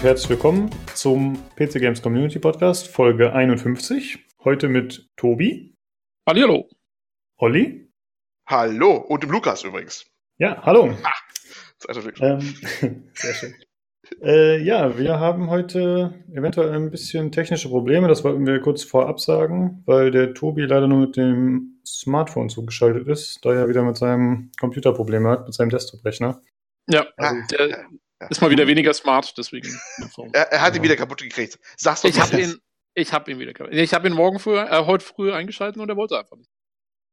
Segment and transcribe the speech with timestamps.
[0.00, 4.18] und herzlich willkommen zum PC Games Community Podcast, Folge 51.
[4.44, 5.76] Heute mit Tobi.
[6.26, 6.70] Hallo.
[7.36, 7.92] Olli.
[8.46, 8.96] Hallo.
[8.96, 10.06] Und dem Lukas übrigens.
[10.38, 10.96] Ja, hallo.
[11.02, 11.12] Ah,
[12.20, 12.40] ähm,
[13.14, 13.54] sehr schön.
[14.22, 18.08] Äh, ja, wir haben heute eventuell ein bisschen technische Probleme.
[18.08, 23.06] Das wollten wir kurz vorab sagen, weil der Tobi leider nur mit dem Smartphone zugeschaltet
[23.06, 26.40] ist, da er wieder mit seinem Computer Probleme hat, mit seinem Desktop-Rechner.
[26.88, 27.86] Ja, also der,
[28.28, 29.68] ist mal wieder weniger smart, deswegen.
[30.32, 31.58] er, er, hat ihn wieder kaputt gekriegt.
[31.76, 32.56] Sag's doch ich hab ihn,
[32.94, 33.72] Ich habe ihn wieder kaputt.
[33.72, 36.50] Ich habe ihn morgen früh, äh, heute früh eingeschaltet und er wollte einfach nicht.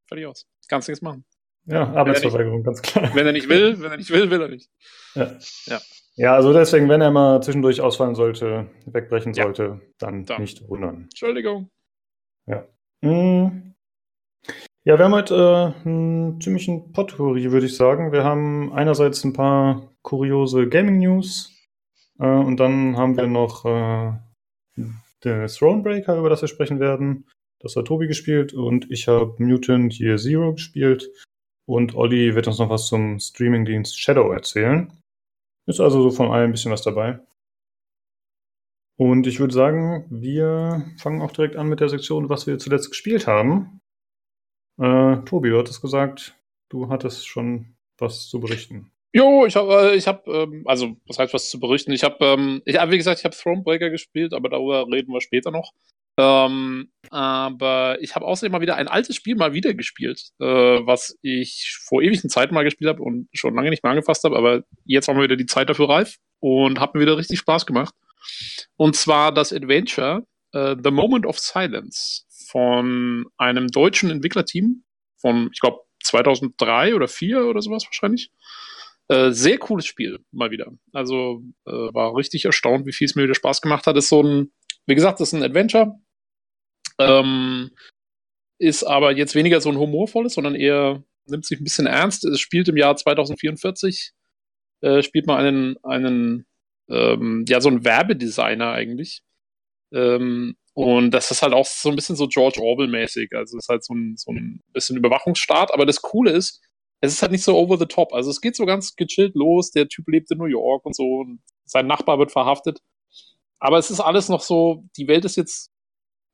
[0.07, 0.45] Fertig aus.
[0.67, 1.25] Kannst nichts machen.
[1.65, 3.13] Ja, Arbeitsverweigerung, ganz klar.
[3.13, 4.69] Wenn er nicht will, wenn er nicht will, will er nicht.
[5.15, 5.37] Ja.
[5.65, 5.81] ja.
[6.19, 9.43] Ja, also deswegen, wenn er mal zwischendurch ausfallen sollte, wegbrechen ja.
[9.43, 11.03] sollte, dann, dann, nicht wundern.
[11.03, 11.69] Entschuldigung.
[12.47, 12.65] Ja.
[13.03, 13.75] Hm.
[14.83, 18.11] Ja, wir haben heute äh, einen ziemlichen Potpourri, würde ich sagen.
[18.11, 21.53] Wir haben einerseits ein paar kuriose Gaming-News
[22.19, 24.13] äh, und dann haben wir noch äh,
[25.25, 27.27] den Thronebreaker, über das wir sprechen werden.
[27.59, 31.11] Das hat Tobi gespielt und ich habe Mutant Year Zero gespielt
[31.67, 34.93] und Olli wird uns noch was zum Streamingdienst Shadow erzählen.
[35.65, 37.19] Ist also so von allem ein bisschen was dabei.
[38.97, 42.89] Und ich würde sagen, wir fangen auch direkt an mit der Sektion, was wir zuletzt
[42.89, 43.81] gespielt haben.
[44.79, 48.91] Äh, Tobi, du hattest gesagt, du hattest schon was zu berichten.
[49.17, 51.91] Jo, ich habe, äh, ich habe, ähm, also was heißt was zu berichten?
[51.91, 55.49] Ich habe, ähm, ich, wie gesagt, ich habe Thronebreaker gespielt, aber darüber reden wir später
[55.49, 55.71] noch.
[56.19, 61.17] Ähm, aber ich habe außerdem mal wieder ein altes Spiel mal wieder gespielt, äh, was
[61.23, 64.61] ich vor ewigen Zeiten mal gespielt habe und schon lange nicht mehr angefasst habe, aber
[64.85, 67.95] jetzt haben wir wieder die Zeit dafür reif und hat mir wieder richtig Spaß gemacht.
[68.75, 74.83] Und zwar das Adventure äh, The Moment of Silence von einem deutschen Entwicklerteam
[75.19, 78.29] von, ich glaube, 2003 oder 2004 oder sowas wahrscheinlich.
[79.09, 80.71] Äh, sehr cooles Spiel, mal wieder.
[80.91, 83.95] Also äh, war richtig erstaunt, wie viel es mir wieder Spaß gemacht hat.
[83.95, 84.51] Ist so ein,
[84.85, 85.99] wie gesagt, ist ein Adventure.
[86.99, 87.71] Ähm,
[88.59, 92.25] ist aber jetzt weniger so ein humorvolles, sondern eher nimmt sich ein bisschen ernst.
[92.25, 94.11] Es spielt im Jahr 2044.
[94.81, 96.45] Äh, spielt man einen, einen
[96.89, 99.21] ähm, ja, so ein Werbedesigner eigentlich.
[99.93, 103.31] Ähm, und das ist halt auch so ein bisschen so George Orwell-mäßig.
[103.33, 105.73] Also es ist halt so ein, so ein bisschen Überwachungsstaat.
[105.73, 106.61] Aber das Coole ist,
[107.01, 108.13] es ist halt nicht so over the top.
[108.13, 109.71] Also es geht so ganz gechillt los.
[109.71, 112.79] Der Typ lebt in New York und so und sein Nachbar wird verhaftet.
[113.59, 115.71] Aber es ist alles noch so, die Welt ist jetzt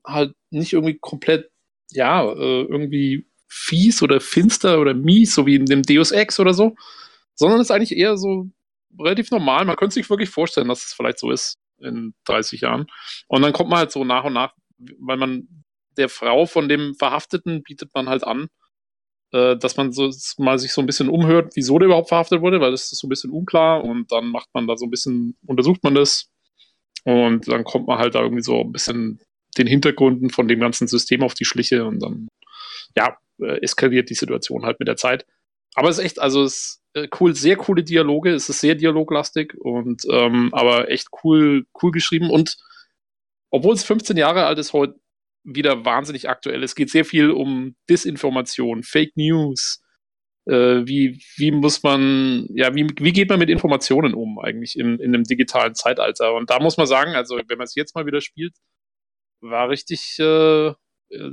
[0.05, 1.49] halt nicht irgendwie komplett,
[1.91, 6.53] ja, äh, irgendwie fies oder finster oder mies, so wie in dem Deus Ex oder
[6.53, 6.75] so,
[7.35, 8.47] sondern es ist eigentlich eher so
[8.99, 9.65] relativ normal.
[9.65, 12.87] Man könnte sich wirklich vorstellen, dass es vielleicht so ist in 30 Jahren.
[13.27, 14.53] Und dann kommt man halt so nach und nach,
[14.99, 15.47] weil man
[15.97, 18.47] der Frau von dem Verhafteten bietet man halt an,
[19.33, 22.61] äh, dass man so mal sich so ein bisschen umhört, wieso der überhaupt verhaftet wurde,
[22.61, 25.35] weil das ist so ein bisschen unklar und dann macht man da so ein bisschen,
[25.45, 26.29] untersucht man das
[27.03, 29.19] und dann kommt man halt da irgendwie so ein bisschen
[29.57, 32.27] den Hintergründen von dem ganzen System auf die Schliche und dann,
[32.95, 35.25] ja, äh, eskaliert die Situation halt mit der Zeit.
[35.75, 38.75] Aber es ist echt, also es ist äh, cool, sehr coole Dialoge, es ist sehr
[38.75, 42.57] dialoglastig und ähm, aber echt cool, cool geschrieben und
[43.49, 44.95] obwohl es 15 Jahre alt ist, heute
[45.43, 46.63] wieder wahnsinnig aktuell.
[46.63, 49.81] Es geht sehr viel um Disinformation, Fake News.
[50.45, 54.99] Äh, wie, wie muss man, ja, wie, wie geht man mit Informationen um eigentlich in,
[54.99, 56.33] in einem digitalen Zeitalter?
[56.33, 58.53] Und da muss man sagen, also wenn man es jetzt mal wieder spielt,
[59.41, 60.73] war richtig äh,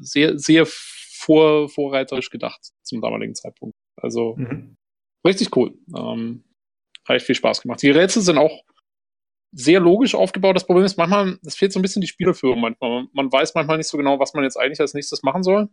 [0.01, 3.77] sehr, sehr vor, vorreiterisch gedacht zum damaligen Zeitpunkt.
[3.97, 4.77] Also mhm.
[5.27, 5.75] richtig cool.
[5.97, 6.45] Ähm,
[7.07, 7.83] hat echt viel Spaß gemacht.
[7.83, 8.63] Die Rätsel sind auch
[9.53, 10.57] sehr logisch aufgebaut.
[10.57, 13.07] Das Problem ist manchmal, es fehlt so ein bisschen die Spielerführung manchmal.
[13.13, 15.69] Man weiß manchmal nicht so genau, was man jetzt eigentlich als nächstes machen soll.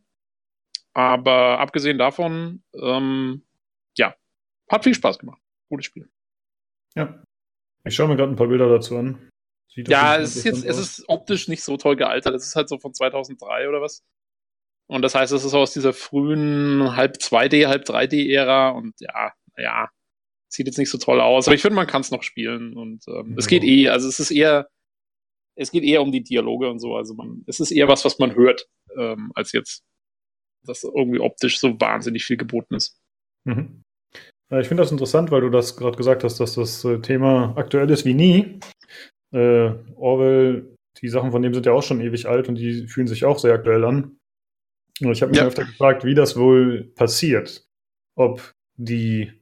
[0.93, 3.45] Aber abgesehen davon, ähm,
[3.97, 4.15] ja,
[4.69, 5.41] hat viel Spaß gemacht.
[5.69, 6.09] Gutes Spiel.
[6.95, 7.21] Ja.
[7.85, 9.29] Ich schaue mir gerade ein paar Bilder dazu an.
[9.75, 12.33] ja, es ist jetzt, es ist optisch nicht so toll gealtert.
[12.33, 14.03] Es ist halt so von 2003 oder was.
[14.87, 19.89] Und das heißt, es ist aus dieser frühen halb 2D, halb 3D-Ära und ja, ja,
[20.49, 23.03] sieht jetzt nicht so toll aus, aber ich finde, man kann es noch spielen und
[23.07, 23.35] ähm, ja.
[23.37, 24.69] es geht eh, also es ist eher,
[25.55, 28.19] es geht eher um die Dialoge und so, also man, es ist eher was, was
[28.19, 28.67] man hört,
[28.97, 29.83] ähm, als jetzt,
[30.65, 32.97] dass irgendwie optisch so wahnsinnig viel geboten ist.
[33.45, 33.83] Mhm.
[34.49, 37.89] Ich finde das interessant, weil du das gerade gesagt hast, dass das äh, Thema aktuell
[37.89, 38.59] ist wie nie.
[39.33, 43.07] Äh, Orwell, die Sachen von dem sind ja auch schon ewig alt und die fühlen
[43.07, 44.17] sich auch sehr aktuell an.
[45.01, 45.45] Und ich habe mich ja.
[45.45, 47.67] öfter gefragt, wie das wohl passiert.
[48.15, 49.33] Ob die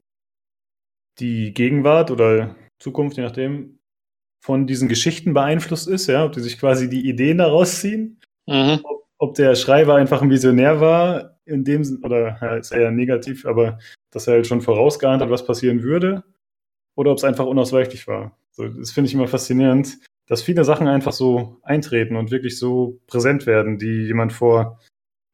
[1.20, 3.80] die Gegenwart oder Zukunft, je nachdem,
[4.44, 8.80] von diesen Geschichten beeinflusst ist, ja, ob die sich quasi die Ideen daraus ziehen, mhm.
[8.84, 13.46] ob, ob, der Schreiber einfach ein Visionär war, in dem oder ja, ist eher negativ,
[13.46, 13.80] aber
[14.12, 16.24] dass er halt schon vorausgeahnt hat, was passieren würde,
[16.96, 18.38] oder ob es einfach unausweichlich war.
[18.52, 19.98] So, das finde ich immer faszinierend,
[20.28, 24.80] dass viele Sachen einfach so eintreten und wirklich so präsent werden, die jemand vor,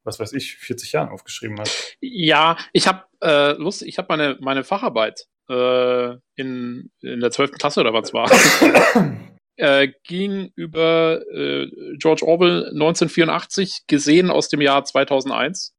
[0.03, 1.97] was weiß ich, 40 Jahren aufgeschrieben hat.
[2.01, 7.51] Ja, ich habe äh, lustig, ich habe meine, meine Facharbeit äh, in, in der 12.
[7.51, 8.31] Klasse oder was war.
[9.57, 11.67] äh, ging über äh,
[11.97, 15.75] George Orwell 1984, gesehen aus dem Jahr 2001,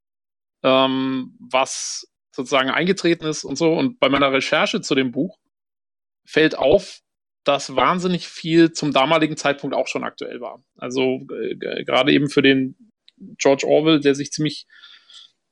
[0.62, 3.72] ähm, was sozusagen eingetreten ist und so.
[3.72, 5.38] Und bei meiner Recherche zu dem Buch
[6.26, 7.00] fällt auf,
[7.44, 10.62] dass wahnsinnig viel zum damaligen Zeitpunkt auch schon aktuell war.
[10.76, 12.76] Also äh, gerade eben für den
[13.38, 14.66] George Orwell, der sich ziemlich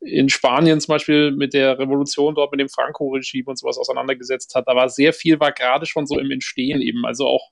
[0.00, 4.66] in Spanien zum Beispiel mit der Revolution dort, mit dem Franco-Regime und sowas auseinandergesetzt hat.
[4.66, 7.04] Da war sehr viel, war gerade schon so im Entstehen eben.
[7.04, 7.50] Also auch,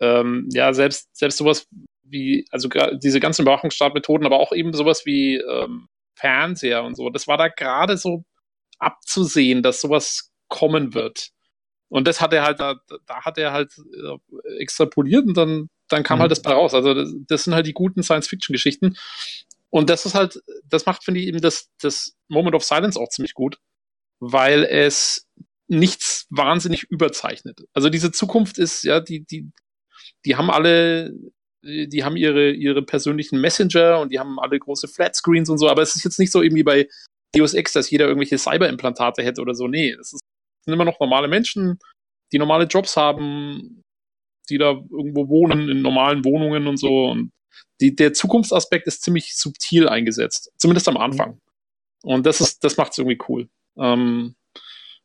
[0.00, 1.68] ähm, ja, selbst, selbst sowas
[2.02, 7.10] wie, also diese ganzen Überwachungsstartmethoden, aber auch eben sowas wie ähm, Fernseher und so.
[7.10, 8.24] Das war da gerade so
[8.78, 11.30] abzusehen, dass sowas kommen wird.
[11.88, 16.02] Und das hat er halt, da, da hat er halt äh, extrapoliert und dann, dann
[16.02, 16.22] kam halt mhm.
[16.22, 16.72] halt das bei raus.
[16.74, 18.96] Also das, das sind halt die guten Science-Fiction-Geschichten.
[19.72, 23.08] Und das ist halt, das macht, finde ich, eben das, das Moment of Silence auch
[23.08, 23.56] ziemlich gut,
[24.20, 25.26] weil es
[25.66, 27.60] nichts wahnsinnig überzeichnet.
[27.72, 29.50] Also diese Zukunft ist, ja, die, die,
[30.26, 31.14] die haben alle,
[31.62, 35.80] die haben ihre, ihre persönlichen Messenger und die haben alle große Flatscreens und so, aber
[35.80, 36.88] es ist jetzt nicht so irgendwie bei
[37.34, 39.68] Deus Ex, dass jeder irgendwelche Cyberimplantate hätte oder so.
[39.68, 41.78] Nee, es sind immer noch normale Menschen,
[42.32, 43.82] die normale Jobs haben,
[44.50, 47.06] die da irgendwo wohnen, in normalen Wohnungen und so.
[47.06, 47.30] Und
[47.80, 51.40] die, der Zukunftsaspekt ist ziemlich subtil eingesetzt, zumindest am Anfang.
[52.02, 53.48] Und das ist, das macht es irgendwie cool.
[53.76, 54.34] Ähm,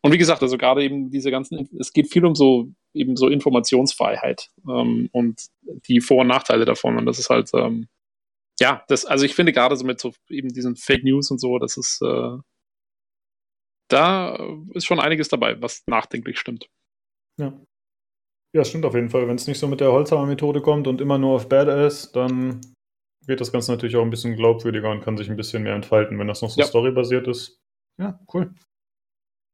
[0.02, 3.28] und wie gesagt, also gerade eben diese ganzen, es geht viel um so eben so
[3.28, 5.42] Informationsfreiheit ähm, und
[5.88, 6.98] die Vor- und Nachteile davon.
[6.98, 7.88] Und das ist halt, ähm,
[8.60, 11.60] ja, das, also ich finde gerade so mit so eben diesen Fake News und so,
[11.60, 12.38] das ist, äh,
[13.90, 14.36] da
[14.74, 16.68] ist schon einiges dabei, was nachdenklich stimmt.
[17.40, 17.54] Ja.
[18.54, 19.28] Ja, stimmt auf jeden Fall.
[19.28, 22.62] Wenn es nicht so mit der Holzhammer-Methode kommt und immer nur auf Badass, dann
[23.26, 26.18] wird das Ganze natürlich auch ein bisschen glaubwürdiger und kann sich ein bisschen mehr entfalten,
[26.18, 26.68] wenn das noch so ja.
[26.68, 27.60] storybasiert ist.
[27.98, 28.54] Ja, cool.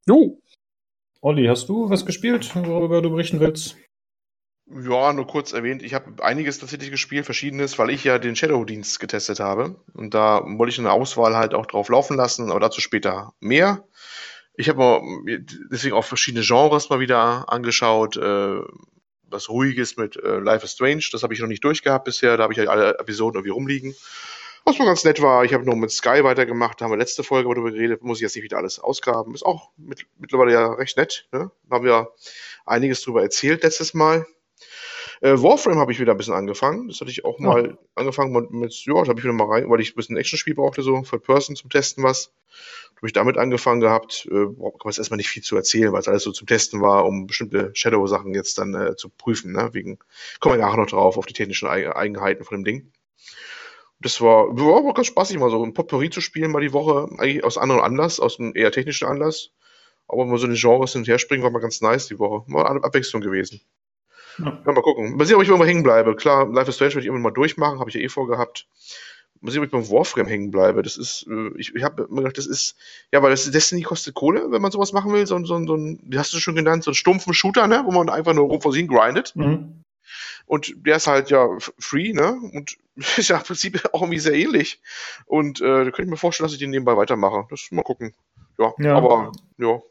[0.07, 0.39] Jo.
[1.21, 3.77] Olli, hast du was gespielt, worüber du berichten willst?
[4.65, 8.99] Ja, nur kurz erwähnt, ich habe einiges tatsächlich gespielt, verschiedenes, weil ich ja den Shadow-Dienst
[8.99, 9.75] getestet habe.
[9.93, 13.83] Und da wollte ich eine Auswahl halt auch drauf laufen lassen, aber dazu später mehr.
[14.55, 15.01] Ich habe
[15.71, 18.17] deswegen auch verschiedene Genres mal wieder angeschaut.
[18.17, 18.61] Äh,
[19.25, 22.37] was Ruhiges mit äh, Life is Strange, das habe ich noch nicht durchgehabt bisher.
[22.37, 23.95] Da habe ich halt alle Episoden irgendwie rumliegen.
[24.65, 27.23] Was mal ganz nett war, ich habe noch mit Sky weitergemacht, da haben wir letzte
[27.23, 29.33] Folge darüber geredet, muss ich jetzt nicht wieder alles ausgraben.
[29.35, 31.27] Ist auch mit, mittlerweile ja recht nett.
[31.33, 31.51] Ne?
[31.67, 32.13] Da haben wir
[32.65, 34.25] einiges drüber erzählt letztes Mal.
[35.23, 36.89] Äh, Warframe habe ich wieder ein bisschen angefangen.
[36.89, 37.77] Das hatte ich auch mal ja.
[37.95, 40.81] angefangen mit, mit ja, habe ich wieder mal rein, weil ich ein bisschen Action-Spiel brauchte,
[40.81, 42.33] so Third Person zum Testen was.
[42.97, 44.27] Habe ich damit angefangen gehabt.
[44.29, 46.81] Äh, kann man jetzt erstmal nicht viel zu erzählen, weil es alles so zum Testen
[46.81, 49.53] war, um bestimmte Shadow-Sachen jetzt dann äh, zu prüfen.
[49.53, 49.69] Ne?
[49.71, 49.97] Wegen,
[50.41, 52.91] kommen wir nachher noch drauf, auf die technischen Eigenheiten von dem Ding.
[54.01, 57.07] Das war, war, war ganz spaßig, mal so ein Potpourri zu spielen, mal die Woche,
[57.17, 59.51] eigentlich aus anderem Anlass, aus einem eher technischen Anlass.
[60.09, 62.43] Aber mal so eine Genres hin und her springen, war mal ganz nice die Woche.
[62.51, 63.61] Mal eine Abwechslung gewesen.
[64.37, 64.61] Ja.
[64.65, 64.71] ja.
[64.71, 65.15] mal gucken.
[65.17, 66.15] Mal sehen, ob ich irgendwo hängen bleibe.
[66.15, 68.67] Klar, Life is Strange werde ich irgendwann mal durchmachen, habe ich ja eh vorgehabt.
[69.41, 70.83] Mal sehen, ob ich beim Warframe hängen bleibe.
[70.83, 72.75] Das ist, äh, ich, ich habe mir gedacht, das ist,
[73.11, 75.27] ja, weil das Destiny kostet Kohle, wenn man sowas machen will.
[75.27, 77.83] So, so, so ein, wie hast du schon genannt, so einen stumpfen Shooter, ne?
[77.85, 79.35] Wo man einfach nur rum vor sich grindet.
[79.35, 79.83] Mhm.
[80.45, 81.47] Und der ist halt ja
[81.79, 82.39] free, ne?
[82.53, 82.77] Und
[83.17, 84.81] ist ja im Prinzip auch irgendwie sehr ähnlich.
[85.25, 87.45] Und äh, da könnte ich mir vorstellen, dass ich den nebenbei weitermache.
[87.49, 88.13] Das mal gucken.
[88.57, 88.95] Ja, ja.
[88.95, 89.81] aber ja,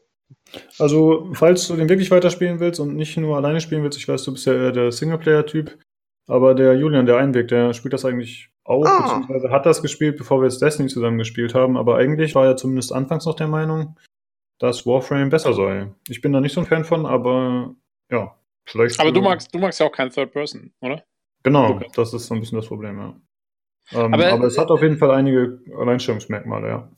[0.79, 4.23] also, falls du den wirklich weiterspielen willst und nicht nur alleine spielen willst, ich weiß,
[4.23, 5.77] du bist ja eher der Singleplayer-Typ,
[6.27, 9.01] aber der Julian, der Einweg, der spielt das eigentlich auch, ah.
[9.01, 12.55] beziehungsweise hat das gespielt, bevor wir jetzt Destiny zusammen gespielt haben, aber eigentlich war er
[12.55, 13.97] zumindest anfangs noch der Meinung,
[14.59, 15.91] dass Warframe besser sei.
[16.07, 17.75] Ich bin da nicht so ein Fan von, aber
[18.09, 18.35] ja,
[18.65, 18.99] vielleicht.
[18.99, 21.03] Aber du magst, du magst ja auch kein Third Person, oder?
[21.43, 23.15] Genau, das ist so ein bisschen das Problem, ja.
[23.91, 26.91] Ähm, aber, aber, es hat auf jeden Fall einige Alleinstellungsmerkmale, ja.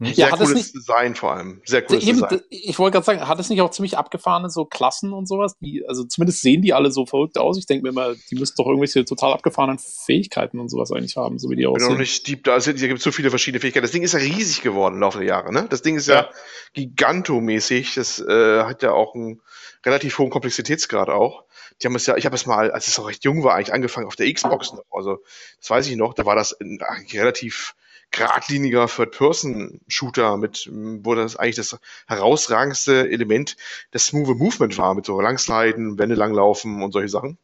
[0.00, 0.14] Hm?
[0.14, 1.60] Sehr ja, cooles nicht, Design vor allem.
[1.66, 2.40] Sehr cooles eben, Design.
[2.48, 5.58] Ich wollte gerade sagen, hat es nicht auch ziemlich abgefahrene so Klassen und sowas?
[5.60, 7.58] Die, also zumindest sehen die alle so verrückt aus.
[7.58, 11.38] Ich denke mir immer, die müssten doch irgendwelche total abgefahrenen Fähigkeiten und sowas eigentlich haben,
[11.38, 11.82] so wie die aussehen.
[11.82, 12.54] Ich bin noch nicht deep da.
[12.54, 13.84] Also, hier gibt es so viele verschiedene Fähigkeiten.
[13.84, 15.52] Das Ding ist ja riesig geworden im Laufe der Jahre.
[15.52, 15.66] Ne?
[15.68, 16.30] Das Ding ist ja, ja
[16.72, 17.94] gigantomäßig.
[17.94, 19.42] Das äh, hat ja auch einen
[19.84, 21.44] relativ hohen Komplexitätsgrad auch.
[21.82, 23.72] Die haben es ja, ich habe es mal, als es auch recht jung war, eigentlich
[23.72, 24.72] angefangen auf der Xbox.
[24.72, 24.84] Noch.
[24.90, 25.18] Also
[25.58, 26.14] das weiß ich noch.
[26.14, 27.74] Da war das eigentlich relativ
[28.10, 33.56] geradliniger Third-Person-Shooter mit, wo das eigentlich das herausragendste Element
[33.92, 37.38] das Smooth Movement war, mit so Langsliden, Wände langlaufen und solche Sachen.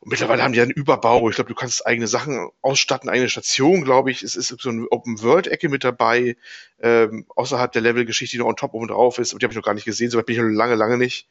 [0.00, 1.28] Und mittlerweile haben die einen Überbau.
[1.28, 4.22] Ich glaube, du kannst eigene Sachen ausstatten, eigene Station, glaube ich.
[4.22, 6.36] Es ist so eine Open-World-Ecke mit dabei,
[6.80, 9.32] ähm, außerhalb der Level-Geschichte, die noch on top oben drauf ist.
[9.32, 11.28] Aber die habe ich noch gar nicht gesehen, soweit bin ich noch lange, lange nicht.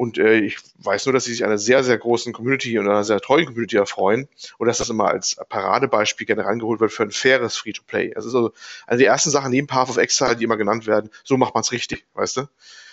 [0.00, 3.04] Und äh, ich weiß nur, dass sie sich einer sehr, sehr großen Community und einer
[3.04, 7.10] sehr treuen Community erfreuen und dass das immer als Paradebeispiel gerne rangeholt wird für ein
[7.10, 8.12] faires Free-to-Play.
[8.14, 8.54] Das ist also
[8.86, 11.10] eine der ersten Sachen neben Path of Exile, die immer genannt werden.
[11.22, 12.48] So macht man es richtig, weißt du?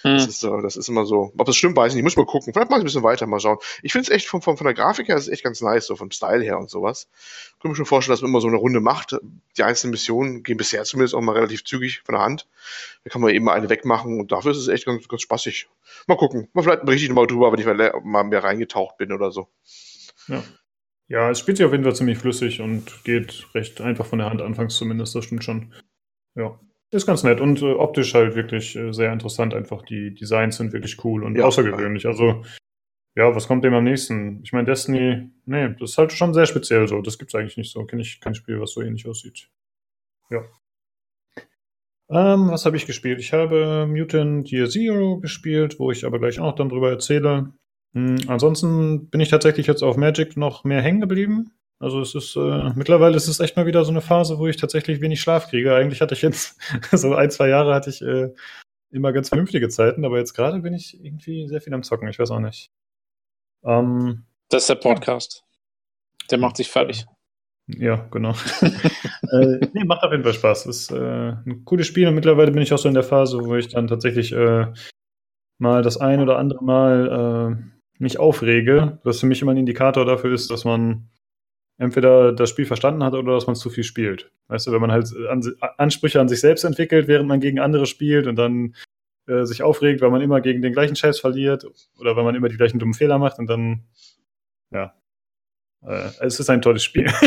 [0.08, 0.18] Hm.
[0.18, 1.32] Das, ist, so, das ist immer so.
[1.38, 2.04] Ob das stimmt, weiß ich nicht.
[2.04, 2.54] Muss mal gucken.
[2.54, 3.58] Vielleicht mal ein bisschen weiter mal schauen.
[3.84, 5.96] Ich finde es echt von, von, von der Grafik her ist echt ganz nice, so
[5.96, 7.08] vom Style her und sowas.
[7.56, 9.16] Ich kann mir schon vorstellen, dass man immer so eine Runde macht.
[9.58, 12.48] Die einzelnen Missionen gehen bisher zumindest auch mal relativ zügig von der Hand.
[13.04, 15.68] Da kann man eben eine wegmachen und dafür ist es echt ganz, ganz spaßig.
[16.08, 16.48] Mal gucken.
[16.54, 19.48] Mal vielleicht berichte ich nochmal drüber, wenn ich mal, mal mehr reingetaucht bin oder so.
[20.28, 20.44] Ja.
[21.10, 24.30] Ja, es spielt sich auf jeden Fall ziemlich flüssig und geht recht einfach von der
[24.30, 25.74] Hand, anfangs zumindest, das stimmt schon.
[26.36, 26.60] Ja.
[26.90, 29.54] Ist ganz nett und äh, optisch halt wirklich äh, sehr interessant.
[29.54, 32.06] Einfach die Designs sind wirklich cool und ja, außergewöhnlich.
[32.06, 32.44] Also,
[33.16, 34.42] ja, was kommt dem am nächsten?
[34.44, 37.02] Ich meine, Destiny, nee, das ist halt schon sehr speziell so.
[37.02, 37.84] Das gibt es eigentlich nicht so.
[37.86, 39.50] Kenne ich kein Spiel, was so ähnlich aussieht.
[40.30, 40.44] Ja.
[42.10, 43.20] Ähm, was habe ich gespielt?
[43.20, 47.52] Ich habe Mutant Year Zero gespielt, wo ich aber gleich auch noch dann drüber erzähle.
[47.94, 51.52] Hm, ansonsten bin ich tatsächlich jetzt auf Magic noch mehr hängen geblieben.
[51.80, 54.58] Also es ist äh, mittlerweile ist es echt mal wieder so eine Phase, wo ich
[54.58, 55.76] tatsächlich wenig Schlaf kriege.
[55.76, 56.60] Eigentlich hatte ich jetzt
[56.92, 58.34] so ein, zwei Jahre hatte ich äh,
[58.90, 62.08] immer ganz vernünftige Zeiten, aber jetzt gerade bin ich irgendwie sehr viel am Zocken.
[62.08, 62.72] Ich weiß auch nicht.
[63.64, 65.44] Ähm, das ist der Podcast.
[66.32, 67.06] Der macht sich fertig.
[67.68, 68.32] Ja, genau.
[68.62, 70.66] äh, nee, macht auf jeden Fall Spaß.
[70.68, 73.56] Ist äh, ein cooles Spiel und mittlerweile bin ich auch so in der Phase, wo
[73.56, 74.68] ich dann tatsächlich äh,
[75.60, 80.06] mal das ein oder andere Mal äh, mich aufrege, was für mich immer ein Indikator
[80.06, 81.10] dafür ist, dass man
[81.78, 84.32] entweder das Spiel verstanden hat oder dass man zu viel spielt.
[84.48, 85.44] Weißt du, wenn man halt an,
[85.78, 88.76] Ansprüche an sich selbst entwickelt, während man gegen andere spielt und dann
[89.28, 91.68] äh, sich aufregt, weil man immer gegen den gleichen Scheiß verliert
[92.00, 93.84] oder weil man immer die gleichen dummen Fehler macht und dann,
[94.72, 94.94] ja,
[95.86, 97.12] äh, es ist ein tolles Spiel.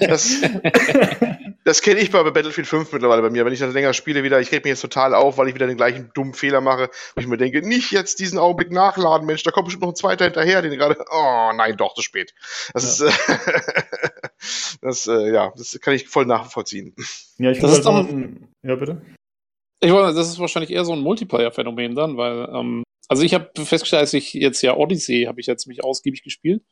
[0.00, 0.40] Das,
[1.68, 3.44] das kenne ich bei Battlefield 5 mittlerweile bei mir.
[3.44, 5.66] Wenn ich das länger spiele wieder, ich reg mich jetzt total auf, weil ich wieder
[5.66, 9.42] den gleichen dummen Fehler mache, wo ich mir denke, nicht jetzt diesen Augenblick nachladen, Mensch,
[9.42, 12.32] da kommt bestimmt noch ein zweiter hinterher, den gerade, oh nein, doch, zu spät.
[12.72, 13.08] Das ja.
[13.08, 13.38] ist, äh,
[14.80, 16.94] das, äh, ja, das kann ich voll nachvollziehen.
[17.36, 19.02] Ja, ich das ist halt dann, ja, bitte.
[19.80, 23.50] Ich wollte, das ist wahrscheinlich eher so ein Multiplayer-Phänomen dann, weil, ähm, also ich habe
[23.54, 26.62] festgestellt, als ich jetzt ja Odyssey habe ich jetzt mich ausgiebig gespielt.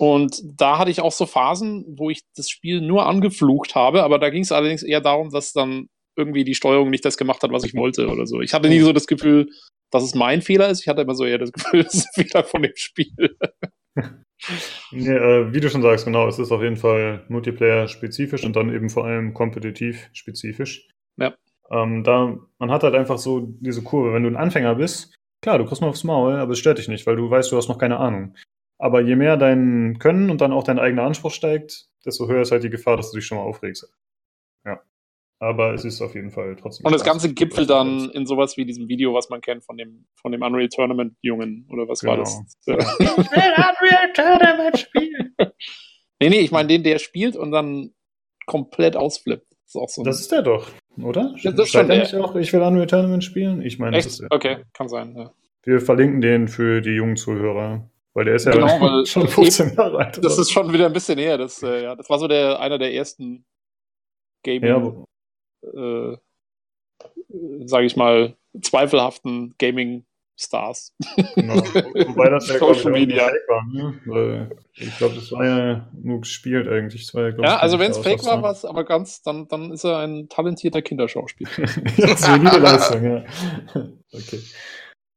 [0.00, 4.18] Und da hatte ich auch so Phasen, wo ich das Spiel nur angeflucht habe, aber
[4.18, 7.52] da ging es allerdings eher darum, dass dann irgendwie die Steuerung nicht das gemacht hat,
[7.52, 8.40] was ich wollte oder so.
[8.40, 9.50] Ich hatte nie so das Gefühl,
[9.90, 10.80] dass es mein Fehler ist.
[10.80, 13.36] Ich hatte immer so eher das Gefühl, es ist ein Fehler von dem Spiel.
[14.90, 18.74] nee, äh, wie du schon sagst, genau, es ist auf jeden Fall Multiplayer-spezifisch und dann
[18.74, 20.88] eben vor allem kompetitiv-spezifisch.
[21.18, 21.34] Ja.
[21.70, 24.14] Ähm, da, man hat halt einfach so diese Kurve.
[24.14, 26.88] Wenn du ein Anfänger bist, klar, du kriegst mal aufs Maul, aber es stört dich
[26.88, 28.34] nicht, weil du weißt, du hast noch keine Ahnung.
[28.80, 32.50] Aber je mehr dein Können und dann auch dein eigener Anspruch steigt, desto höher ist
[32.50, 33.92] halt die Gefahr, dass du dich schon mal aufregst.
[34.64, 34.80] Ja.
[35.38, 36.86] Aber es ist auf jeden Fall trotzdem.
[36.86, 40.06] Und das Ganze gipfelt dann in sowas wie diesem Video, was man kennt von dem,
[40.14, 42.12] von dem Unreal Tournament Jungen, oder was genau.
[42.12, 42.42] war das?
[42.64, 42.78] Ja.
[42.98, 45.34] ich will Unreal Tournament spielen.
[46.18, 47.92] nee, nee, ich meine den, der spielt und dann
[48.46, 49.46] komplett ausflippt.
[49.50, 50.70] Das ist, auch so das ist der doch,
[51.02, 51.34] oder?
[51.42, 52.24] Das ist schon der.
[52.24, 53.60] auch, ich will Unreal Tournament spielen?
[53.60, 54.28] Ich meine, das ist der.
[54.30, 55.30] Okay, kann sein, ja.
[55.64, 57.90] Wir verlinken den für die jungen Zuhörer.
[58.14, 60.24] Weil der ist ja genau, schon 15 Jahre alt.
[60.24, 61.38] Das ist schon wieder ein bisschen näher.
[61.38, 63.44] Das, äh, ja, das war so der, einer der ersten
[64.42, 65.06] Gaming,
[65.62, 66.16] ja, äh,
[67.66, 70.96] sage ich mal, zweifelhaften Gaming-Stars.
[71.34, 71.54] Genau.
[71.54, 73.64] Wobei das ja Social Media Fake war.
[73.72, 74.00] Ne?
[74.06, 77.06] Weil ich glaube, das war ja nur gespielt eigentlich.
[77.06, 79.70] Das war ja, ja also wenn es Fake war, war es aber ganz, dann, dann
[79.70, 81.50] ist er ein talentierter Kinderschauspieler.
[82.16, 83.24] Solide Leistung, ja.
[84.12, 84.40] Okay.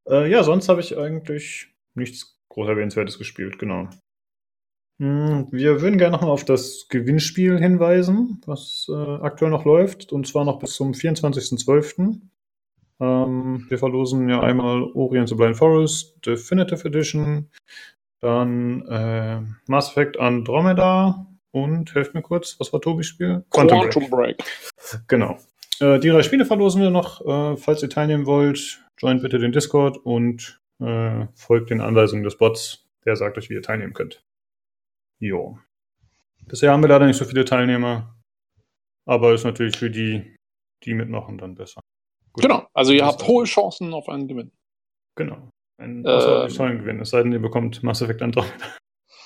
[0.07, 3.89] Äh, ja, sonst habe ich eigentlich nichts groß erwähnenswertes gespielt, genau.
[4.99, 10.27] Hm, wir würden gerne nochmal auf das Gewinnspiel hinweisen, was äh, aktuell noch läuft, und
[10.27, 12.19] zwar noch bis zum 24.12.
[12.99, 17.49] Ähm, wir verlosen ja einmal Orient the Blind Forest Definitive Edition,
[18.21, 23.43] dann äh, Mass Effect Andromeda und, helft mir kurz, was war Tobis Spiel?
[23.49, 24.37] Quantum, Quantum Break.
[24.37, 25.03] Break.
[25.07, 25.37] Genau.
[25.79, 27.25] Äh, die drei Spiele verlosen wir noch.
[27.25, 32.37] Äh, falls ihr teilnehmen wollt, joint bitte den Discord und äh, folgt den Anweisungen des
[32.37, 34.23] Bots, der sagt euch, wie ihr teilnehmen könnt.
[35.19, 35.57] Jo.
[36.45, 38.15] Bisher haben wir leider nicht so viele Teilnehmer,
[39.05, 40.35] aber ist natürlich für die,
[40.83, 41.81] die mitmachen, dann besser.
[42.33, 42.43] Gut.
[42.43, 44.51] Genau, also ihr habt hohe Chancen auf einen Gewinn.
[45.15, 45.49] Genau.
[45.77, 48.65] Ein außerordentlich ähm, tollen Gewinn, es sei denn, ihr bekommt Mass Effect Andromeda.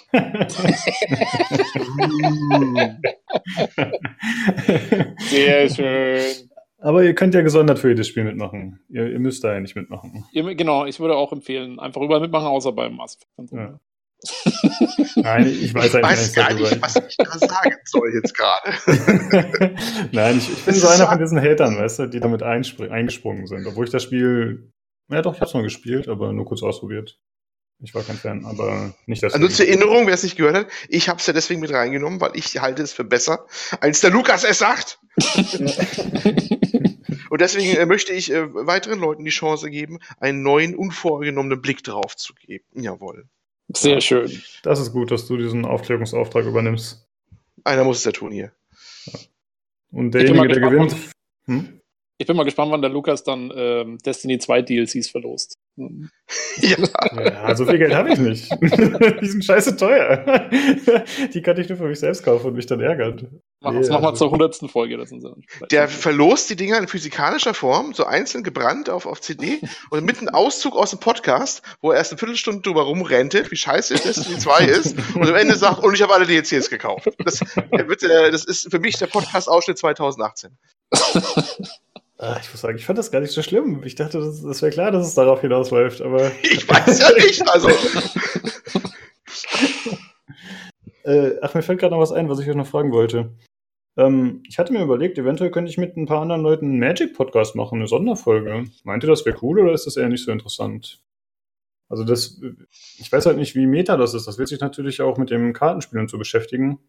[5.20, 6.47] Sehr schön.
[6.80, 8.80] Aber ihr könnt ja gesondert für jedes Spiel mitmachen.
[8.90, 10.26] Ihr, ihr müsst da ja nicht mitmachen.
[10.32, 13.18] Ihr, genau, ich würde auch empfehlen, einfach überall mitmachen, außer beim Mass.
[13.52, 13.80] Ja.
[15.16, 19.76] Nein, ich weiß eigentlich weiß gar nicht, was ich da sagen soll jetzt gerade.
[20.12, 23.68] Nein, ich, ich bin so einer von diesen Hatern, weißt du, die damit eingesprungen sind.
[23.68, 24.72] Obwohl ich das Spiel
[25.10, 27.20] Ja, doch, ich hab's mal gespielt, aber nur kurz ausprobiert.
[27.80, 29.34] Ich war kein Fan, aber nicht das.
[29.34, 32.20] Also zur Erinnerung, wer es nicht gehört hat, ich habe es ja deswegen mit reingenommen,
[32.20, 33.46] weil ich halte es für besser,
[33.82, 35.00] als der Lukas es sagt.
[37.30, 41.84] Und deswegen äh, möchte ich äh, weiteren Leuten die Chance geben, einen neuen, unvorgenommenen Blick
[41.84, 42.66] drauf zu geben.
[42.74, 43.28] Jawohl.
[43.76, 44.42] Sehr schön.
[44.64, 47.06] Das ist gut, dass du diesen Aufklärungsauftrag übernimmst.
[47.64, 48.54] Einer muss es ja tun hier.
[49.92, 50.96] Und derjenige, der gewinnt.
[51.46, 51.77] Hm?
[52.20, 55.58] Ich bin mal gespannt, wann der Lukas dann ähm, Destiny 2 DLCs verlost.
[55.76, 56.76] Ja.
[57.16, 58.52] ja, so viel Geld habe ich nicht.
[59.22, 60.26] die sind scheiße teuer.
[61.34, 63.40] die kann ich nur für mich selbst kaufen und mich dann ärgern.
[63.62, 64.26] Mach nee, nochmal also.
[64.26, 64.98] zur hundertsten Folge.
[64.98, 65.12] Das
[65.72, 70.18] der verlost die Dinger in physikalischer Form, so einzeln gebrannt auf, auf CD und mit
[70.18, 74.40] einem Auszug aus dem Podcast, wo er erst eine Viertelstunde drüber rumrentet, wie scheiße Destiny
[74.40, 77.10] 2 ist und am Ende sagt, und ich habe alle DLCs gekauft.
[77.24, 80.58] Das, äh, das ist für mich der Podcast-Ausschnitt 2018.
[82.20, 83.84] Ah, ich muss sagen, ich fand das gar nicht so schlimm.
[83.84, 86.32] Ich dachte, das, das wäre klar, dass es darauf hinausläuft, aber.
[86.44, 87.70] Ich weiß ja nicht, also.
[91.04, 93.36] äh, ach, mir fällt gerade noch was ein, was ich euch noch fragen wollte.
[93.98, 97.56] Ähm, ich hatte mir überlegt, eventuell könnte ich mit ein paar anderen Leuten einen Magic-Podcast
[97.56, 98.66] machen, eine Sonderfolge.
[98.84, 101.04] Meint ihr, das wäre cool oder ist das eher nicht so interessant?
[101.90, 102.42] Also das,
[102.98, 104.28] ich weiß halt nicht, wie meta das ist.
[104.28, 106.80] Das wird sich natürlich auch mit dem Kartenspielen zu beschäftigen.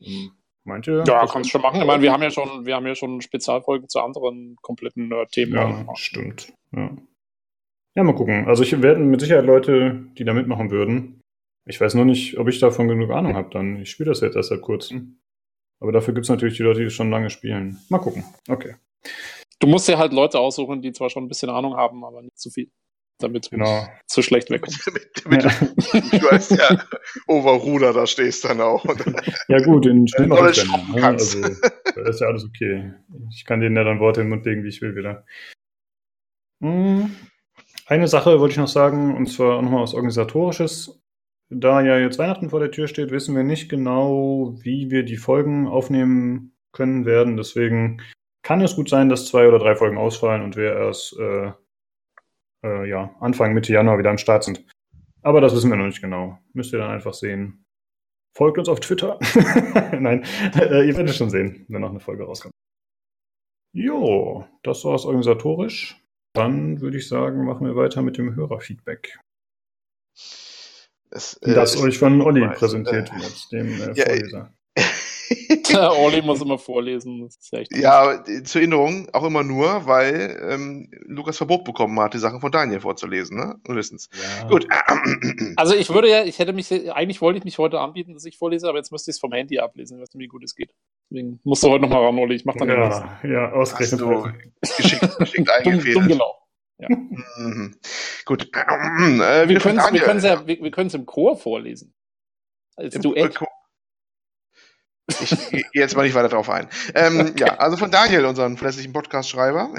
[0.00, 0.32] Hm.
[0.64, 1.02] Meint ihr?
[1.06, 1.80] Ja, kannst du schon machen.
[1.80, 5.54] Ich meine, wir haben ja schon, wir haben ja schon Spezialfolgen zu anderen kompletten Nerd-Themen.
[5.54, 6.52] Ja, stimmt.
[6.74, 6.90] Ja.
[7.96, 8.46] ja, mal gucken.
[8.46, 11.20] Also ich werde mit Sicherheit Leute, die da mitmachen würden.
[11.66, 13.80] Ich weiß nur nicht, ob ich davon genug Ahnung habe dann.
[13.80, 15.20] Ich spiele das jetzt erst seit kurzem.
[15.80, 17.78] Aber dafür gibt es natürlich die Leute, die schon lange spielen.
[17.88, 18.24] Mal gucken.
[18.48, 18.76] Okay.
[19.58, 22.38] Du musst dir halt Leute aussuchen, die zwar schon ein bisschen Ahnung haben, aber nicht
[22.38, 22.70] zu viel
[23.22, 23.86] damit genau.
[24.06, 24.78] zu schlecht wegkommt.
[25.24, 26.18] damit, damit ja.
[26.18, 26.84] du als der
[27.26, 28.84] Overruder da stehst dann auch.
[29.48, 30.92] ja gut, den Schnitt mache ich dann.
[30.94, 31.04] Ne?
[31.04, 32.92] Also, da ist ja alles okay.
[33.30, 35.24] Ich kann denen ja dann Worte in den Mund legen, wie ich will wieder.
[36.62, 37.10] Hm.
[37.86, 41.02] Eine Sache wollte ich noch sagen, und zwar auch nochmal was Organisatorisches.
[41.50, 45.18] Da ja jetzt Weihnachten vor der Tür steht, wissen wir nicht genau, wie wir die
[45.18, 47.36] Folgen aufnehmen können werden.
[47.36, 48.00] Deswegen
[48.42, 51.52] kann es gut sein, dass zwei oder drei Folgen ausfallen und wir erst äh,
[52.64, 54.64] äh, ja, Anfang, Mitte Januar wieder am Start sind.
[55.22, 56.38] Aber das wissen wir noch nicht genau.
[56.52, 57.64] Müsst ihr dann einfach sehen.
[58.36, 59.18] Folgt uns auf Twitter.
[59.98, 62.54] Nein, äh, ihr werdet es schon sehen, wenn noch eine Folge rauskommt.
[63.74, 65.98] Jo, das war's organisatorisch.
[66.34, 69.18] Dann würde ich sagen, machen wir weiter mit dem Hörerfeedback.
[71.10, 74.54] Es, äh, das euch von Olli präsentiert wird, dem äh, ja, Vorleser.
[75.74, 77.28] Olli muss immer vorlesen.
[77.70, 82.52] ja, zur Erinnerung auch immer nur, weil ähm, Lukas Verbot bekommen hat, die Sachen von
[82.52, 83.56] Daniel vorzulesen, ne?
[83.66, 84.08] Wissens.
[84.40, 84.48] Ja.
[84.48, 84.66] Gut.
[85.56, 88.38] Also ich würde ja, ich hätte mich, eigentlich wollte ich mich heute anbieten, dass ich
[88.38, 89.96] vorlese, aber jetzt müsste ich es vom Handy ablesen.
[89.96, 90.74] Ich weiß nicht, wie gut es geht.
[91.10, 92.34] Deswegen musst du heute nochmal ran, Olli.
[92.36, 94.00] Ich mach dann Ja, ja, ausgerechnet.
[94.00, 94.28] So,
[94.76, 95.96] geschickt, geschickt eingefädelt.
[95.96, 96.38] dumm, dumm genau.
[96.78, 96.88] Ja.
[97.36, 97.76] Mhm.
[98.24, 98.50] Gut.
[98.54, 99.78] Äh, wir können
[100.18, 101.94] es ja, wir, wir im Chor vorlesen.
[102.76, 103.36] Als Im, Duett.
[103.40, 103.46] Äh,
[105.20, 106.68] ich gehe jetzt mal nicht weiter drauf ein.
[106.94, 109.74] Ähm, ja, also von Daniel, unseren verlässlichen Podcast-Schreiber.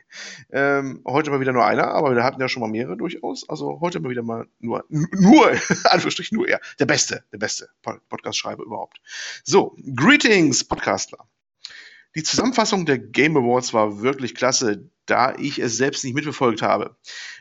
[0.50, 3.48] ähm, heute mal wieder nur einer, aber wir hatten ja schon mal mehrere durchaus.
[3.48, 5.50] Also heute mal wieder mal nur, nur,
[5.84, 6.60] Anführungsstrich nur er.
[6.78, 9.00] Der beste, der beste Podcast-Schreiber überhaupt.
[9.44, 11.26] So, Greetings, Podcastler.
[12.14, 16.96] Die Zusammenfassung der Game Awards war wirklich klasse, da ich es selbst nicht mitverfolgt habe.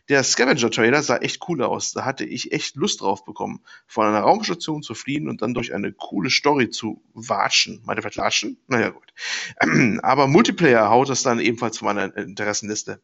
[0.08, 1.92] Der Scavenger-Trailer sah echt cool aus.
[1.92, 5.74] Da hatte ich echt Lust drauf bekommen, von einer Raumstation zu fliehen und dann durch
[5.74, 7.82] eine coole Story zu watschen.
[7.86, 8.58] Meinte vielleicht latschen?
[8.68, 9.14] Naja, gut.
[10.04, 13.02] Aber Multiplayer haut das dann ebenfalls von meiner Interessenliste.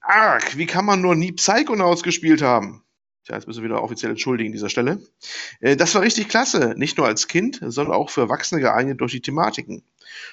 [0.00, 2.82] Arg, wie kann man nur nie Psychonauts gespielt haben?
[3.24, 5.02] Tja, jetzt müssen wir wieder offiziell entschuldigen an dieser Stelle.
[5.60, 9.12] Äh, das war richtig klasse, nicht nur als Kind, sondern auch für Erwachsene geeignet durch
[9.12, 9.82] die Thematiken.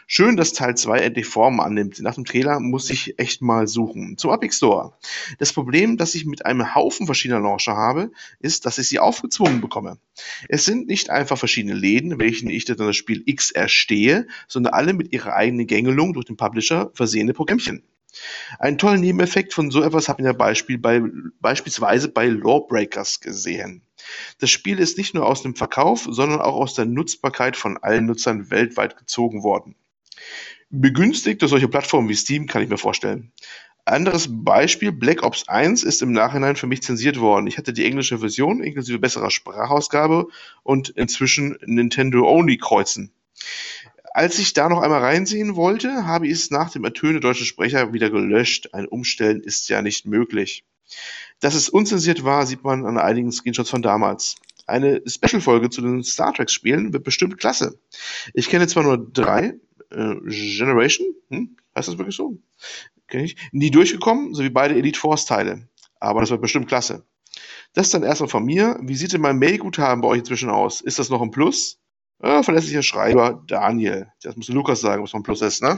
[0.08, 2.00] Schön, dass Teil 2 endlich Form annimmt.
[2.02, 4.17] Nach dem Trailer muss ich echt mal suchen.
[4.17, 4.93] Zum Epic Store.
[5.39, 9.62] Das Problem, das ich mit einem Haufen verschiedener Launcher habe, ist, dass ich sie aufgezwungen
[9.62, 9.98] bekomme.
[10.48, 14.93] Es sind nicht einfach verschiedene Läden, welchen ich dann das Spiel X erstehe, sondern alle
[14.93, 17.84] mit ihrer eigenen Gängelung durch den Publisher versehene Programmchen.
[18.60, 21.01] Einen tollen Nebeneffekt von so etwas haben wir Beispiel bei,
[21.39, 23.82] beispielsweise bei Lawbreakers gesehen.
[24.39, 28.06] Das Spiel ist nicht nur aus dem Verkauf, sondern auch aus der Nutzbarkeit von allen
[28.06, 29.75] Nutzern weltweit gezogen worden.
[30.69, 33.32] Begünstigt durch solche Plattformen wie Steam kann ich mir vorstellen.
[33.88, 37.45] Anderes Beispiel, Black Ops 1 ist im Nachhinein für mich zensiert worden.
[37.45, 40.28] Ich hatte die englische Version inklusive besserer Sprachausgabe
[40.63, 43.12] und inzwischen Nintendo Only kreuzen.
[44.15, 47.91] Als ich da noch einmal reinsehen wollte, habe ich es nach dem Ertönen deutsche Sprecher
[47.91, 48.69] wieder gelöscht.
[48.71, 50.63] Ein Umstellen ist ja nicht möglich.
[51.41, 54.36] Dass es unzensiert war, sieht man an einigen Screenshots von damals.
[54.67, 57.78] Eine Special-Folge zu den Star Trek-Spielen wird bestimmt klasse.
[58.34, 59.60] Ich kenne zwar nur drei,
[59.91, 61.58] äh, Generation, hm?
[61.75, 62.38] heißt das wirklich so?
[63.10, 65.67] kenn ich, nie durchgekommen, so wie beide Elite Force Teile.
[65.99, 67.06] Aber das wird bestimmt klasse.
[67.73, 68.80] Das dann erstmal von mir.
[68.82, 70.80] Wie sieht denn mein Mail-Guthaben bei euch inzwischen aus?
[70.80, 71.82] Ist das noch ein Plus?
[72.23, 74.08] Ja, verlässlicher Schreiber, Daniel.
[74.23, 75.78] Das muss Lukas sagen, was ein Plus ist, ne?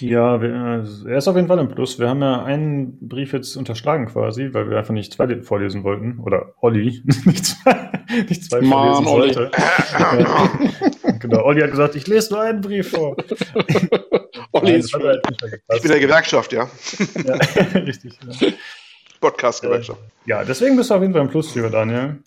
[0.00, 1.98] Ja, wir, äh, er ist auf jeden Fall im Plus.
[1.98, 6.18] Wir haben ja einen Brief jetzt unterschlagen quasi, weil wir einfach nicht zwei vorlesen wollten.
[6.18, 9.32] Oder Olli, nicht zwei, nicht zwei Mann, vorlesen Olli.
[9.34, 9.56] sollte.
[9.98, 11.12] Ja.
[11.18, 13.16] genau, Olli hat gesagt, ich lese nur einen Brief vor.
[14.52, 15.04] Olli Nein, ist schuld.
[15.04, 15.22] halt
[15.74, 16.68] Ich bin der Gewerkschaft, ja.
[17.24, 17.34] ja,
[17.80, 18.18] richtig.
[18.40, 18.48] Ja.
[19.20, 20.00] Podcast-Gewerkschaft.
[20.26, 22.18] ja, deswegen bist du auf jeden Fall im Plus, lieber Daniel.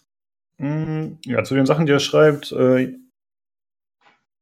[0.57, 2.95] Mm, Ja, zu den Sachen, die er schreibt, äh,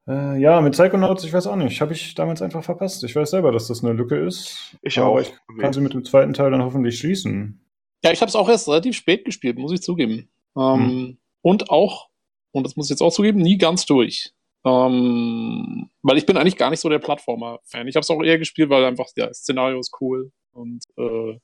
[0.08, 3.04] äh, ja, mit Psychonauts, ich weiß auch nicht, habe ich damals einfach verpasst.
[3.04, 4.78] Ich weiß selber, dass das eine Lücke ist.
[4.82, 5.20] Ich aber auch.
[5.20, 7.62] ich kann sie mit dem zweiten Teil dann hoffentlich schließen.
[8.04, 10.30] Ja, ich habe es auch erst relativ spät gespielt, muss ich zugeben.
[10.56, 12.10] Ähm, Und auch,
[12.52, 14.34] und das muss ich jetzt auch zugeben, nie ganz durch.
[14.66, 17.88] Ähm, weil ich bin eigentlich gar nicht so der Plattformer-Fan.
[17.88, 21.40] Ich habe es auch eher gespielt, weil einfach, ja, das Szenario ist cool und äh,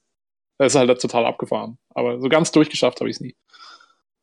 [0.58, 1.78] es ist halt total abgefahren.
[1.90, 3.36] Aber so ganz durchgeschafft habe ich es nie.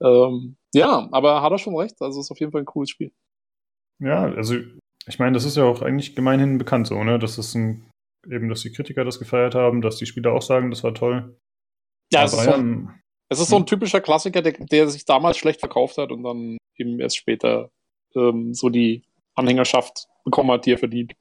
[0.03, 1.97] Ähm, ja, aber hat er schon recht.
[2.01, 3.13] Also es ist auf jeden Fall ein cooles Spiel.
[4.01, 4.57] Ja, also
[5.07, 7.19] ich meine, das ist ja auch eigentlich gemeinhin bekannt so, ne?
[7.19, 7.89] Dass es ein,
[8.29, 11.37] eben, dass die Kritiker das gefeiert haben, dass die Spieler auch sagen, das war toll.
[12.13, 15.37] Ja, es ist, so ein, es ist so ein typischer Klassiker, der, der sich damals
[15.37, 17.71] schlecht verkauft hat und dann eben erst später
[18.17, 21.13] ähm, so die Anhängerschaft bekommen hat, die er verdient.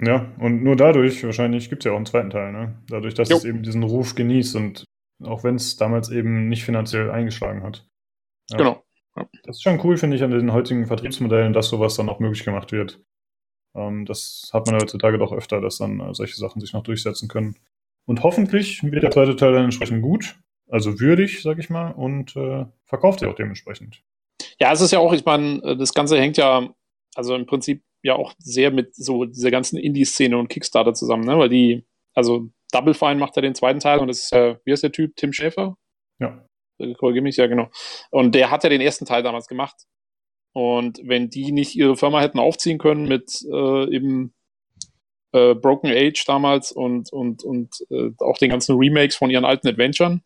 [0.00, 2.82] ja, und nur dadurch, wahrscheinlich gibt es ja auch einen zweiten Teil, ne?
[2.88, 3.36] Dadurch, dass Jo.
[3.36, 4.84] es eben diesen Ruf genießt und
[5.22, 7.86] auch wenn es damals eben nicht finanziell eingeschlagen hat.
[8.50, 8.56] Ja.
[8.58, 8.84] Genau.
[9.14, 12.44] Das ist schon cool, finde ich, an den heutigen Vertriebsmodellen, dass sowas dann auch möglich
[12.44, 13.00] gemacht wird.
[13.74, 17.28] Ähm, das hat man heutzutage doch öfter, dass dann äh, solche Sachen sich noch durchsetzen
[17.28, 17.56] können.
[18.06, 22.34] Und hoffentlich wird der zweite Teil dann entsprechend gut, also würdig, sag ich mal, und
[22.36, 24.02] äh, verkauft sich auch dementsprechend.
[24.58, 26.68] Ja, es ist ja auch, ich meine, äh, das Ganze hängt ja,
[27.14, 31.38] also im Prinzip ja auch sehr mit so dieser ganzen Indie-Szene und Kickstarter zusammen, ne?
[31.38, 34.72] Weil die, also Double Fine macht ja den zweiten Teil und das ist ja, wie
[34.72, 35.14] heißt der Typ?
[35.16, 35.76] Tim Schäfer?
[36.18, 36.44] Ja.
[36.78, 37.68] Korrigiere mich, ja, genau.
[38.10, 39.76] Und der hat ja den ersten Teil damals gemacht.
[40.52, 44.34] Und wenn die nicht ihre Firma hätten aufziehen können mit äh, eben
[45.32, 49.68] äh, Broken Age damals und, und, und äh, auch den ganzen Remakes von ihren alten
[49.68, 50.22] Adventuren,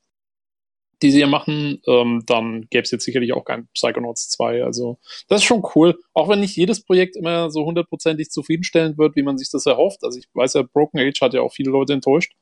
[1.03, 4.65] die sie hier machen, ähm, dann gäbe es jetzt sicherlich auch kein Psychonauts 2.
[4.65, 5.99] Also das ist schon cool.
[6.15, 10.03] Auch wenn nicht jedes Projekt immer so hundertprozentig zufriedenstellend wird, wie man sich das erhofft.
[10.03, 12.33] Also ich weiß ja, Broken Age hat ja auch viele Leute enttäuscht.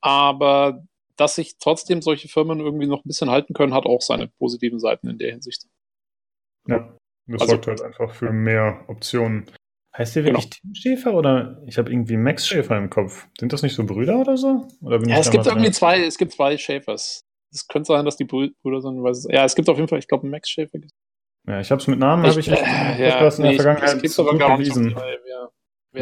[0.00, 0.82] Aber
[1.16, 4.78] dass sich trotzdem solche Firmen irgendwie noch ein bisschen halten können, hat auch seine positiven
[4.78, 5.64] Seiten in der Hinsicht.
[6.68, 6.94] Ja.
[7.28, 9.46] Das Also- sorgt halt einfach für mehr Optionen.
[9.96, 10.38] Heißt der Genau.
[10.38, 13.26] wirklich Tim Schäfer oder ich habe irgendwie Max Schäfer im Kopf?
[13.40, 14.68] Sind das nicht so Brüder oder so?
[14.82, 17.22] Oder Ja, ich es gibt irgendwie zwei, es gibt zwei Schäfers.
[17.50, 19.26] Es könnte sein, dass die Brü- Brüder sind, weiß.
[19.30, 20.78] Ja, es gibt auf jeden Fall, ich glaube, Max Schäfer.
[21.48, 23.62] Ja, ich habe es mit Namen, habe ich nicht äh, Podcast in der nee, ich-
[23.62, 24.90] Vergangenheit ich krieg's aber gar nicht bewiesen.
[24.90, 25.48] Ja,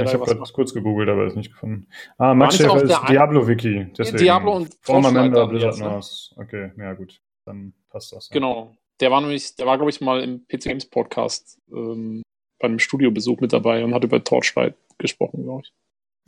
[0.03, 1.87] ich habe gerade kurz gegoogelt, aber ist nicht gefunden.
[2.19, 3.93] Ah, Max Schäfer ist Diablo-Wiki.
[4.19, 5.85] Diablo und Former Member Blizzard ne?
[5.85, 6.35] North.
[6.37, 7.21] Okay, ja gut.
[7.47, 8.29] Dann passt das.
[8.29, 8.35] Ja.
[8.35, 8.77] Genau.
[9.01, 12.23] Der war nämlich, der war, glaube ich, mal im PC Games Podcast ähm,
[12.61, 15.73] bei einem Studiobesuch mit dabei und hat über Torchlight gesprochen, glaube ich.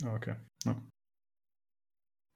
[0.05, 0.35] Ah, Okay.
[0.65, 0.75] Ja.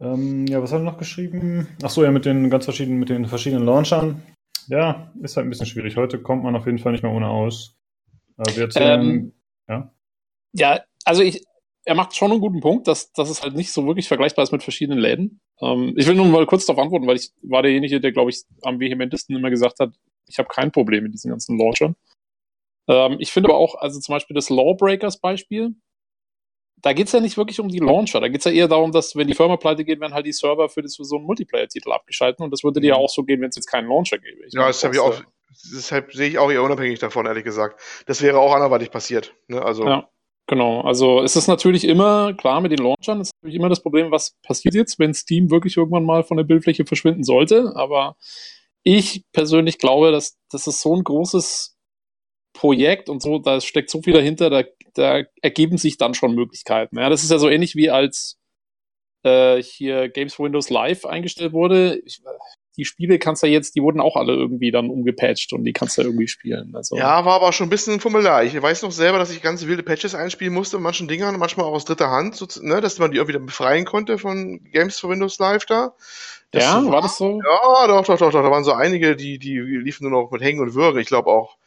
[0.01, 1.67] Ähm, ja, was hat er noch geschrieben?
[1.83, 4.23] Ach so, ja, mit den ganz verschiedenen, mit den verschiedenen Launchern.
[4.67, 5.95] Ja, ist halt ein bisschen schwierig.
[5.95, 7.75] Heute kommt man auf jeden Fall nicht mehr ohne aus.
[8.37, 9.31] Äh, wir erzählen,
[10.53, 11.43] Ja, also ich,
[11.85, 14.51] er macht schon einen guten Punkt, dass, dass es halt nicht so wirklich vergleichbar ist
[14.51, 15.41] mit verschiedenen Läden.
[15.61, 18.43] Ähm, ich will nur mal kurz darauf antworten, weil ich war derjenige, der, glaube ich,
[18.61, 19.93] am vehementesten immer gesagt hat,
[20.27, 21.95] ich habe kein Problem mit diesen ganzen Launchern.
[22.87, 25.75] Ähm, ich finde aber auch, also zum Beispiel das Lawbreakers-Beispiel,
[26.81, 28.19] da geht's ja nicht wirklich um die Launcher.
[28.19, 30.67] Da geht's ja eher darum, dass, wenn die Firma pleite geht, werden halt die Server
[30.67, 32.43] für, das, für so einen Multiplayer-Titel abgeschalten.
[32.43, 34.45] Und das würde dir ja auch so gehen, wenn es jetzt keinen Launcher gäbe.
[34.47, 35.21] Ich Ja, das habe ich auch.
[35.75, 37.79] Deshalb sehe ich auch eher unabhängig davon, ehrlich gesagt.
[38.07, 39.35] Das wäre auch anderweitig passiert.
[39.47, 39.61] Ne?
[39.61, 40.09] Also, Ja.
[40.51, 44.11] Genau, also es ist natürlich immer, klar mit den Launchern, ist natürlich immer das Problem,
[44.11, 47.71] was passiert jetzt, wenn Steam wirklich irgendwann mal von der Bildfläche verschwinden sollte.
[47.77, 48.17] Aber
[48.83, 51.77] ich persönlich glaube, dass das ist so ein großes
[52.53, 56.99] Projekt und so, da steckt so viel dahinter, da, da ergeben sich dann schon Möglichkeiten.
[56.99, 58.37] Ja, das ist ja so ähnlich wie als
[59.23, 62.01] äh, hier Games for Windows Live eingestellt wurde.
[62.05, 62.21] Ich,
[62.77, 65.97] die Spiele kannst du jetzt, die wurden auch alle irgendwie dann umgepatcht und die kannst
[65.97, 66.73] du irgendwie spielen.
[66.75, 68.43] Also, ja, war aber schon ein bisschen ein Formular.
[68.43, 71.73] Ich weiß noch selber, dass ich ganz wilde Patches einspielen musste, manchen Dingern, manchmal auch
[71.73, 75.09] aus dritter Hand, so, ne, dass man die auch wieder befreien konnte von Games for
[75.09, 75.93] Windows Live da.
[76.51, 77.39] Das ja, war das so?
[77.43, 78.43] Ja, doch, doch, doch, doch.
[78.43, 80.99] Da waren so einige, die, die liefen nur noch mit Hängen und Würgen.
[80.99, 81.57] Ich glaube auch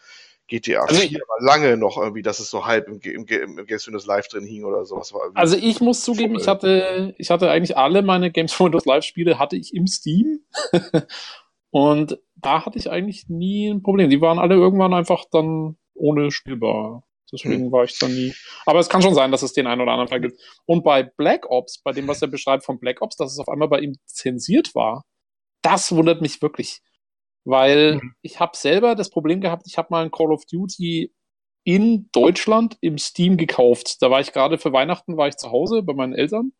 [0.49, 3.57] GTA Also 4 war lange noch irgendwie, dass es so halb im, im, Ge- im
[3.67, 5.13] Games Windows Live drin hing oder sowas.
[5.15, 8.85] War Also ich muss zugeben, ich hatte, ich hatte eigentlich alle meine Games for Windows
[8.85, 10.41] Live Spiele hatte ich im Steam.
[11.71, 14.11] und da hatte ich eigentlich nie ein Problem.
[14.11, 17.05] Die waren alle irgendwann einfach dann ohne spielbar.
[17.33, 17.73] Deswegen hm.
[17.73, 18.35] war ich da nie.
[18.67, 20.39] Aber es kann schon sein, dass es den einen oder anderen Fall gibt.
[20.67, 23.49] Und bei Black Ops, bei dem, was er beschreibt von Black Ops, dass es auf
[23.49, 25.05] einmal bei ihm zensiert war,
[25.63, 26.83] das wundert mich wirklich.
[27.45, 28.15] Weil mhm.
[28.23, 31.13] ich habe selber das Problem gehabt, ich habe mal ein Call of Duty
[31.65, 34.03] in Deutschland im Steam gekauft.
[34.03, 36.53] Da war ich gerade für Weihnachten, war ich zu Hause bei meinen Eltern.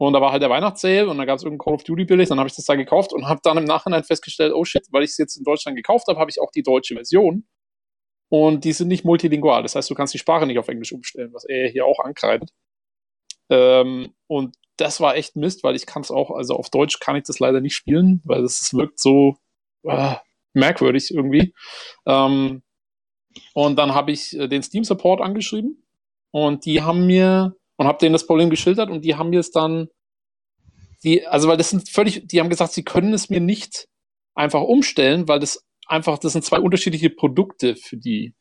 [0.00, 2.28] Und da war halt der Weihnachtssale und da gab es irgendein Call of Duty billig,
[2.28, 5.02] dann habe ich das da gekauft und habe dann im Nachhinein festgestellt, oh shit, weil
[5.02, 7.48] ich es jetzt in Deutschland gekauft habe, habe ich auch die deutsche Version.
[8.30, 9.62] Und die sind nicht multilingual.
[9.62, 12.50] Das heißt, du kannst die Sprache nicht auf Englisch umstellen, was er hier auch ankreidet.
[13.50, 17.16] Ähm, und das war echt Mist, weil ich kann es auch, also auf Deutsch kann
[17.16, 19.36] ich das leider nicht spielen, weil es wirkt so
[19.88, 20.16] äh,
[20.54, 21.54] merkwürdig irgendwie.
[22.06, 22.62] Ähm,
[23.54, 25.84] und dann habe ich äh, den Steam Support angeschrieben
[26.30, 29.50] und die haben mir und habe denen das Problem geschildert und die haben mir es
[29.50, 29.88] dann,
[31.04, 33.86] die, also weil das sind völlig, die haben gesagt, sie können es mir nicht
[34.34, 38.34] einfach umstellen, weil das einfach, das sind zwei unterschiedliche Produkte für die.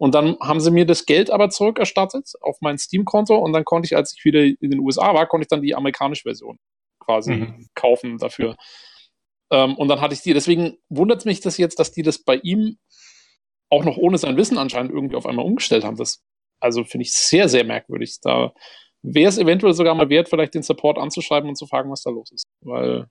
[0.00, 3.86] Und dann haben sie mir das Geld aber zurückerstattet auf mein Steam-Konto und dann konnte
[3.86, 6.58] ich, als ich wieder in den USA war, konnte ich dann die amerikanische Version
[7.00, 7.68] quasi mhm.
[7.74, 8.56] kaufen dafür.
[9.50, 10.34] Ähm, und dann hatte ich die.
[10.34, 12.78] Deswegen wundert es mich das jetzt, dass die das bei ihm
[13.70, 15.96] auch noch ohne sein Wissen anscheinend irgendwie auf einmal umgestellt haben.
[15.96, 16.22] Das,
[16.60, 18.18] also finde ich sehr, sehr merkwürdig.
[18.22, 18.52] Da
[19.02, 22.10] wäre es eventuell sogar mal wert, vielleicht den Support anzuschreiben und zu fragen, was da
[22.10, 22.46] los ist.
[22.60, 23.08] Weil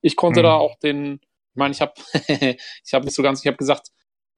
[0.00, 0.44] ich konnte mhm.
[0.44, 1.94] da auch den, ich meine, ich habe
[2.84, 3.88] ich habe nicht so ganz, ich habe gesagt,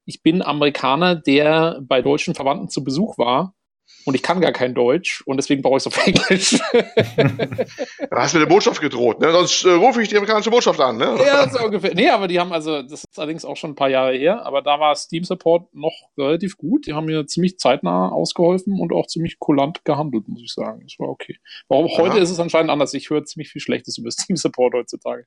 [0.07, 3.55] ich bin Amerikaner, der bei deutschen Verwandten zu Besuch war
[4.05, 6.59] und ich kann gar kein Deutsch und deswegen brauche ich es auf Englisch.
[6.73, 9.31] du hast mit der Botschaft gedroht, ne?
[9.33, 11.19] Sonst äh, rufe ich die amerikanische Botschaft an, ne?
[11.25, 11.95] Ja, so ungefähr.
[11.95, 14.63] Nee, aber die haben also, das ist allerdings auch schon ein paar Jahre her, aber
[14.63, 16.87] da war Steam Support noch relativ gut.
[16.87, 20.81] Die haben mir ziemlich zeitnah ausgeholfen und auch ziemlich kulant gehandelt, muss ich sagen.
[20.85, 21.37] Das war okay.
[21.69, 22.95] Warum heute ist es anscheinend anders.
[22.95, 25.27] Ich höre ziemlich viel Schlechtes über Steam Support heutzutage.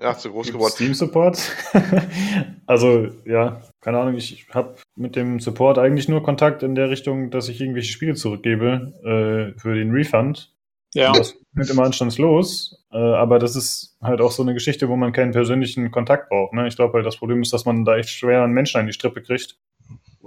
[0.00, 0.72] Ja, zu groß geworden.
[0.72, 1.38] Steam Support?
[2.66, 7.30] also, ja, keine Ahnung, ich habe mit dem Support eigentlich nur Kontakt in der Richtung,
[7.30, 10.52] dass ich irgendwelche Spiele zurückgebe äh, für den Refund.
[10.94, 11.08] Ja.
[11.08, 14.96] Und das wird immer anstandslos, äh, aber das ist halt auch so eine Geschichte, wo
[14.96, 16.52] man keinen persönlichen Kontakt braucht.
[16.52, 16.66] Ne?
[16.68, 18.92] Ich glaube halt, das Problem ist, dass man da echt schwer einen Menschen an die
[18.92, 19.58] Strippe kriegt.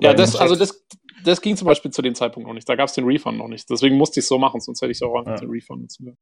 [0.01, 0.85] ja, das, also das,
[1.23, 2.67] das ging zum Beispiel zu dem Zeitpunkt noch nicht.
[2.67, 3.69] Da gab es den Refund noch nicht.
[3.69, 5.39] Deswegen musste ich es so machen, sonst hätte ich auch einfach ja.
[5.39, 6.17] den Refund nutzen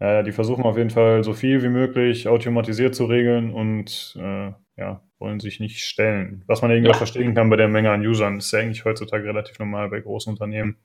[0.00, 4.52] ja, die versuchen auf jeden Fall so viel wie möglich automatisiert zu regeln und äh,
[4.76, 6.44] ja, wollen sich nicht stellen.
[6.46, 6.96] Was man irgendwie ja.
[6.96, 10.32] verstehen kann bei der Menge an Usern, ist ja eigentlich heutzutage relativ normal bei großen
[10.32, 10.78] Unternehmen,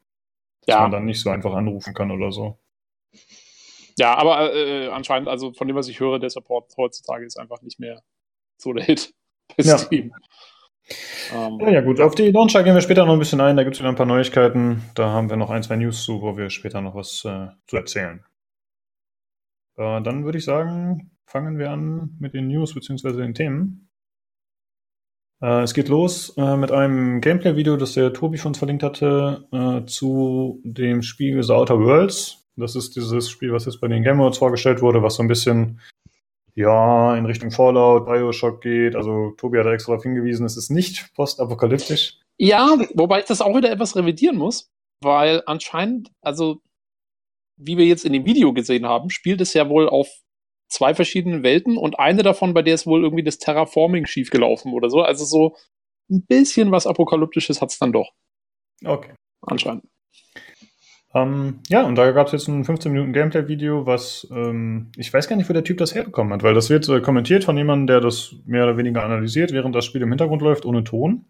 [0.65, 0.82] dass ja.
[0.82, 2.58] man dann nicht so einfach anrufen kann oder so.
[3.99, 7.62] Ja, aber äh, anscheinend, also von dem, was ich höre, der Support heutzutage ist einfach
[7.62, 8.02] nicht mehr
[8.58, 9.13] so der Hit
[9.58, 9.78] bei ja.
[9.78, 10.12] Steam.
[11.34, 12.02] Um, ja, ja, gut.
[12.02, 13.56] Auf die Launcher gehen wir später noch ein bisschen ein.
[13.56, 14.84] Da gibt es wieder ein paar Neuigkeiten.
[14.95, 17.78] Da haben wir noch ein, zwei News zu, wo wir später noch was äh, zu
[17.78, 18.26] erzählen.
[19.77, 23.13] Äh, dann würde ich sagen, fangen wir an mit den News bzw.
[23.13, 23.89] den Themen.
[25.41, 29.47] Äh, es geht los äh, mit einem Gameplay-Video, das der Tobi uns verlinkt hatte,
[29.88, 32.45] zu dem Spiel The Outer Worlds.
[32.55, 35.27] Das ist dieses Spiel, was jetzt bei den Game Awards vorgestellt wurde, was so ein
[35.27, 35.79] bisschen
[36.55, 38.95] ja, in Richtung Fallout, Bioshock geht.
[38.95, 42.19] Also Tobi hat extra darauf hingewiesen, es ist nicht postapokalyptisch.
[42.38, 46.62] Ja, wobei ich das auch wieder etwas revidieren muss, weil anscheinend, also
[47.57, 50.07] wie wir jetzt in dem Video gesehen haben, spielt es ja wohl auf
[50.67, 54.89] zwei verschiedenen Welten und eine davon, bei der ist wohl irgendwie das Terraforming schiefgelaufen oder
[54.89, 55.01] so.
[55.01, 55.55] Also so
[56.09, 58.11] ein bisschen was Apokalyptisches hat es dann doch.
[58.83, 59.13] Okay.
[59.41, 59.85] Anscheinend.
[61.15, 65.27] Ähm, ja, und da gab es jetzt ein 15 Minuten Gameplay-Video, was ähm, ich weiß
[65.27, 67.85] gar nicht, wo der Typ das herbekommen hat, weil das wird äh, kommentiert von jemandem,
[67.85, 71.25] der das mehr oder weniger analysiert, während das Spiel im Hintergrund läuft, ohne Ton.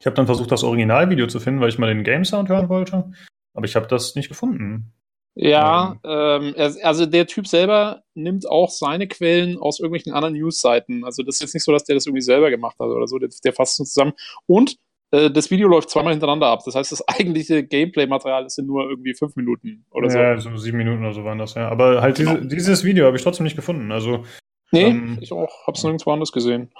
[0.00, 2.70] Ich habe dann versucht, das Originalvideo zu finden, weil ich mal den Game Sound hören
[2.70, 3.10] wollte,
[3.52, 4.94] aber ich habe das nicht gefunden.
[5.40, 11.04] Ja, ähm, also der Typ selber nimmt auch seine Quellen aus irgendwelchen anderen News-Seiten.
[11.04, 13.18] Also das ist jetzt nicht so, dass der das irgendwie selber gemacht hat oder so.
[13.18, 14.14] Der, der fasst es zusammen.
[14.46, 14.78] Und
[15.12, 16.62] äh, das Video läuft zweimal hintereinander ab.
[16.64, 20.18] Das heißt, das eigentliche Gameplay-Material sind nur irgendwie fünf Minuten oder so.
[20.18, 21.68] Ja, so sieben Minuten oder so waren das, ja.
[21.68, 22.34] Aber halt genau.
[22.34, 23.92] diese, dieses Video habe ich trotzdem nicht gefunden.
[23.92, 24.24] Also,
[24.72, 25.68] nee, ähm, ich auch.
[25.68, 26.72] Habe es nirgendwo anders gesehen.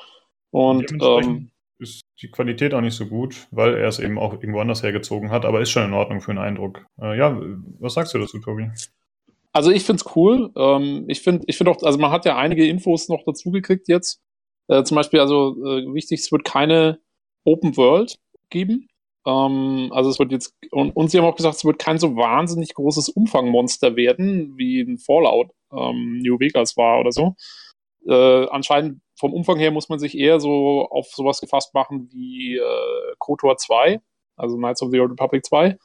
[0.51, 4.61] Und ähm, ist die Qualität auch nicht so gut, weil er es eben auch irgendwo
[4.61, 6.85] anders hergezogen hat, aber ist schon in Ordnung für einen Eindruck.
[7.01, 7.41] Äh, ja,
[7.79, 8.71] was sagst du dazu, Tobi?
[9.53, 10.51] Also ich finde es cool.
[10.57, 14.21] Ähm, ich finde ich find auch, also man hat ja einige Infos noch dazugekriegt jetzt.
[14.69, 17.01] Äh, zum Beispiel, also äh, wichtig, es wird keine
[17.45, 18.19] Open World
[18.51, 18.89] geben.
[19.27, 22.17] Ähm, also es wird jetzt, und, und sie haben auch gesagt, es wird kein so
[22.17, 27.35] wahnsinnig großes Umfangmonster werden, wie ein Fallout ähm, New Vegas war oder so.
[28.07, 32.57] Äh, anscheinend vom Umfang her muss man sich eher so auf sowas gefasst machen wie
[32.57, 34.01] äh, KOTOR 2,
[34.37, 35.77] also Knights of the Old Republic 2.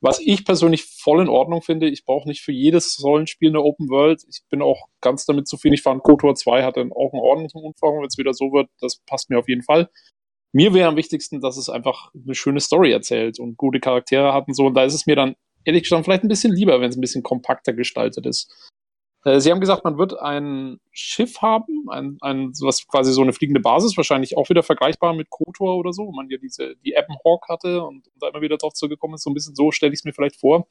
[0.00, 3.88] Was ich persönlich voll in Ordnung finde, ich brauche nicht für jedes Rollenspiel eine Open
[3.88, 4.22] World.
[4.28, 5.74] Ich bin auch ganz damit zufrieden.
[5.74, 7.98] Ich fand KOTOR 2 hatte auch einen ordentlichen Umfang.
[7.98, 9.90] Wenn es wieder so wird, das passt mir auf jeden Fall.
[10.52, 14.48] mir wäre am wichtigsten, dass es einfach eine schöne Story erzählt und gute Charaktere hat
[14.48, 14.66] und so.
[14.66, 17.00] Und da ist es mir dann ehrlich gesagt vielleicht ein bisschen lieber, wenn es ein
[17.02, 18.50] bisschen kompakter gestaltet ist.
[19.24, 23.32] Äh, Sie haben gesagt, man wird ein Schiff haben, ein, ein, was quasi so eine
[23.32, 26.94] fliegende Basis, wahrscheinlich auch wieder vergleichbar mit KOTOR oder so, wo man ja diese, die
[26.94, 29.24] Ebbenhawk hatte und, und da immer wieder drauf zurückgekommen ist.
[29.24, 30.66] So ein bisschen so stelle ich es mir vielleicht vor.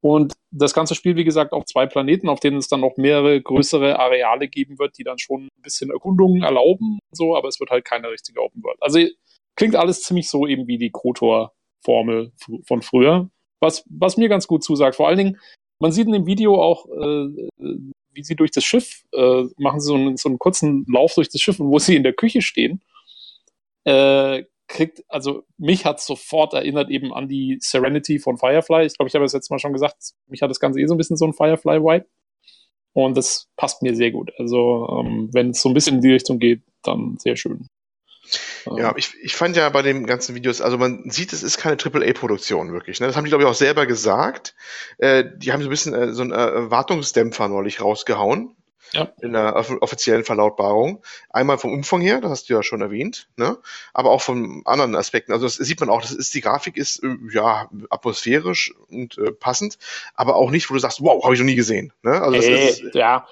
[0.00, 3.40] Und das ganze Spiel, wie gesagt, auf zwei Planeten, auf denen es dann noch mehrere
[3.40, 7.70] größere Areale geben wird, die dann schon ein bisschen Erkundungen erlauben, so, aber es wird
[7.70, 8.76] halt keine richtige Open World.
[8.82, 8.98] Also
[9.56, 12.32] klingt alles ziemlich so eben wie die KOTOR-Formel
[12.66, 14.96] von früher, was, was mir ganz gut zusagt.
[14.96, 15.40] Vor allen Dingen,
[15.78, 17.48] man sieht in dem Video auch, äh,
[18.12, 21.28] wie sie durch das Schiff, äh, machen sie so einen, so einen kurzen Lauf durch
[21.28, 22.82] das Schiff und wo sie in der Küche stehen,
[23.84, 28.86] äh, kriegt, also mich hat sofort erinnert eben an die Serenity von Firefly.
[28.86, 30.94] Ich glaube, ich habe das letztes Mal schon gesagt, mich hat das Ganze eh so
[30.94, 32.06] ein bisschen so ein Firefly-Vibe.
[32.94, 34.32] Und das passt mir sehr gut.
[34.38, 37.66] Also, ähm, wenn es so ein bisschen in die Richtung geht, dann sehr schön.
[38.76, 41.76] Ja, ich, ich fand ja bei den ganzen Videos, also man sieht, es ist keine
[41.76, 43.00] AAA-Produktion wirklich.
[43.00, 43.06] Ne?
[43.06, 44.54] Das haben die, glaube ich, auch selber gesagt.
[44.98, 48.56] Äh, die haben so ein bisschen äh, so einen äh, Erwartungsdämpfer neulich rausgehauen.
[48.92, 49.12] Ja.
[49.20, 51.02] In der offiziellen Verlautbarung.
[51.30, 53.58] Einmal vom Umfang her, das hast du ja schon erwähnt, ne?
[53.92, 55.32] aber auch von anderen Aspekten.
[55.32, 59.32] Also das sieht man auch, das ist, die Grafik ist äh, ja atmosphärisch und äh,
[59.32, 59.78] passend,
[60.14, 61.92] aber auch nicht, wo du sagst, wow, habe ich noch nie gesehen.
[62.02, 62.12] Ne?
[62.12, 63.26] Also das hey, ist, ja,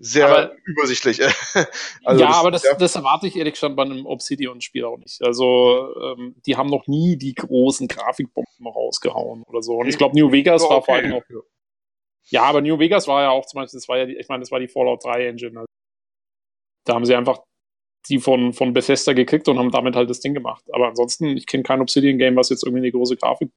[0.00, 1.20] sehr aber, übersichtlich.
[2.04, 2.74] also ja, das, aber das, ja.
[2.74, 5.22] das erwarte ich ehrlich gesagt bei einem Obsidian-Spiel auch nicht.
[5.22, 9.76] Also, ähm, die haben noch nie die großen Grafikbomben rausgehauen oder so.
[9.76, 10.74] Und ich glaube, New Vegas oh, okay.
[10.74, 11.22] war vor allem auch.
[12.26, 14.40] Ja, aber New Vegas war ja auch zum Beispiel, das war ja, die, ich meine,
[14.40, 15.58] das war die Fallout 3 Engine.
[15.58, 15.66] Also,
[16.84, 17.40] da haben sie einfach
[18.08, 20.64] die von, von Bethesda gekriegt und haben damit halt das Ding gemacht.
[20.72, 23.50] Aber ansonsten, ich kenne kein Obsidian-Game, was jetzt irgendwie eine große Grafik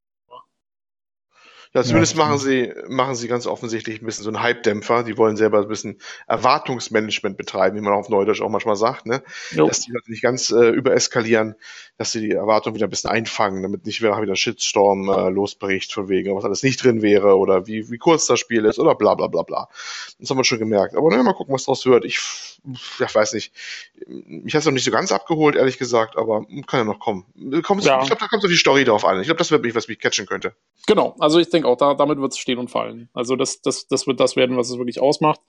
[1.77, 5.03] ja, zumindest ja, machen sie, machen sie ganz offensichtlich ein bisschen so einen Hype-Dämpfer.
[5.03, 9.21] Die wollen selber ein bisschen Erwartungsmanagement betreiben, wie man auf Neudeutsch auch manchmal sagt, ne?
[9.51, 9.67] Jo.
[9.67, 11.55] Dass die halt nicht ganz äh, übereskalieren,
[11.97, 15.93] dass sie die Erwartung wieder ein bisschen einfangen, damit nicht wieder wieder Shitstorm äh, losbricht
[15.93, 18.95] von wegen, was alles nicht drin wäre oder wie, wie kurz das Spiel ist oder
[18.95, 19.69] bla bla bla bla.
[20.19, 20.95] Das haben wir schon gemerkt.
[20.95, 22.05] Aber naja, mal gucken, was daraus wird.
[22.05, 22.19] Ich,
[22.99, 23.53] ja, weiß nicht.
[24.45, 27.25] Ich habe es noch nicht so ganz abgeholt, ehrlich gesagt, aber kann ja noch kommen.
[27.63, 28.01] Kommt, ja.
[28.01, 29.19] Ich glaube, da kommt so die Story drauf an.
[29.19, 30.53] Ich glaube, das wird mich, was mich catchen könnte.
[30.87, 33.09] Genau, also ich denke auch, da, damit wird es stehen und fallen.
[33.13, 35.41] Also das, das, das wird das werden, was es wirklich ausmacht.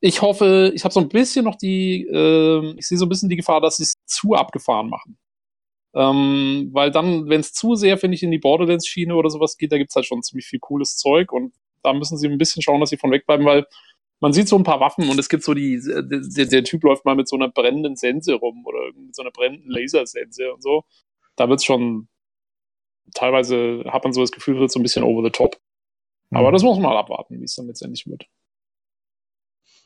[0.00, 3.28] Ich hoffe, ich habe so ein bisschen noch die, äh, ich sehe so ein bisschen
[3.28, 5.18] die Gefahr, dass sie es zu abgefahren machen.
[5.94, 9.72] Ähm, weil dann, wenn es zu sehr, finde ich, in die Borderlands-Schiene oder sowas geht,
[9.72, 12.62] da gibt es halt schon ziemlich viel cooles Zeug und da müssen sie ein bisschen
[12.62, 13.66] schauen, dass sie von wegbleiben, weil
[14.20, 17.04] man sieht so ein paar Waffen und es gibt so die, der, der Typ läuft
[17.04, 20.84] mal mit so einer brennenden Sense rum oder mit so einer brennenden Lasersense und so.
[21.36, 22.08] Da wird es schon
[23.14, 25.58] teilweise hat man so das Gefühl, wird so ein bisschen over the top.
[26.30, 26.52] Aber mhm.
[26.52, 28.26] das muss man mal abwarten, wie es dann letztendlich wird.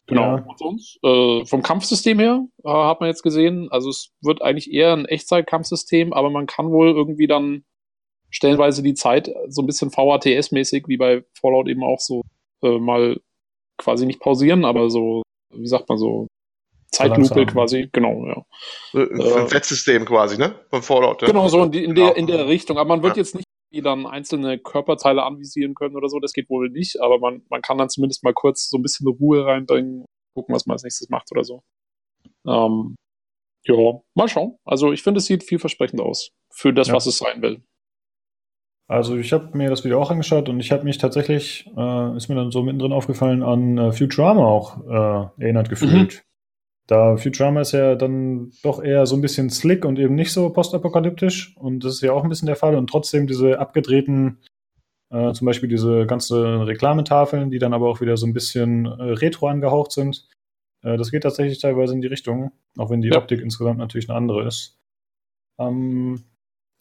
[0.07, 0.23] Genau.
[0.23, 0.45] Ja.
[0.45, 4.73] Und sonst, äh, vom Kampfsystem her äh, hat man jetzt gesehen, also es wird eigentlich
[4.73, 7.65] eher ein Echtzeit-Kampfsystem, aber man kann wohl irgendwie dann
[8.31, 12.23] stellenweise die Zeit so ein bisschen VATS-mäßig, wie bei Fallout eben auch so,
[12.63, 13.21] äh, mal
[13.79, 15.23] quasi nicht pausieren, aber so,
[15.55, 16.27] wie sagt man so,
[16.91, 18.45] Zeitlupe quasi, genau, ja.
[18.95, 20.55] Ein äh, Wettsystem quasi, ne?
[20.71, 21.23] Von Fallout.
[21.23, 21.29] Ja.
[21.29, 22.79] Genau, so in, die, in, der, in der Richtung.
[22.79, 23.23] Aber man wird ja.
[23.23, 27.43] jetzt nicht dann einzelne Körperteile anvisieren können oder so, das geht wohl nicht, aber man,
[27.51, 30.83] man kann dann zumindest mal kurz so ein bisschen Ruhe reinbringen, gucken, was man als
[30.83, 31.63] nächstes macht oder so.
[32.47, 32.97] Ähm,
[33.65, 34.57] ja, mal schauen.
[34.65, 36.95] Also ich finde, es sieht vielversprechend aus für das, ja.
[36.95, 37.63] was es sein will.
[38.89, 42.29] Also ich habe mir das Video auch angeschaut und ich habe mich tatsächlich, äh, ist
[42.29, 44.85] mir dann so mittendrin aufgefallen, an äh, Futurama auch
[45.39, 46.25] äh, erinnert gefühlt.
[46.91, 50.51] Da Futurama ist ja dann doch eher so ein bisschen slick und eben nicht so
[50.51, 51.57] postapokalyptisch.
[51.57, 52.75] Und das ist ja auch ein bisschen der Fall.
[52.75, 54.39] Und trotzdem diese abgedrehten,
[55.11, 59.03] äh, zum Beispiel diese ganzen Reklametafeln, die dann aber auch wieder so ein bisschen äh,
[59.13, 60.27] retro angehaucht sind.
[60.83, 63.19] Äh, das geht tatsächlich teilweise in die Richtung, auch wenn die ja.
[63.19, 64.81] Optik insgesamt natürlich eine andere ist.
[65.61, 66.25] Ähm,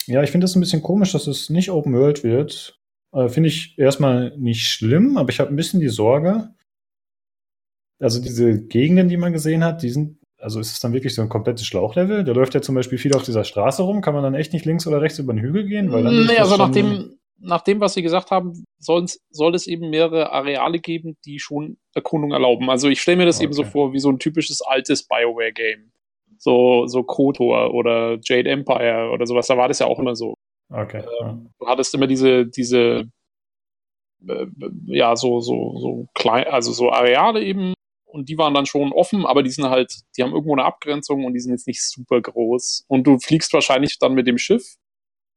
[0.08, 2.80] ja, ich finde es ein bisschen komisch, dass es nicht Open World wird.
[3.14, 6.50] Äh, finde ich erstmal nicht schlimm, aber ich habe ein bisschen die Sorge,
[8.00, 11.22] also diese Gegenden, die man gesehen hat, die sind, also ist es dann wirklich so
[11.22, 12.24] ein komplettes Schlauchlevel?
[12.24, 14.02] Der läuft ja zum Beispiel viel auf dieser Straße rum.
[14.02, 15.92] Kann man dann echt nicht links oder rechts über den Hügel gehen?
[15.92, 19.06] Weil dann nee, also nach dem, nach dem, was Sie gesagt haben, soll
[19.54, 22.70] es eben mehrere Areale geben, die schon Erkundung erlauben.
[22.70, 23.46] Also ich stelle mir das okay.
[23.46, 25.92] eben so vor, wie so ein typisches altes Bioware-Game.
[26.38, 29.48] So, so KOTOR oder Jade Empire oder sowas.
[29.48, 30.36] Da war das ja auch immer so.
[30.72, 31.04] Okay.
[31.22, 33.10] Ähm, du hattest immer diese, diese,
[34.28, 34.46] äh,
[34.86, 37.74] ja, so, so, so klein, also so Areale eben,
[38.12, 41.26] und die waren dann schon offen, aber die sind halt, die haben irgendwo eine Abgrenzung
[41.26, 42.86] und die sind jetzt nicht super groß.
[42.88, 44.76] Und du fliegst wahrscheinlich dann mit dem Schiff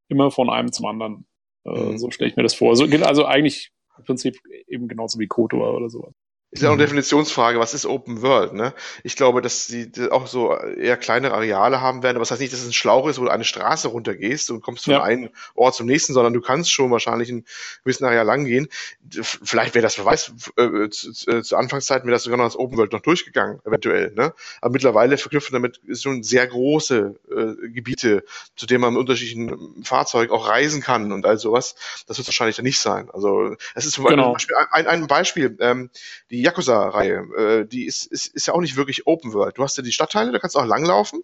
[0.08, 1.26] immer von einem zum anderen.
[1.64, 1.98] Äh, mhm.
[1.98, 2.74] So stelle ich mir das vor.
[2.76, 6.14] So, also eigentlich im Prinzip eben genauso wie Kotor oder sowas.
[6.55, 6.86] Ist ja auch eine mhm.
[6.86, 8.74] Definitionsfrage, was ist Open World, ne?
[9.05, 12.53] Ich glaube, dass sie auch so eher kleinere Areale haben werden, aber das heißt nicht,
[12.53, 15.03] dass es ein Schlauch ist, wo du eine Straße runtergehst und kommst von ja.
[15.03, 17.46] einem Ort zum nächsten, sondern du kannst schon wahrscheinlich ein
[17.84, 18.68] gewissen Areal lang gehen.
[19.11, 22.57] Vielleicht wäre das, wer weiß, äh, zu, äh, zu Anfangszeiten wäre das sogar noch als
[22.57, 24.34] Open World noch durchgegangen, eventuell, ne?
[24.61, 28.24] Aber mittlerweile verknüpfen damit schon sehr große äh, Gebiete,
[28.57, 31.76] zu denen man mit unterschiedlichen Fahrzeugen auch reisen kann und all sowas.
[32.07, 33.09] Das wird wahrscheinlich dann nicht sein.
[33.11, 34.34] Also, es ist zum genau.
[34.34, 35.88] Beispiel ein, ein Beispiel, ähm,
[36.30, 39.59] die Yakuza-Reihe, äh, die ist, ist, ist ja auch nicht wirklich Open World.
[39.59, 41.22] Du hast ja die Stadtteile, da kannst du auch langlaufen,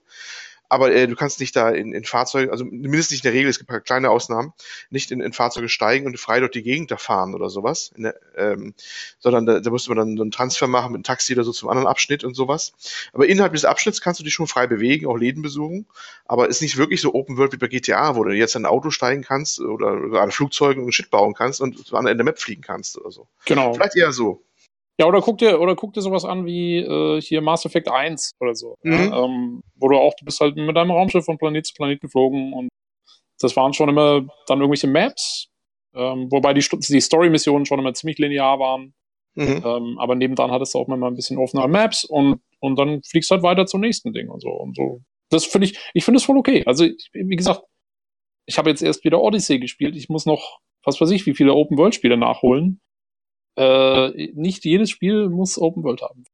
[0.68, 3.50] aber äh, du kannst nicht da in, in Fahrzeuge, also mindestens nicht in der Regel,
[3.50, 4.52] es gibt ein kleine Ausnahmen,
[4.90, 8.14] nicht in, in Fahrzeuge steigen und frei durch die Gegend da fahren oder sowas, der,
[8.36, 8.74] ähm,
[9.18, 11.52] sondern da, da musste man dann so einen Transfer machen mit einem Taxi oder so
[11.52, 12.72] zum anderen Abschnitt und sowas.
[13.12, 15.86] Aber innerhalb des Abschnitts kannst du dich schon frei bewegen, auch Läden besuchen,
[16.26, 18.70] aber ist nicht wirklich so Open World wie bei GTA, wo du jetzt in ein
[18.70, 22.62] Auto steigen kannst oder gerade Flugzeuge und Shit bauen kannst und Ende der Map fliegen
[22.62, 23.26] kannst oder so.
[23.46, 23.74] Genau.
[23.74, 24.42] Vielleicht eher so.
[24.98, 28.32] Ja, oder guck dir, oder guck dir sowas an wie äh, hier Mass Effect 1
[28.40, 28.76] oder so.
[28.82, 28.92] Mhm.
[28.92, 32.00] Ja, ähm, wo du auch, du bist halt mit deinem Raumschiff von Planet zu Planet
[32.00, 32.68] geflogen und
[33.40, 35.48] das waren schon immer dann irgendwelche Maps,
[35.94, 38.92] ähm, wobei die, die Story-Missionen schon immer ziemlich linear waren.
[39.36, 39.62] Mhm.
[39.64, 43.30] Ähm, aber nebendran hattest du auch immer ein bisschen offenere Maps und, und dann fliegst
[43.30, 45.02] du halt weiter zum nächsten Ding und so und so.
[45.30, 46.64] Das finde ich, ich finde es voll okay.
[46.66, 47.62] Also, ich, wie gesagt,
[48.46, 49.94] ich habe jetzt erst wieder Odyssey gespielt.
[49.94, 52.80] Ich muss noch, was weiß ich, wie viele Open-World-Spiele nachholen.
[53.58, 56.24] Äh, nicht jedes Spiel muss Open World haben.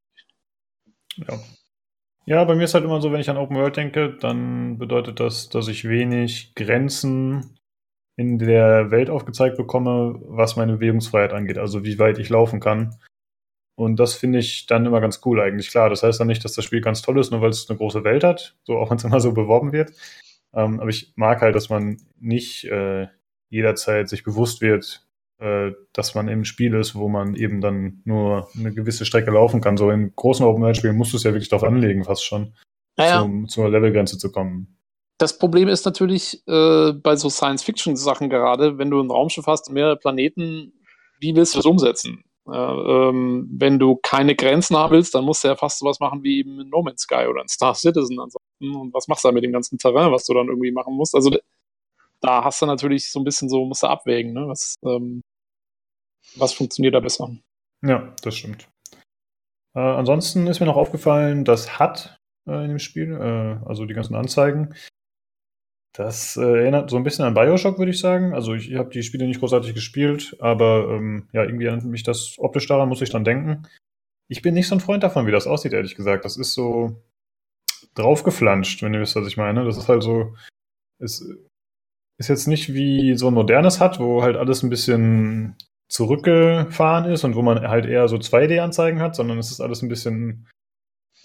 [1.17, 1.41] Ja.
[2.27, 5.21] Ja, bei mir ist halt immer so, wenn ich an Open World denke, dann bedeutet
[5.21, 7.59] das, dass ich wenig Grenzen
[8.17, 12.95] in der Welt aufgezeigt bekomme, was meine Bewegungsfreiheit angeht, also wie weit ich laufen kann.
[13.77, 15.71] Und das finde ich dann immer ganz cool eigentlich.
[15.71, 17.77] Klar, das heißt dann nicht, dass das Spiel ganz toll ist, nur weil es eine
[17.77, 19.93] große Welt hat, so auch wenn es immer so beworben wird.
[20.55, 23.09] Ähm, aber ich mag halt, dass man nicht äh,
[23.51, 25.07] jederzeit sich bewusst wird,
[25.39, 29.77] dass man im Spiel ist, wo man eben dann nur eine gewisse Strecke laufen kann.
[29.77, 32.55] So in großen Open-World-Spielen musst du es ja wirklich darauf anlegen, fast schon,
[32.97, 33.21] naja.
[33.21, 34.79] zum, zur Levelgrenze zu kommen.
[35.19, 39.97] Das Problem ist natürlich äh, bei so Science-Fiction-Sachen gerade, wenn du ein Raumschiff hast, mehrere
[39.97, 40.73] Planeten,
[41.21, 42.25] wie willst du das umsetzen?
[42.47, 46.23] Äh, ähm, wenn du keine Grenzen haben willst, dann musst du ja fast sowas machen
[46.23, 48.75] wie eben in No Man's Sky oder in Star Citizen ansonsten.
[48.75, 51.15] Und was machst du da mit dem ganzen Terrain, was du dann irgendwie machen musst?
[51.15, 51.31] Also
[52.25, 54.49] da hast du natürlich so ein bisschen so, musst du abwägen, ne?
[54.49, 55.23] was, ähm,
[56.37, 57.31] was funktioniert da besser.
[57.85, 58.69] Ja, das stimmt.
[59.75, 62.19] Äh, ansonsten ist mir noch aufgefallen, das HUD
[62.49, 64.75] äh, in dem Spiel, äh, also die ganzen Anzeigen,
[65.93, 68.33] das äh, erinnert so ein bisschen an Bioshock, würde ich sagen.
[68.33, 72.05] Also ich, ich habe die Spiele nicht großartig gespielt, aber ähm, ja, irgendwie erinnert mich
[72.05, 73.69] das optisch daran, muss ich dann denken.
[74.29, 76.25] Ich bin nicht so ein Freund davon, wie das aussieht, ehrlich gesagt.
[76.25, 77.03] Das ist so
[77.95, 79.65] draufgeflanscht, wenn ihr wisst, was ich meine.
[79.65, 80.35] Das ist halt so,
[80.99, 81.23] es
[82.19, 85.57] ist jetzt nicht wie so ein modernes hat, wo halt alles ein bisschen
[85.89, 89.89] zurückgefahren ist und wo man halt eher so 2D-Anzeigen hat, sondern es ist alles ein
[89.89, 90.49] bisschen,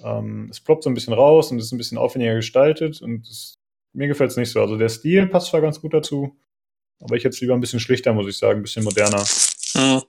[0.03, 3.55] ähm, es ploppt so ein bisschen raus und ist ein bisschen aufwendiger gestaltet und es,
[3.93, 4.61] mir gefällt es nicht so.
[4.61, 6.37] Also der Stil passt zwar ganz gut dazu,
[7.01, 9.23] aber ich jetzt lieber ein bisschen schlichter, muss ich sagen, ein bisschen moderner.
[9.75, 10.01] Mhm.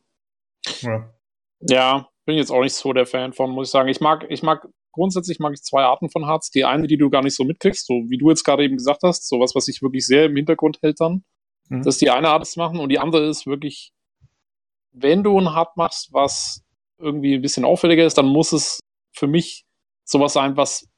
[0.83, 1.15] Ja.
[1.61, 3.89] ja, bin jetzt auch nicht so der Fan von, muss ich sagen.
[3.89, 6.51] Ich mag, ich mag grundsätzlich mag ich zwei Arten von Harz.
[6.51, 9.03] Die eine, die du gar nicht so mitkriegst, so wie du jetzt gerade eben gesagt
[9.03, 11.25] hast, sowas, was sich wirklich sehr im Hintergrund hält dann.
[11.69, 11.83] Mhm.
[11.83, 12.79] Das ist die eine Art, das zu machen.
[12.79, 13.93] Und die andere ist wirklich,
[14.93, 16.63] wenn du ein Hard machst, was
[16.99, 18.81] irgendwie ein bisschen auffälliger ist, dann muss es
[19.13, 19.65] für mich
[20.05, 20.89] sowas sein, was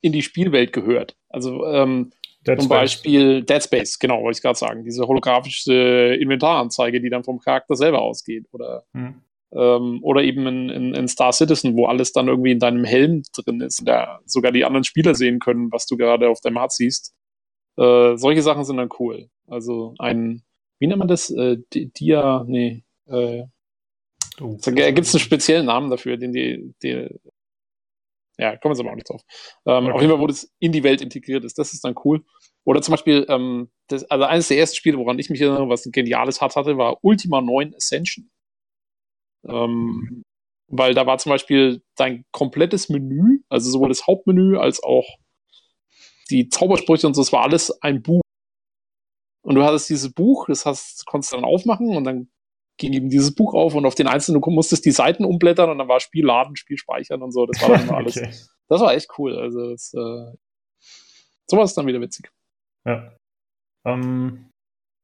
[0.00, 1.16] in die Spielwelt gehört.
[1.28, 2.12] Also ähm,
[2.44, 2.68] zum.
[2.68, 4.84] Beispiel Dead Space, genau, wollte ich gerade sagen.
[4.84, 8.46] Diese holographische Inventaranzeige, die dann vom Charakter selber ausgeht.
[8.52, 9.22] Oder mhm
[9.54, 13.22] ähm, oder eben in, in, in, Star Citizen, wo alles dann irgendwie in deinem Helm
[13.32, 16.72] drin ist, da sogar die anderen Spieler sehen können, was du gerade auf deinem Hard
[16.72, 17.14] siehst.
[17.76, 19.28] Äh, solche Sachen sind dann cool.
[19.46, 20.42] Also ein,
[20.78, 21.30] wie nennt man das?
[21.30, 23.44] Äh, Dia, nee, äh,
[24.40, 24.56] oh.
[24.62, 27.08] da gibt es einen speziellen Namen dafür, den die, die
[28.36, 29.22] ja, kommen wir aber auch nicht drauf.
[29.66, 29.92] Ähm, okay.
[29.92, 32.24] Auf jeden Fall, wo das in die Welt integriert ist, das ist dann cool.
[32.64, 35.86] Oder zum Beispiel, ähm, das, also eines der ersten Spiele, woran ich mich erinnere, was
[35.86, 38.30] ein geniales Hard hatte, war Ultima 9 Ascension.
[39.48, 40.22] Ähm,
[40.68, 45.06] weil da war zum Beispiel dein komplettes Menü, also sowohl das Hauptmenü als auch
[46.30, 48.22] die Zaubersprüche und so, das war alles ein Buch.
[49.42, 52.30] Und du hattest dieses Buch, das hast, konntest du dann aufmachen und dann
[52.78, 55.78] ging eben dieses Buch auf und auf den einzelnen, du musstest die Seiten umblättern und
[55.78, 57.46] dann war Spiel laden, Spiel speichern und so.
[57.46, 58.16] Das war dann alles.
[58.16, 58.32] okay.
[58.68, 59.38] Das war echt cool.
[59.38, 60.36] Also das, äh,
[61.48, 62.32] sowas ist dann wieder witzig.
[62.86, 63.14] Ja.
[63.84, 64.50] Ähm,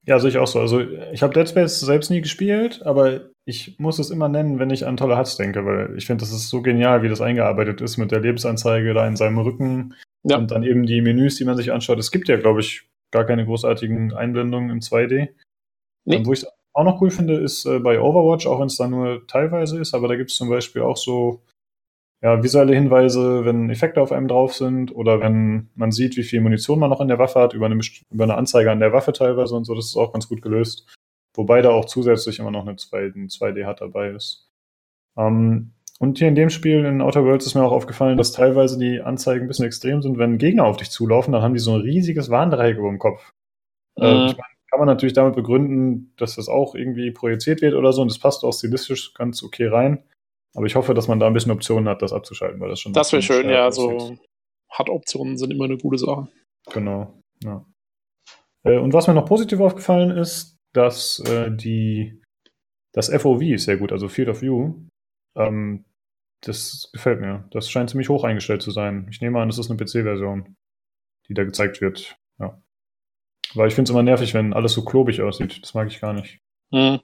[0.07, 0.61] ja, sehe ich auch so.
[0.61, 0.81] Also
[1.13, 4.87] ich habe Dead Space selbst nie gespielt, aber ich muss es immer nennen, wenn ich
[4.87, 7.97] an tolle Huts denke, weil ich finde, das ist so genial, wie das eingearbeitet ist
[7.97, 10.39] mit der Lebensanzeige da in seinem Rücken ja.
[10.39, 11.99] und dann eben die Menüs, die man sich anschaut.
[11.99, 15.29] Es gibt ja, glaube ich, gar keine großartigen Einblendungen in 2D.
[16.05, 16.17] Nee.
[16.17, 18.89] Ähm, wo ich auch noch cool finde, ist äh, bei Overwatch, auch wenn es da
[18.89, 21.43] nur teilweise ist, aber da gibt es zum Beispiel auch so
[22.23, 26.41] ja, visuelle Hinweise, wenn Effekte auf einem drauf sind oder wenn man sieht, wie viel
[26.41, 29.13] Munition man noch in der Waffe hat, über eine, über eine Anzeige an der Waffe
[29.13, 29.75] teilweise und so.
[29.75, 30.87] Das ist auch ganz gut gelöst.
[31.35, 34.51] Wobei da auch zusätzlich immer noch eine 2, ein 2D-HUD dabei ist.
[35.17, 38.79] Ähm, und hier in dem Spiel in Outer Worlds ist mir auch aufgefallen, dass teilweise
[38.79, 40.19] die Anzeigen ein bisschen extrem sind.
[40.19, 43.31] Wenn Gegner auf dich zulaufen, dann haben die so ein riesiges Warndreieck über dem Kopf.
[43.97, 44.05] Mhm.
[44.05, 47.93] Äh, ich mein, kann man natürlich damit begründen, dass das auch irgendwie projiziert wird oder
[47.93, 50.05] so und das passt auch stilistisch ganz okay rein.
[50.55, 52.93] Aber ich hoffe, dass man da ein bisschen Optionen hat, das abzuschalten, weil das schon.
[52.93, 53.71] Das wäre schön, ja.
[53.71, 54.17] So
[54.71, 56.29] Hard-Optionen sind immer eine gute Sache.
[56.73, 57.65] Genau, ja.
[58.65, 62.21] Äh, und was mir noch positiv aufgefallen ist, dass äh, die
[62.93, 64.75] das FOV ist sehr gut, also Field of View.
[65.37, 65.85] Ähm,
[66.43, 67.47] das gefällt mir.
[67.51, 69.07] Das scheint ziemlich hoch eingestellt zu sein.
[69.11, 70.57] Ich nehme an, das ist eine PC-Version,
[71.29, 72.17] die da gezeigt wird.
[72.39, 72.61] Ja.
[73.55, 75.63] Weil ich finde es immer nervig, wenn alles so klobig aussieht.
[75.63, 76.41] Das mag ich gar nicht.
[76.71, 77.01] Mhm.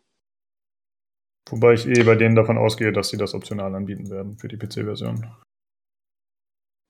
[1.48, 4.56] Wobei ich eh bei denen davon ausgehe, dass sie das optional anbieten werden für die
[4.56, 5.26] PC-Version.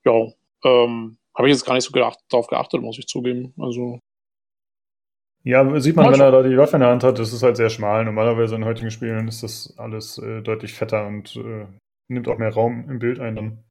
[0.05, 0.33] Ja,
[0.65, 3.53] ähm, habe ich jetzt gar nicht so gedacht, darauf geachtet, muss ich zugeben.
[3.59, 4.01] Also.
[5.45, 7.57] Ja, sieht man, wenn er da die Waffe in der Hand hat, das ist halt
[7.57, 8.05] sehr schmal.
[8.05, 11.67] Normalerweise in heutigen Spielen ist das alles äh, deutlich fetter und äh,
[12.09, 13.65] nimmt auch mehr Raum im Bild ein dann.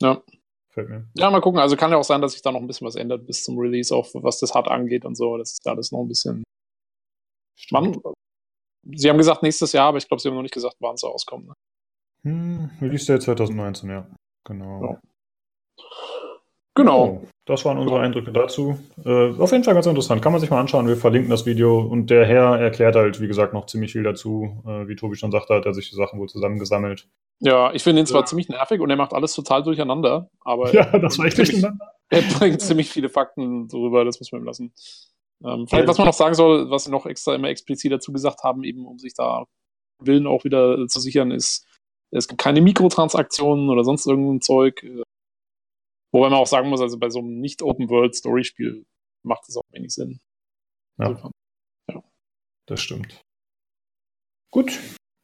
[0.00, 0.22] Ja.
[0.70, 1.08] Fällt mir.
[1.14, 1.60] Ja, mal gucken.
[1.60, 3.58] Also kann ja auch sein, dass sich da noch ein bisschen was ändert bis zum
[3.58, 5.36] Release, auch was das Hard angeht und so.
[5.36, 6.44] Das ist ja alles noch ein bisschen.
[7.70, 8.00] Man,
[8.84, 11.04] Sie haben gesagt nächstes Jahr, aber ich glaube, Sie haben noch nicht gesagt, wann es
[11.04, 11.48] rauskommt.
[11.48, 11.54] Ne?
[12.22, 14.06] Hm, Release Day 2019, ja.
[14.44, 14.82] Genau.
[14.82, 15.00] Ja.
[16.74, 17.04] Genau.
[17.04, 18.78] Oh, das waren unsere Eindrücke dazu.
[19.04, 20.22] Äh, auf jeden Fall ganz interessant.
[20.22, 20.86] Kann man sich mal anschauen.
[20.86, 21.80] Wir verlinken das Video.
[21.80, 24.62] Und der Herr erklärt halt, wie gesagt, noch ziemlich viel dazu.
[24.64, 27.08] Äh, wie Tobi schon sagte, hat er sich die Sachen wohl zusammengesammelt.
[27.40, 28.26] Ja, ich finde ihn zwar ja.
[28.26, 31.92] ziemlich nervig und er macht alles total durcheinander, aber ja, das war echt durcheinander.
[32.10, 34.72] Er bringt ziemlich viele Fakten darüber, das muss man ihm lassen.
[35.44, 38.42] Ähm, vielleicht, was man noch sagen soll, was sie noch extra immer explizit dazu gesagt
[38.42, 39.44] haben, eben um sich da
[40.00, 41.66] Willen auch wieder zu sichern, ist,
[42.10, 44.82] es gibt keine Mikrotransaktionen oder sonst irgendein Zeug.
[44.82, 45.02] Äh,
[46.12, 48.86] wobei man auch sagen muss, also bei so einem Nicht-Open-World-Story-Spiel
[49.24, 50.20] macht das auch wenig Sinn.
[50.98, 51.06] Ja.
[51.08, 51.30] Also,
[51.90, 52.02] ja.
[52.66, 53.20] Das stimmt.
[54.50, 54.78] Gut,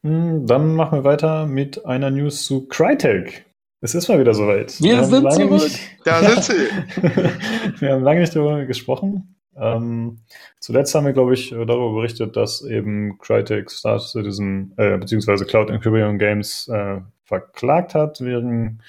[0.05, 3.45] hm, dann machen wir weiter mit einer News zu Crytek.
[3.81, 4.79] Es ist mal wieder soweit.
[4.79, 5.79] Wir, wir sind soweit.
[6.03, 7.81] Da sind sie.
[7.81, 9.34] wir haben lange nicht darüber gesprochen.
[9.57, 10.19] Ähm,
[10.59, 15.45] zuletzt haben wir, glaube ich, darüber berichtet, dass eben Crytek Star Citizen äh, bzw.
[15.45, 18.81] Cloud Equilibrium Games äh, verklagt hat wegen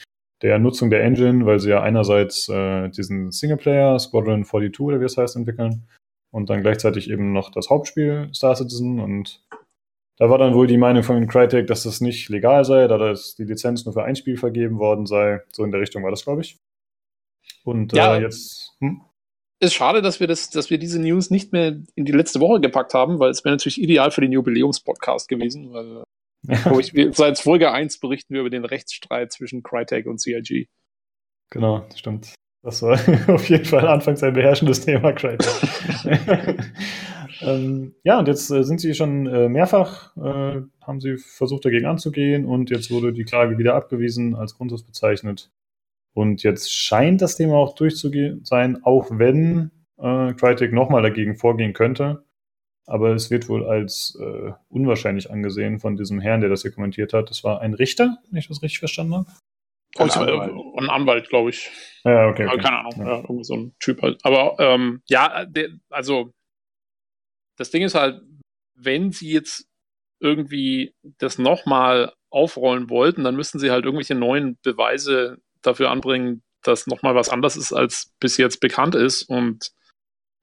[0.43, 5.05] der Nutzung der Engine, weil sie ja einerseits äh, diesen Singleplayer Squadron 42 oder wie
[5.05, 5.89] es heißt entwickeln
[6.31, 9.43] und dann gleichzeitig eben noch das Hauptspiel Star Citizen und
[10.19, 13.35] da war dann wohl die Meinung von Crytek, dass das nicht legal sei, da das
[13.35, 15.43] die Lizenz nur für ein Spiel vergeben worden sei.
[15.53, 16.59] So in der Richtung war das, glaube ich.
[17.65, 18.75] Und ja, äh, jetzt.
[18.81, 19.03] Hm?
[19.61, 22.61] Ist schade, dass wir, das, dass wir diese News nicht mehr in die letzte Woche
[22.61, 26.05] gepackt haben, weil es wäre natürlich ideal für den Jubiläumspodcast gewesen, weil
[26.43, 26.79] ja.
[26.79, 30.69] ich, wir, seit Folge 1 berichten wir über den Rechtsstreit zwischen Crytek und CIG.
[31.51, 32.35] Genau, stimmt.
[32.63, 32.99] Das war
[33.29, 35.47] auf jeden Fall anfangs ein beherrschendes Thema, Crytek.
[37.41, 41.87] ähm, ja, und jetzt äh, sind sie schon äh, mehrfach, äh, haben sie versucht dagegen
[41.87, 45.51] anzugehen und jetzt wurde die Klage wieder abgewiesen, als Grundsatz bezeichnet.
[46.17, 51.75] Und jetzt scheint das Thema auch durchzugehen sein, auch wenn äh, Crytek nochmal dagegen vorgehen
[51.75, 52.25] könnte.
[52.87, 57.13] Aber es wird wohl als äh, unwahrscheinlich angesehen von diesem Herrn, der das hier kommentiert
[57.13, 57.29] hat.
[57.29, 59.27] Das war ein Richter, wenn ich das richtig verstanden habe.
[59.99, 61.71] Ein Anwalt, ein Anwalt glaube ich.
[62.05, 62.47] Ja, okay.
[62.47, 62.63] okay.
[62.63, 63.07] Keine Ahnung, ja.
[63.07, 63.19] ja.
[63.19, 64.19] irgendwie so ein Typ halt.
[64.25, 66.33] Aber ähm, ja, der, also
[67.59, 68.23] das Ding ist halt,
[68.75, 69.69] wenn sie jetzt
[70.21, 76.87] irgendwie das nochmal aufrollen wollten, dann müssten sie halt irgendwelche neuen Beweise dafür anbringen, dass
[76.87, 79.23] nochmal was anders ist, als bis jetzt bekannt ist.
[79.23, 79.73] Und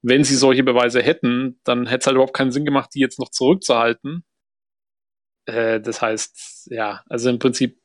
[0.01, 3.19] wenn sie solche Beweise hätten, dann hätte es halt überhaupt keinen Sinn gemacht, die jetzt
[3.19, 4.23] noch zurückzuhalten.
[5.45, 7.79] Äh, das heißt, ja, also im Prinzip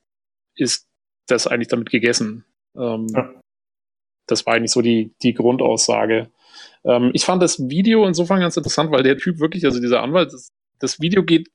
[0.54, 0.88] ist
[1.26, 2.44] das eigentlich damit gegessen.
[2.76, 3.40] Ähm, ja.
[4.26, 6.30] Das war eigentlich so die, die Grundaussage.
[6.84, 10.32] Ähm, ich fand das Video insofern ganz interessant, weil der Typ wirklich, also dieser Anwalt,
[10.32, 11.48] das, das Video geht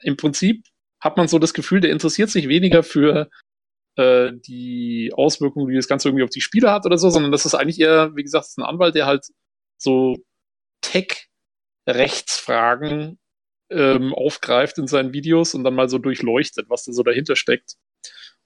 [0.00, 0.64] im Prinzip,
[1.00, 3.30] hat man so das Gefühl, der interessiert sich weniger für
[3.98, 7.44] äh, die Auswirkungen, die das Ganze irgendwie auf die Spieler hat oder so, sondern das
[7.44, 9.26] ist eigentlich eher, wie gesagt, ein Anwalt, der halt
[9.76, 10.14] so
[10.82, 13.18] Tech-Rechtsfragen
[13.70, 17.74] ähm, aufgreift in seinen Videos und dann mal so durchleuchtet, was da so dahinter steckt.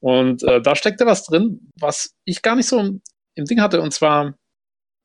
[0.00, 3.02] Und äh, da steckt da was drin, was ich gar nicht so im,
[3.34, 4.34] im Ding hatte, und zwar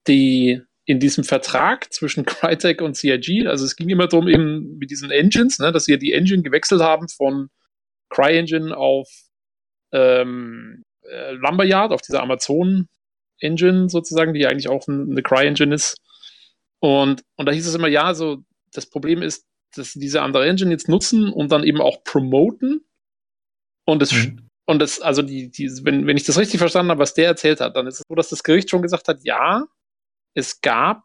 [0.07, 4.91] die in diesem Vertrag zwischen Crytek und CIG, also es ging immer darum, eben mit
[4.91, 7.49] diesen Engines, ne, dass sie ja die Engine gewechselt haben von
[8.09, 9.26] CryEngine auf
[9.97, 15.97] ähm, äh, Lumberyard, auf dieser Amazon-Engine sozusagen, die eigentlich auch eine Cry-Engine ist.
[16.79, 18.43] Und, und da hieß es immer, ja, so
[18.73, 19.45] das Problem ist,
[19.75, 22.85] dass sie diese andere Engine jetzt nutzen und dann eben auch promoten.
[23.85, 24.49] Und das, mhm.
[24.65, 27.59] und das, also die, die, wenn, wenn ich das richtig verstanden habe, was der erzählt
[27.59, 29.65] hat, dann ist es so, dass das Gericht schon gesagt hat, ja,
[30.33, 31.03] es gab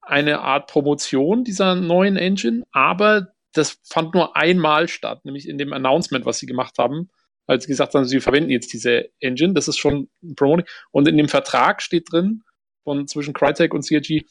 [0.00, 5.72] eine Art Promotion dieser neuen Engine, aber das fand nur einmal statt, nämlich in dem
[5.72, 7.10] Announcement, was sie gemacht haben,
[7.46, 9.54] als sie gesagt haben, sie verwenden jetzt diese Engine.
[9.54, 10.66] Das ist schon ein Promoting.
[10.90, 12.42] Und in dem Vertrag steht drin,
[12.84, 14.22] von zwischen Crytek und CRG,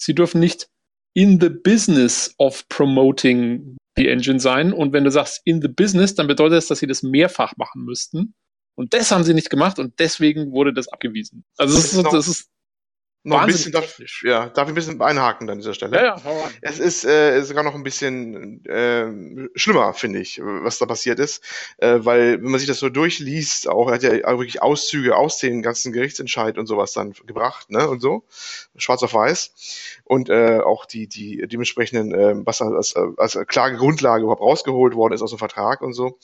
[0.00, 0.68] sie dürfen nicht
[1.14, 4.72] in the business of promoting die Engine sein.
[4.72, 7.84] Und wenn du sagst in the business, dann bedeutet das, dass sie das mehrfach machen
[7.84, 8.34] müssten.
[8.76, 11.44] Und das haben sie nicht gemacht und deswegen wurde das abgewiesen.
[11.56, 12.48] Also das, ist, das ist
[13.24, 15.96] noch ein bisschen darf, ja, darf ich ein bisschen einhaken an dieser Stelle.
[15.96, 16.48] Ja, ja, hau.
[16.62, 21.42] Es ist äh, sogar noch ein bisschen äh, schlimmer, finde ich, was da passiert ist.
[21.78, 25.38] Äh, weil, wenn man sich das so durchliest, auch er hat ja wirklich Auszüge aus
[25.38, 27.88] den ganzen Gerichtsentscheid und sowas dann gebracht, ne?
[27.88, 28.24] Und so.
[28.76, 30.00] Schwarz auf weiß.
[30.04, 35.22] Und äh, auch die, die dementsprechenden, äh, was als, als Klagegrundlage überhaupt rausgeholt worden ist
[35.22, 36.18] aus dem Vertrag und so.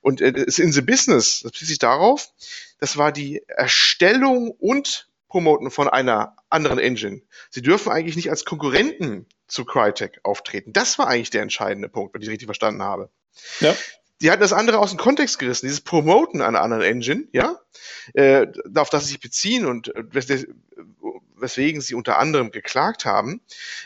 [0.00, 2.30] Und äh, ist in the business, das bezieht sich darauf,
[2.78, 7.22] das war die Erstellung und Promoten von einer anderen Engine.
[7.50, 10.72] Sie dürfen eigentlich nicht als Konkurrenten zu Crytek auftreten.
[10.72, 13.10] Das war eigentlich der entscheidende Punkt, wenn ich richtig verstanden habe.
[13.60, 13.74] Ja.
[14.22, 17.60] Die hatten das andere aus dem Kontext gerissen, dieses Promoten einer anderen Engine, ja,
[18.14, 20.04] äh, auf das sie sich beziehen und äh,
[21.36, 23.42] weswegen sie unter anderem geklagt haben,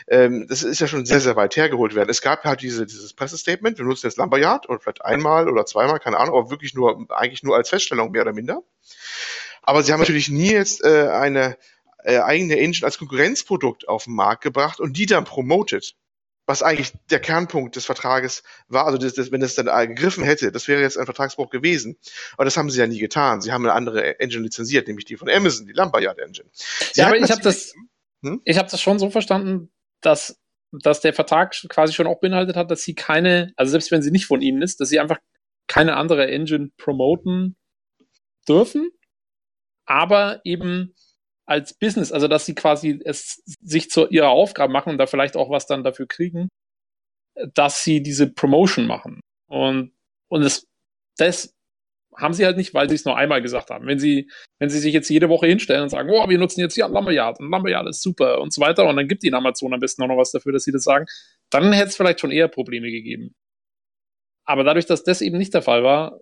[0.07, 2.09] ähm, das ist ja schon sehr, sehr weit hergeholt werden.
[2.09, 5.99] Es gab halt diese, dieses Pressestatement, wir nutzen jetzt Lumberyard oder vielleicht einmal oder zweimal,
[5.99, 8.63] keine Ahnung, aber wirklich nur, eigentlich nur als Feststellung mehr oder minder.
[9.61, 11.57] Aber sie haben natürlich nie jetzt äh, eine
[12.03, 15.95] äh, eigene Engine als Konkurrenzprodukt auf den Markt gebracht und die dann promotet.
[16.47, 20.51] Was eigentlich der Kernpunkt des Vertrages war, also das, das, wenn es dann gegriffen hätte,
[20.51, 21.97] das wäre jetzt ein Vertragsbruch gewesen.
[22.33, 23.41] Aber das haben sie ja nie getan.
[23.41, 26.49] Sie haben eine andere Engine lizenziert, nämlich die von Amazon, die Lumberyard Engine.
[26.51, 27.73] Sie ja, aber ich habe das,
[28.23, 28.41] hm?
[28.43, 30.35] ich habe das schon so verstanden, dass
[30.71, 34.11] dass der Vertrag quasi schon auch beinhaltet hat, dass sie keine, also selbst wenn sie
[34.11, 35.17] nicht von ihnen ist, dass sie einfach
[35.67, 37.57] keine andere Engine promoten
[38.47, 38.89] dürfen
[39.91, 40.95] aber eben
[41.45, 45.35] als Business, also dass sie quasi es sich zu ihrer Aufgabe machen und da vielleicht
[45.35, 46.47] auch was dann dafür kriegen,
[47.53, 49.19] dass sie diese Promotion machen.
[49.49, 49.91] Und,
[50.29, 50.65] und das,
[51.17, 51.53] das
[52.15, 53.85] haben sie halt nicht, weil sie es nur einmal gesagt haben.
[53.85, 54.29] Wenn sie,
[54.59, 57.39] wenn sie sich jetzt jede Woche hinstellen und sagen, oh, wir nutzen jetzt hier Lumberyard
[57.41, 60.07] und Lumberyard ist super und so weiter und dann gibt ihnen Amazon am besten auch
[60.07, 61.05] noch was dafür, dass sie das sagen,
[61.49, 63.35] dann hätte es vielleicht schon eher Probleme gegeben.
[64.45, 66.19] Aber dadurch, dass das eben nicht der Fall war,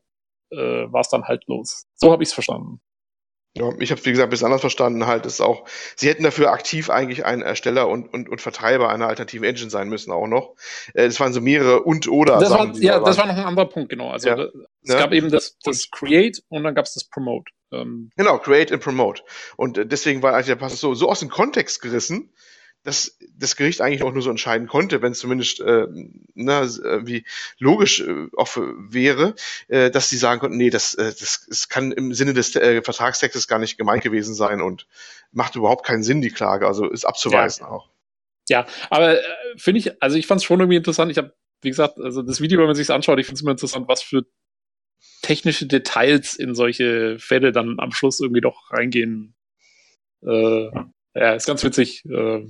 [0.51, 1.83] äh, war es dann halt los.
[1.95, 2.81] So habe ich es verstanden.
[3.59, 6.89] Ja, ich habe wie gesagt bis anders verstanden, halt ist auch, sie hätten dafür aktiv
[6.89, 10.55] eigentlich ein Ersteller und, und, und Vertreiber einer alternativen Engine sein müssen auch noch.
[10.93, 12.51] Äh, das waren so mehrere und oder das.
[12.51, 14.09] War, ja, da das war noch ein anderer Punkt, genau.
[14.09, 14.37] Also ja.
[14.37, 14.97] es ja.
[14.97, 17.51] gab eben das, das Create und dann gab es das Promote.
[17.71, 18.11] Ähm.
[18.15, 19.23] Genau, Create und Promote.
[19.57, 22.31] Und äh, deswegen war eigentlich der Pass so, so aus dem Kontext gerissen,
[22.83, 25.87] dass das Gericht eigentlich auch nur so entscheiden konnte, wenn es zumindest äh,
[26.33, 27.25] na, äh, wie
[27.57, 29.35] logisch äh, auch wäre,
[29.67, 32.81] äh, dass sie sagen konnten, nee, das, äh, das, das kann im Sinne des äh,
[32.81, 34.87] Vertragstextes gar nicht gemeint gewesen sein und
[35.31, 36.67] macht überhaupt keinen Sinn, die Klage.
[36.67, 37.71] Also ist abzuweisen ja.
[37.71, 37.89] auch.
[38.49, 39.23] Ja, aber äh,
[39.57, 41.11] finde ich, also ich fand es schon irgendwie interessant.
[41.11, 43.51] Ich habe, wie gesagt, also das Video, wenn man sich anschaut, ich finde es immer
[43.51, 44.25] interessant, was für
[45.21, 49.35] technische Details in solche Fälle dann am Schluss irgendwie doch reingehen.
[50.25, 50.69] Äh,
[51.13, 52.03] ja, ist ganz witzig.
[52.05, 52.47] Äh,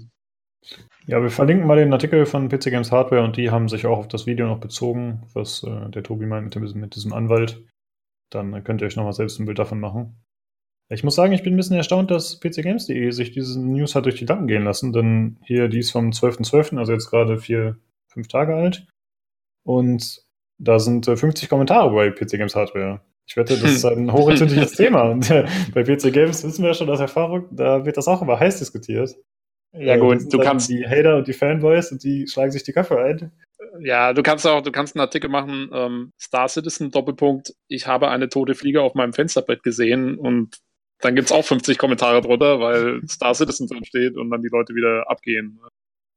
[1.07, 3.97] ja, wir verlinken mal den Artikel von PC Games Hardware und die haben sich auch
[3.97, 7.64] auf das Video noch bezogen, was äh, der Tobi meint mit, dem, mit diesem Anwalt.
[8.30, 10.22] Dann könnt ihr euch nochmal selbst ein Bild davon machen.
[10.91, 14.16] Ich muss sagen, ich bin ein bisschen erstaunt, dass pcgames.de sich diese News hat durch
[14.16, 17.78] die Lappen gehen lassen, denn hier die ist vom 12.12., .12., also jetzt gerade vier,
[18.07, 18.88] fünf Tage alt.
[19.64, 20.24] Und
[20.57, 23.01] da sind äh, 50 Kommentare bei PC Games Hardware.
[23.28, 25.03] Ich wette, das ist ein hochentzündliches Thema.
[25.03, 28.22] Und äh, bei PC Games wissen wir ja schon aus Erfahrung, da wird das auch
[28.22, 29.16] immer heiß diskutiert.
[29.74, 30.70] Ja, gut, du kannst.
[30.70, 33.32] Die Hater und die Fanboys und die schlagen sich die Köpfe ein.
[33.82, 38.09] Ja, du kannst auch, du kannst einen Artikel machen, ähm, Star Citizen, Doppelpunkt, ich habe
[38.09, 40.57] eine tote Fliege auf meinem Fensterbrett gesehen und
[41.01, 44.49] dann gibt es auch 50 Kommentare drunter, weil Star Citizen drin steht und dann die
[44.49, 45.59] Leute wieder abgehen.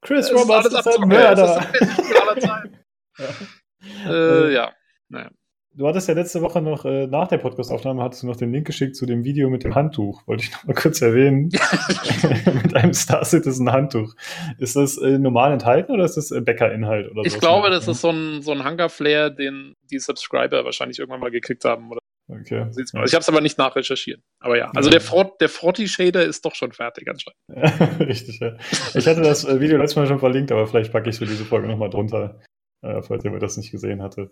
[0.00, 1.64] Chris Roberts ist, ist ein Mörder.
[3.18, 4.10] ja.
[4.10, 4.72] Äh, ja,
[5.08, 5.30] naja.
[5.74, 8.66] Du hattest ja letzte Woche noch, äh, nach der Podcast-Aufnahme, hattest du noch den Link
[8.66, 10.26] geschickt zu dem Video mit dem Handtuch.
[10.26, 11.50] Wollte ich noch mal kurz erwähnen.
[12.62, 14.14] mit einem Star Citizen Handtuch.
[14.58, 17.10] Ist das äh, normal enthalten oder ist das äh, Bäcker-Inhalt?
[17.10, 21.20] Oder ich glaube, das ist so ein, so ein Hunger-Flair, den die Subscriber wahrscheinlich irgendwann
[21.20, 21.90] mal gekriegt haben.
[21.90, 22.00] Oder?
[22.28, 22.66] Okay.
[22.76, 24.20] Ich habe es aber nicht nachrecherchiert.
[24.40, 24.92] Aber ja, also ja.
[24.92, 28.00] der, Frot, der Frotty-Shader ist doch schon fertig anscheinend.
[28.08, 28.56] Richtig, ja.
[28.94, 31.46] Ich hatte das äh, Video letztes Mal schon verlinkt, aber vielleicht packe ich für diese
[31.46, 32.40] Folge nochmal drunter,
[32.82, 34.30] äh, falls jemand das nicht gesehen hatte.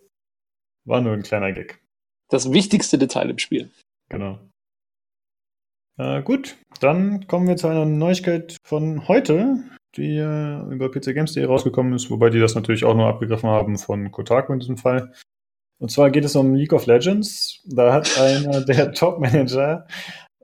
[0.85, 1.81] War nur ein kleiner Gag.
[2.29, 3.71] Das wichtigste Detail im Spiel.
[4.09, 4.39] Genau.
[5.99, 9.63] Äh, gut, dann kommen wir zu einer Neuigkeit von heute.
[9.97, 14.13] die äh, über PCGames.de rausgekommen ist, wobei die das natürlich auch nur abgegriffen haben von
[14.13, 15.13] Kotaku in diesem Fall.
[15.81, 17.61] Und zwar geht es um League of Legends.
[17.67, 19.87] Da hat einer der Top-Manager,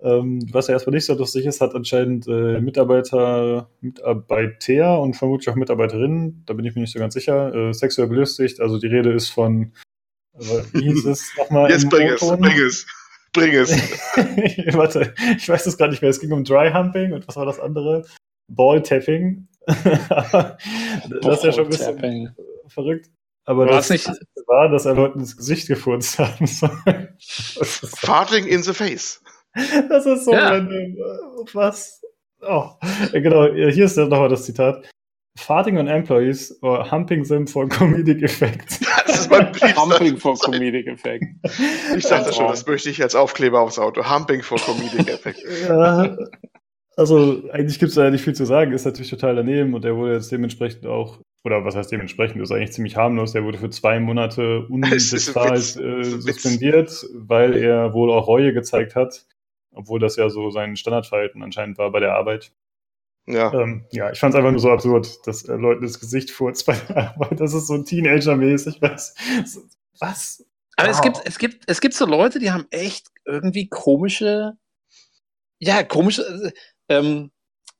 [0.02, 5.48] ähm, was ja erstmal nicht so lustig ist, hat anscheinend äh, Mitarbeiter, Mitarbeiter und vermutlich
[5.48, 8.60] auch Mitarbeiterinnen, da bin ich mir nicht so ganz sicher, äh, sexuell belustigt.
[8.60, 9.72] Also die Rede ist von,
[10.40, 11.70] äh, wie hieß es nochmal?
[11.70, 12.86] Jetzt bring es, bring es.
[13.32, 13.70] Bring es.
[14.76, 16.10] Warte, ich weiß es gar nicht mehr.
[16.10, 18.04] Es ging um Dry Humping und was war das andere?
[18.48, 19.48] Ball Tapping.
[19.66, 22.34] das ist ja schon ein bisschen
[22.68, 23.10] verrückt.
[23.44, 26.70] Aber War es das nicht- war, dass er Leuten ins Gesicht gefurzt haben soll.
[27.20, 29.22] Farting in the face.
[29.88, 30.48] das ist so Ja.
[30.50, 30.96] random.
[31.52, 32.00] Was?
[32.42, 32.70] Oh.
[33.12, 34.88] Genau, hier ist ja nochmal das Zitat.
[35.36, 38.80] Farting on employees or humping them for comedic effect.
[39.06, 39.76] Das ist mein Brief.
[39.76, 41.24] Humping for Comedic Effect.
[41.96, 44.02] Ich sagte schon, das möchte ich als Aufkleber aufs Auto.
[44.04, 45.38] Humping for Comedic Effect.
[45.68, 46.16] Ja,
[46.96, 49.84] also eigentlich gibt es da ja nicht viel zu sagen, ist natürlich total daneben und
[49.84, 53.58] der wurde jetzt dementsprechend auch, oder was heißt dementsprechend, ist eigentlich ziemlich harmlos, der wurde
[53.58, 59.26] für zwei Monate unbezahlt äh, suspendiert, weil er wohl auch Reue gezeigt hat,
[59.74, 62.52] obwohl das ja so sein Standardverhalten anscheinend war bei der Arbeit.
[63.28, 63.52] Ja.
[63.52, 66.64] Ähm, ja, ich fand es einfach nur so absurd, dass er Leuten das Gesicht furzt
[66.66, 67.40] bei der Arbeit.
[67.40, 68.80] Das ist so Teenager-mäßig.
[68.80, 69.14] Was?
[69.98, 70.46] Was?
[70.76, 71.04] Aber es Wow.
[71.04, 74.52] gibt, es gibt, es gibt so Leute, die haben echt irgendwie komische,
[75.58, 76.22] ja, komische,
[76.88, 77.30] äh, ähm,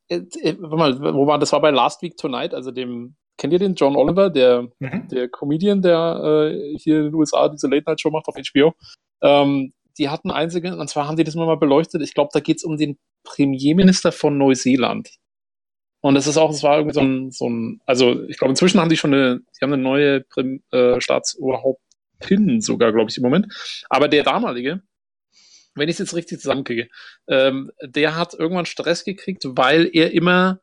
[0.09, 3.53] äh, äh, warte mal, wo war, das war bei Last Week Tonight, also dem, kennt
[3.53, 5.09] ihr den John Oliver, der, Mhm.
[5.09, 8.75] der Comedian, der äh, hier in den USA diese Late-Night-Show macht auf HBO.
[9.23, 12.65] Ähm, die hatten einzige, und zwar haben die das mal beleuchtet, ich glaube, da geht's
[12.65, 15.11] um den Premierminister von Neuseeland.
[16.07, 18.79] Und das ist auch, das war irgendwie so ein, so ein also ich glaube, inzwischen
[18.81, 23.25] haben die schon eine, die haben eine neue Prim, äh, Staatsoberhauptin sogar, glaube ich, im
[23.25, 23.53] Moment.
[23.91, 24.83] Aber der damalige,
[25.75, 26.87] wenn ich es jetzt richtig zusammenkriege,
[27.27, 30.61] ähm, der hat irgendwann Stress gekriegt, weil er immer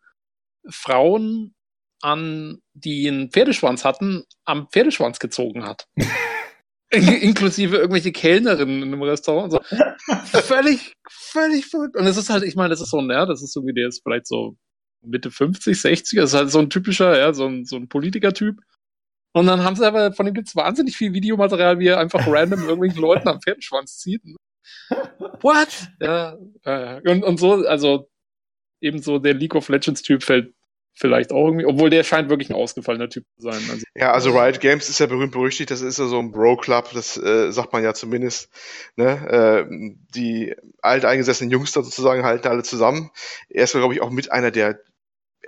[0.69, 1.53] Frauen
[1.99, 5.89] an, die einen Pferdeschwanz hatten, am Pferdeschwanz gezogen hat.
[6.89, 9.51] In inklusive irgendwelche Kellnerinnen in einem Restaurant.
[9.51, 9.59] So.
[10.41, 11.97] Völlig, völlig verrückt.
[11.97, 13.87] Und es ist halt, ich meine, das ist so ein, ja, das ist irgendwie, der
[13.87, 14.55] ist vielleicht so
[15.05, 18.59] Mitte 50, 60, das ist halt so ein typischer, ja, so ein, so ein Politiker-Typ.
[19.33, 22.63] Und dann haben sie aber, von dem gibt's wahnsinnig viel Videomaterial, wie er einfach random
[22.67, 24.21] irgendwelchen Leuten am Pferdeschwanz zieht.
[25.41, 25.87] What?
[25.99, 28.09] Ja, äh, und, und so, also
[28.79, 30.53] ebenso der League of Legends-Typ fällt
[30.95, 33.61] vielleicht auch irgendwie, obwohl der scheint wirklich ein ausgefallener Typ zu sein.
[33.69, 36.91] Also, Ja, also Riot Games ist ja berühmt berüchtigt, das ist ja so ein Bro-Club,
[36.93, 38.49] das äh, sagt man ja zumindest.
[38.95, 39.07] Ne?
[39.27, 43.09] Äh, die alteingesessenen Jungs da sozusagen halten alle zusammen.
[43.49, 44.79] Er ist, glaube ich, auch mit einer der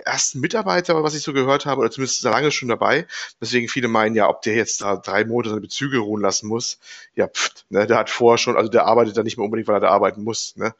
[0.04, 3.06] ersten Mitarbeiter, was ich so gehört habe, oder zumindest er lange schon dabei.
[3.40, 6.78] Deswegen viele meinen ja, ob der jetzt da drei Monate seine Bezüge ruhen lassen muss.
[7.14, 9.76] Ja, pft, ne, der hat vorher schon, also der arbeitet da nicht mehr unbedingt, weil
[9.76, 10.54] er da arbeiten muss.
[10.56, 10.74] Ne?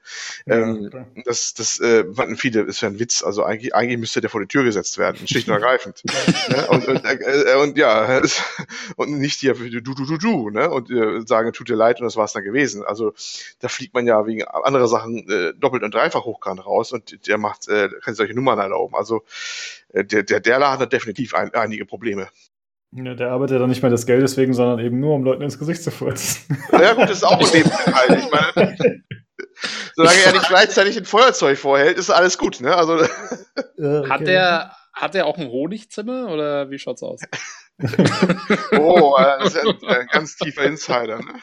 [0.46, 1.06] ähm, klar.
[1.24, 3.22] das, das äh, fanden viele, ist ja ein Witz.
[3.22, 6.02] Also eigentlich, eigentlich müsste der vor die Tür gesetzt werden, schlicht und ergreifend.
[6.48, 6.66] ne?
[6.68, 8.20] und, und, äh, äh, und ja,
[8.96, 10.70] und nicht hier du, du, du, du, ne?
[10.70, 12.84] Und äh, sagen, tut dir leid und das war's dann gewesen.
[12.84, 13.14] Also
[13.60, 17.38] da fliegt man ja wegen anderer Sachen äh, doppelt und dreifach hochkant raus und der
[17.38, 18.94] macht, äh, kann solche Nummern erlauben.
[18.94, 19.05] Also
[19.92, 22.28] äh, der, der, der Laden hat definitiv ein, einige Probleme.
[22.92, 25.58] Ja, der arbeitet dann nicht mehr des Geldes wegen, sondern eben nur, um Leuten ins
[25.58, 26.56] Gesicht zu furzen.
[26.72, 28.22] Ja gut, das ist auch ein Nebeninhalt.
[28.24, 29.02] Ich meine,
[29.96, 32.74] solange er nicht gleichzeitig ein Feuerzeug vorhält, ist alles gut, ne?
[32.74, 32.98] Also
[33.76, 34.08] Ja, okay.
[34.08, 37.20] Hat der, hat der auch ein Honigzimmer oder wie schaut's aus?
[38.72, 41.34] Oh, äh, das ist ein, ein ganz tiefer Insider, ne?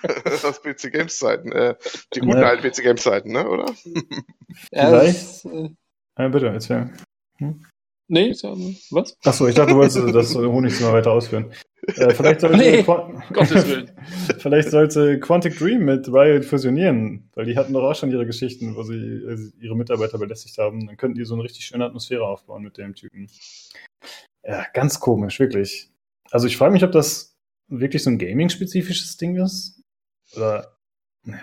[0.44, 1.52] Aus PC Games Zeiten.
[1.52, 1.76] Äh,
[2.16, 2.48] die guten Ja.
[2.48, 3.48] alten PC Games Zeiten, ne?
[3.48, 3.66] Oder?
[3.76, 4.72] Vielleicht?
[4.72, 5.70] Ja, das, äh,
[6.18, 6.90] Ja, bitte, erzähl.
[8.08, 8.52] Nee, ist ja,
[8.92, 9.16] was?
[9.24, 11.52] Achso, ich dachte, du wolltest das Honigzimmer weiter ausführen.
[11.86, 13.92] Äh, vielleicht, sollte Nee, Qua- Gottes Willen.
[14.40, 18.76] vielleicht sollte Quantic Dream mit Riot fusionieren, weil die hatten doch auch schon ihre Geschichten,
[18.76, 20.88] wo sie äh, ihre Mitarbeiter belästigt haben.
[20.88, 23.28] Dann könnten die so eine richtig schöne Atmosphäre aufbauen mit dem Typen.
[24.46, 25.90] Ja, ganz komisch, wirklich.
[26.32, 27.36] Also ich frage mich, ob das
[27.68, 29.82] wirklich so ein Gaming-spezifisches Ding ist.
[30.38, 30.78] Oder,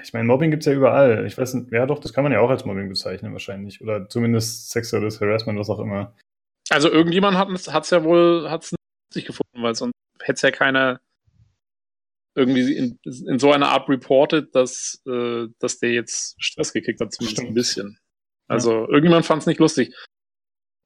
[0.03, 1.27] ich meine, Mobbing gibt's ja überall.
[1.27, 3.81] Ich weiß nicht, ja doch, das kann man ja auch als Mobbing bezeichnen wahrscheinlich.
[3.81, 6.15] Oder zumindest sexuelles Harassment, was auch immer.
[6.69, 7.49] Also irgendjemand hat
[7.85, 8.75] es ja wohl hat's
[9.15, 11.01] nicht gefunden, weil sonst hätte es ja keiner
[12.37, 17.13] irgendwie in, in so einer Art reported, dass, äh, dass der jetzt Stress gekriegt hat,
[17.13, 17.51] zumindest Stimmt.
[17.51, 17.99] ein bisschen.
[18.49, 19.95] Also irgendjemand fand es nicht lustig.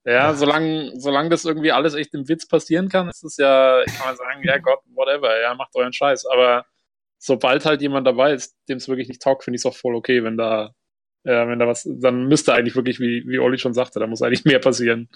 [0.06, 0.34] Ja, Ja.
[0.34, 4.16] solange, solange das irgendwie alles echt im Witz passieren kann, ist es ja, kann man
[4.16, 6.26] sagen, ja Gott, whatever, ja, macht euren Scheiß.
[6.26, 6.64] Aber
[7.24, 9.94] sobald halt jemand dabei ist, dem es wirklich nicht taugt, finde ich es auch voll
[9.94, 10.74] okay, wenn da,
[11.24, 14.20] ja, wenn da was, dann müsste eigentlich wirklich, wie, wie Olli schon sagte, da muss
[14.20, 15.08] eigentlich mehr passieren.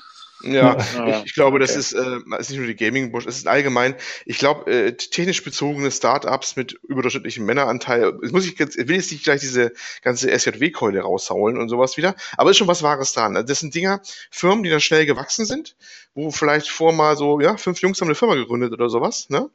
[0.42, 1.66] Ja, ich, ich, glaube, okay.
[1.66, 5.42] das ist, äh, ist nicht nur die Gaming-Branche, es ist allgemein, ich glaube, äh, technisch
[5.42, 10.30] bezogene Startups mit überdurchschnittlichem Männeranteil, jetzt muss ich jetzt, will jetzt nicht gleich diese ganze
[10.30, 13.36] SJW-Keule raushauen und sowas wieder, aber ist schon was Wahres dran.
[13.36, 14.00] Also das sind Dinger,
[14.30, 15.76] Firmen, die dann schnell gewachsen sind,
[16.18, 19.48] wo vielleicht vor mal so, ja, fünf Jungs haben eine Firma gegründet oder sowas, ne?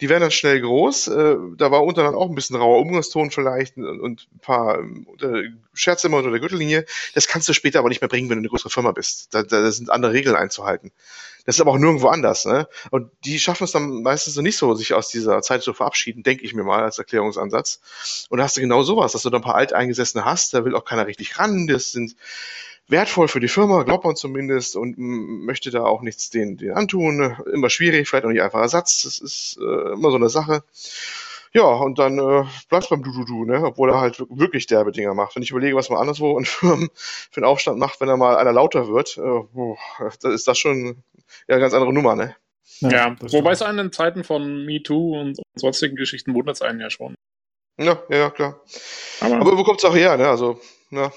[0.00, 3.30] Die werden dann schnell groß, äh, da war unter dann auch ein bisschen rauer Umgangston
[3.30, 6.86] vielleicht und, und ein paar äh, Scherze immer unter der Gürtellinie.
[7.14, 9.32] Das kannst du später aber nicht mehr bringen, wenn du eine größere Firma bist.
[9.32, 10.90] Da, da sind andere Regeln einzuhalten.
[11.46, 12.46] Das ist aber auch nirgendwo anders.
[12.46, 12.66] Ne?
[12.90, 16.24] Und die schaffen es dann meistens so nicht so, sich aus dieser Zeit zu verabschieden,
[16.24, 18.26] denke ich mir mal als Erklärungsansatz.
[18.28, 20.74] Und da hast du genau sowas, dass du da ein paar Alteingesessene hast, da will
[20.74, 22.16] auch keiner richtig ran, das sind
[22.88, 27.36] wertvoll für die Firma, glaubt man zumindest, und möchte da auch nichts denen, denen antun.
[27.52, 30.62] Immer schwierig, vielleicht auch nicht einfach Ersatz, das ist äh, immer so eine Sache.
[31.54, 33.62] Ja, und dann äh, bleibst beim Du-Du-Du, ne?
[33.62, 35.36] obwohl er halt wirklich derbe Dinger macht.
[35.36, 38.36] Wenn ich überlege, was man anderswo in Firmen für einen Aufstand macht, wenn er mal
[38.36, 39.76] einer lauter wird, äh, boah,
[40.22, 41.02] das ist das schon
[41.46, 42.34] ja, eine ganz andere Nummer, ne?
[42.80, 46.62] Ja, ja wobei es einen in Zeiten von MeToo und, und sonstigen Geschichten wundert es
[46.62, 47.14] einen ja schon.
[47.78, 48.60] Ja, ja, klar.
[49.20, 50.28] Aber, Aber wo kommt es auch her, ne?
[50.28, 50.58] Also,
[50.90, 51.12] ja.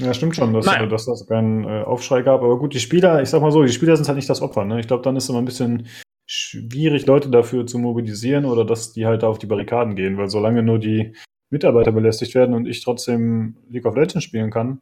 [0.00, 0.86] Ja, stimmt schon, dass, naja.
[0.86, 2.42] dass das keinen äh, Aufschrei gab.
[2.42, 4.64] Aber gut, die Spieler, ich sag mal so, die Spieler sind halt nicht das Opfer.
[4.64, 4.80] Ne?
[4.80, 5.88] Ich glaube, dann ist es immer ein bisschen
[6.26, 10.62] schwierig, Leute dafür zu mobilisieren oder dass die halt auf die Barrikaden gehen, weil solange
[10.62, 11.14] nur die
[11.50, 14.80] Mitarbeiter belästigt werden und ich trotzdem League of Legends spielen kann,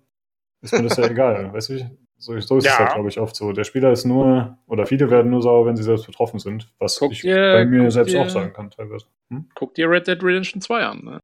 [0.60, 1.52] ist mir das ja egal.
[1.52, 1.78] Weißt du,
[2.18, 2.72] so, so ist ja.
[2.72, 3.52] es halt, glaube ich, oft so.
[3.52, 6.98] Der Spieler ist nur, oder viele werden nur sauer, wenn sie selbst betroffen sind, was
[6.98, 9.06] guck ich dir, bei mir selbst dir, auch sagen kann teilweise.
[9.30, 9.48] Hm?
[9.54, 11.04] Guck dir Red Dead Redemption 2 an.
[11.04, 11.20] Ne?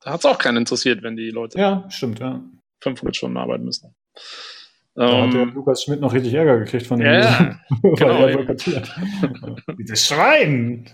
[0.00, 2.40] Da hat es auch keinen interessiert, wenn die Leute ja, stimmt, ja.
[2.82, 3.94] 500 Stunden arbeiten müssen.
[4.94, 7.06] Da um, hat der ähm, Lukas Schmidt noch richtig Ärger gekriegt von dem.
[7.06, 8.54] Ja, genau.
[9.78, 10.90] Dieses Schwein!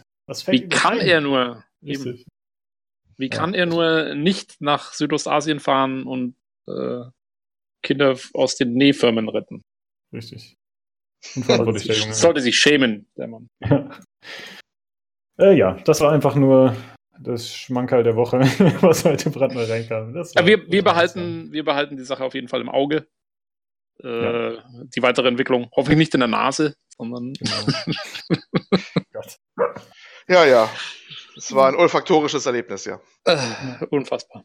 [0.47, 1.65] Wie kann er nur?
[1.83, 2.25] Eben,
[3.17, 3.37] wie ja.
[3.37, 6.35] kann er nur nicht nach Südostasien fahren und
[6.69, 7.03] äh,
[7.83, 9.63] Kinder aus den Nähfirmen retten?
[10.13, 10.57] Richtig.
[11.37, 12.15] Unverantwortlich, der Junge.
[12.15, 13.49] Sollte sich schämen, der Mann.
[15.39, 16.77] äh, ja, das war einfach nur
[17.23, 18.41] das Schmankerl der Woche,
[18.81, 20.15] was heute Brandner reinkam.
[20.15, 23.07] Ja, wir, wir, behalten, wir behalten die Sache auf jeden Fall im Auge
[24.03, 24.63] äh, ja.
[24.95, 25.69] die weitere Entwicklung.
[25.75, 27.33] Hoffentlich nicht in der Nase, sondern.
[27.35, 28.37] Genau.
[30.29, 30.71] ja, ja.
[31.37, 33.01] Es war ein olfaktorisches Erlebnis, ja.
[33.25, 33.39] Äh,
[33.91, 34.45] unfassbar.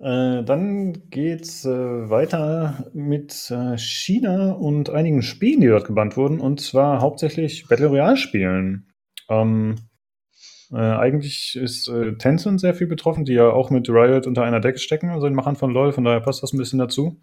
[0.00, 1.70] Äh, dann geht's äh,
[2.10, 7.86] weiter mit äh, China und einigen Spielen, die dort gebannt wurden, und zwar hauptsächlich Battle
[7.86, 8.90] Royale-Spielen.
[9.28, 9.76] Ähm,
[10.74, 14.60] äh, eigentlich ist äh, Tencent sehr viel betroffen, die ja auch mit Riot unter einer
[14.60, 17.20] Decke stecken, also den Machern von LoL, von daher passt das ein bisschen dazu.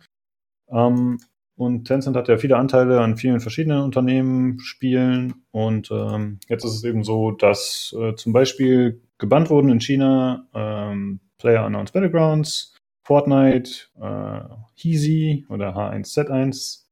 [0.70, 1.20] Ähm,
[1.56, 5.44] und Tencent hat ja viele Anteile an vielen verschiedenen Unternehmen, Spielen.
[5.52, 10.48] Und ähm, jetzt ist es eben so, dass äh, zum Beispiel gebannt wurden in China
[10.56, 14.42] ähm, Player Unknowns Battlegrounds, Fortnite, äh,
[14.76, 16.86] Heezy oder H1Z1,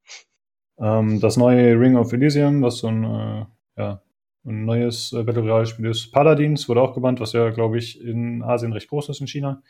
[0.80, 3.46] ähm, das neue Ring of Elysium, was so ein, äh,
[3.78, 4.02] ja,
[4.46, 6.12] ein neues äh, Battle Royale-Spiel ist.
[6.12, 9.62] Paladins wurde auch gebannt, was ja, glaube ich, in Asien recht groß ist in China.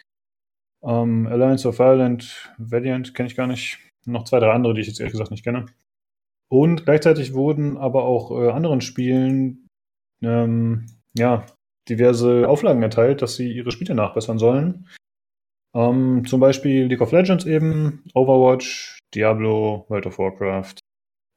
[0.84, 4.88] Ähm, Alliance of Violent, Valiant kenne ich gar nicht noch zwei, drei andere, die ich
[4.88, 5.66] jetzt ehrlich gesagt nicht kenne.
[6.52, 9.68] Und gleichzeitig wurden aber auch äh, anderen Spielen
[10.22, 11.46] ähm, ja,
[11.88, 14.88] diverse Auflagen erteilt, dass sie ihre Spiele nachbessern sollen.
[15.76, 20.80] Ähm, zum Beispiel League of Legends eben, Overwatch, Diablo, World of Warcraft.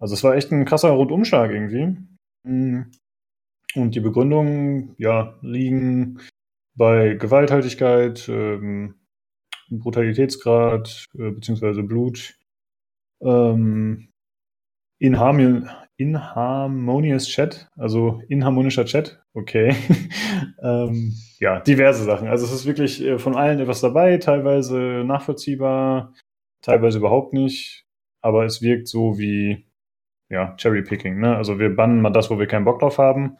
[0.00, 1.98] Also es war echt ein krasser Rundumschlag irgendwie.
[2.44, 2.90] Mm.
[3.74, 6.18] Und die Begründungen, ja, liegen
[6.74, 8.94] bei Gewalthaltigkeit, ähm,
[9.70, 12.34] Brutalitätsgrad, äh, beziehungsweise Blut,
[13.22, 14.08] ähm,
[14.98, 19.74] inharmon inharmonious Chat, also inharmonischer Chat, okay.
[20.62, 22.28] ähm, ja, diverse Sachen.
[22.28, 26.14] Also es ist wirklich äh, von allen etwas dabei, teilweise nachvollziehbar,
[26.60, 27.86] teilweise überhaupt nicht,
[28.20, 29.66] aber es wirkt so wie
[30.28, 31.20] ja, Cherry-Picking.
[31.20, 31.36] Ne?
[31.36, 33.36] Also wir bannen mal das, wo wir keinen Bock drauf haben.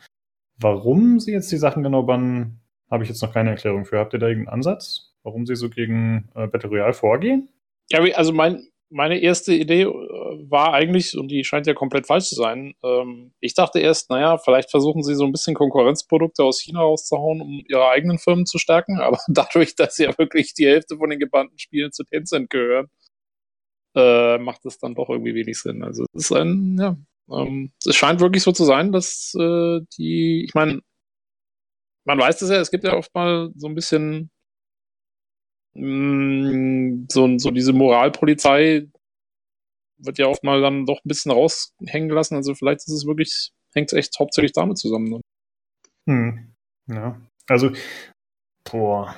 [0.59, 3.99] Warum sie jetzt die Sachen genau bannen, habe ich jetzt noch keine Erklärung für.
[3.99, 7.49] Habt ihr da irgendeinen Ansatz, warum sie so gegen äh, Battle Royale vorgehen?
[7.91, 12.27] Ja, also mein, meine erste Idee äh, war eigentlich, und die scheint ja komplett falsch
[12.27, 16.61] zu sein, ähm, ich dachte erst, naja, vielleicht versuchen sie so ein bisschen Konkurrenzprodukte aus
[16.61, 20.99] China rauszuhauen, um ihre eigenen Firmen zu stärken, aber dadurch, dass ja wirklich die Hälfte
[20.99, 22.89] von den gebannten Spielen zu Tencent gehören,
[23.95, 25.83] äh, macht es dann doch irgendwie wenig Sinn.
[25.83, 26.97] Also es ist ein, ja,
[27.33, 30.81] ähm, es scheint wirklich so zu sein, dass äh, die, ich meine,
[32.05, 34.31] man weiß das ja, es gibt ja oft mal so ein bisschen
[35.75, 38.89] Mm, so, so diese Moralpolizei
[39.99, 42.37] wird ja oft mal dann doch ein bisschen raushängen gelassen.
[42.37, 45.11] Also vielleicht ist es wirklich, hängt es echt hauptsächlich damit zusammen.
[45.11, 45.21] Ne?
[46.09, 46.55] Hm.
[46.89, 47.21] Ja.
[47.49, 47.71] Also,
[48.71, 49.15] boah,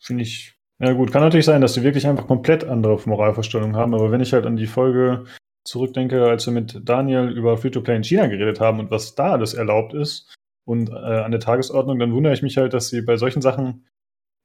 [0.00, 0.54] finde ich.
[0.78, 4.22] Ja gut, kann natürlich sein, dass die wirklich einfach komplett andere Moralvorstellungen haben, aber wenn
[4.22, 5.26] ich halt an die Folge
[5.64, 9.54] zurückdenke, als wir mit Daniel über Free-to-Play in China geredet haben und was da alles
[9.54, 10.34] erlaubt ist
[10.64, 13.86] und äh, an der Tagesordnung, dann wundere ich mich halt, dass sie bei solchen Sachen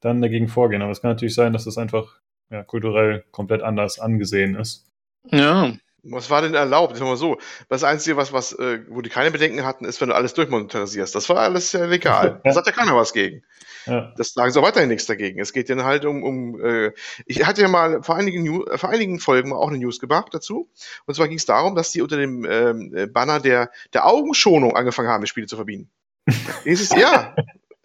[0.02, 0.82] dann dagegen vorgehen.
[0.82, 4.88] Aber es kann natürlich sein, dass das einfach ja, kulturell komplett anders angesehen ist.
[5.32, 5.74] Ja.
[6.08, 6.94] Was war denn erlaubt?
[6.94, 7.40] Ich sag mal so.
[7.68, 11.16] Das Einzige, was, was, äh, wo die keine Bedenken hatten, ist, wenn du alles durchmonetarisierst.
[11.16, 12.42] Das war alles ja legal.
[12.46, 13.44] Da sagt ja keiner was gegen.
[13.86, 14.14] Ja.
[14.18, 15.40] Das sagen sie auch weiterhin nichts dagegen.
[15.40, 16.92] Es geht dann halt um, um äh,
[17.26, 20.70] ich hatte ja mal vor einigen, New vor einigen Folgen auch eine News gemacht dazu.
[21.06, 25.10] Und zwar ging es darum, dass die unter dem ähm, Banner der, der Augenschonung angefangen
[25.10, 25.90] haben, die Spiele zu verbieten.
[26.66, 27.36] es, ja,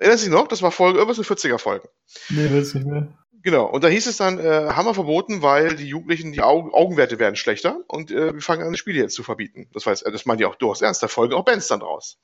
[0.01, 0.49] Erinnerst du dich noch?
[0.49, 1.87] Das war Folge, irgendwas mit 40er Folgen.
[2.31, 3.09] Nee, weiß nicht mehr.
[3.43, 6.75] Genau, und da hieß es dann, äh, haben wir verboten, weil die Jugendlichen, die Augen,
[6.75, 9.69] Augenwerte werden schlechter und äh, wir fangen an, die Spiele jetzt zu verbieten.
[9.73, 12.19] Das heißt, äh, das meinen die auch durchaus ernst, da folgen auch Bands dann draus.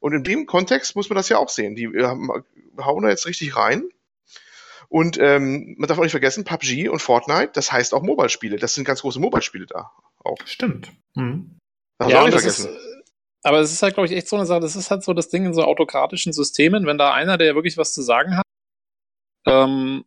[0.00, 1.74] Und in dem Kontext muss man das ja auch sehen.
[1.74, 3.88] Die äh, hauen da jetzt richtig rein.
[4.88, 8.56] Und ähm, man darf auch nicht vergessen, PUBG und Fortnite, das heißt auch Mobile-Spiele.
[8.56, 9.90] Das sind ganz große Mobile-Spiele da
[10.22, 10.36] auch.
[10.44, 10.92] Stimmt.
[11.14, 11.56] Mhm.
[11.98, 12.68] Das ja, auch nicht vergessen.
[12.68, 13.04] Ist,
[13.42, 15.30] aber es ist halt, glaube ich, echt so eine Sache, das ist halt so das
[15.30, 18.44] Ding in so autokratischen Systemen, wenn da einer, der wirklich was zu sagen hat,
[19.46, 20.04] ähm,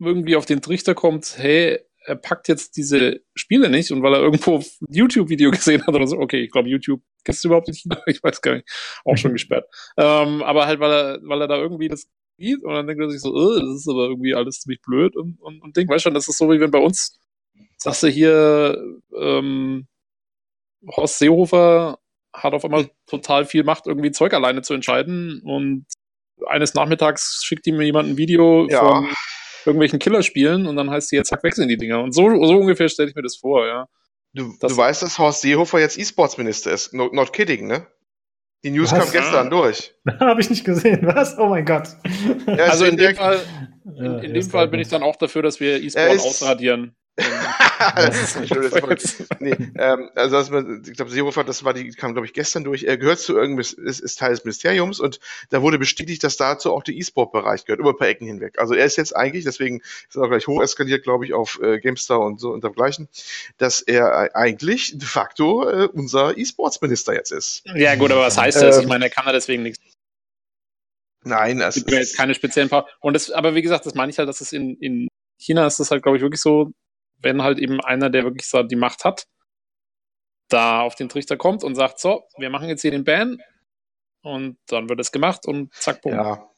[0.00, 4.20] irgendwie auf den Trichter kommt, hey, er packt jetzt diese Spiele nicht und weil er
[4.20, 7.86] irgendwo ein YouTube-Video gesehen hat oder so, okay, ich glaube, YouTube kennst du überhaupt nicht,
[8.06, 8.68] ich weiß gar nicht,
[9.04, 9.66] auch schon gesperrt.
[9.96, 13.10] Ähm, aber halt, weil er, weil er da irgendwie das sieht und dann denkt er
[13.10, 16.06] sich so, oh, das ist aber irgendwie alles ziemlich blöd und, und, und Ding, weißt
[16.06, 17.20] du, das ist so wie wenn bei uns,
[17.76, 18.82] sagst du hier,
[19.16, 19.86] ähm,
[20.86, 21.98] Horst Seehofer
[22.32, 25.84] hat auf einmal total viel Macht, irgendwie Zeug alleine zu entscheiden und
[26.46, 28.80] eines Nachmittags schickt ihm jemand ein Video ja.
[28.80, 29.10] von
[29.64, 32.02] irgendwelchen Killerspielen und dann heißt sie jetzt, zack, wechseln die Dinger.
[32.02, 33.86] Und so, so ungefähr stelle ich mir das vor, ja.
[34.32, 36.94] Du, das, du weißt, dass Horst Seehofer jetzt E-Sports-Minister ist.
[36.94, 37.86] No, not kidding, ne?
[38.62, 38.98] Die News Was?
[39.00, 39.50] kam gestern ah.
[39.50, 39.94] durch.
[40.20, 41.00] Habe ich nicht gesehen.
[41.02, 41.38] Was?
[41.38, 41.88] Oh mein Gott.
[42.46, 43.40] Ja, also in dem Fall,
[43.84, 46.94] in, in ja, dem Fall bin ich dann auch dafür, dass wir E-Sport ausradieren.
[47.96, 48.70] Das ist nicht schön.
[49.40, 50.40] nee, ähm, also
[50.86, 52.84] ich glaube, Seehofer, das war die, kam glaube ich gestern durch.
[52.84, 56.72] Er gehört zu irgendeinem, ist, ist Teil des Ministeriums und da wurde bestätigt, dass dazu
[56.72, 58.58] auch der E-Sport-Bereich gehört, über ein paar Ecken hinweg.
[58.58, 61.60] Also er ist jetzt eigentlich, deswegen ist er auch gleich hoch eskaliert, glaube ich, auf
[61.62, 63.08] äh, GameStar und so und dergleichen,
[63.58, 67.62] dass er eigentlich de facto äh, unser E-Sports-Minister jetzt ist.
[67.74, 68.76] Ja gut, aber was heißt das?
[68.76, 69.80] Ähm, ich meine, er kann da deswegen nichts.
[71.22, 72.88] Nein, es gibt mir jetzt keine speziellen paar.
[73.00, 75.08] Und das, aber wie gesagt, das meine ich halt, dass es in, in
[75.38, 76.72] China ist das halt, glaube ich, wirklich so,
[77.22, 79.26] wenn halt eben einer, der wirklich so die Macht hat,
[80.48, 83.38] da auf den Trichter kommt und sagt, so, wir machen jetzt hier den Ban
[84.22, 86.12] und dann wird es gemacht und zack, bumm.
[86.12, 86.50] Ja.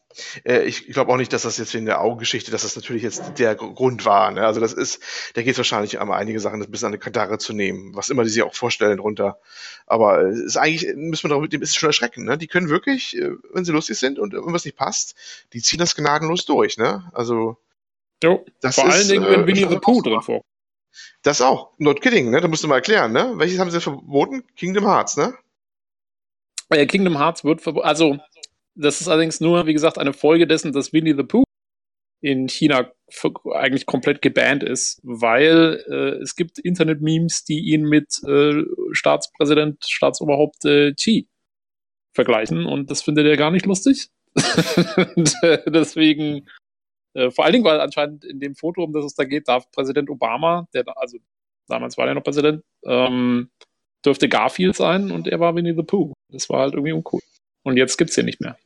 [0.44, 3.38] Äh, ich glaube auch nicht, dass das jetzt in der Augengeschichte, dass das natürlich jetzt
[3.38, 4.30] der Grund war.
[4.30, 4.44] Ne?
[4.44, 5.02] Also das ist,
[5.34, 8.10] da geht es wahrscheinlich um einige Sachen, das bis an eine Kandare zu nehmen, was
[8.10, 9.38] immer die sich auch vorstellen runter.
[9.86, 12.26] Aber es ist eigentlich, müssen wir darüber, dem ist schon erschreckend.
[12.26, 12.38] Ne?
[12.38, 15.14] Die können wirklich, äh, wenn sie lustig sind und irgendwas nicht passt,
[15.52, 16.76] die ziehen das gnadenlos durch.
[16.76, 17.10] Ne?
[17.12, 17.58] Also
[18.22, 20.46] Jo, vor allen Dingen, wenn äh, Winnie the Pooh drin vorkommt.
[21.22, 21.72] Das auch.
[21.78, 22.40] Not kidding, ne?
[22.40, 23.32] Da musst du mal erklären, ne?
[23.36, 24.45] Welches haben sie verboten?
[24.57, 25.34] Kingdom Hearts, ne?
[26.72, 27.86] Ja, Kingdom Hearts wird verboten.
[27.86, 28.18] Also,
[28.74, 31.45] das ist allerdings nur, wie gesagt, eine Folge dessen, dass Winnie the Pooh
[32.22, 32.90] in China
[33.53, 38.62] eigentlich komplett gebannt ist, weil äh, es gibt Internet-Memes, die ihn mit äh,
[38.93, 41.28] Staatspräsident, Staatsoberhaupt äh, Xi
[42.14, 44.09] vergleichen und das findet er gar nicht lustig.
[44.36, 46.47] und, äh, deswegen
[47.14, 49.70] äh, vor allen Dingen, weil anscheinend in dem Foto, um das es da geht, darf
[49.70, 51.18] Präsident Obama, der also
[51.68, 53.50] damals war er noch Präsident, ähm,
[54.04, 56.12] dürfte Garfield sein und er war Winnie the Pooh.
[56.28, 57.20] Das war halt irgendwie uncool.
[57.62, 58.56] Und jetzt gibt's hier nicht mehr.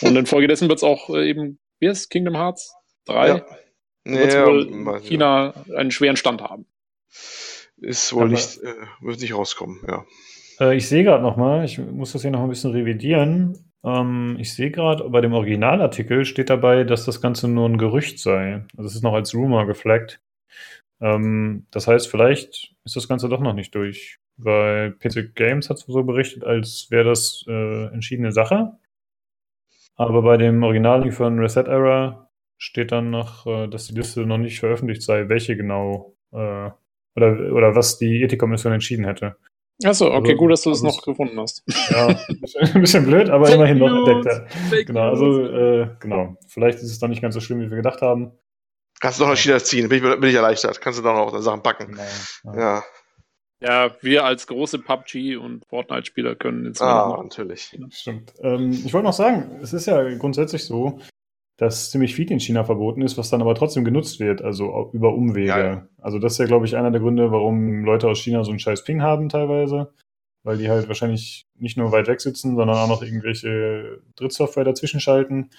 [0.00, 2.74] Und infolgedessen wird's auch äh, eben, wie ist Kingdom Hearts
[3.06, 3.28] 3?
[3.28, 3.46] Ja.
[4.04, 6.66] Wird ja, wohl China einen schweren Stand haben.
[7.76, 10.04] Ist wohl Aber, nicht, äh, wird nicht rauskommen, ja.
[10.60, 13.71] Äh, ich sehe gerade nochmal, ich muss das hier noch ein bisschen revidieren.
[13.84, 18.18] Ähm, ich sehe gerade, bei dem Originalartikel steht dabei, dass das Ganze nur ein Gerücht
[18.18, 18.64] sei.
[18.76, 20.20] Also es ist noch als Rumor geflaggt.
[21.00, 24.18] Ähm, das heißt, vielleicht ist das Ganze doch noch nicht durch.
[24.36, 28.72] Weil PC Games hat so berichtet, als wäre das äh, entschiedene Sache.
[29.96, 34.38] Aber bei dem Original von Reset Error steht dann noch, äh, dass die Liste noch
[34.38, 36.70] nicht veröffentlicht sei, welche genau äh,
[37.14, 39.36] oder, oder was die Ethikkommission entschieden hätte.
[39.84, 41.62] Achso, okay, also, gut, dass du es also, noch gefunden hast.
[41.90, 44.50] Ja, ein bisschen blöd, aber Fake immerhin noch entdeckt.
[44.70, 44.82] Ja.
[44.84, 46.36] Genau, also, äh, genau.
[46.48, 48.32] Vielleicht ist es dann nicht ganz so schlimm, wie wir gedacht haben.
[49.00, 50.80] Kannst du doch noch China ziehen, bin ich, bin ich erleichtert.
[50.80, 51.98] Kannst du doch noch Sachen packen.
[52.42, 52.84] Genau, ja.
[53.60, 53.90] ja.
[54.00, 56.80] wir als große PUBG und Fortnite-Spieler können jetzt.
[56.80, 57.76] Ah, natürlich.
[57.90, 58.32] Stimmt.
[58.42, 61.00] Ähm, ich wollte noch sagen, es ist ja grundsätzlich so,
[61.56, 65.14] dass ziemlich viel in China verboten ist, was dann aber trotzdem genutzt wird, also über
[65.14, 65.48] Umwege.
[65.48, 65.88] Ja.
[66.00, 68.58] Also das ist ja, glaube ich, einer der Gründe, warum Leute aus China so einen
[68.58, 69.92] scheiß Ping haben teilweise,
[70.42, 75.00] weil die halt wahrscheinlich nicht nur weit weg sitzen, sondern auch noch irgendwelche Drittsoftware dazwischen
[75.00, 75.50] schalten.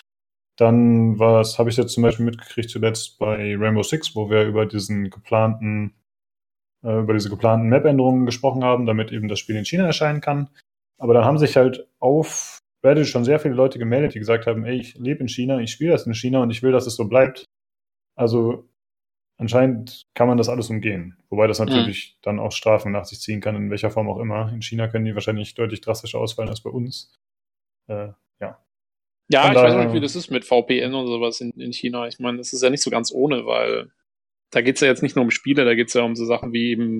[0.57, 4.65] Dann was habe ich jetzt zum Beispiel mitgekriegt zuletzt bei Rainbow Six, wo wir über
[4.65, 5.93] diesen geplanten
[6.83, 10.49] äh, über diese geplanten Map-Änderungen gesprochen haben, damit eben das Spiel in China erscheinen kann.
[10.97, 14.65] Aber dann haben sich halt auf Reddit schon sehr viele Leute gemeldet, die gesagt haben,
[14.65, 16.95] ey, ich lebe in China, ich spiele das in China und ich will, dass es
[16.95, 17.45] so bleibt.
[18.15, 18.69] Also
[19.37, 21.17] anscheinend kann man das alles umgehen.
[21.29, 22.19] Wobei das natürlich mhm.
[22.23, 24.51] dann auch Strafen nach sich ziehen kann, in welcher Form auch immer.
[24.53, 27.13] In China können die wahrscheinlich deutlich drastischer ausfallen als bei uns.
[27.87, 28.09] Äh,
[28.39, 28.63] ja.
[29.29, 32.07] Ja, ich weiß nicht, wie das ist mit VPN und sowas in, in China.
[32.07, 33.91] Ich meine, das ist ja nicht so ganz ohne, weil
[34.51, 36.25] da geht es ja jetzt nicht nur um Spiele, da geht es ja um so
[36.25, 36.99] Sachen wie eben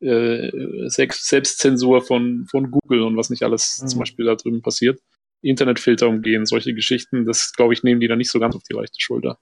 [0.00, 0.50] äh,
[0.88, 3.88] Selbstzensur von, von Google und was nicht alles mhm.
[3.88, 5.00] zum Beispiel da drüben passiert.
[5.42, 8.74] Internetfilter umgehen, solche Geschichten, das glaube ich, nehmen die da nicht so ganz auf die
[8.74, 9.38] leichte Schulter.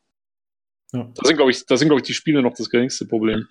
[0.92, 1.10] Ja.
[1.14, 3.48] Da sind, glaube ich, da sind, glaube ich, die Spiele noch das geringste Problem.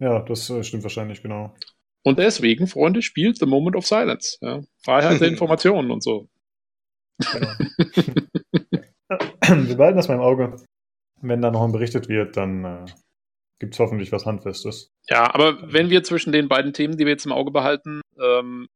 [0.00, 1.54] Ja, das äh, stimmt wahrscheinlich, genau.
[2.04, 4.36] Und deswegen, Freunde, spielt The Moment of Silence.
[4.42, 4.62] Ja?
[4.84, 6.28] Freiheit der Informationen und so.
[7.32, 7.48] Genau.
[9.66, 10.56] Wir behalten das mal im Auge.
[11.20, 12.84] Wenn da noch berichtet wird, dann äh,
[13.58, 14.90] gibt es hoffentlich was Handfestes.
[15.08, 18.68] Ja, aber wenn wir zwischen den beiden Themen, die wir jetzt im Auge behalten, ähm,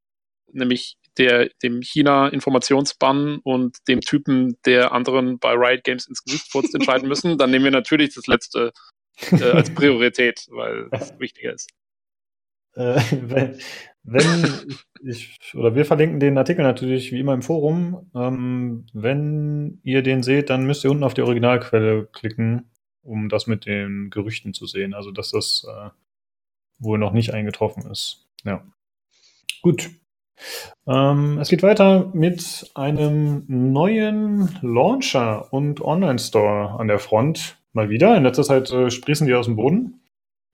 [0.53, 6.75] nämlich der, dem China-Informationsbann und dem Typen, der anderen bei Riot Games ins Gesicht furzt,
[6.75, 8.73] entscheiden müssen, dann nehmen wir natürlich das letzte
[9.33, 11.71] äh, als Priorität, weil es wichtiger ist.
[12.75, 13.59] Äh, wenn,
[14.05, 18.11] wenn ich, oder wir verlinken den Artikel natürlich wie immer im Forum.
[18.15, 22.71] Ähm, wenn ihr den seht, dann müsst ihr unten auf die Originalquelle klicken,
[23.03, 24.95] um das mit den Gerüchten zu sehen.
[24.95, 25.91] Also, dass das äh,
[26.79, 28.27] wohl noch nicht eingetroffen ist.
[28.45, 28.65] Ja.
[29.63, 29.91] Gut.
[30.87, 37.59] Ähm, es geht weiter mit einem neuen Launcher und Online-Store an der Front.
[37.73, 38.17] Mal wieder.
[38.17, 40.01] In letzter Zeit äh, sprießen die aus dem Boden.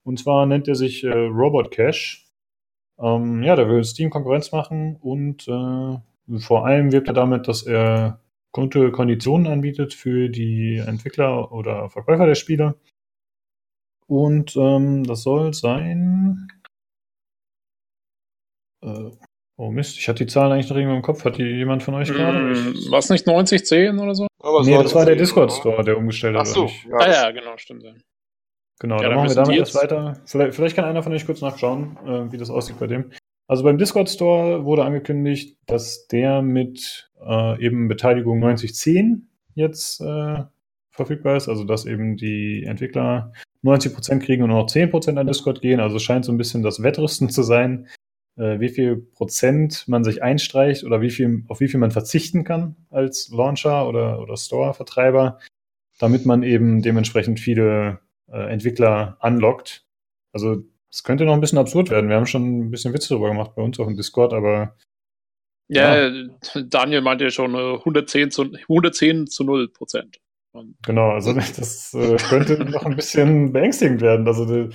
[0.05, 2.27] Und zwar nennt er sich äh, Robot Cash.
[2.99, 7.63] Ähm, ja, der will Steam Konkurrenz machen und äh, vor allem wirbt er damit, dass
[7.63, 8.21] er
[8.53, 12.77] gute Konditionen anbietet für die Entwickler oder Verkäufer der Spiele.
[14.07, 16.49] Und ähm, das soll sein.
[18.83, 19.11] Äh,
[19.57, 21.25] oh Mist, ich hatte die Zahlen eigentlich noch irgendwo im Kopf.
[21.25, 22.39] Hat die jemand von euch gerade?
[22.39, 24.27] Mm, war es nicht 90, 10 oder so?
[24.63, 26.43] nee, das war der Discord-Store, der umgestellt hat.
[26.43, 27.83] Ach so, ja, ah ja, genau, stimmt.
[27.83, 27.93] Ja.
[28.81, 30.21] Genau, ja, dann, machen wir damit jetzt weiter.
[30.27, 33.11] Vielleicht, vielleicht, kann einer von euch kurz nachschauen, äh, wie das aussieht bei dem.
[33.47, 40.43] Also beim Discord Store wurde angekündigt, dass der mit äh, eben Beteiligung 9010 jetzt äh,
[40.91, 41.49] verfügbar ist.
[41.49, 43.33] Also dass eben die Entwickler
[43.63, 45.81] 90% kriegen und nur noch 10% an Discord gehen.
[45.81, 47.87] Also es scheint so ein bisschen das Wettrüsten zu sein,
[48.37, 52.45] äh, wie viel Prozent man sich einstreicht oder wie viel, auf wie viel man verzichten
[52.45, 55.39] kann als Launcher oder, oder Store-Vertreiber,
[55.99, 59.85] damit man eben dementsprechend viele äh, Entwickler anlockt.
[60.33, 62.09] Also es könnte noch ein bisschen absurd werden.
[62.09, 64.77] Wir haben schon ein bisschen Witze darüber gemacht bei uns auf dem Discord, aber
[65.69, 66.27] ja, ja.
[66.67, 70.19] Daniel meinte ja schon 110 äh, zu, 110 zu 0 Prozent.
[70.85, 74.27] Genau, also das äh, könnte noch ein bisschen beängstigend werden.
[74.27, 74.69] Also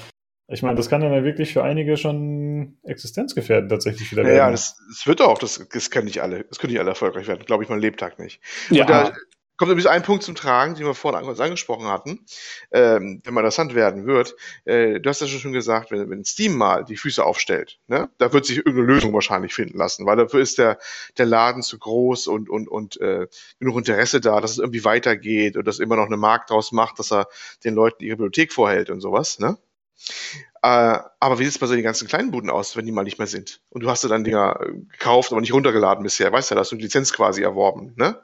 [0.51, 4.37] ich meine, das kann dann ja wirklich für einige schon existenzgefährdend tatsächlich wieder werden.
[4.37, 7.27] Ja, das, das wird auch, das, das können nicht alle, das können nicht alle erfolgreich
[7.27, 8.41] werden, glaube ich, mein Lebtag nicht.
[8.69, 8.83] Ja.
[8.83, 9.13] Und da,
[9.59, 12.25] kommt übrigens ein Punkt zum Tragen, den wir vorhin angesprochen hatten,
[12.71, 14.33] ähm, wenn man interessant werden wird.
[14.63, 18.31] Äh, du hast ja schon gesagt, wenn, wenn Steam mal die Füße aufstellt, ne, da
[18.31, 20.79] wird sich irgendeine Lösung wahrscheinlich finden lassen, weil dafür ist der,
[21.17, 23.27] der Laden zu groß und, und, und äh,
[23.59, 26.97] genug Interesse da, dass es irgendwie weitergeht und dass immer noch eine Markt draus macht,
[26.97, 27.27] dass er
[27.65, 29.39] den Leuten ihre Bibliothek vorhält und sowas.
[29.39, 29.57] Ne?
[30.61, 33.03] Äh, aber wie sieht es bei so den ganzen kleinen Buden aus, wenn die mal
[33.03, 33.61] nicht mehr sind?
[33.69, 34.59] Und du hast dir dann Dinger
[34.91, 36.31] gekauft, aber nicht runtergeladen bisher.
[36.31, 38.19] Weißt du, da hast du eine Lizenz quasi erworben, ne?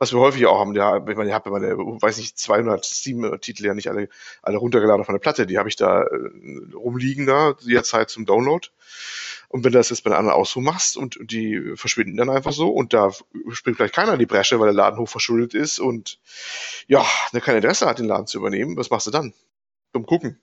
[0.00, 0.74] was wir häufig auch haben.
[0.74, 4.08] Ja, ich meine, ich habe meine, weiß nicht, 200 Steam-Titel ja nicht alle,
[4.42, 5.46] alle runtergeladen auf eine Platte.
[5.46, 8.66] Die habe ich da äh, rumliegen da, jederzeit zum Download.
[9.48, 12.70] Und wenn du das jetzt bei anderen Ausruh machst und, die verschwinden dann einfach so
[12.70, 13.10] und da
[13.50, 16.18] springt vielleicht keiner in die Bresche, weil der Laden hoch verschuldet ist und
[16.86, 17.04] ja,
[17.34, 19.34] der kein Interesse hat, den Laden zu übernehmen, was machst du dann?
[19.92, 20.40] Zum Gucken.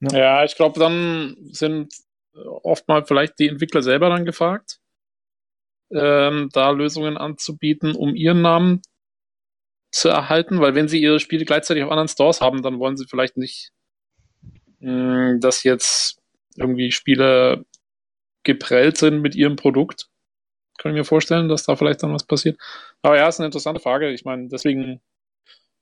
[0.00, 1.92] Ja, ja ich glaube, dann sind
[2.34, 4.80] oft mal vielleicht die Entwickler selber dann gefragt
[5.90, 8.82] ähm, da Lösungen anzubieten, um ihren Namen
[9.90, 13.06] zu erhalten, weil wenn sie ihre Spiele gleichzeitig auf anderen Stores haben, dann wollen sie
[13.08, 13.72] vielleicht nicht,
[14.80, 16.20] mh, mm, dass jetzt
[16.56, 17.64] irgendwie Spiele
[18.44, 20.08] geprellt sind mit ihrem Produkt.
[20.78, 22.60] Kann ich mir vorstellen, dass da vielleicht dann was passiert.
[23.02, 24.10] Aber ja, ist eine interessante Frage.
[24.10, 25.00] Ich meine, deswegen,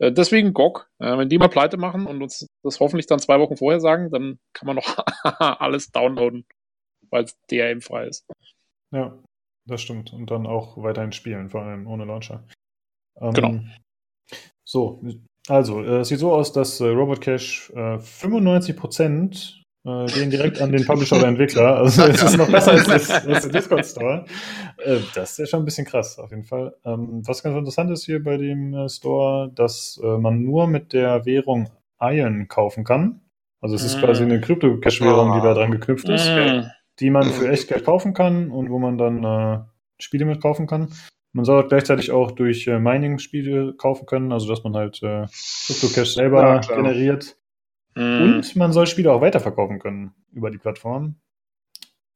[0.01, 0.89] deswegen GOG.
[0.99, 4.11] Äh, wenn die mal pleite machen und uns das hoffentlich dann zwei Wochen vorher sagen,
[4.11, 4.99] dann kann man noch
[5.61, 6.47] alles downloaden,
[7.11, 8.27] weil es DRM frei ist.
[8.93, 9.19] Ja,
[9.67, 10.13] das stimmt.
[10.13, 12.45] Und dann auch weiterhin spielen, vor allem ohne Launcher.
[13.21, 13.61] Ähm, genau.
[14.65, 15.03] So,
[15.49, 20.61] also, äh, es sieht so aus, dass äh, Robot Cache äh, 95% äh, gehen direkt
[20.61, 21.77] an den Publisher oder Entwickler.
[21.83, 24.25] Also es ist noch besser als, das, als der Discord Store.
[24.85, 26.75] Äh, das ist ja schon ein bisschen krass, auf jeden Fall.
[26.85, 30.93] Ähm, was ganz interessant ist hier bei dem äh, Store, dass äh, man nur mit
[30.93, 33.21] der Währung Iron kaufen kann.
[33.61, 36.67] Also es ist quasi eine Krypto-Cash-Währung, die da dran geknüpft ist, Mm.
[37.01, 39.59] die man für echt Geld kaufen kann und wo man dann äh,
[39.99, 40.89] Spiele mit kaufen kann.
[41.33, 45.03] Man soll auch gleichzeitig auch durch äh, Mining Spiele kaufen können, also dass man halt
[45.03, 45.27] äh,
[45.67, 47.37] Crypto-Cash selber Ja, generiert.
[47.97, 48.23] Mm.
[48.23, 51.17] Und man soll Spiele auch weiterverkaufen können über die Plattform.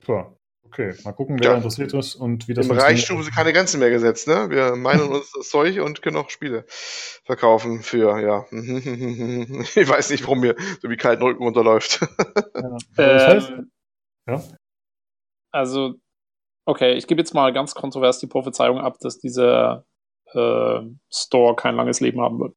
[0.06, 1.56] So, okay, mal gucken, wer Ja.
[1.56, 4.48] interessiert ist und wie das Im Reichtum sind keine Grenzen mehr gesetzt, ne?
[4.50, 8.44] Wir meinen uns das Zeug und können auch Spiele verkaufen für, ja.
[8.52, 12.00] Ich weiß nicht, warum mir so wie kalten Rücken runterläuft.
[12.54, 12.76] Ja.
[13.04, 13.70] Aber das heißt, Ähm,
[14.28, 14.42] ja.
[15.52, 15.94] Also,
[16.66, 19.84] okay, ich gebe jetzt mal ganz kontrovers die Prophezeiung ab, dass dieser
[20.34, 20.80] äh,
[21.10, 22.54] Store kein langes Leben haben wird.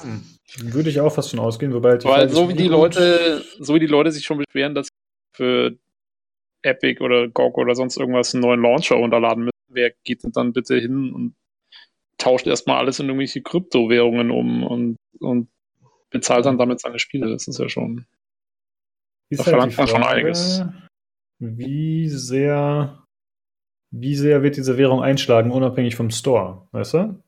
[0.00, 0.24] hm,
[0.58, 3.80] würde ich auch fast von ausgehen, wobei halt Weil so wie die Leute, so wie
[3.80, 5.78] die Leute sich schon beschweren, dass sie für
[6.62, 10.52] Epic oder GOG oder sonst irgendwas einen neuen Launcher runterladen müssen, wer geht denn dann
[10.52, 11.34] bitte hin und
[12.18, 15.48] tauscht erstmal alles in irgendwelche Kryptowährungen um und, und
[16.10, 17.30] bezahlt dann damit seine Spiele?
[17.30, 18.06] Das ist ja schon.
[19.28, 20.62] Ist Da halt verlangt man schon einiges.
[21.38, 23.04] Wie sehr,
[23.90, 27.22] wie sehr wird diese Währung einschlagen, unabhängig vom Store, weißt du?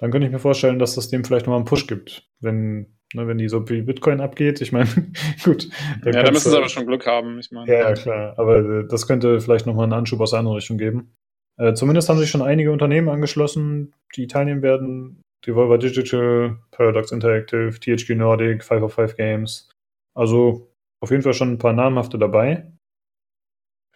[0.00, 3.26] Dann könnte ich mir vorstellen, dass das dem vielleicht nochmal einen Push gibt, wenn, ne,
[3.26, 4.60] wenn die so wie Bitcoin abgeht.
[4.62, 4.88] Ich meine,
[5.44, 5.68] gut.
[6.02, 7.38] dann Ja, da müssen sie aber schon Glück haben.
[7.38, 8.38] Ich meine, Ja, ja, klar.
[8.38, 11.12] Aber äh, das könnte vielleicht nochmal einen Anschub aus der anderen Richtung geben.
[11.58, 15.20] Äh, zumindest haben sich schon einige Unternehmen angeschlossen, die teilnehmen werden.
[15.46, 19.70] Devolver Digital, Paradox Interactive, THQ Nordic, 505 Games.
[20.14, 20.70] Also
[21.02, 22.70] auf jeden Fall schon ein paar namhafte dabei.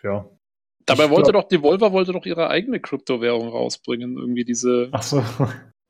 [0.03, 0.29] Ja.
[0.87, 5.03] Dabei Ich wollte glaub- doch Devolver wollte doch ihre eigene Kryptowährung rausbringen, irgendwie diese, Ach
[5.03, 5.25] so.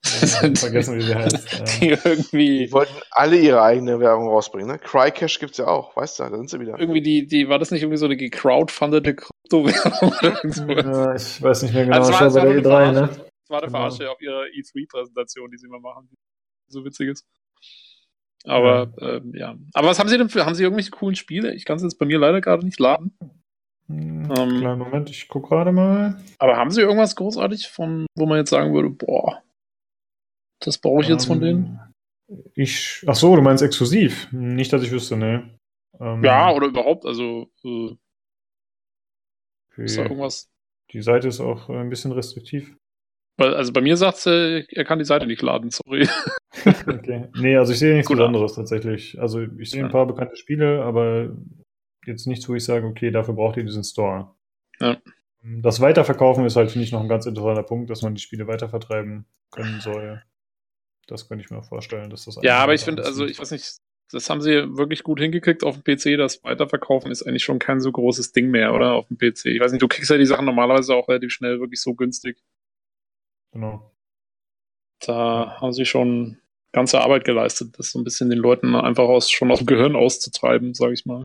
[0.04, 1.52] Ja, vergessen, wie sie heißt.
[1.58, 1.64] Ja.
[1.64, 4.78] die irgendwie, Die wollten alle ihre eigene Währung rausbringen, ne?
[4.78, 6.78] Crycash gibt's ja auch, weißt du, da sind sie wieder.
[6.78, 10.12] irgendwie die, die, war das nicht irgendwie so eine gecrowdfundete Kryptowährung?
[10.68, 11.96] Ja, ich weiß nicht mehr genau.
[11.96, 13.08] Also ich war- war bei der nur eine E3, ne?
[13.08, 13.24] Verarsche.
[13.46, 13.78] Das war eine Genau.
[13.78, 16.08] Verarsche auf ihrer E3-Präsentation, die sie immer machen.
[16.10, 16.16] die
[16.72, 17.26] So witzig ist.
[18.46, 19.54] Aber, ähm, ja.
[19.72, 21.54] Aber was haben sie denn für, haben sie irgendwelche coolen Spiele?
[21.54, 23.16] Ich kann es jetzt bei mir leider gerade nicht laden.
[23.88, 24.60] Hm, Ähm.
[24.60, 26.20] Kleinen Moment, ich gucke gerade mal.
[26.38, 29.42] Aber haben sie irgendwas großartig von, wo man jetzt sagen würde, boah,
[30.64, 31.80] das brauche ich jetzt von denen?
[32.28, 34.28] Ähm, Ich, ach so, du meinst exklusiv?
[34.32, 35.58] Nicht, dass ich wüsste, ne.
[36.00, 37.96] Ähm, Ja, oder überhaupt, also, äh,
[39.70, 39.84] okay.
[39.84, 40.50] ist da irgendwas?
[40.92, 42.76] Die Seite ist auch äh, ein bisschen restriktiv.
[43.36, 46.08] Weil, also bei mir sagt sie, er kann die Seite nicht laden, sorry.
[46.86, 47.28] Okay.
[47.36, 48.18] Nee, also ich sehe nichts Gut.
[48.18, 49.20] Besonderes tatsächlich.
[49.20, 51.36] Also ich sehe ein paar bekannte Spiele, aber
[52.06, 54.34] jetzt nichts, wo ich sage, okay, dafür braucht ihr diesen Store.
[54.80, 54.98] Ja.
[55.42, 58.46] Das Weiterverkaufen ist halt, finde ich, noch ein ganz interessanter Punkt, dass man die Spiele
[58.46, 60.22] weitervertreiben können soll.
[61.06, 63.78] Das könnte ich mir vorstellen, dass das Ja, aber ich finde, also ich weiß nicht,
[64.10, 66.16] das haben sie wirklich gut hingekriegt auf dem PC.
[66.18, 68.92] Das Weiterverkaufen ist eigentlich schon kein so großes Ding mehr, oder?
[68.92, 69.46] Auf dem PC.
[69.46, 72.42] Ich weiß nicht, du kriegst ja die Sachen normalerweise auch relativ schnell wirklich so günstig.
[73.52, 73.90] Genau.
[75.04, 76.38] Da haben sie schon
[76.72, 79.96] ganze Arbeit geleistet, das so ein bisschen den Leuten einfach aus, schon aus dem Gehirn
[79.96, 81.22] auszutreiben, sage ich mal.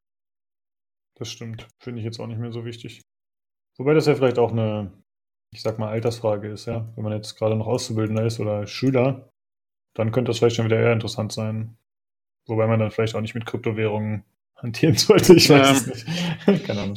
[1.17, 1.67] Das stimmt.
[1.81, 3.01] Finde ich jetzt auch nicht mehr so wichtig.
[3.77, 4.91] Wobei das ja vielleicht auch eine,
[5.53, 6.91] ich sag mal, Altersfrage ist, ja.
[6.95, 9.29] Wenn man jetzt gerade noch Auszubildender ist oder Schüler,
[9.93, 11.77] dann könnte das vielleicht schon wieder eher interessant sein.
[12.47, 14.23] Wobei man dann vielleicht auch nicht mit Kryptowährungen
[14.55, 15.33] hantieren sollte.
[15.35, 15.71] Ich weiß Ja.
[15.71, 15.87] es
[16.47, 16.65] nicht.
[16.65, 16.95] Keine Ahnung.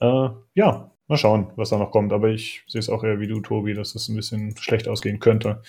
[0.00, 2.12] Äh, ja, mal schauen, was da noch kommt.
[2.12, 5.18] Aber ich sehe es auch eher wie du, Tobi, dass das ein bisschen schlecht ausgehen
[5.20, 5.62] könnte.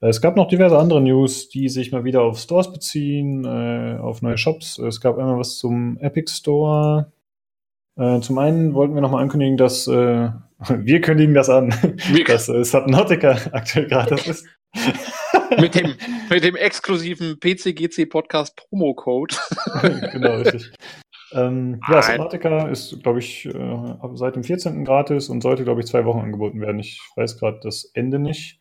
[0.00, 3.98] Äh, Es gab noch diverse andere News, die sich mal wieder auf Stores beziehen, äh,
[4.00, 4.78] auf neue Shops.
[4.78, 7.12] Es gab einmal was zum Epic Store.
[7.98, 10.30] Äh, zum einen wollten wir nochmal ankündigen, dass äh,
[10.68, 11.74] wir kündigen das an,
[12.26, 14.46] dass äh, Subnautica aktuell gratis ist.
[15.58, 15.96] Mit, dem,
[16.30, 19.34] mit dem exklusiven PCGC Podcast Promo-Code.
[20.12, 20.72] genau, richtig.
[21.32, 22.02] Ähm, ja.
[22.02, 24.84] Subnautica ist, glaube ich, äh, seit dem 14.
[24.84, 26.78] gratis und sollte, glaube ich, zwei Wochen angeboten werden.
[26.78, 28.60] Ich weiß gerade das Ende nicht.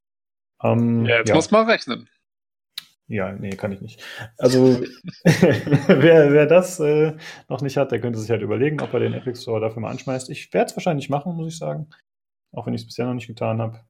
[0.64, 1.36] Ähm, Ja, jetzt ja.
[1.36, 2.08] muss man rechnen.
[3.08, 4.02] Ja, nee, kann ich nicht.
[4.38, 4.80] Also,
[5.24, 7.18] wer, wer das äh,
[7.50, 9.92] noch nicht hat, der könnte sich halt überlegen, ob er den Epic Store dafür mal
[9.92, 10.30] anschmeißt.
[10.30, 11.90] Ich werde es wahrscheinlich machen, muss ich sagen.
[12.54, 13.82] Auch wenn ich es bisher noch nicht getan habe.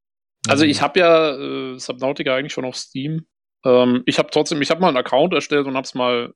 [0.47, 3.27] Also ich habe ja äh, Subnautica eigentlich schon auf Steam.
[3.63, 6.33] Ähm, ich habe trotzdem, ich habe mal einen Account erstellt und habe es mal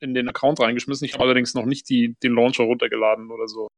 [0.00, 1.06] in den Account reingeschmissen.
[1.06, 3.68] Ich habe allerdings noch nicht die, den Launcher runtergeladen oder so.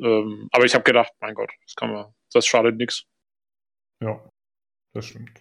[0.00, 3.04] Ähm, aber ich habe gedacht, mein Gott, das kann man, das schadet nichts.
[4.02, 4.26] Ja,
[4.94, 5.40] das stimmt.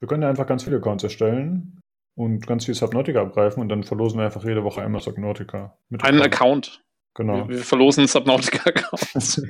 [0.00, 1.80] Wir können ja einfach ganz viele Accounts erstellen
[2.14, 5.78] und ganz viel Subnautica abgreifen und dann verlosen wir einfach jede Woche einmal Subnautica.
[5.88, 6.82] Mit Einen Account.
[7.14, 7.48] Genau.
[7.48, 9.42] Wir, wir verlosen Subnautica-Accounts.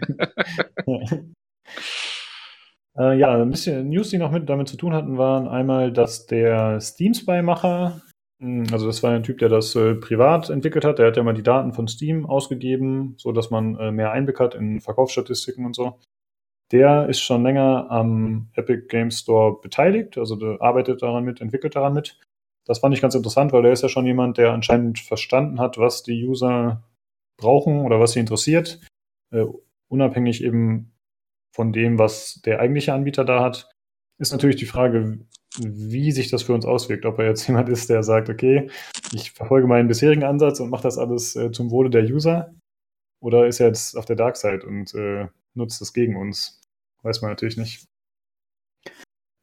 [2.99, 6.27] Äh, ja, ein bisschen News, die noch mit damit zu tun hatten, waren einmal, dass
[6.27, 8.01] der Steam Spy-Macher,
[8.39, 11.23] mh, also das war ein Typ, der das äh, privat entwickelt hat, der hat ja
[11.23, 15.67] mal die Daten von Steam ausgegeben, so dass man äh, mehr Einblick hat in Verkaufsstatistiken
[15.67, 15.99] und so.
[16.73, 21.93] Der ist schon länger am Epic Games Store beteiligt, also arbeitet daran mit, entwickelt daran
[21.93, 22.19] mit.
[22.67, 25.79] das fand ich ganz interessant, weil der ist ja schon jemand, der anscheinend verstanden hat,
[25.79, 26.83] was die User
[27.39, 28.81] brauchen oder was sie interessiert,
[29.33, 29.45] äh,
[29.89, 30.96] unabhängig eben
[31.57, 33.71] von dem, was der eigentliche Anbieter da hat,
[34.19, 35.21] ist natürlich die Frage,
[35.59, 37.07] wie sich das für uns auswirkt.
[37.07, 38.71] Ob er jetzt jemand ist, der sagt, okay,
[39.13, 42.55] ich verfolge meinen bisherigen Ansatz und mache das alles äh, zum Wohle der User,
[43.21, 46.61] oder ist er jetzt auf der Dark Side und äh, nutzt es gegen uns?
[47.03, 47.87] Weiß man natürlich nicht.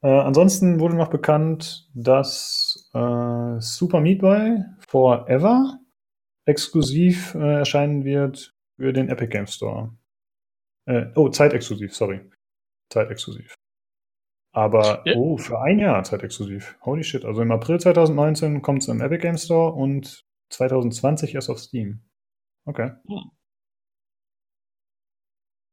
[0.03, 5.79] Äh, ansonsten wurde noch bekannt, dass äh, Super Meat Boy Forever
[6.45, 9.91] exklusiv äh, erscheinen wird für den Epic Game Store.
[10.85, 12.29] Äh, oh, zeitexklusiv, sorry.
[12.89, 13.55] Zeitexklusiv.
[14.53, 15.15] Aber, ja.
[15.15, 16.77] oh, für ein Jahr zeitexklusiv.
[16.81, 17.25] Holy shit.
[17.25, 22.03] Also im April 2019 kommt es im Epic Game Store und 2020 erst auf Steam.
[22.65, 22.91] Okay.
[23.07, 23.31] Hm.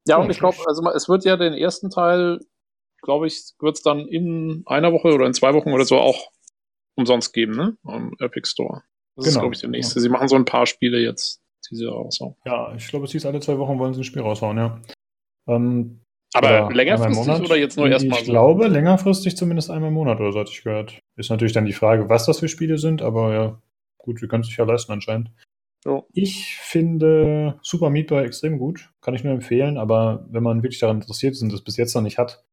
[0.06, 2.40] Ja, und ich glaube, also es wird ja den ersten Teil
[3.02, 6.30] glaube ich, wird es dann in einer Woche oder in zwei Wochen oder so auch
[6.96, 7.76] umsonst geben, ne?
[7.84, 8.82] Am Epic Store.
[9.16, 9.28] Das genau.
[9.28, 9.98] ist, glaube ich, der nächste.
[9.98, 10.02] Ja.
[10.02, 12.36] Sie machen so ein paar Spiele jetzt, die sie raushauen.
[12.44, 14.80] Ja, ich glaube, es hieß, alle zwei Wochen wollen sie ein Spiel raushauen, ja.
[15.50, 16.00] Ähm,
[16.32, 18.32] aber längerfristig oder jetzt nur erstmal Ich so?
[18.32, 21.00] glaube, längerfristig zumindest einmal im Monat oder so hatte ich gehört.
[21.16, 23.62] Ist natürlich dann die Frage, was das für Spiele sind, aber ja,
[23.98, 25.30] gut, wir können es sich ja leisten anscheinend.
[25.84, 26.06] Jo.
[26.12, 30.78] Ich finde Super Meat Boy extrem gut, kann ich nur empfehlen, aber wenn man wirklich
[30.78, 32.44] daran interessiert ist und das bis jetzt noch nicht hat,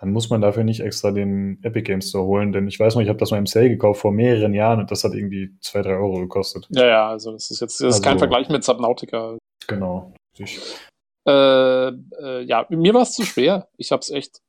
[0.00, 3.02] dann muss man dafür nicht extra den Epic Games Store holen, denn ich weiß noch,
[3.02, 5.82] ich habe das mal im Sale gekauft vor mehreren Jahren und das hat irgendwie zwei,
[5.82, 6.66] drei Euro gekostet.
[6.70, 9.36] Ja, ja, also das ist jetzt das ist also, kein Vergleich mit Subnautica.
[9.66, 10.14] Genau.
[11.30, 11.88] Äh,
[12.22, 13.68] äh, ja, mir war es zu schwer.
[13.76, 14.40] Ich habe es echt.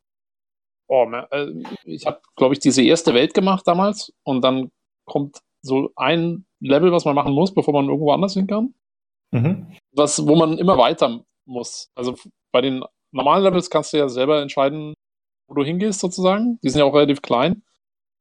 [0.87, 4.71] Oh, äh, ich habe, glaube ich, diese erste Welt gemacht damals und dann
[5.05, 8.73] kommt so ein Level, was man machen muss, bevor man irgendwo anders hin kann.
[9.31, 9.75] Mhm.
[9.93, 11.89] Was, wo man immer weiter muss.
[11.95, 12.15] Also
[12.51, 14.93] bei den normalen Levels kannst du ja selber entscheiden,
[15.47, 16.59] wo du hingehst sozusagen.
[16.63, 17.63] Die sind ja auch relativ klein.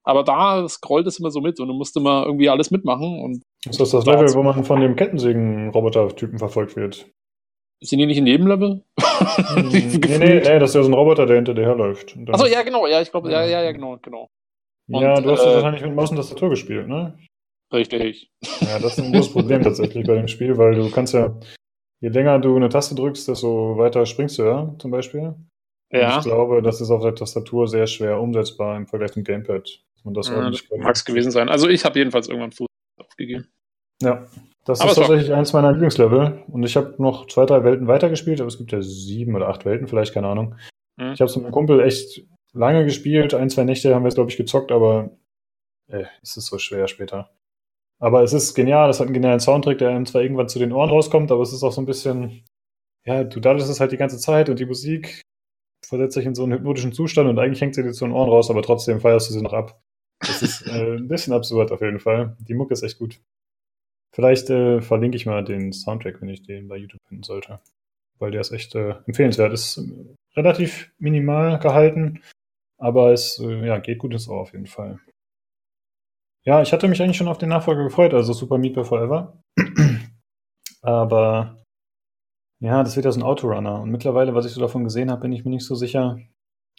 [0.03, 3.21] Aber da scrollt es immer so mit und du musst immer irgendwie alles mitmachen.
[3.21, 7.11] Und ist das das Level, wo man von dem Kettensägen-Roboter-Typen verfolgt wird?
[7.83, 8.83] Sind die nicht in jedem Level?
[9.21, 12.17] Hm, nee, nee, nee, das ist ja so ein Roboter, der hinter dir herläuft.
[12.29, 14.31] Achso, ja, genau, ja, ich glaube, ja, ja, ja, genau, genau.
[14.89, 17.19] Und, ja, du hast äh, wahrscheinlich mit Maus und Tastatur gespielt, ne?
[17.73, 18.31] Richtig.
[18.61, 21.39] Ja, das ist ein großes Problem tatsächlich bei dem Spiel, weil du kannst ja,
[22.01, 25.35] je länger du eine Taste drückst, desto weiter springst du ja, zum Beispiel.
[25.93, 26.19] Ja.
[26.19, 29.83] Ich glaube, das ist auf der Tastatur sehr schwer umsetzbar im Vergleich zum Gamepad.
[30.05, 31.49] Man das ja, Mag es gewesen sein.
[31.49, 33.49] Also ich habe jedenfalls irgendwann Fuß aufgegeben.
[34.03, 34.27] Ja,
[34.71, 36.45] das aber ist tatsächlich eins meiner Lieblingslevel.
[36.49, 39.65] Und ich habe noch zwei, drei Welten weitergespielt, aber es gibt ja sieben oder acht
[39.65, 40.57] Welten, vielleicht, keine Ahnung.
[40.97, 41.13] Mhm.
[41.13, 43.35] Ich habe es mit meinem Kumpel echt lange gespielt.
[43.35, 45.11] Ein, zwei Nächte haben wir es, glaube ich, gezockt, aber
[45.89, 47.31] ey, es ist so schwer später.
[47.99, 50.73] Aber es ist genial, es hat einen genialen Soundtrack, der einem zwar irgendwann zu den
[50.73, 52.45] Ohren rauskommt, aber es ist auch so ein bisschen,
[53.05, 55.23] ja, du dadurch es halt die ganze Zeit und die Musik
[55.87, 58.31] versetzt dich in so einen hypnotischen Zustand und eigentlich hängt sie dir zu den Ohren
[58.31, 59.81] raus, aber trotzdem feierst du sie noch ab.
[60.21, 62.37] Das ist äh, ein bisschen absurd auf jeden Fall.
[62.41, 63.21] Die Mucke ist echt gut.
[64.13, 67.61] Vielleicht äh, verlinke ich mal den Soundtrack, wenn ich den bei YouTube finden sollte.
[68.19, 69.53] Weil der ist echt äh, empfehlenswert.
[69.53, 72.23] Ist äh, relativ minimal gehalten,
[72.79, 74.99] aber es äh, ja, geht gut ins Ohr auf jeden Fall.
[76.45, 79.43] Ja, ich hatte mich eigentlich schon auf den Nachfolger gefreut, also Super Meat Boy Forever.
[80.83, 81.63] aber
[82.61, 83.81] ja, das wird ja so ein Autorunner.
[83.81, 86.19] Und mittlerweile, was ich so davon gesehen habe, bin ich mir nicht so sicher,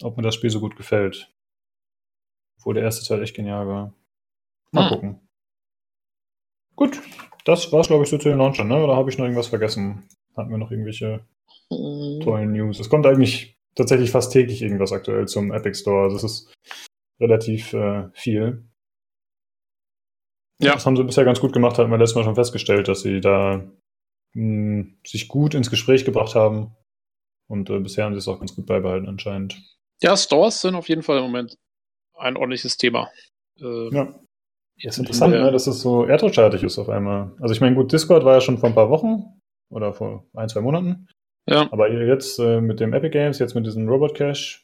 [0.02, 1.32] ob mir das Spiel so gut gefällt.
[2.58, 3.94] Obwohl der erste Teil echt genial war.
[4.70, 4.90] Mal hm.
[4.90, 5.28] gucken.
[6.76, 7.00] Gut,
[7.44, 8.82] das war's, glaube ich, so zu den Launchern, ne?
[8.82, 10.08] Oder habe ich noch irgendwas vergessen?
[10.36, 11.26] Hatten wir noch irgendwelche
[11.70, 12.20] hm.
[12.22, 12.80] tollen News?
[12.80, 16.04] Es kommt eigentlich tatsächlich fast täglich irgendwas aktuell zum Epic Store.
[16.04, 16.54] Also es ist
[17.20, 18.64] relativ äh, viel.
[20.60, 20.74] Ja.
[20.74, 23.20] Das haben sie bisher ganz gut gemacht, hatten wir letztes Mal schon festgestellt, dass sie
[23.20, 23.64] da
[24.34, 26.76] mh, sich gut ins Gespräch gebracht haben.
[27.48, 29.60] Und äh, bisher haben sie es auch ganz gut beibehalten anscheinend.
[30.00, 31.58] Ja, Stores sind auf jeden Fall im Moment
[32.14, 33.10] ein ordentliches Thema.
[33.60, 34.20] Äh, ja.
[34.82, 37.32] Ist interessant, ne, dass es so erdrutschartig ist auf einmal.
[37.40, 39.40] Also ich meine, gut, Discord war ja schon vor ein paar Wochen
[39.70, 41.06] oder vor ein, zwei Monaten.
[41.48, 41.68] Ja.
[41.72, 44.60] Aber jetzt äh, mit dem Epic Games, jetzt mit diesem Robot Cache,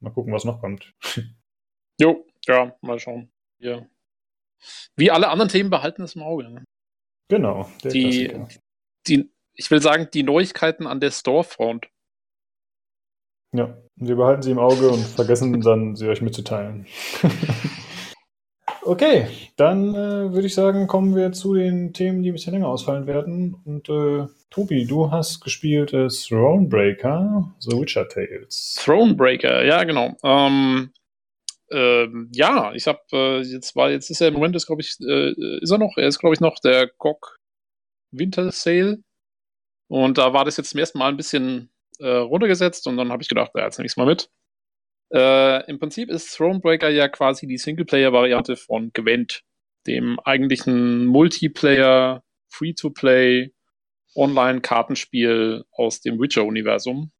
[0.00, 0.94] mal gucken, was noch kommt.
[1.98, 3.30] Jo, ja, mal schauen.
[3.58, 3.86] Ja.
[4.96, 6.50] Wie alle anderen Themen behalten es im Auge.
[6.50, 6.64] Ne?
[7.28, 7.70] Genau.
[7.84, 8.38] die,
[9.06, 11.88] die, ich will sagen, die Neuigkeiten an der Storefront.
[13.54, 16.86] Ja, wir behalten sie im Auge und vergessen dann, sie euch mitzuteilen.
[18.86, 19.26] okay,
[19.56, 23.06] dann äh, würde ich sagen, kommen wir zu den Themen, die ein bisschen länger ausfallen
[23.06, 23.54] werden.
[23.64, 28.76] Und äh, Tobi, du hast gespielt äh, Thronebreaker, The Witcher Tales.
[28.78, 30.14] Thronebreaker, ja, genau.
[30.22, 30.92] Ähm,
[31.70, 34.96] ähm, ja, ich habe äh, jetzt war jetzt ist er im Moment ist glaube ich
[35.00, 37.38] äh, ist er noch er ist glaube ich noch der GOG
[38.12, 38.98] Winter Sale.
[39.88, 43.22] Und da war das jetzt zum ersten Mal ein bisschen äh, runtergesetzt und dann habe
[43.22, 44.30] ich gedacht, ja, jetzt nehme ich es mal mit.
[45.12, 49.42] Äh, Im Prinzip ist Thronebreaker ja quasi die Singleplayer-Variante von Gwent,
[49.86, 53.52] dem eigentlichen Multiplayer, Free-to-Play,
[54.16, 57.12] Online-Kartenspiel aus dem Witcher-Universum,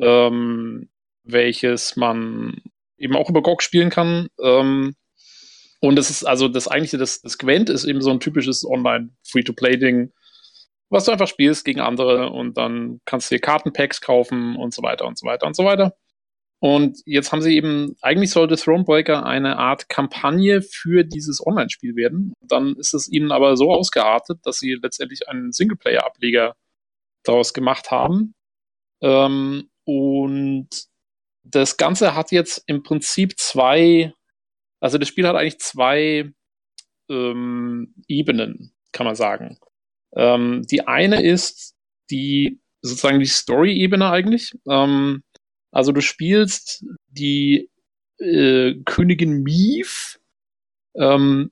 [0.00, 0.90] ähm,
[1.22, 2.60] welches man
[2.98, 4.28] eben auch über GOG spielen kann.
[4.42, 4.96] Ähm,
[5.80, 10.12] und es ist also das eigentliche, das, das Gwent ist eben so ein typisches Online-Free-to-Play-Ding,
[10.90, 14.82] was du einfach spielst gegen andere und dann kannst du dir Kartenpacks kaufen und so
[14.82, 15.96] weiter und so weiter und so weiter.
[16.66, 22.32] Und jetzt haben sie eben, eigentlich sollte Thronebreaker eine Art Kampagne für dieses Online-Spiel werden.
[22.40, 26.56] Dann ist es ihnen aber so ausgeartet, dass sie letztendlich einen Singleplayer-Ableger
[27.22, 28.34] daraus gemacht haben.
[29.00, 30.68] Ähm, und
[31.44, 34.12] das Ganze hat jetzt im Prinzip zwei,
[34.80, 36.32] also das Spiel hat eigentlich zwei
[37.08, 39.56] ähm, Ebenen, kann man sagen.
[40.16, 41.76] Ähm, die eine ist
[42.10, 44.52] die sozusagen die Story-Ebene eigentlich.
[44.68, 45.22] Ähm,
[45.72, 47.70] also du spielst die
[48.18, 50.18] äh, Königin Mief,
[50.96, 51.50] ähm,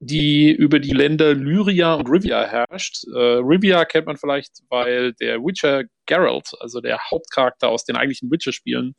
[0.00, 3.04] die über die Länder Lyria und Rivia herrscht.
[3.14, 8.30] Äh, Rivia kennt man vielleicht, weil der Witcher Geralt, also der Hauptcharakter aus den eigentlichen
[8.30, 8.94] Witcher-Spielen,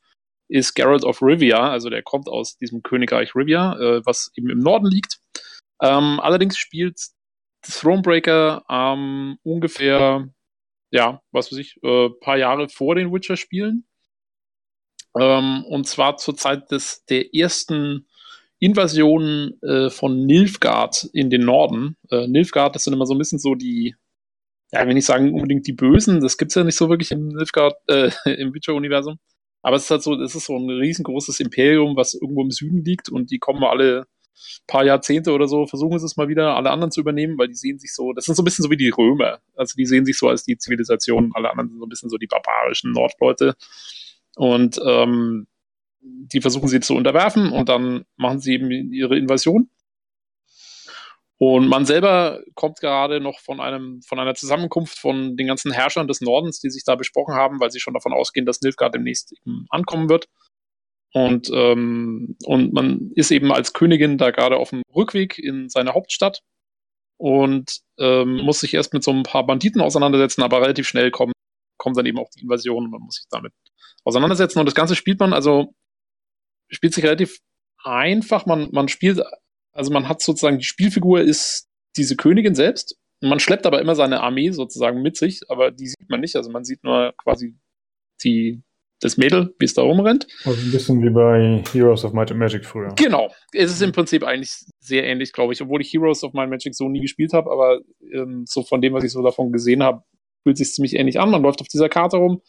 [0.48, 4.60] ist Geralt of Rivia, also der kommt aus diesem Königreich Rivia, äh, was eben im
[4.60, 5.20] Norden liegt.
[5.82, 7.00] Ähm, allerdings spielt
[7.62, 10.28] Thronebreaker ähm, ungefähr,
[10.92, 13.86] ja, was weiß ich, äh, paar Jahre vor den Witcher-Spielen.
[15.18, 18.08] Ähm, und zwar zur Zeit des, der ersten
[18.60, 21.98] Invasion äh, von Nilfgaard in den Norden.
[22.10, 23.96] Äh, Nilfgaard, das sind immer so ein bisschen so die,
[24.72, 27.76] ja, wenn ich sagen unbedingt die Bösen, das gibt's ja nicht so wirklich im Nilfgaard,
[27.88, 29.20] äh, im Witcher-Universum.
[29.62, 32.84] Aber es ist halt so, es ist so ein riesengroßes Imperium, was irgendwo im Süden
[32.84, 34.08] liegt und die kommen alle
[34.68, 37.80] paar Jahrzehnte oder so, versuchen es mal wieder, alle anderen zu übernehmen, weil die sehen
[37.80, 39.40] sich so, das sind so ein bisschen so wie die Römer.
[39.56, 42.18] Also die sehen sich so als die Zivilisation, alle anderen sind so ein bisschen so
[42.18, 43.56] die barbarischen Nordleute.
[44.36, 45.48] Und ähm,
[46.02, 49.70] die versuchen sie zu unterwerfen und dann machen sie eben ihre Invasion.
[51.38, 56.08] Und man selber kommt gerade noch von einem, von einer Zusammenkunft von den ganzen Herrschern
[56.08, 59.34] des Nordens, die sich da besprochen haben, weil sie schon davon ausgehen, dass Nilfgaard demnächst
[59.34, 60.30] eben ankommen wird.
[61.12, 65.94] Und, ähm, und man ist eben als Königin da gerade auf dem Rückweg in seine
[65.94, 66.42] Hauptstadt
[67.18, 71.34] und ähm, muss sich erst mit so ein paar Banditen auseinandersetzen, aber relativ schnell kommt,
[71.78, 73.54] kommt dann eben auch die Invasion und man muss sich damit
[74.04, 74.60] auseinandersetzen.
[74.60, 75.74] Und das Ganze spielt man, also
[76.70, 77.40] spielt sich relativ
[77.84, 78.46] einfach.
[78.46, 79.22] Man, man spielt,
[79.72, 82.98] also man hat sozusagen, die Spielfigur ist diese Königin selbst.
[83.22, 86.36] Man schleppt aber immer seine Armee sozusagen mit sich, aber die sieht man nicht.
[86.36, 87.56] Also man sieht nur quasi
[88.24, 88.62] die,
[89.00, 90.28] das Mädel, wie es da rumrennt.
[90.44, 92.94] Also ein bisschen wie bei Heroes of Might and Magic früher.
[92.96, 93.34] Genau.
[93.54, 96.52] Es ist im Prinzip eigentlich sehr ähnlich, glaube ich, obwohl ich Heroes of Might and
[96.52, 97.80] Magic so nie gespielt habe, aber
[98.14, 100.04] ähm, so von dem, was ich so davon gesehen habe,
[100.44, 101.32] fühlt sich ziemlich ähnlich an.
[101.32, 102.42] Man läuft auf dieser Karte rum,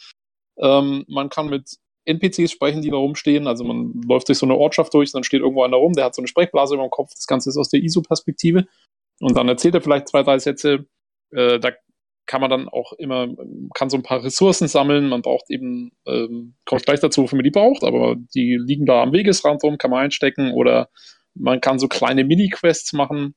[0.61, 1.77] ähm, man kann mit
[2.07, 3.47] NPCs sprechen, die da rumstehen.
[3.47, 6.15] Also man läuft durch so eine Ortschaft durch, dann steht irgendwo einer rum, der hat
[6.15, 7.11] so eine Sprechblase über dem Kopf.
[7.15, 8.67] Das Ganze ist aus der ISO-Perspektive.
[9.21, 10.87] Und dann erzählt er vielleicht zwei, drei Sätze.
[11.33, 11.73] Äh, da
[12.27, 13.29] kann man dann auch immer,
[13.75, 15.09] kann so ein paar Ressourcen sammeln.
[15.09, 19.03] Man braucht eben, ähm, kommt gleich dazu, wofür man die braucht, aber die liegen da
[19.03, 20.89] am Wegesrand rum, kann man einstecken oder
[21.35, 23.35] man kann so kleine Mini-Quests machen,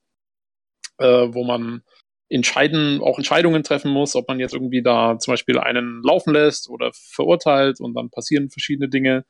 [0.98, 1.84] äh, wo man
[2.30, 6.70] entscheiden, auch Entscheidungen treffen muss, ob man jetzt irgendwie da zum Beispiel einen laufen lässt
[6.70, 9.26] oder verurteilt und dann passieren verschiedene Dinge.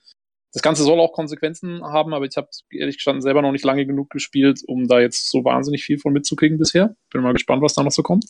[0.52, 3.86] Das Ganze soll auch Konsequenzen haben, aber ich habe ehrlich gestanden selber noch nicht lange
[3.86, 6.96] genug gespielt, um da jetzt so wahnsinnig viel von mitzukriegen bisher.
[7.12, 8.26] Bin mal gespannt, was da noch so kommt.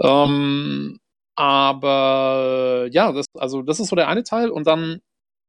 [0.00, 0.98] Ähm,
[1.34, 5.00] aber ja, das, also das ist so der eine Teil und dann,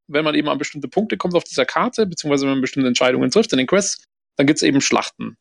[0.07, 3.30] wenn man eben an bestimmte Punkte kommt auf dieser Karte, beziehungsweise wenn man bestimmte Entscheidungen
[3.30, 4.05] trifft in den Quests,
[4.38, 5.38] dann gibt es eben Schlachten.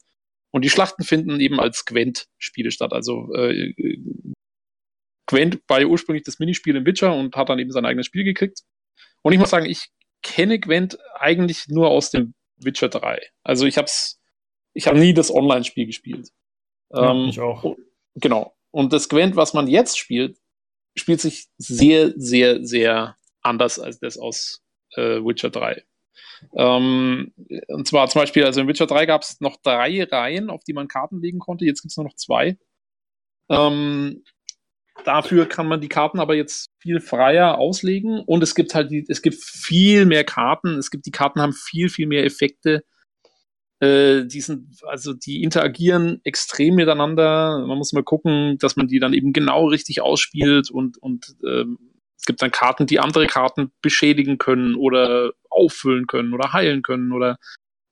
[0.53, 2.93] Und die Schlachten finden eben als Gwent-Spiele statt.
[2.93, 3.73] Also äh,
[5.27, 8.25] Gwent war ja ursprünglich das Minispiel im Witcher und hat dann eben sein eigenes Spiel
[8.25, 8.63] gekriegt.
[9.23, 9.91] Und ich muss sagen, ich
[10.23, 13.21] kenne Gwent eigentlich nur aus dem Witcher 3.
[13.45, 14.21] Also ich hab's,
[14.75, 16.31] ich habe nie das Online-Spiel gespielt.
[16.93, 17.77] Ja, ähm, ich auch.
[18.17, 18.55] Genau.
[18.73, 20.39] Und das Gwent, was man jetzt spielt,
[20.97, 24.63] spielt sich sehr, sehr, sehr anders als das aus
[24.97, 25.85] äh, Witcher 3.
[26.55, 27.33] Ähm,
[27.69, 30.73] und zwar zum Beispiel, also in Witcher 3 gab es noch drei Reihen, auf die
[30.73, 31.65] man Karten legen konnte.
[31.65, 32.59] Jetzt gibt es nur noch zwei.
[33.49, 34.23] Ähm,
[35.05, 39.05] dafür kann man die Karten aber jetzt viel freier auslegen und es gibt halt die,
[39.09, 40.79] es gibt viel mehr Karten.
[40.79, 42.85] Es gibt die Karten haben viel, viel mehr Effekte.
[43.81, 47.65] Äh, die sind, also die interagieren extrem miteinander.
[47.67, 51.90] Man muss mal gucken, dass man die dann eben genau richtig ausspielt und, und ähm,
[52.21, 57.13] es gibt dann Karten, die andere Karten beschädigen können oder auffüllen können oder heilen können
[57.13, 57.39] oder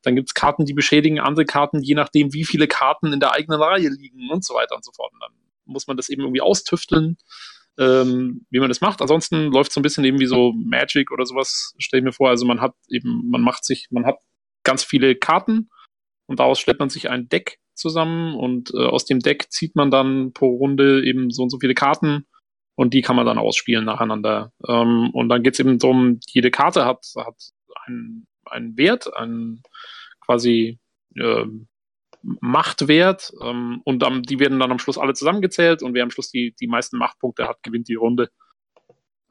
[0.03, 3.33] dann gibt es Karten, die beschädigen andere Karten, je nachdem, wie viele Karten in der
[3.33, 5.13] eigenen Reihe liegen und so weiter und so fort.
[5.13, 5.33] Und dann
[5.65, 7.17] muss man das eben irgendwie austüfteln.
[7.79, 9.01] ähm, wie man das macht.
[9.01, 12.13] Ansonsten läuft es so ein bisschen eben wie so Magic oder sowas, stelle ich mir
[12.13, 12.29] vor.
[12.29, 14.19] Also man hat eben, man macht sich, man hat
[14.65, 15.71] ganz viele Karten
[16.27, 19.93] und daraus stellt man sich ein Deck zusammen und äh, aus dem Deck zieht man
[19.93, 22.27] dann pro Runde eben so und so viele Karten
[22.79, 24.53] und die kann man dann ausspielen nacheinander.
[24.69, 27.35] Ähm, und dann geht es eben darum, jede Karte hat, hat
[27.85, 29.65] einen, einen Wert, einen
[30.25, 30.79] quasi
[31.17, 31.45] äh,
[32.23, 36.31] Machtwert ähm, und dann, die werden dann am Schluss alle zusammengezählt und wer am Schluss
[36.31, 38.31] die, die meisten Machtpunkte hat, gewinnt die Runde.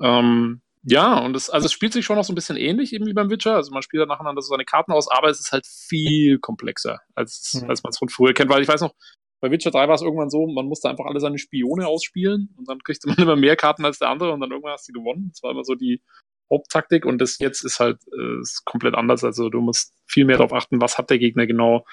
[0.01, 3.05] Ähm, ja, und es, also es spielt sich schon noch so ein bisschen ähnlich eben
[3.05, 3.55] wie beim Witcher.
[3.55, 6.99] Also man spielt dann nacheinander so seine Karten aus, aber es ist halt viel komplexer,
[7.15, 7.69] als, mhm.
[7.69, 8.49] als man es von früher kennt.
[8.49, 8.93] Weil ich weiß noch,
[9.39, 12.68] bei Witcher 3 war es irgendwann so, man musste einfach alle seine Spione ausspielen und
[12.68, 15.30] dann kriegte man immer mehr Karten als der andere und dann irgendwann hast du gewonnen.
[15.31, 16.01] Das war immer so die
[16.49, 19.23] Haupttaktik und das jetzt ist halt äh, ist komplett anders.
[19.23, 21.85] Also du musst viel mehr darauf achten, was hat der Gegner genau,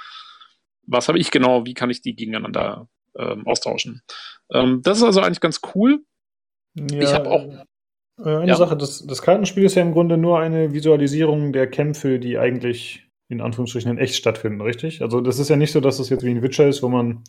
[0.87, 4.03] was habe ich genau, wie kann ich die gegeneinander ähm, austauschen.
[4.53, 6.05] Ähm, das ist also eigentlich ganz cool.
[6.75, 7.45] Ja, ich habe auch.
[7.45, 8.57] Äh, eine ja.
[8.57, 13.09] Sache, das, das Kartenspiel ist ja im Grunde nur eine Visualisierung der Kämpfe, die eigentlich
[13.29, 15.03] in Anführungsstrichen in echt stattfinden, richtig?
[15.03, 17.25] Also das ist ja nicht so, dass es jetzt wie ein Witcher ist, wo man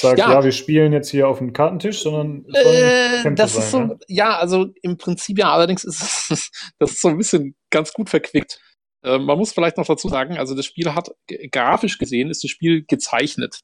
[0.00, 0.32] sagt, ja.
[0.32, 3.96] ja, wir spielen jetzt hier auf dem Kartentisch, sondern äh, das sein, ist so, ja?
[4.08, 4.38] ja?
[4.38, 8.60] also im Prinzip ja, allerdings ist es, das ist so ein bisschen ganz gut verquickt.
[9.02, 11.10] Äh, man muss vielleicht noch dazu sagen, also das Spiel hat
[11.52, 13.60] grafisch gesehen ist das Spiel gezeichnet.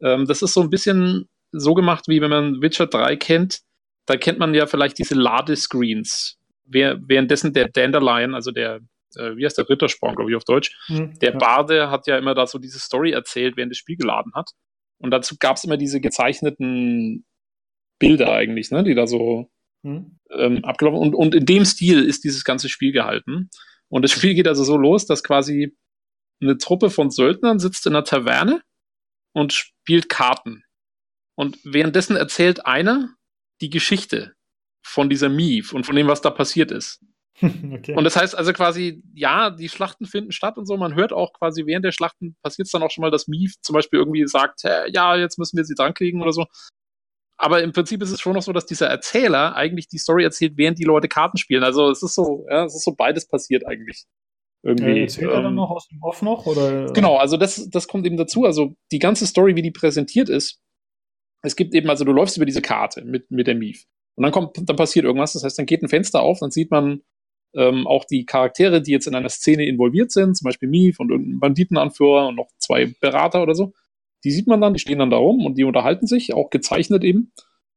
[0.00, 3.60] Ähm, das ist so ein bisschen so gemacht, wie wenn man Witcher 3 kennt,
[4.06, 8.80] da kennt man ja vielleicht diese Ladescreens, währenddessen der Dandelion, also der,
[9.16, 11.38] äh, wie heißt der Rittersporn, glaube ich, auf Deutsch, mhm, der ja.
[11.38, 14.50] Barde hat ja immer da so diese Story erzählt, während das Spiel geladen hat.
[14.98, 17.24] Und dazu gab es immer diese gezeichneten
[17.98, 19.50] Bilder eigentlich, ne, die da so
[19.82, 20.18] mhm.
[20.30, 23.50] ähm, abgelaufen und, und in dem Stil ist dieses ganze Spiel gehalten.
[23.88, 25.76] Und das Spiel geht also so los, dass quasi
[26.40, 28.62] eine Truppe von Söldnern sitzt in einer Taverne
[29.32, 30.64] und spielt Karten.
[31.36, 33.14] Und währenddessen erzählt einer
[33.60, 34.34] die Geschichte
[34.82, 37.04] von dieser Mief und von dem, was da passiert ist.
[37.74, 37.94] Okay.
[37.96, 40.76] Und das heißt also quasi, ja, die Schlachten finden statt und so.
[40.76, 43.54] Man hört auch quasi während der Schlachten passiert es dann auch schon mal, dass Mief
[43.60, 46.46] zum Beispiel irgendwie sagt, ja, jetzt müssen wir sie drankriegen oder so.
[47.36, 50.56] Aber im Prinzip ist es schon noch so, dass dieser Erzähler eigentlich die Story erzählt,
[50.56, 51.64] während die Leute Karten spielen.
[51.64, 54.04] Also es ist so, ja, es ist so beides passiert eigentlich.
[54.62, 56.46] Irgendwie, äh, erzählt ähm, er dann ähm, noch aus dem Off noch?
[56.46, 56.86] Oder?
[56.92, 58.44] Genau, also das, das kommt eben dazu.
[58.44, 60.60] Also die ganze Story, wie die präsentiert ist,
[61.42, 63.84] es gibt eben, also du läufst über diese Karte mit, mit der Mief.
[64.16, 65.32] Und dann kommt, dann passiert irgendwas.
[65.32, 67.02] Das heißt, dann geht ein Fenster auf, dann sieht man
[67.54, 71.10] ähm, auch die Charaktere, die jetzt in einer Szene involviert sind, zum Beispiel Mief und
[71.10, 73.72] irgendein Banditenanführer und noch zwei Berater oder so.
[74.24, 77.04] Die sieht man dann, die stehen dann da rum und die unterhalten sich, auch gezeichnet
[77.04, 77.32] eben.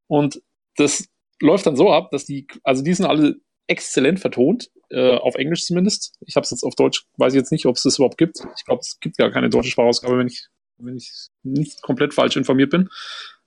[0.08, 0.42] Und
[0.78, 1.10] das
[1.42, 3.36] läuft dann so ab, dass die, also die sind alle
[3.68, 6.18] exzellent vertont, äh, auf Englisch zumindest.
[6.26, 8.40] Ich habe es jetzt auf Deutsch, weiß ich jetzt nicht, ob es das überhaupt gibt.
[8.58, 10.48] Ich glaube, es gibt ja keine deutsche Sprachausgabe, wenn ich,
[10.78, 12.90] wenn ich nicht komplett falsch informiert bin.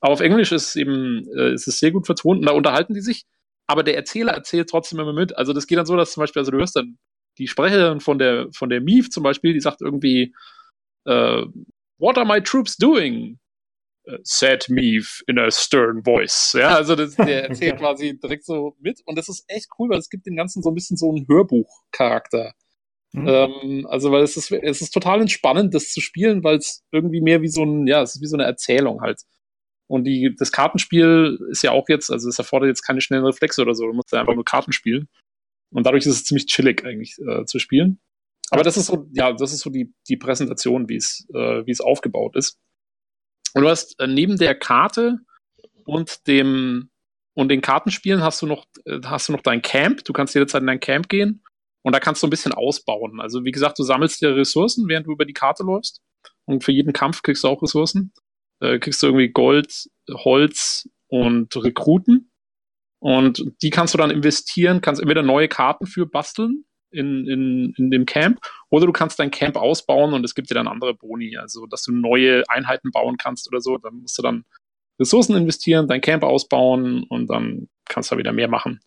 [0.00, 2.94] Aber auf Englisch ist es eben, äh, ist es sehr gut vertont und da unterhalten
[2.94, 3.24] die sich.
[3.70, 5.36] Aber der Erzähler erzählt trotzdem immer mit.
[5.38, 6.98] Also das geht dann so, dass zum Beispiel, also du hörst dann
[7.38, 10.34] die Sprecherin von der, von der Mief zum Beispiel, die sagt irgendwie,
[11.04, 11.44] äh,
[11.98, 13.38] What are my troops doing?
[14.08, 16.52] Uh, said Mief in a stern voice.
[16.58, 19.02] Ja, also das, der erzählt quasi direkt so mit.
[19.04, 21.28] Und das ist echt cool, weil es gibt dem Ganzen so ein bisschen so einen
[21.28, 22.54] Hörbuchcharakter.
[23.12, 23.28] Mhm.
[23.28, 27.20] Ähm, also, weil es ist, es ist total entspannend, das zu spielen, weil es irgendwie
[27.20, 29.20] mehr wie so ein, ja, es ist wie so eine Erzählung halt.
[29.90, 33.60] Und die, das Kartenspiel ist ja auch jetzt, also es erfordert jetzt keine schnellen Reflexe
[33.60, 35.08] oder so, du musst ja einfach nur Karten spielen.
[35.72, 37.98] Und dadurch ist es ziemlich chillig eigentlich äh, zu spielen.
[38.50, 41.72] Aber das ist so, ja, das ist so die, die Präsentation, wie es, äh, wie
[41.72, 42.56] es aufgebaut ist.
[43.54, 45.18] Und du hast äh, neben der Karte
[45.84, 46.90] und dem
[47.34, 50.04] und den Kartenspielen hast du noch, äh, hast du noch dein Camp.
[50.04, 51.42] Du kannst jederzeit in dein Camp gehen
[51.82, 53.20] und da kannst du ein bisschen ausbauen.
[53.20, 56.00] Also wie gesagt, du sammelst dir Ressourcen, während du über die Karte läufst.
[56.44, 58.12] Und für jeden Kampf kriegst du auch Ressourcen
[58.60, 62.30] äh, kriegst du irgendwie Gold, Holz und Rekruten.
[63.00, 67.90] Und die kannst du dann investieren, kannst entweder neue Karten für basteln in, in, in
[67.90, 71.36] dem Camp oder du kannst dein Camp ausbauen und es gibt dir dann andere Boni,
[71.36, 73.78] also dass du neue Einheiten bauen kannst oder so.
[73.78, 74.44] Dann musst du dann
[74.98, 78.80] Ressourcen investieren, dein Camp ausbauen und dann kannst du da wieder mehr machen.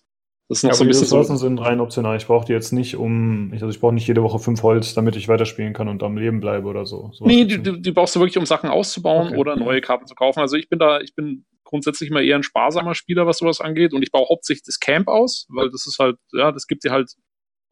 [0.54, 1.02] Das ist noch ja, so ein bisschen.
[1.02, 2.16] Die Ressourcen so sind rein optional.
[2.16, 3.50] Ich brauche die jetzt nicht, um.
[3.54, 6.40] Also ich brauche nicht jede Woche fünf Holz, damit ich weiterspielen kann und am Leben
[6.42, 7.10] bleibe oder so.
[7.12, 9.38] so nee, die, die, die, brauchst du wirklich, um Sachen auszubauen okay.
[9.38, 10.42] oder neue Karten zu kaufen.
[10.42, 13.94] Also ich bin da, ich bin grundsätzlich immer eher ein sparsamer Spieler, was sowas angeht.
[13.94, 16.92] Und ich baue hauptsächlich das Camp aus, weil das ist halt, ja, das gibt dir
[16.92, 17.12] halt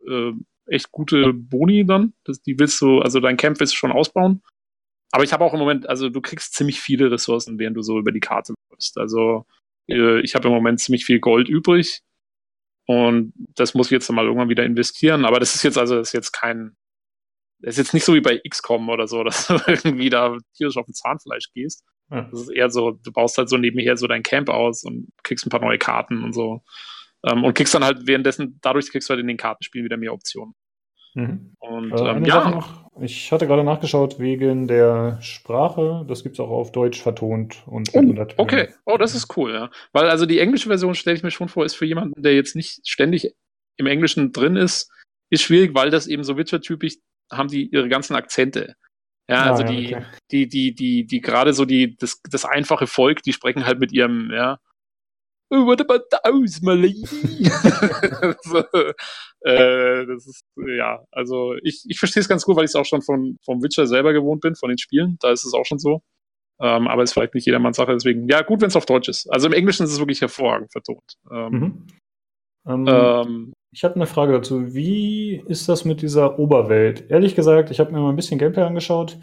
[0.08, 0.32] äh,
[0.66, 2.14] echt gute Boni dann.
[2.24, 4.42] Das, die willst du, also dein Camp willst du schon ausbauen.
[5.12, 8.00] Aber ich habe auch im Moment, also du kriegst ziemlich viele Ressourcen, während du so
[8.00, 8.98] über die Karte läufst.
[8.98, 9.46] Also
[9.88, 12.02] äh, ich habe im Moment ziemlich viel Gold übrig
[12.92, 15.24] und das muss ich jetzt mal irgendwann wieder investieren.
[15.24, 16.76] Aber das ist jetzt also das ist jetzt kein,
[17.60, 20.78] das ist jetzt nicht so wie bei XCOM oder so, dass du irgendwie da tierisch
[20.78, 21.86] auf dem Zahnfleisch gehst.
[22.10, 22.24] Ja.
[22.24, 25.46] Das ist eher so, du baust halt so nebenher so dein Camp aus und kriegst
[25.46, 26.62] ein paar neue Karten und so.
[27.26, 30.14] Ähm, und kriegst dann halt währenddessen, dadurch kriegst du halt in den Kartenspielen wieder mehr
[30.14, 30.54] Optionen.
[31.14, 31.56] Mhm.
[31.60, 32.50] Und äh, ähm, ja.
[32.50, 37.64] Noch, ich hatte gerade nachgeschaut wegen der Sprache, das gibt es auch auf Deutsch vertont
[37.66, 39.70] und oh, Okay, oh, das ist cool, ja.
[39.92, 42.56] Weil also die englische Version stelle ich mir schon vor, ist für jemanden, der jetzt
[42.56, 43.34] nicht ständig
[43.78, 44.92] im Englischen drin ist,
[45.30, 46.98] ist schwierig, weil das eben so Witcher-typisch
[47.32, 48.76] haben die ihre ganzen Akzente.
[49.30, 50.06] Ja, ah, also ja, die, okay.
[50.32, 53.94] die, die, die, die, gerade so die, das, das einfache Volk, die sprechen halt mit
[53.94, 54.60] ihrem, ja,
[55.52, 57.04] oh, what about those, my lady?
[58.44, 58.60] so,
[59.42, 60.44] äh, das ist,
[60.78, 63.62] ja, also ich, ich verstehe es ganz gut, weil ich es auch schon von, vom
[63.62, 65.18] Witcher selber gewohnt bin, von den Spielen.
[65.20, 66.02] Da ist es auch schon so.
[66.60, 69.28] Ähm, aber ist vielleicht nicht jedermanns Sache, deswegen, ja, gut, wenn es auf Deutsch ist.
[69.32, 71.18] Also im Englischen ist es wirklich hervorragend vertont.
[71.32, 71.88] Ähm, mhm.
[72.68, 74.74] ähm, ähm ich habe eine Frage dazu.
[74.74, 77.10] Wie ist das mit dieser Oberwelt?
[77.10, 79.18] Ehrlich gesagt, ich habe mir mal ein bisschen Gameplay angeschaut.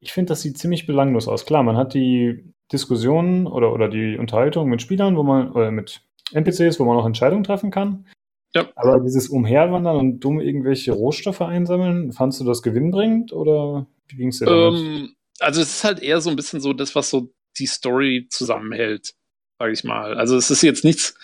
[0.00, 1.46] Ich finde, das sieht ziemlich belanglos aus.
[1.46, 6.02] Klar, man hat die Diskussionen oder, oder die Unterhaltung mit Spielern, wo man, oder mit
[6.32, 8.06] NPCs, wo man auch Entscheidungen treffen kann.
[8.54, 8.68] Ja.
[8.74, 14.28] Aber dieses Umherwandern und dumm irgendwelche Rohstoffe einsammeln, fandst du das gewinnbringend oder wie ging
[14.28, 14.80] es dir damit?
[14.80, 18.26] Ähm, also es ist halt eher so ein bisschen so das, was so die Story
[18.30, 19.14] zusammenhält,
[19.58, 20.16] sage ich mal.
[20.16, 21.14] Also es ist jetzt nichts,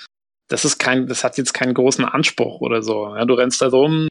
[0.49, 3.15] das ist kein, das hat jetzt keinen großen Anspruch oder so.
[3.17, 4.09] Ja, du rennst da rum,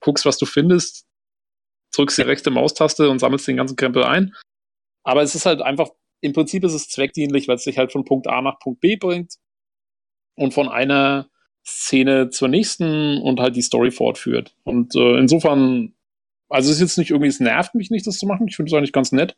[0.00, 1.06] guckst, was du findest,
[1.96, 4.34] drückst die rechte Maustaste und sammelst den ganzen Krempel ein.
[5.02, 5.90] Aber es ist halt einfach,
[6.24, 8.96] im Prinzip ist es zweckdienlich, weil es dich halt von Punkt A nach Punkt B
[8.96, 9.34] bringt
[10.36, 11.28] und von einer
[11.66, 14.56] Szene zur nächsten und halt die Story fortführt.
[14.64, 15.94] Und äh, insofern,
[16.48, 18.48] also es ist jetzt nicht irgendwie, es nervt mich nicht, das zu machen.
[18.48, 19.36] Ich finde es eigentlich ganz nett.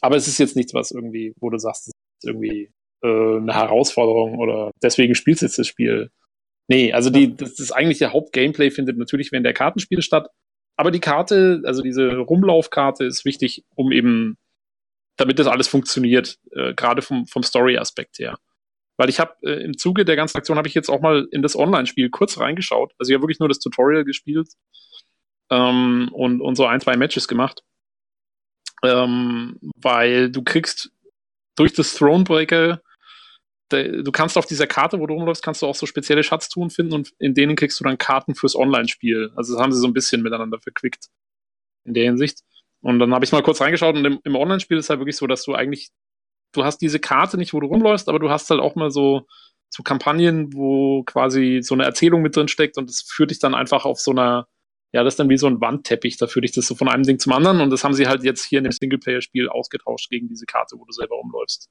[0.00, 2.72] Aber es ist jetzt nichts, was irgendwie, wo du sagst, es ist irgendwie
[3.02, 6.10] äh, eine Herausforderung oder deswegen spielst du jetzt das Spiel.
[6.66, 10.28] Nee, also die, das, das eigentliche Hauptgameplay findet natürlich während der Kartenspiele statt.
[10.76, 14.36] Aber die Karte, also diese Rumlaufkarte ist wichtig, um eben,
[15.18, 18.38] damit das alles funktioniert, äh, gerade vom, vom Story-Aspekt her.
[18.96, 21.42] Weil ich habe äh, im Zuge der ganzen Aktion habe ich jetzt auch mal in
[21.42, 22.94] das Online-Spiel kurz reingeschaut.
[22.98, 24.48] Also ich habe wirklich nur das Tutorial gespielt
[25.50, 27.62] ähm, und, und so ein, zwei Matches gemacht.
[28.84, 30.90] Ähm, weil du kriegst
[31.56, 32.80] durch das Thronebreaker,
[33.70, 36.94] du kannst auf dieser Karte, wo du rumläufst, kannst du auch so spezielle Schatztun finden
[36.94, 39.32] und in denen kriegst du dann Karten fürs Online-Spiel.
[39.34, 41.08] Also das haben sie so ein bisschen miteinander verquickt
[41.84, 42.40] in der Hinsicht.
[42.80, 45.26] Und dann habe ich mal kurz reingeschaut und im, im Online-Spiel ist halt wirklich so,
[45.26, 45.90] dass du eigentlich
[46.52, 49.26] du hast diese Karte nicht, wo du rumläufst, aber du hast halt auch mal so,
[49.70, 53.54] so Kampagnen, wo quasi so eine Erzählung mit drin steckt und das führt dich dann
[53.54, 54.48] einfach auf so einer,
[54.92, 57.02] ja, das ist dann wie so ein Wandteppich, da führt dich das so von einem
[57.02, 60.28] Ding zum anderen und das haben sie halt jetzt hier in dem Singleplayer-Spiel ausgetauscht gegen
[60.28, 61.68] diese Karte, wo du selber rumläufst.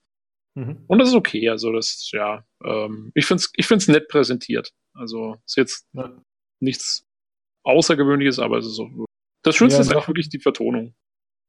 [0.56, 0.84] Mhm.
[0.88, 4.72] Und das ist okay, also das, ja, ähm, ich finde es ich find's nett präsentiert.
[4.94, 6.12] Also ist jetzt ja.
[6.60, 7.04] nichts
[7.64, 9.07] Außergewöhnliches, aber es ist so.
[9.48, 10.94] Das Schönste ja, ist eigentlich wirklich die Vertonung.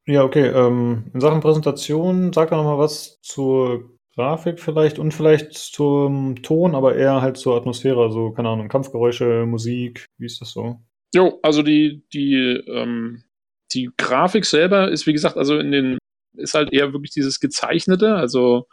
[0.07, 0.47] Ja, okay.
[0.47, 6.75] Ähm, in Sachen Präsentation, sag doch nochmal was zur Grafik vielleicht und vielleicht zum Ton,
[6.75, 10.81] aber eher halt zur Atmosphäre, also keine Ahnung, Kampfgeräusche, Musik, wie ist das so?
[11.15, 12.35] Jo, also die, die,
[12.69, 13.25] ähm,
[13.73, 15.99] die Grafik selber ist, wie gesagt, also in den,
[16.37, 18.67] ist halt eher wirklich dieses Gezeichnete, also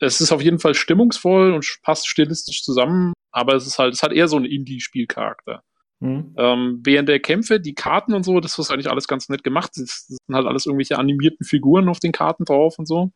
[0.00, 4.02] es ist auf jeden Fall stimmungsvoll und passt stilistisch zusammen, aber es ist halt, es
[4.02, 5.62] hat eher so einen Indie-Spielcharakter.
[6.02, 6.34] Mhm.
[6.36, 9.70] Ähm, während der Kämpfe, die Karten und so, das ist eigentlich alles ganz nett gemacht.
[9.76, 13.12] Das, sind halt alles irgendwelche animierten Figuren auf den Karten drauf und so.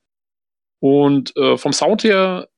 [0.81, 2.49] Und äh, vom Sound her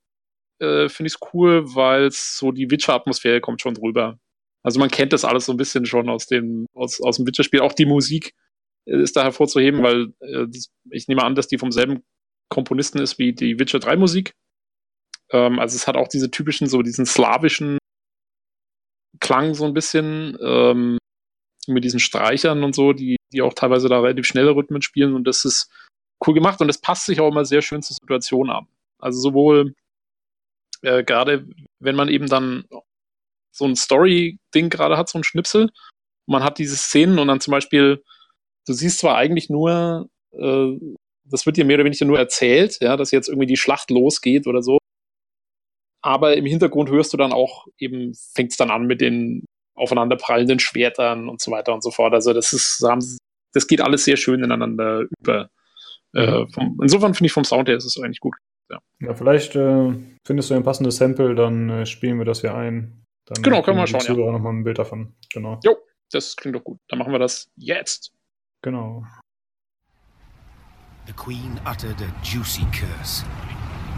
[0.61, 4.19] äh, finde ich es cool, weil so die Witcher-Atmosphäre kommt schon drüber.
[4.63, 7.61] Also man kennt das alles so ein bisschen schon aus dem, aus, aus dem Witcher-Spiel.
[7.61, 8.35] Auch die Musik
[8.85, 12.03] äh, ist da hervorzuheben, weil äh, das, ich nehme an, dass die vom selben
[12.51, 14.35] Komponisten ist wie die Witcher 3 Musik.
[15.31, 17.79] Ähm, also es hat auch diese typischen, so diesen slawischen
[19.29, 20.97] Klang so ein bisschen, ähm,
[21.67, 25.25] mit diesen Streichern und so, die, die auch teilweise da relativ schnelle Rhythmen spielen und
[25.25, 25.71] das ist
[26.27, 28.67] cool gemacht und das passt sich auch immer sehr schön zur Situation an.
[28.99, 29.75] Also sowohl
[30.81, 31.47] äh, gerade
[31.79, 32.65] wenn man eben dann
[33.53, 35.69] so ein Story-Ding gerade hat, so ein Schnipsel,
[36.27, 38.03] man hat diese Szenen und dann zum Beispiel,
[38.67, 40.73] du siehst zwar eigentlich nur, äh,
[41.25, 44.47] das wird dir mehr oder weniger nur erzählt, ja, dass jetzt irgendwie die Schlacht losgeht
[44.47, 44.79] oder so,
[46.03, 49.45] aber im Hintergrund hörst du dann auch eben, fängt es dann an mit den
[49.75, 52.13] aufeinanderprallenden Schwertern und so weiter und so fort.
[52.13, 52.85] Also das ist,
[53.53, 55.51] das geht alles sehr schön ineinander über.
[56.15, 58.35] Äh, vom, insofern finde ich vom Sound her ist es eigentlich gut.
[58.71, 59.93] Ja, ja vielleicht äh,
[60.27, 63.05] findest du ein passendes Sample, dann äh, spielen wir das hier ein.
[63.27, 64.19] Dann genau, können wir mal schauen.
[64.19, 64.33] Ja.
[64.33, 65.15] nochmal ein Bild davon.
[65.33, 65.61] Genau.
[65.63, 65.77] Jo,
[66.11, 66.79] das klingt doch gut.
[66.89, 68.13] Dann machen wir das jetzt.
[68.63, 69.05] Genau.
[71.07, 73.25] The Queen uttered a juicy curse.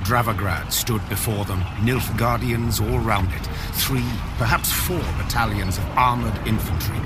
[0.04, 4.04] Dravagrad stood before them, Nilfgaardians all round it, three,
[4.38, 6.96] perhaps four battalions of armoured infantry.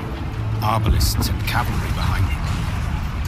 [0.60, 2.44] arbalists and cavalry behind them.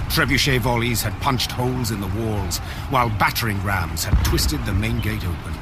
[0.08, 5.00] Trebuchet volleys had punched holes in the walls, while battering rams had twisted the main
[5.00, 5.52] gate open.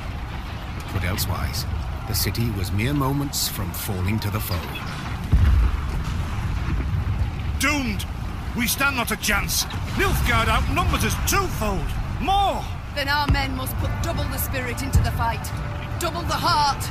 [0.93, 1.66] But elsewise,
[2.06, 4.55] the city was mere moments from falling to the foe.
[7.59, 8.05] Doomed!
[8.56, 9.64] We stand not a chance.
[9.97, 11.89] Nilfgaard outnumbers us twofold.
[12.20, 12.64] More!
[12.95, 15.45] Then our men must put double the spirit into the fight.
[15.99, 16.83] Double the heart.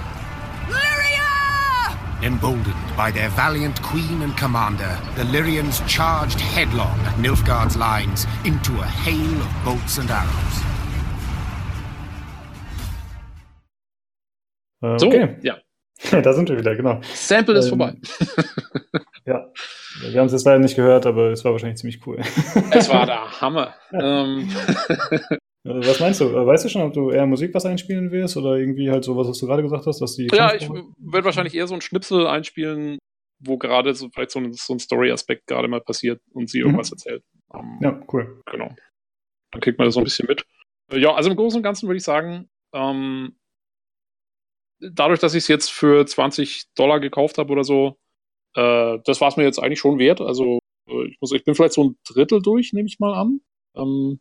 [0.69, 2.23] Lyria!
[2.23, 8.71] Emboldened by their valiant queen and commander, the Lyrians charged headlong at Nilfgaard's lines into
[8.79, 10.55] a hail of bolts and arrows.
[14.81, 15.37] Äh, So, okay.
[15.41, 15.55] ja.
[16.21, 16.99] da sind wir wieder, genau.
[17.13, 17.95] Sample ist Ähm, vorbei.
[19.25, 19.45] Ja.
[20.01, 22.17] Wir haben es jetzt leider nicht gehört, aber es war wahrscheinlich ziemlich cool.
[22.71, 23.73] es war der Hammer.
[23.93, 24.49] ähm,
[25.09, 25.19] Äh,
[25.65, 26.25] Was meinst du?
[26.25, 29.27] Äh, Weißt du schon, ob du eher Musik was einspielen wirst oder irgendwie halt sowas,
[29.27, 30.27] was du gerade gesagt hast, dass die.
[30.33, 32.97] ja, ich werde wahrscheinlich eher so ein Schnipsel einspielen,
[33.39, 36.91] wo gerade so vielleicht so ein, so ein Story-Aspekt gerade mal passiert und sie irgendwas
[36.91, 37.23] erzählt.
[37.53, 38.41] Ähm, Ja, cool.
[38.51, 38.75] Genau.
[39.51, 40.45] Dann kriegt man das so ein bisschen mit.
[40.91, 43.37] Äh, Ja, also im Großen und Ganzen würde ich sagen, ähm,
[44.81, 47.97] dadurch, dass ich es jetzt für 20 Dollar gekauft habe oder so,
[48.55, 50.19] äh, das war es mir jetzt eigentlich schon wert.
[50.19, 50.59] Also
[50.89, 53.39] äh, ich, muss, ich bin vielleicht so ein Drittel durch, nehme ich mal an.
[53.77, 54.19] Ähm,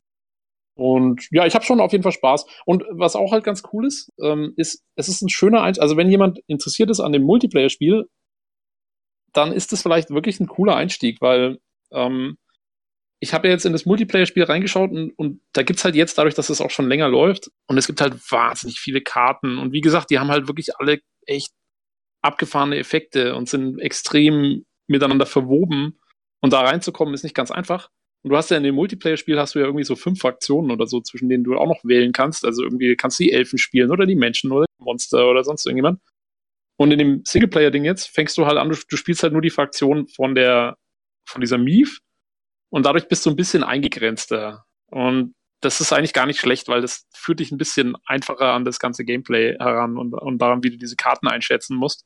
[0.75, 2.47] und ja, ich habe schon auf jeden Fall Spaß.
[2.65, 5.83] Und was auch halt ganz cool ist, ähm, ist, es ist ein schöner Einstieg.
[5.83, 8.05] Also wenn jemand interessiert ist an dem Multiplayer-Spiel,
[9.33, 11.59] dann ist das vielleicht wirklich ein cooler Einstieg, weil
[11.93, 12.39] ähm,
[13.21, 16.35] ich habe ja jetzt in das Multiplayer-Spiel reingeschaut und, und da gibt's halt jetzt, dadurch,
[16.35, 19.59] dass es auch schon länger läuft, und es gibt halt wahnsinnig viele Karten.
[19.59, 21.53] Und wie gesagt, die haben halt wirklich alle echt
[22.23, 26.01] abgefahrene Effekte und sind extrem miteinander verwoben.
[26.41, 27.91] Und da reinzukommen, ist nicht ganz einfach.
[28.23, 30.87] Und du hast ja in dem Multiplayer-Spiel hast du ja irgendwie so fünf Fraktionen oder
[30.87, 32.45] so, zwischen denen du auch noch wählen kannst.
[32.45, 35.67] Also irgendwie kannst du die Elfen spielen oder die Menschen oder die Monster oder sonst
[35.67, 36.01] irgendjemand.
[36.77, 39.51] Und in dem Singleplayer-Ding jetzt fängst du halt an, du, du spielst halt nur die
[39.51, 40.77] Fraktion von der,
[41.27, 42.01] von dieser Mief.
[42.71, 44.65] Und dadurch bist du ein bisschen eingegrenzter.
[44.87, 48.65] Und das ist eigentlich gar nicht schlecht, weil das führt dich ein bisschen einfacher an
[48.65, 52.05] das ganze Gameplay heran und, und daran, wie du diese Karten einschätzen musst.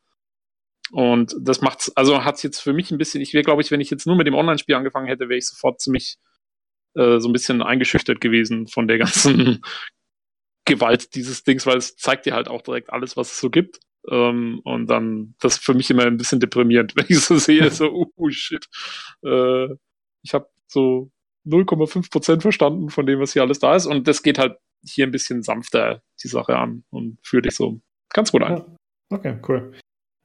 [0.92, 3.80] Und das macht's, also hat's jetzt für mich ein bisschen, ich wäre, glaube ich, wenn
[3.80, 6.18] ich jetzt nur mit dem Online-Spiel angefangen hätte, wäre ich sofort ziemlich
[6.94, 9.62] äh, so ein bisschen eingeschüchtert gewesen von der ganzen
[10.64, 13.80] Gewalt dieses Dings, weil es zeigt dir halt auch direkt alles, was es so gibt.
[14.08, 17.70] Ähm, und dann, das ist für mich immer ein bisschen deprimierend, wenn ich so sehe,
[17.70, 18.66] so, oh shit.
[19.24, 19.68] Äh,
[20.22, 21.10] ich habe so
[21.46, 23.86] 0,5 Prozent verstanden von dem, was hier alles da ist.
[23.86, 27.80] Und das geht halt hier ein bisschen sanfter die Sache an und führt dich so
[28.12, 28.64] ganz gut ein.
[29.10, 29.72] Okay, cool.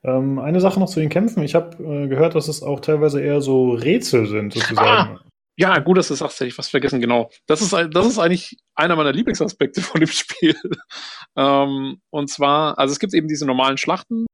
[0.04, 1.44] Ähm, eine Sache noch zu den Kämpfen.
[1.44, 5.20] Ich habe äh, gehört, dass es auch teilweise eher so Rätsel sind, sozusagen.
[5.58, 7.30] Ja, gut, dass du sagst, hätte ich was vergessen, genau.
[7.46, 10.56] Das ist, das ist eigentlich einer meiner Lieblingsaspekte von dem Spiel.
[11.36, 14.26] ähm, und zwar, also es gibt eben diese normalen Schlachten,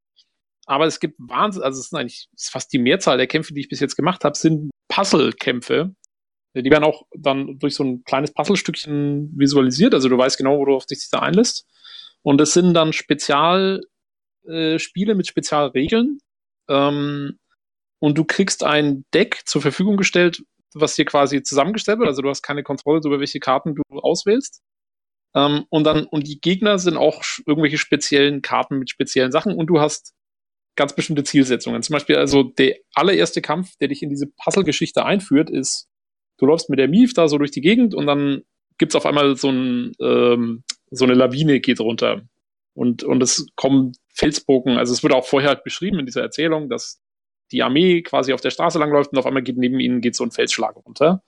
[0.65, 3.53] aber es gibt Wahnsinn, also es sind eigentlich es ist fast die Mehrzahl der Kämpfe,
[3.53, 5.94] die ich bis jetzt gemacht habe, sind Puzzle-Kämpfe.
[6.56, 10.65] Die werden auch dann durch so ein kleines Puzzlestückchen visualisiert, also du weißt genau, wo
[10.65, 11.65] du auf dich da einlässt.
[12.22, 13.81] Und es sind dann Spezialspiele
[14.47, 16.19] äh, Spiele mit Spezialregeln.
[16.69, 17.39] Ähm,
[17.99, 20.43] und du kriegst ein Deck zur Verfügung gestellt,
[20.73, 22.07] was dir quasi zusammengestellt wird.
[22.07, 24.61] Also du hast keine Kontrolle darüber, welche Karten du auswählst.
[25.35, 29.67] Ähm, und dann, und die Gegner sind auch irgendwelche speziellen Karten mit speziellen Sachen und
[29.67, 30.13] du hast
[30.75, 31.81] ganz bestimmte Zielsetzungen.
[31.81, 35.87] Zum Beispiel, also der allererste Kampf, der dich in diese Puzzle-Geschichte einführt, ist,
[36.37, 38.43] du läufst mit der Mief da so durch die Gegend und dann
[38.77, 42.21] gibt's auf einmal so, ein, ähm, so eine Lawine geht runter.
[42.75, 46.69] Und, und es kommen Felsbrocken, also es wird auch vorher halt beschrieben in dieser Erzählung,
[46.69, 47.02] dass
[47.52, 50.23] die Armee quasi auf der Straße langläuft und auf einmal geht neben ihnen geht so
[50.23, 51.23] ein Felsschlag runter.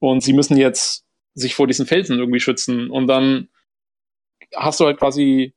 [0.00, 1.04] Und sie müssen jetzt
[1.34, 2.90] sich vor diesen Felsen irgendwie schützen.
[2.90, 3.48] Und dann
[4.54, 5.54] hast du halt quasi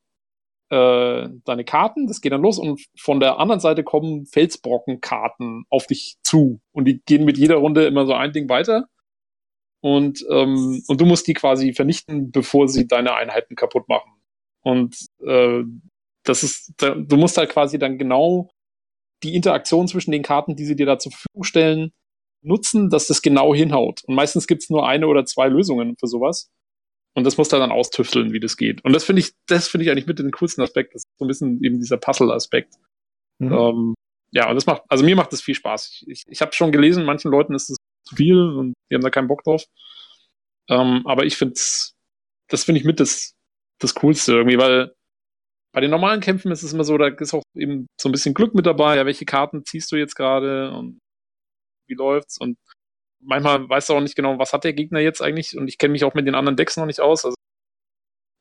[0.70, 5.88] äh, deine Karten, das geht dann los und von der anderen Seite kommen Felsbrockenkarten auf
[5.88, 6.62] dich zu.
[6.72, 8.88] Und die gehen mit jeder Runde immer so ein Ding weiter.
[9.82, 14.12] Und, ähm, und du musst die quasi vernichten, bevor sie deine Einheiten kaputt machen.
[14.62, 15.64] Und äh,
[16.30, 18.52] das ist, du musst halt quasi dann genau
[19.24, 21.92] die Interaktion zwischen den Karten, die sie dir da zur Verfügung stellen,
[22.42, 24.04] nutzen, dass das genau hinhaut.
[24.06, 26.50] Und meistens gibt's nur eine oder zwei Lösungen für sowas.
[27.16, 28.86] Und das musst du dann austüfteln, wie das geht.
[28.86, 30.94] Und das finde ich, das finde ich eigentlich mit den coolsten Aspekt.
[30.94, 32.76] Das ist so ein bisschen eben dieser Puzzle-Aspekt.
[33.40, 33.52] Mhm.
[33.52, 33.94] Ähm,
[34.32, 36.04] ja, und das macht, also mir macht das viel Spaß.
[36.06, 37.78] Ich, ich, ich habe schon gelesen, manchen Leuten ist es
[38.08, 39.66] zu viel und die haben da keinen Bock drauf.
[40.70, 43.34] Ähm, aber ich finde das finde ich mit das,
[43.80, 44.94] das Coolste irgendwie, weil
[45.72, 48.34] bei den normalen Kämpfen ist es immer so, da ist auch eben so ein bisschen
[48.34, 48.98] Glück mit dabei.
[48.98, 51.00] Ja, welche Karten ziehst du jetzt gerade und
[51.88, 52.40] wie läuft's?
[52.40, 52.58] Und
[53.22, 55.92] manchmal weißt du auch nicht genau, was hat der Gegner jetzt eigentlich und ich kenne
[55.94, 57.26] mich auch mit den anderen Decks noch nicht aus.
[57.26, 57.36] Also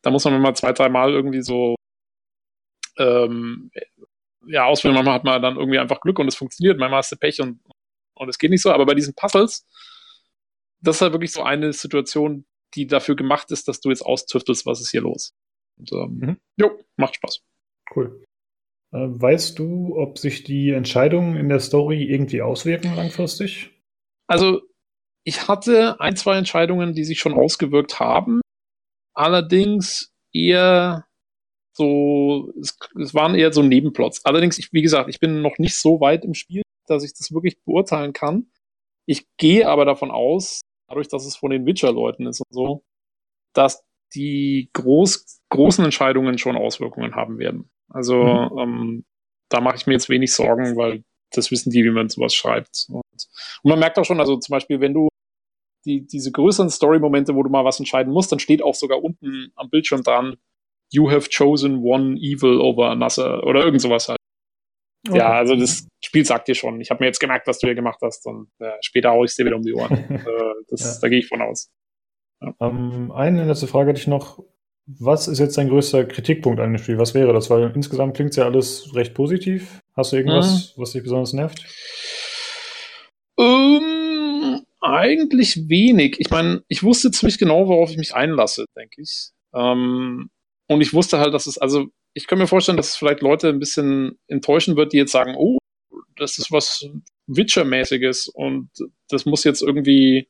[0.02, 1.76] da muss man mal zwei, drei Mal irgendwie so
[2.98, 3.70] ähm,
[4.46, 4.94] ja, auswählen.
[4.94, 6.78] Manchmal hat man dann irgendwie einfach Glück und es funktioniert.
[6.78, 7.60] Manchmal hast du Pech und
[8.18, 9.64] und es geht nicht so, aber bei diesen Puzzles,
[10.80, 14.66] das ist halt wirklich so eine Situation, die dafür gemacht ist, dass du jetzt austüftelst,
[14.66, 15.32] was ist hier los.
[15.78, 16.36] Und, ähm, mhm.
[16.56, 17.42] Jo, macht Spaß.
[17.94, 18.24] Cool.
[18.92, 23.70] Äh, weißt du, ob sich die Entscheidungen in der Story irgendwie auswirken langfristig?
[24.26, 24.62] Also,
[25.24, 28.40] ich hatte ein, zwei Entscheidungen, die sich schon ausgewirkt haben.
[29.14, 31.06] Allerdings eher
[31.76, 34.24] so, es, es waren eher so Nebenplots.
[34.24, 37.32] Allerdings, ich, wie gesagt, ich bin noch nicht so weit im Spiel, dass ich das
[37.32, 38.50] wirklich beurteilen kann.
[39.06, 42.82] Ich gehe aber davon aus, dadurch, dass es von den Witcher-Leuten ist und so,
[43.54, 47.70] dass die groß, großen Entscheidungen schon Auswirkungen haben werden.
[47.88, 48.58] Also mhm.
[48.58, 49.04] ähm,
[49.48, 52.86] da mache ich mir jetzt wenig Sorgen, weil das wissen die, wie man sowas schreibt.
[52.88, 55.08] Und, und man merkt auch schon, also zum Beispiel, wenn du
[55.84, 59.52] die, diese größeren Story-Momente, wo du mal was entscheiden musst, dann steht auch sogar unten
[59.54, 60.36] am Bildschirm dran,
[60.90, 64.18] you have chosen one evil over another oder irgend sowas halt.
[65.06, 65.18] Okay.
[65.18, 66.80] Ja, also das Spiel sagt dir schon.
[66.80, 69.34] Ich habe mir jetzt gemerkt, was du hier gemacht hast und äh, später hau ich
[69.34, 69.92] dir wieder um die Ohren.
[69.92, 71.00] äh, das, ja.
[71.00, 71.70] Da gehe ich von aus.
[72.60, 74.42] Ähm, eine letzte Frage hatte ich noch.
[74.90, 76.96] Was ist jetzt dein größter Kritikpunkt an dem Spiel?
[76.96, 77.50] Was wäre das?
[77.50, 79.82] Weil insgesamt klingt es ja alles recht positiv.
[79.94, 80.80] Hast du irgendwas, mhm.
[80.80, 81.62] was dich besonders nervt?
[83.34, 86.16] Um, ähm, eigentlich wenig.
[86.18, 89.30] Ich meine, ich wusste ziemlich genau, worauf ich mich einlasse, denke ich.
[89.52, 90.30] Um, ähm,
[90.68, 93.48] und ich wusste halt, dass es, also ich kann mir vorstellen, dass es vielleicht Leute
[93.48, 95.58] ein bisschen enttäuschen wird, die jetzt sagen, oh,
[96.16, 96.88] das ist was
[97.26, 98.70] Witcher-mäßiges und
[99.08, 100.28] das muss jetzt irgendwie,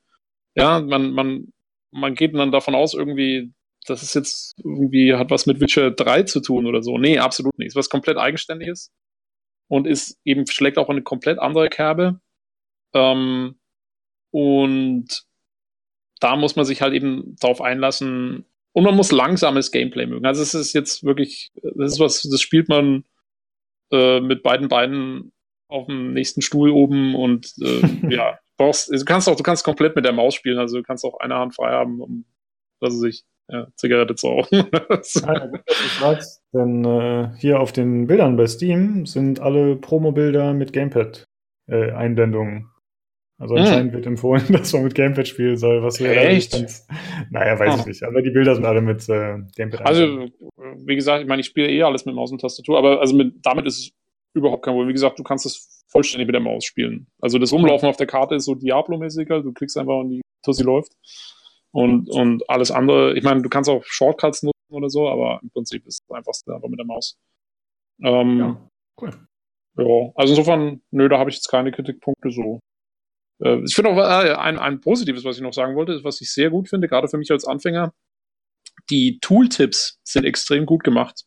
[0.55, 1.53] ja, man, man,
[1.91, 3.53] man geht dann davon aus, irgendwie,
[3.87, 6.99] das ist jetzt irgendwie, hat was mit Witcher 3 zu tun oder so.
[6.99, 7.69] Nee, absolut nicht.
[7.69, 8.93] Es ist was komplett Eigenständiges
[9.69, 12.21] und ist eben, schlägt auch eine komplett andere Kerbe.
[12.95, 13.59] Ähm,
[14.31, 15.25] und
[16.21, 18.45] da muss man sich halt eben darauf einlassen,
[18.79, 20.25] und man muss langsames Gameplay mögen.
[20.25, 23.05] Also es ist jetzt wirklich, das ist was, das spielt man
[23.91, 25.33] äh, mit beiden Beinen
[25.69, 27.81] auf dem nächsten Stuhl oben und äh,
[28.15, 31.05] ja, brauchst, du kannst auch, du kannst komplett mit der Maus spielen, also du kannst
[31.05, 32.25] auch eine Hand frei haben, um,
[32.81, 34.67] was weiß ich, ja, Zigarette zu rauchen.
[34.73, 39.77] ja, gut, dass du sagst, denn äh, hier auf den Bildern bei Steam sind alle
[39.77, 42.69] Promo-Bilder mit Gamepad-Einblendungen.
[43.39, 43.63] Also hm.
[43.63, 46.53] anscheinend wird empfohlen, dass man mit Gamepad spielen soll, was wir Echt?
[46.53, 46.87] Ganz,
[47.31, 47.81] naja, weiß oh.
[47.81, 48.03] ich nicht.
[48.03, 49.87] Aber die Bilder sind alle mit äh, Gamepad.
[49.87, 50.27] Also,
[50.77, 53.35] wie gesagt, ich meine, ich spiele eh alles mit Maus und Tastatur, aber also mit,
[53.43, 53.93] damit ist es
[54.39, 54.89] überhaupt kein Problem.
[54.89, 57.07] Wie gesagt, du kannst es vollständig mit der Maus spielen.
[57.21, 59.45] Also das Rumlaufen auf der Karte ist so Diablo-mäßig, halt.
[59.45, 60.93] du klickst einfach und die Tussi läuft.
[61.71, 65.51] Und, und alles andere, ich meine, du kannst auch Shortcuts nutzen oder so, aber im
[65.51, 67.17] Prinzip ist es einfach mit der Maus.
[68.03, 68.71] Ähm, ja,
[69.01, 69.11] cool.
[69.77, 72.59] Ja, also insofern, nö, da habe ich jetzt keine Kritikpunkte so.
[73.43, 76.33] Äh, ich finde auch äh, ein, ein positives, was ich noch sagen wollte, was ich
[76.33, 77.93] sehr gut finde, gerade für mich als Anfänger.
[78.91, 81.25] Die Tooltips sind extrem gut gemacht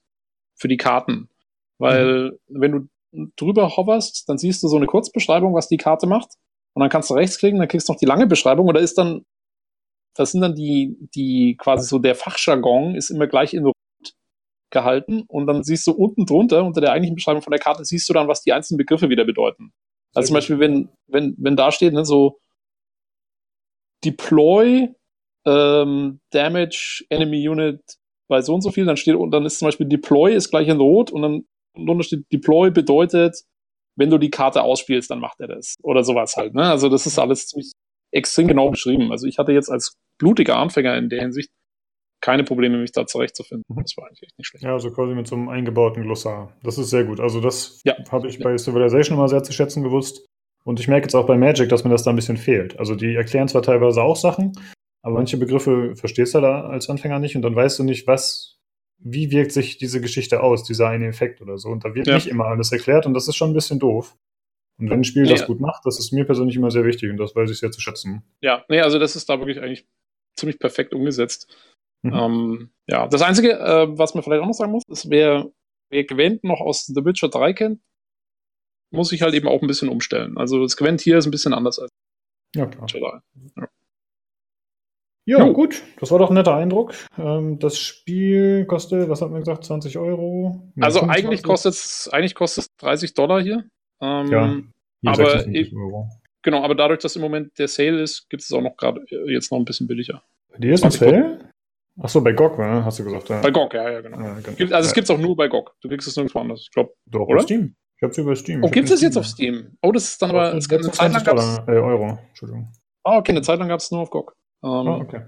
[0.55, 1.29] für die Karten.
[1.77, 2.61] Weil, mhm.
[2.61, 2.87] wenn du
[3.35, 6.33] drüber hoverst, dann siehst du so eine Kurzbeschreibung, was die Karte macht.
[6.73, 8.97] Und dann kannst du rechtsklicken, dann kriegst du noch die lange Beschreibung und da ist
[8.97, 9.25] dann,
[10.15, 13.75] das sind dann die, die quasi so der Fachjargon ist immer gleich in Rot
[14.71, 18.07] gehalten und dann siehst du unten drunter, unter der eigentlichen Beschreibung von der Karte, siehst
[18.07, 19.73] du dann, was die einzelnen Begriffe wieder bedeuten.
[20.13, 22.39] Also zum Beispiel, wenn, wenn, wenn da steht, ne, so
[24.03, 24.89] Deploy
[25.45, 27.81] ähm, Damage Enemy Unit
[28.27, 30.67] bei so und so viel, dann steht und dann ist zum Beispiel Deploy ist gleich
[30.67, 31.45] in Rot und dann
[31.75, 33.43] drunter steht Deploy bedeutet,
[33.97, 35.75] wenn du die Karte ausspielst, dann macht er das.
[35.83, 36.53] Oder sowas halt.
[36.53, 36.63] Ne?
[36.63, 37.71] Also das ist alles ziemlich
[38.11, 39.11] extrem genau beschrieben.
[39.11, 41.49] Also ich hatte jetzt als blutiger Anfänger in der Hinsicht
[42.21, 43.65] keine Probleme, mich da zurechtzufinden.
[43.67, 43.81] Mhm.
[43.81, 44.63] Das war eigentlich echt nicht schlecht.
[44.63, 46.55] Ja, also quasi mit so einem eingebauten Glossar.
[46.63, 47.19] Das ist sehr gut.
[47.19, 47.95] Also das ja.
[48.11, 50.25] habe ich bei Civilization immer sehr zu schätzen gewusst.
[50.63, 52.77] Und ich merke jetzt auch bei Magic, dass mir das da ein bisschen fehlt.
[52.77, 54.53] Also die erklären zwar teilweise auch Sachen,
[55.03, 58.59] aber manche Begriffe verstehst du da als Anfänger nicht und dann weißt du nicht, was,
[59.03, 61.69] wie wirkt sich diese Geschichte aus, dieser eine Effekt oder so.
[61.69, 62.15] Und da wird ja.
[62.15, 64.15] nicht immer alles erklärt und das ist schon ein bisschen doof.
[64.77, 67.09] Und wenn ein Spiel nee, das gut macht, das ist mir persönlich immer sehr wichtig
[67.11, 68.23] und das weiß ich sehr zu schätzen.
[68.41, 69.87] Ja, nee, also das ist da wirklich eigentlich
[70.35, 71.55] ziemlich perfekt umgesetzt.
[72.03, 72.13] Mhm.
[72.13, 75.51] Ähm, ja, das Einzige, äh, was man vielleicht auch noch sagen muss, ist, wer,
[75.89, 77.81] wer Gwent noch aus The Witcher 3 kennt,
[78.91, 80.37] muss sich halt eben auch ein bisschen umstellen.
[80.37, 81.91] Also das Gwent hier ist ein bisschen anders als
[82.55, 82.83] ja, klar.
[82.83, 83.19] Witcher 3.
[83.57, 83.69] Ja.
[85.25, 85.53] Ja, jo.
[85.53, 85.83] gut.
[85.99, 86.93] Das war doch ein netter Eindruck.
[87.17, 90.71] Ähm, das Spiel kostet, was hat man gesagt, 20 Euro?
[90.75, 93.65] Nee, also eigentlich kostet es eigentlich kostet 30 Dollar hier.
[94.01, 94.55] Ähm, ja,
[95.01, 95.45] hier aber
[95.75, 96.09] Euro.
[96.41, 99.31] genau, aber dadurch, dass im Moment der Sale ist, gibt es auch noch gerade äh,
[99.31, 100.23] jetzt noch ein bisschen billiger.
[100.57, 101.51] Die ist ein Sale?
[101.99, 102.83] Achso, bei GOG, ne?
[102.83, 103.29] hast du gesagt.
[103.29, 103.41] Ja.
[103.41, 104.19] Bei GOG, ja, ja, genau.
[104.19, 104.75] Ja, genau.
[104.75, 105.75] Also es gibt es auch nur bei GOG.
[105.81, 106.93] Du kriegst es nirgendwo anders, ich glaube.
[107.05, 107.41] Doch, oder?
[107.41, 107.75] Steam.
[107.97, 108.63] Ich hab's über Steam.
[108.63, 109.77] Oh, gibt es jetzt auf Steam?
[109.83, 110.55] Oh, das ist dann aber.
[110.55, 112.71] Es eine Zeit lang gab's, äh, Euro, Entschuldigung.
[113.03, 114.33] Ah, okay, eine Zeit lang gab es nur auf GOG.
[114.63, 115.21] Ähm, ah, okay.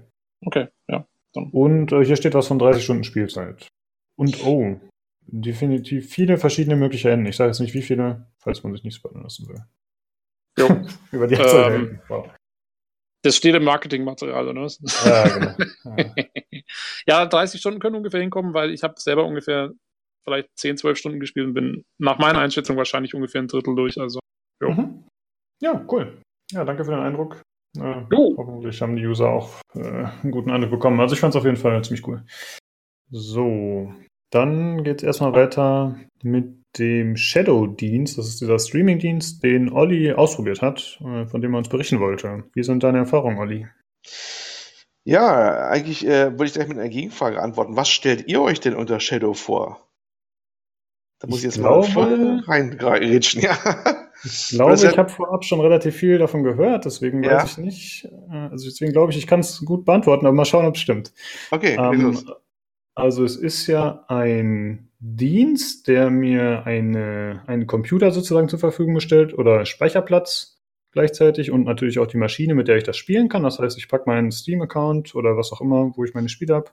[0.44, 1.06] Okay, ja.
[1.32, 1.50] Dann.
[1.50, 3.66] Und äh, hier steht was von 30 Stunden Spielzeit.
[4.16, 4.80] Und oh,
[5.26, 7.26] definitiv viele verschiedene mögliche Enden.
[7.26, 9.64] Ich sage jetzt nicht wie viele, falls man sich nicht spoilern lassen will.
[10.58, 10.68] Jo.
[11.12, 12.28] Über die Ähm, wow.
[13.22, 14.78] Das steht im Marketingmaterial, oder was?
[15.04, 15.54] Ja, genau.
[15.96, 16.14] Ja.
[17.06, 19.72] Ja, 30 Stunden können ungefähr hinkommen, weil ich habe selber ungefähr
[20.24, 23.98] vielleicht 10, 12 Stunden gespielt und bin nach meiner Einschätzung wahrscheinlich ungefähr ein Drittel durch.
[23.98, 24.20] Also
[24.62, 24.70] Jo.
[24.70, 25.04] Mhm.
[25.60, 26.20] ja, cool.
[26.52, 27.42] Ja, danke für den Eindruck.
[27.78, 28.34] Äh, Jo.
[28.36, 29.80] hoffentlich haben die User auch äh,
[30.22, 31.00] einen guten Eindruck bekommen.
[31.00, 32.24] Also ich fand es auf jeden Fall ziemlich cool.
[33.10, 33.92] So,
[34.30, 38.18] dann geht es erstmal weiter mit dem Shadow-Dienst.
[38.18, 42.44] Das ist dieser Streaming-Dienst, den Olli ausprobiert hat, äh, von dem er uns berichten wollte.
[42.54, 43.66] Wie sind deine Erfahrungen, Olli?
[45.06, 47.76] Ja, eigentlich äh, würde ich gleich mit einer Gegenfrage antworten.
[47.76, 49.86] Was stellt ihr euch denn unter Shadow vor?
[51.20, 53.56] Da muss ich, Ich jetzt mal glaube- voll reinrätschen, ja.
[54.22, 57.42] Ich glaube, ich habe vorab schon relativ viel davon gehört, deswegen Ja.
[57.42, 58.08] weiß ich nicht.
[58.30, 60.80] äh, Also deswegen glaube ich, ich kann es gut beantworten, aber mal schauen, ob es
[60.80, 61.12] stimmt.
[61.50, 62.18] Okay, Ähm,
[62.94, 69.36] also es ist ja ein Dienst, der mir eine, einen Computer sozusagen zur Verfügung stellt
[69.36, 70.62] oder Speicherplatz
[70.92, 73.42] gleichzeitig und natürlich auch die Maschine, mit der ich das spielen kann.
[73.42, 76.70] Das heißt, ich packe meinen Steam-Account oder was auch immer, wo ich meine Spiele habe,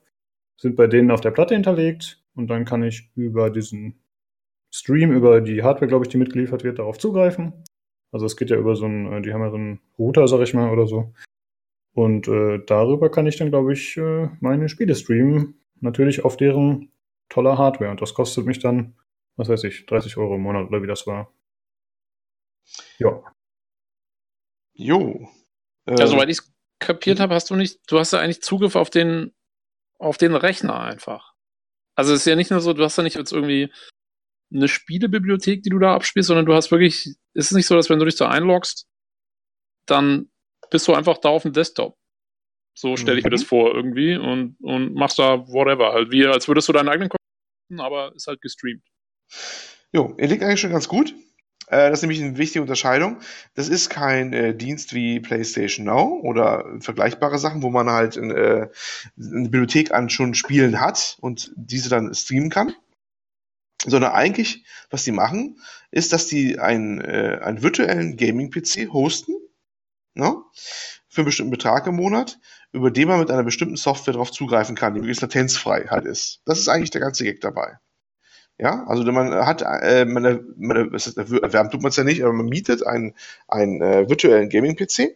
[0.58, 4.00] sind bei denen auf der Platte hinterlegt und dann kann ich über diesen
[4.72, 7.54] Stream, über die Hardware, glaube ich, die mitgeliefert wird, darauf zugreifen.
[8.12, 10.42] Also es geht ja über so einen, äh, die haben ja so einen Router, sag
[10.42, 11.14] ich mal, oder so.
[11.94, 15.62] Und äh, darüber kann ich dann, glaube ich, äh, meine Spiele streamen.
[15.82, 16.92] Natürlich auf deren
[17.30, 17.92] toller Hardware.
[17.92, 18.96] Und das kostet mich dann,
[19.36, 21.34] was weiß ich, 30 Euro im Monat oder wie das war.
[22.98, 23.24] Ja.
[24.74, 25.28] Jo.
[25.86, 28.76] Äh, Ja, soweit ich es kapiert habe, hast du nicht, du hast ja eigentlich Zugriff
[28.76, 29.34] auf den,
[30.00, 31.34] auf den Rechner einfach.
[31.96, 33.72] Also es ist ja nicht nur so, du hast ja nicht jetzt irgendwie
[34.54, 37.90] eine Spielebibliothek, die du da abspielst, sondern du hast wirklich, ist es nicht so, dass
[37.90, 38.86] wenn du dich da einloggst,
[39.86, 40.30] dann
[40.70, 41.98] bist du einfach da auf dem Desktop.
[42.74, 43.36] So stelle ich mir Mhm.
[43.36, 47.10] das vor irgendwie und, und machst da whatever halt, wie als würdest du deinen eigenen
[47.10, 48.84] Computer, aber ist halt gestreamt.
[49.92, 51.14] Jo, ihr liegt eigentlich schon ganz gut.
[51.68, 53.20] Äh, das ist nämlich eine wichtige Unterscheidung.
[53.56, 58.22] Das ist kein äh, Dienst wie PlayStation Now oder vergleichbare Sachen, wo man halt äh,
[58.22, 58.70] eine
[59.18, 62.74] Bibliothek an schon Spielen hat und diese dann streamen kann.
[63.86, 65.60] Sondern eigentlich, was die machen,
[65.90, 69.34] ist, dass die einen, äh, einen virtuellen Gaming-PC hosten,
[70.14, 70.36] ne?
[71.08, 72.40] für einen bestimmten Betrag im Monat,
[72.72, 76.42] über den man mit einer bestimmten Software darauf zugreifen kann, die möglichst latenzfrei halt ist.
[76.46, 77.78] Das ist eigentlich der ganze Gag dabei.
[78.62, 82.22] Ja, also man hat, äh, man, man, was ist, erwärmt tut man es ja nicht,
[82.22, 83.16] aber man mietet einen,
[83.48, 85.16] einen äh, virtuellen Gaming-PC,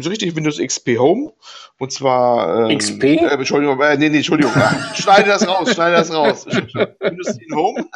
[0.00, 1.32] so richtig Windows XP Home,
[1.78, 3.04] und zwar ähm, XP?
[3.04, 4.52] Äh, Entschuldigung, äh, nee, nee, Entschuldigung,
[4.94, 6.46] schneide das raus, schneide das raus.
[6.46, 7.86] Windows 10 Home,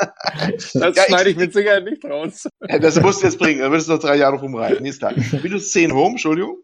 [0.74, 2.48] Das Ja, schneide ich- mit Sicherheit nicht raus.
[2.60, 4.84] Das musst du jetzt bringen, dann würdest du noch drei Jahre rumreiten.
[4.84, 5.12] Nee, ist klar.
[5.16, 6.58] Windows 10 Home, Entschuldigung.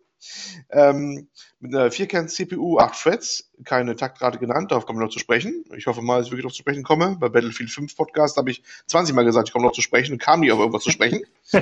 [0.71, 1.29] Ähm,
[1.61, 5.65] mit einer Vierkern-CPU, 8 Threads, keine Taktrate genannt, darauf kommen wir noch zu sprechen.
[5.77, 7.17] Ich hoffe mal, dass ich wirklich noch zu sprechen komme.
[7.19, 10.19] Bei Battlefield 5 Podcast habe ich 20 Mal gesagt, ich komme noch zu sprechen und
[10.19, 11.25] kam nie auf irgendwas zu sprechen.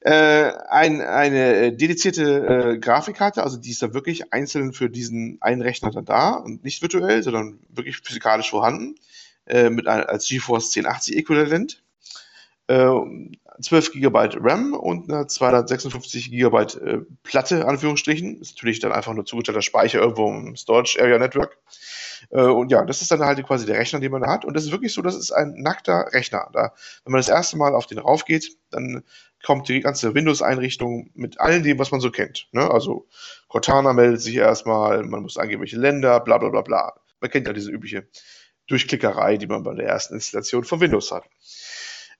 [0.00, 5.38] äh, ein, eine äh, dedizierte äh, Grafikkarte, also die ist da wirklich einzeln für diesen
[5.40, 8.96] einen Rechner dann da und nicht virtuell, sondern wirklich physikalisch vorhanden,
[9.46, 11.82] äh, mit ein, als GeForce 1080 Äquivalent.
[12.68, 12.88] Äh,
[13.62, 18.40] 12 GB RAM und eine 256 GB äh, Platte, Anführungsstrichen.
[18.40, 21.58] Ist natürlich dann einfach nur zugeteilter Speicher irgendwo im Storage Area Network.
[22.30, 24.44] Äh, und ja, das ist dann halt quasi der Rechner, den man da hat.
[24.44, 26.48] Und das ist wirklich so, das ist ein nackter Rechner.
[26.52, 26.72] Da,
[27.04, 29.02] wenn man das erste Mal auf den raufgeht, dann
[29.44, 32.48] kommt die ganze Windows-Einrichtung mit all dem, was man so kennt.
[32.52, 32.70] Ne?
[32.70, 33.06] Also
[33.48, 36.94] Cortana meldet sich erstmal, man muss angeben, welche Länder, bla bla bla bla.
[37.20, 38.06] Man kennt ja diese übliche
[38.68, 41.24] Durchklickerei, die man bei der ersten Installation von Windows hat.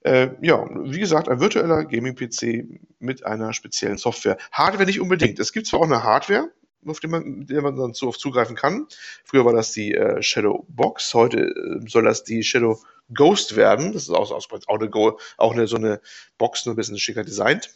[0.05, 4.37] Äh, ja, wie gesagt, ein virtueller Gaming-PC mit einer speziellen Software.
[4.51, 5.39] Hardware nicht unbedingt.
[5.39, 6.51] Es gibt zwar auch eine Hardware,
[6.87, 8.87] auf die man, mit der man dann so oft zugreifen kann.
[9.25, 12.81] Früher war das die äh, Shadow Box, heute äh, soll das die Shadow
[13.15, 13.93] Ghost werden.
[13.93, 16.01] Das ist auch, auch, auch, eine, Go- auch eine, so eine
[16.39, 17.71] Box, nur ein bisschen schicker designt.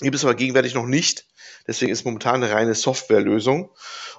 [0.00, 1.26] Gibt es aber gegenwärtig noch nicht.
[1.66, 3.70] Deswegen ist momentan eine reine Softwarelösung.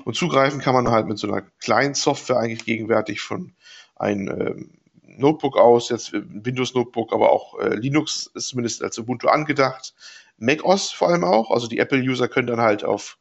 [0.06, 3.56] Und zugreifen kann man halt mit so einer kleinen Software eigentlich gegenwärtig von
[3.96, 4.81] einem ähm,
[5.22, 9.94] Notebook aus, jetzt äh, Windows Notebook, aber auch äh, Linux ist zumindest als Ubuntu angedacht.
[10.38, 11.52] Mac OS vor allem auch.
[11.52, 13.18] Also die Apple-User können dann halt auf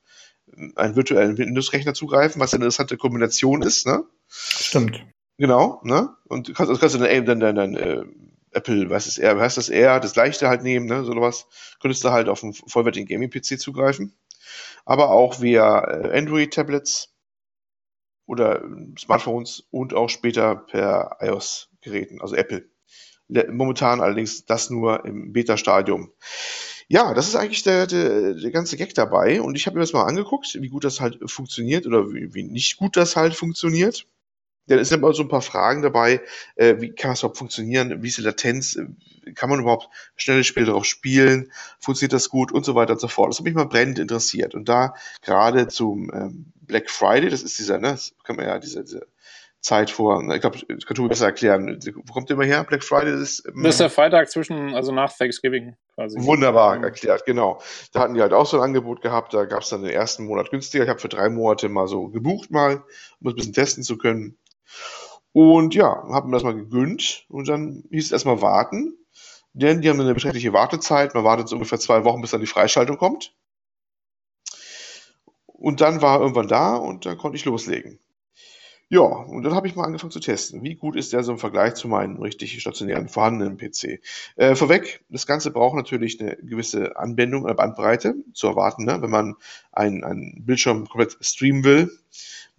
[0.56, 4.04] ähm, einen virtuellen Windows-Rechner zugreifen, was eine interessante Kombination ist, ne?
[4.28, 5.04] Stimmt.
[5.38, 6.10] Genau, ne?
[6.28, 8.04] Und du kannst, kannst du dann, dann, dann, dann äh,
[8.52, 11.04] Apple, was ist er, heißt das eher, das leichte halt nehmen, ne?
[11.04, 11.46] So was.
[11.80, 14.14] Könntest du halt auf einen vollwertigen Gaming-PC zugreifen.
[14.84, 17.12] Aber auch via äh, Android-Tablets
[18.30, 22.66] oder äh, Smartphones und auch später per iOS-Geräten, also Apple.
[23.28, 26.12] Le- Momentan allerdings das nur im Beta-Stadium.
[26.88, 29.40] Ja, das ist eigentlich der, der, der ganze Gag dabei.
[29.42, 32.42] Und ich habe mir das mal angeguckt, wie gut das halt funktioniert oder wie, wie
[32.44, 34.06] nicht gut das halt funktioniert.
[34.66, 36.20] Ja, es sind immer so ein paar Fragen dabei,
[36.54, 38.86] äh, wie kann das überhaupt funktionieren, wie ist die Latenz, äh,
[39.34, 43.08] kann man überhaupt schnelle Spiele darauf spielen, funktioniert das gut und so weiter und so
[43.08, 43.30] fort.
[43.30, 44.54] Das hat mich mal brennend interessiert.
[44.54, 48.58] Und da gerade zum ähm, Black Friday, das ist dieser, ne, das kann man ja
[48.58, 49.06] diese, diese
[49.60, 51.78] Zeit vor, ich glaube, das kannst du mir besser erklären.
[51.94, 52.64] Wo kommt der immer her?
[52.64, 53.44] Black Friday ist.
[53.46, 56.18] Ähm, das ist der Freitag zwischen, also nach Thanksgiving quasi.
[56.18, 56.84] Wunderbar ja.
[56.84, 57.60] erklärt, genau.
[57.92, 60.24] Da hatten die halt auch so ein Angebot gehabt, da gab es dann den ersten
[60.24, 60.84] Monat günstiger.
[60.84, 62.76] Ich habe für drei Monate mal so gebucht mal,
[63.20, 64.38] um es ein bisschen testen zu können.
[65.32, 68.96] Und ja, haben mir das mal gegönnt und dann hieß es erstmal warten,
[69.52, 71.14] denn die haben eine beschränkliche Wartezeit.
[71.14, 73.34] Man wartet so ungefähr zwei Wochen, bis dann die Freischaltung kommt.
[75.46, 77.98] Und dann war er irgendwann da und dann konnte ich loslegen.
[78.92, 80.64] Ja, und dann habe ich mal angefangen zu testen.
[80.64, 84.00] Wie gut ist der so im Vergleich zu meinem richtig stationären vorhandenen PC?
[84.34, 89.00] Äh, vorweg, das Ganze braucht natürlich eine gewisse Anbindung, eine Bandbreite zu erwarten, ne?
[89.00, 89.36] wenn man
[89.70, 91.90] einen, einen Bildschirm komplett streamen will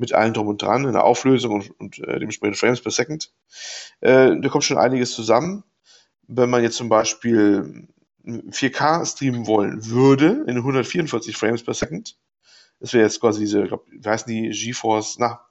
[0.01, 3.31] mit allem drum und dran, in der Auflösung und, und äh, dementsprechend Frames per Second.
[4.01, 5.63] Äh, da kommt schon einiges zusammen.
[6.27, 7.87] Wenn man jetzt zum Beispiel
[8.25, 12.17] 4K streamen wollen würde, in 144 Frames per Second,
[12.79, 15.41] das wäre jetzt quasi diese, glaub, wie heißen die, GeForce, na,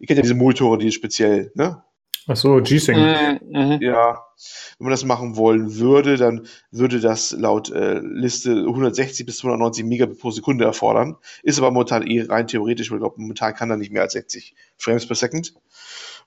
[0.00, 1.82] ihr kennt ja diese Monitore, die speziell, ne?
[2.26, 2.98] Ach so, G-Sync.
[2.98, 3.78] Mhm.
[3.80, 4.24] Ja,
[4.78, 9.84] wenn man das machen wollen würde, dann würde das laut äh, Liste 160 bis 290
[9.84, 11.16] Megabit pro Sekunde erfordern.
[11.42, 14.12] Ist aber momentan eh rein theoretisch, weil ich glaube, momentan kann er nicht mehr als
[14.12, 15.54] 60 Frames per Second.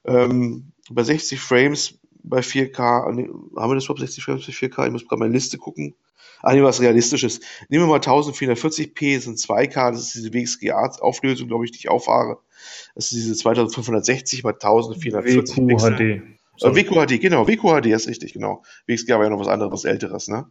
[0.05, 4.85] Ähm, bei 60 Frames bei 4K, nee, haben wir das überhaupt 60 Frames bei 4K?
[4.85, 5.95] Ich muss gerade meine Liste gucken.
[6.41, 7.39] Ah, was Realistisches.
[7.69, 11.89] Nehmen wir mal 1440p, das sind 2K, das ist diese WXGA-Auflösung, glaube ich, die ich
[11.89, 12.39] auffahre.
[12.95, 16.33] Das ist diese 2560 bei 1440 WQHD.
[16.61, 18.63] Äh, WQHD, genau, WQHD ist richtig, genau.
[18.87, 20.45] WXGA war ja noch was anderes, was älteres, ne?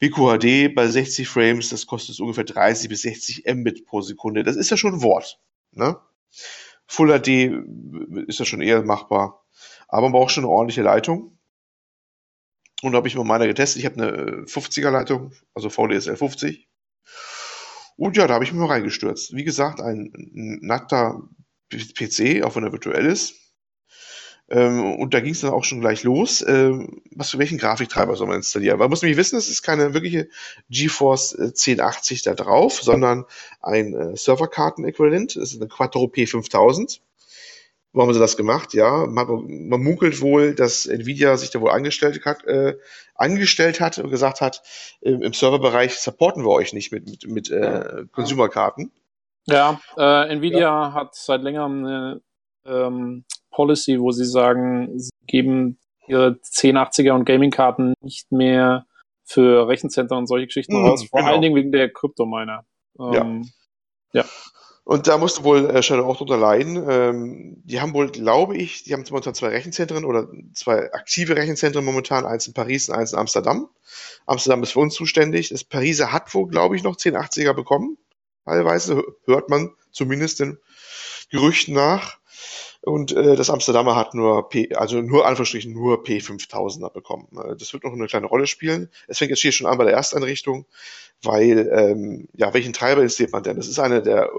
[0.00, 4.42] WQHD bei 60 Frames, das kostet ungefähr 30 bis 60 Mbit pro Sekunde.
[4.44, 5.40] Das ist ja schon ein Wort,
[5.72, 5.98] ne?
[6.86, 7.52] Full HD
[8.28, 9.44] ist ja schon eher machbar.
[9.88, 11.38] Aber man braucht schon eine ordentliche Leitung.
[12.82, 13.80] Und da habe ich mal meiner getestet.
[13.80, 16.68] Ich habe eine 50er äh, Leitung, also VDSL 50.
[18.00, 19.36] Und ja, da habe ich mich mal reingestürzt.
[19.36, 20.10] Wie gesagt, ein
[20.62, 21.20] nackter
[21.70, 23.34] PC, auch wenn er virtuell ist.
[24.48, 26.42] Ähm, und da ging es dann auch schon gleich los.
[26.48, 28.78] Ähm, was für welchen Grafiktreiber soll man installieren?
[28.78, 30.30] Man muss nämlich wissen, es ist keine wirkliche
[30.70, 33.26] GeForce 1080 äh, da drauf, sondern
[33.60, 35.36] ein äh, Serverkarten-Äquivalent.
[35.36, 37.00] Das ist eine Quattro P5000.
[37.92, 38.72] Warum haben sie das gemacht?
[38.72, 39.26] Ja, man,
[39.68, 42.76] man, munkelt wohl, dass Nvidia sich da wohl angestellt hat, äh,
[43.14, 44.62] angestellt hat und gesagt hat,
[45.00, 48.92] äh, im Serverbereich supporten wir euch nicht mit, mit, mit äh, Consumer-Karten.
[49.46, 50.92] Ja, äh, Nvidia ja.
[50.92, 52.20] hat seit längerem eine
[52.64, 58.86] ähm, Policy, wo sie sagen, sie geben ihre 1080er und Gaming-Karten nicht mehr
[59.24, 61.32] für Rechenzentren und solche Geschichten hm, raus, vor genau.
[61.32, 62.64] allen Dingen wegen der Kryptominer.
[62.98, 63.48] Ähm,
[64.12, 64.22] ja.
[64.22, 64.24] ja.
[64.90, 66.84] Und da musste wohl äh, Shadow auch drunter leiden.
[66.90, 71.84] Ähm, die haben wohl, glaube ich, die haben momentan zwei Rechenzentren oder zwei aktive Rechenzentren
[71.84, 73.68] momentan, eins in Paris und eins in Amsterdam.
[74.26, 75.50] Amsterdam ist für uns zuständig.
[75.50, 77.98] Das Pariser hat wohl, glaube ich, noch 1080er bekommen.
[78.44, 80.58] Teilweise hört man zumindest den
[81.30, 82.18] Gerüchten nach.
[82.82, 87.28] Und äh, das Amsterdamer hat nur P, also nur Anführungsstrichen nur P5000er bekommen.
[87.36, 88.90] Äh, das wird noch eine kleine Rolle spielen.
[89.06, 90.66] Es fängt jetzt hier schon an bei der Ersteinrichtung,
[91.22, 93.56] weil ähm, ja, welchen Treiber installiert man denn?
[93.56, 94.30] Das ist eine der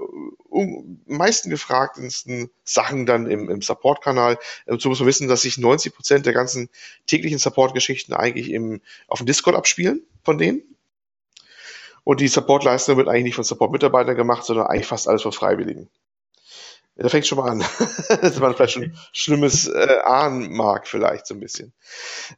[0.48, 4.38] um, meisten gefragtesten Sachen dann im, im Support-Kanal.
[4.66, 6.68] Dazu muss man wissen, dass sich 90 Prozent der ganzen
[7.06, 10.62] täglichen Support-Geschichten eigentlich im, auf dem Discord abspielen von denen.
[12.04, 15.88] Und die Support-Leistung wird eigentlich nicht von Support-Mitarbeitern gemacht, sondern eigentlich fast alles von Freiwilligen.
[17.02, 17.64] Da fängt schon mal an,
[18.22, 21.72] dass man vielleicht schon Schlimmes äh, ahnen mag, vielleicht so ein bisschen.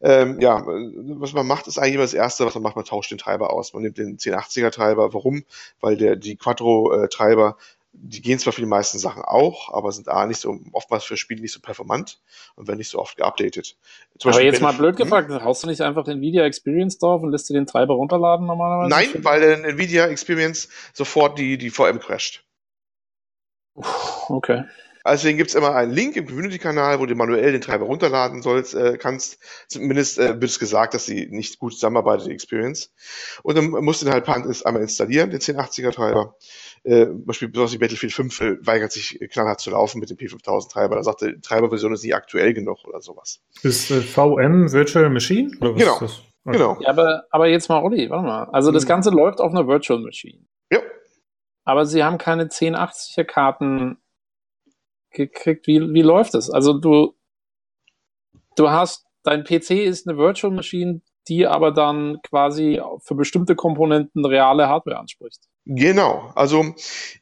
[0.01, 3.11] Ähm, ja, was man macht, ist eigentlich immer das Erste, was man macht, man tauscht
[3.11, 3.74] den Treiber aus.
[3.74, 5.12] Man nimmt den 1080er Treiber.
[5.12, 5.45] Warum?
[5.81, 7.59] Weil der, die Quattro-Treiber,
[7.93, 11.16] die gehen zwar für die meisten Sachen auch, aber sind A, nicht so, oftmals für
[11.16, 12.20] Spiele nicht so performant
[12.57, 13.77] und werden nicht so oft geupdatet.
[14.19, 15.05] Zum aber Beispiel, jetzt mal blöd hm?
[15.05, 18.89] gefragt, haust du nicht einfach Nvidia Experience drauf und lässt du den Treiber runterladen normalerweise?
[18.89, 22.43] Nein, weil der Nvidia Experience sofort die, die VM crasht.
[24.28, 24.64] Okay.
[25.06, 28.74] Deswegen gibt es immer einen Link im Community-Kanal, wo du manuell den Treiber runterladen sollst,
[28.74, 29.38] äh, kannst.
[29.68, 32.90] Zumindest äh, wird es gesagt, dass sie nicht gut zusammenarbeitet, die Experience.
[33.42, 36.36] Und dann musst du den halt einmal installieren, den 1080er-Treiber.
[36.84, 40.16] Äh, zum Beispiel besonders die Battlefield 5 äh, weigert sich knallhart zu laufen mit dem
[40.16, 40.96] P5000-Treiber.
[40.96, 43.42] Da sagt die Treiberversion ist nicht aktuell genug oder sowas.
[43.62, 45.51] Ist äh, VM Virtual Machine?
[45.60, 45.94] Oder was genau.
[45.94, 46.22] Ist das?
[46.46, 46.59] Okay.
[46.59, 46.78] Genau.
[46.80, 48.44] Ja, aber, aber jetzt mal, Olli, warte mal.
[48.52, 48.88] Also das hm.
[48.88, 49.18] Ganze hm.
[49.18, 50.40] läuft auf einer Virtual Machine.
[51.65, 53.99] Aber sie haben keine 1080er Karten
[55.11, 55.66] gekriegt.
[55.66, 56.51] Wie, wie läuft das?
[56.51, 57.15] Also du,
[58.57, 64.24] du hast, dein PC ist eine Virtual Machine, die aber dann quasi für bestimmte Komponenten
[64.27, 65.41] reale Hardware anspricht.
[65.65, 66.31] Genau.
[66.35, 66.74] Also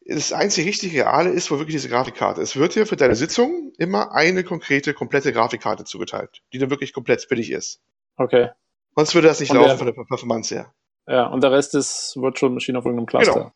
[0.04, 2.42] das einzige richtige Reale ist wohl wirklich diese Grafikkarte.
[2.42, 6.92] Es wird dir für deine Sitzung immer eine konkrete, komplette Grafikkarte zugeteilt, die dann wirklich
[6.92, 7.80] komplett billig ist.
[8.16, 8.50] Okay.
[8.96, 10.74] Sonst würde das nicht Und laufen der- von der Performance her.
[11.06, 13.32] Ja, und der Rest ist Virtual Machine auf irgendeinem Cluster.
[13.34, 13.52] Genau.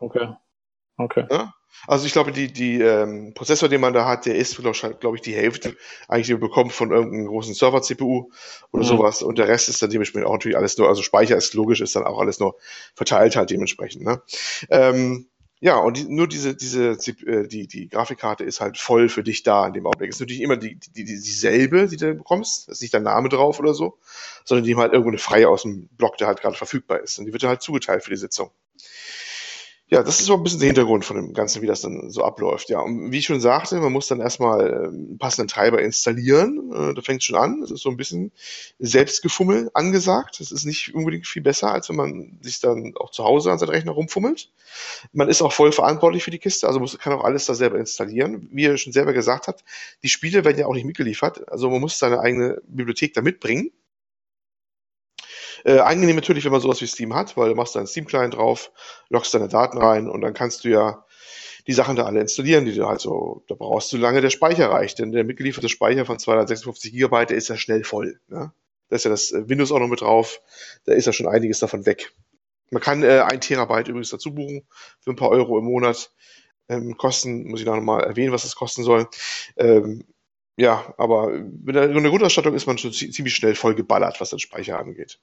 [0.00, 0.28] Okay.
[0.98, 1.26] Okay.
[1.86, 5.14] Also ich glaube, die, die ähm, Prozessor, den man da hat, der ist, glaube glaub
[5.14, 5.76] ich, die Hälfte
[6.06, 8.30] eigentlich, die man bekommt von irgendeinem großen Server-CPU
[8.72, 8.88] oder Mhm.
[8.88, 9.22] sowas.
[9.22, 11.96] Und der Rest ist dann dementsprechend auch natürlich alles nur, also Speicher ist logisch, ist
[11.96, 12.56] dann auch alles nur
[12.94, 14.04] verteilt halt dementsprechend.
[14.04, 14.22] Ne?
[14.70, 15.28] Ähm,
[15.60, 16.90] ja, und die, nur diese, diese,
[17.26, 20.10] äh, die, die Grafikkarte ist halt voll für dich da in dem Augenblick.
[20.10, 22.68] Ist natürlich immer die, die, die, dieselbe, die du bekommst.
[22.68, 23.98] Da ist nicht dein Name drauf oder so,
[24.44, 27.18] sondern die halt irgendwo eine freie aus dem Block, der halt gerade verfügbar ist.
[27.18, 28.50] Und die wird dir halt zugeteilt für die Sitzung.
[29.92, 32.24] Ja, das ist so ein bisschen der Hintergrund von dem Ganzen, wie das dann so
[32.24, 32.70] abläuft.
[32.70, 36.72] Ja, und wie ich schon sagte, man muss dann erstmal äh, einen passenden Treiber installieren.
[36.72, 37.60] Äh, da fängt es schon an.
[37.60, 38.32] Das ist so ein bisschen
[38.78, 40.40] Selbstgefummel angesagt.
[40.40, 43.58] Das ist nicht unbedingt viel besser, als wenn man sich dann auch zu Hause an
[43.58, 44.48] seinem Rechner rumfummelt.
[45.12, 47.78] Man ist auch voll verantwortlich für die Kiste, also muss, kann auch alles da selber
[47.78, 48.48] installieren.
[48.50, 49.62] Wie ihr schon selber gesagt habt,
[50.02, 51.52] die Spiele werden ja auch nicht mitgeliefert.
[51.52, 53.72] Also man muss seine eigene Bibliothek da mitbringen.
[55.64, 58.70] Äh, angenehm natürlich, wenn man sowas wie Steam hat, weil du machst deinen Steam-Client drauf,
[59.08, 61.04] loggst deine Daten rein und dann kannst du ja
[61.66, 64.98] die Sachen da alle installieren, die du halt da brauchst du lange der Speicher reicht,
[64.98, 68.20] denn der mitgelieferte Speicher von 256 Gigabyte, der ist ja schnell voll.
[68.28, 68.52] Ne?
[68.88, 70.40] Da ist ja das äh, Windows auch noch mit drauf,
[70.84, 72.12] da ist ja schon einiges davon weg.
[72.70, 74.66] Man kann äh, ein Terabyte übrigens dazu buchen
[75.00, 76.10] für ein paar Euro im Monat.
[76.68, 79.08] Ähm, Kosten, muss ich noch mal erwähnen, was das kosten soll.
[79.56, 80.04] Ähm,
[80.56, 84.38] ja, aber mit einer, Grundausstattung ist man schon zie- ziemlich schnell voll geballert, was den
[84.38, 85.20] Speicher angeht.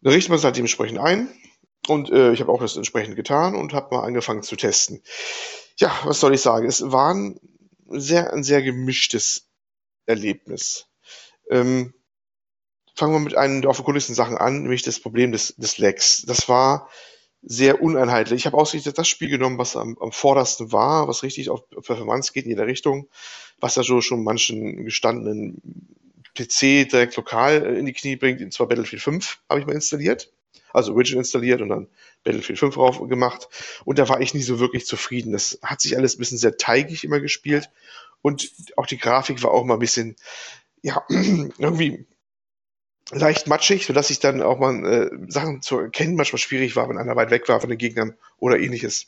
[0.00, 1.28] Dann richtet man es halt dementsprechend ein.
[1.86, 5.02] Und äh, ich habe auch das entsprechend getan und habe mal angefangen zu testen.
[5.78, 6.66] Ja, was soll ich sagen?
[6.66, 7.40] Es war ein
[7.88, 9.48] sehr, ein sehr gemischtes
[10.06, 10.86] Erlebnis.
[11.50, 11.94] Ähm,
[12.94, 16.24] fangen wir mit einem der offenkundigsten Sachen an, nämlich das Problem des, des Lags.
[16.26, 16.90] Das war
[17.42, 18.40] sehr uneinheitlich.
[18.40, 22.32] Ich habe ausgerechnet das Spiel genommen, was am, am vordersten war, was richtig auf Performance
[22.32, 23.08] geht in jeder Richtung,
[23.60, 25.62] was ja so schon manchen gestandenen
[26.38, 29.74] PC direkt lokal äh, in die Knie bringt, und zwar Battlefield 5 habe ich mal
[29.74, 30.32] installiert.
[30.72, 31.88] Also Original installiert und dann
[32.24, 33.48] Battlefield 5 drauf gemacht.
[33.84, 35.32] Und da war ich nie so wirklich zufrieden.
[35.32, 37.70] Das hat sich alles ein bisschen sehr teigig immer gespielt.
[38.22, 40.16] Und auch die Grafik war auch mal ein bisschen,
[40.82, 42.06] ja, irgendwie
[43.10, 46.98] leicht matschig, sodass ich dann auch mal äh, Sachen zu erkennen manchmal schwierig war, wenn
[46.98, 49.06] einer weit weg war von den Gegnern oder ähnliches.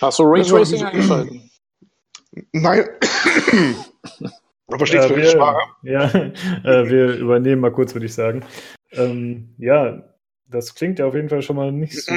[0.00, 1.50] Hast du Raytracing eingeschalten?
[2.52, 2.88] Nein.
[4.68, 5.58] Aber verstehst du, Äh, spare?
[5.82, 6.04] ja,
[6.64, 8.42] äh, wir übernehmen mal kurz, würde ich sagen.
[8.92, 10.02] Ähm, ja,
[10.48, 12.12] das klingt ja auf jeden Fall schon mal nicht so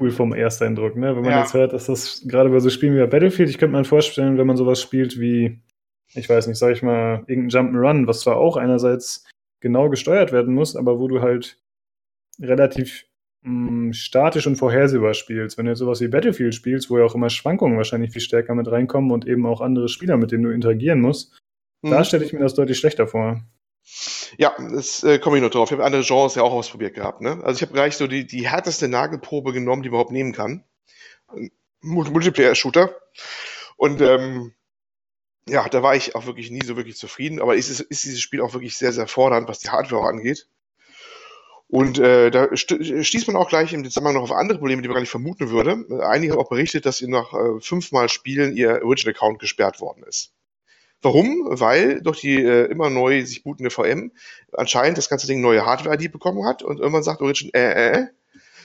[0.00, 1.14] cool vom Ersteindruck, ne?
[1.16, 1.40] Wenn man Ja.
[1.40, 4.38] jetzt hört, dass das gerade bei so Spielen wie bei Battlefield, ich könnte mir vorstellen,
[4.38, 5.60] wenn man sowas spielt wie,
[6.14, 9.24] ich weiß nicht, sag ich mal, irgendein Jump'n'Run, was zwar auch einerseits
[9.60, 11.58] genau gesteuert werden muss, aber wo du halt
[12.40, 13.04] relativ
[13.42, 15.56] mh, statisch und vorhersehbar spielst.
[15.58, 18.54] Wenn du jetzt sowas wie Battlefield spielst, wo ja auch immer Schwankungen wahrscheinlich viel stärker
[18.54, 21.38] mit reinkommen und eben auch andere Spieler, mit denen du interagieren musst,
[21.90, 22.04] da Mhm.
[22.04, 23.42] stelle ich mir das deutlich schlechter vor.
[24.38, 25.68] Ja, das äh, komme ich noch drauf.
[25.68, 27.20] Ich habe andere Genres ja auch ausprobiert gehabt.
[27.20, 27.40] Ne?
[27.44, 30.64] Also ich habe gleich so die, die härteste Nagelprobe genommen, die man überhaupt nehmen kann.
[31.82, 32.96] Multiplayer-Shooter.
[33.76, 34.54] Und ähm,
[35.48, 37.40] ja, da war ich auch wirklich nie so wirklich zufrieden.
[37.40, 40.48] Aber ist, ist dieses Spiel auch wirklich sehr, sehr fordernd, was die Hardware auch angeht.
[41.68, 44.88] Und äh, da st- stieß man auch gleich im Zusammenhang noch auf andere Probleme, die
[44.88, 45.84] man gar nicht vermuten würde.
[46.06, 50.33] Einige haben auch berichtet, dass ihr nach äh, fünfmal Spielen ihr Original-Account gesperrt worden ist.
[51.04, 51.46] Warum?
[51.50, 54.10] Weil durch die äh, immer neu sich bootende VM
[54.52, 58.06] anscheinend das ganze Ding neue Hardware-ID bekommen hat und irgendwann sagt Origin, äh, äh,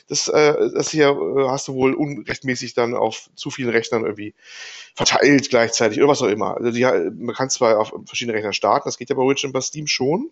[0.10, 4.34] das, äh, das hier äh, hast du wohl unrechtmäßig dann auf zu vielen Rechnern irgendwie
[4.95, 6.57] verteilt gleichzeitig oder was auch immer.
[6.57, 9.61] Also die, man kann zwar auf verschiedenen Rechnern starten, das geht ja bei Origin bei
[9.61, 10.31] Steam schon,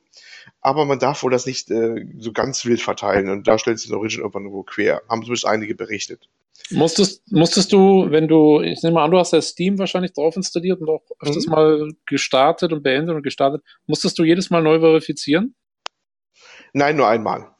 [0.61, 3.91] aber man darf wohl das nicht äh, so ganz wild verteilen und da stellt sich
[3.93, 5.01] Origin irgendwann irgendwo quer.
[5.07, 6.27] Haben zumindest einige berichtet.
[6.69, 10.81] Musstest, musstest du, wenn du, ich nehme an, du hast ja Steam wahrscheinlich drauf installiert
[10.81, 11.51] und auch öfters Mhm.
[11.51, 13.63] mal gestartet und beendet und gestartet.
[13.85, 15.55] Musstest du jedes Mal neu verifizieren?
[16.73, 17.55] Nein, nur einmal.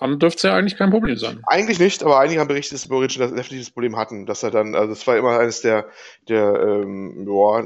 [0.00, 1.40] Dann dürfte es ja eigentlich kein Problem sein.
[1.46, 4.74] Eigentlich nicht, aber einige haben berichtet, dass Origin das definitiv Problem hatten, dass er dann,
[4.74, 5.88] also es war immer eines der,
[6.28, 7.62] der, ähm, ja,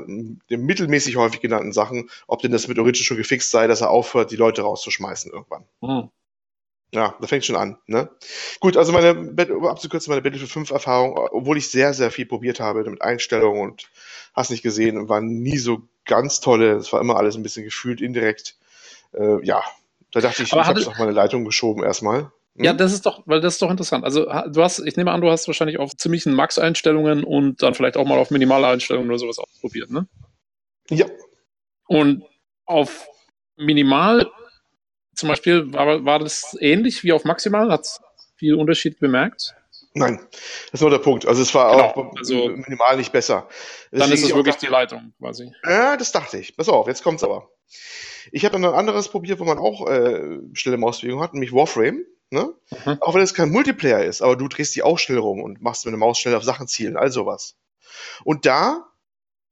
[0.51, 3.91] der mittelmäßig häufig genannten Sachen, ob denn das mit Origin schon gefixt sei, dass er
[3.91, 5.65] aufhört, die Leute rauszuschmeißen irgendwann.
[5.81, 6.11] Hm.
[6.95, 8.11] Ja, da fängt schon an, ne?
[8.61, 12.61] Gut, also meine, um abzukürzen, meine Battlefield 5 Erfahrung, obwohl ich sehr, sehr viel probiert
[12.61, 13.91] habe mit Einstellungen und
[14.35, 18.03] hast nicht gesehen, war nie so ganz tolle, es war immer alles ein bisschen gefühlt
[18.03, 18.57] indirekt,
[19.15, 19.63] äh, ja,
[20.13, 22.31] da dachte ich, Aber ich habe es auf meine Leitung geschoben erstmal.
[22.57, 22.65] Hm?
[22.65, 24.05] Ja, das ist doch, weil das ist doch interessant.
[24.05, 27.97] Also du hast, ich nehme an, du hast wahrscheinlich auf ziemlichen Max-Einstellungen und dann vielleicht
[27.97, 30.07] auch mal auf minimale Einstellungen oder sowas ausprobiert, ne?
[30.91, 31.07] Ja,
[31.87, 32.25] Und
[32.67, 33.07] auf
[33.57, 34.31] minimal
[35.15, 37.71] zum Beispiel war, war das ähnlich wie auf maximal?
[37.71, 38.01] Hat es
[38.37, 39.55] viel Unterschied bemerkt?
[39.95, 41.27] Nein, das ist nur der Punkt.
[41.27, 43.49] Also es war Genau, auch also- minimal nicht besser.
[43.91, 45.53] Dann Deswegen ist es wirklich dachte, die Leitung quasi.
[45.65, 46.57] Ja, das dachte ich.
[46.57, 47.51] Pass auf, jetzt kommt's aber.
[48.31, 52.05] Ich habe dann ein anderes probiert, wo man auch äh, schnelle Mausbewegung hat, nämlich Warframe.
[52.31, 52.55] Ne?
[52.87, 52.97] Mhm.
[53.01, 55.85] Auch wenn es kein Multiplayer ist, aber du drehst die auch schnell rum und machst
[55.85, 57.57] mit der Maus schnell auf Sachen zielen, all sowas.
[58.25, 58.89] Und da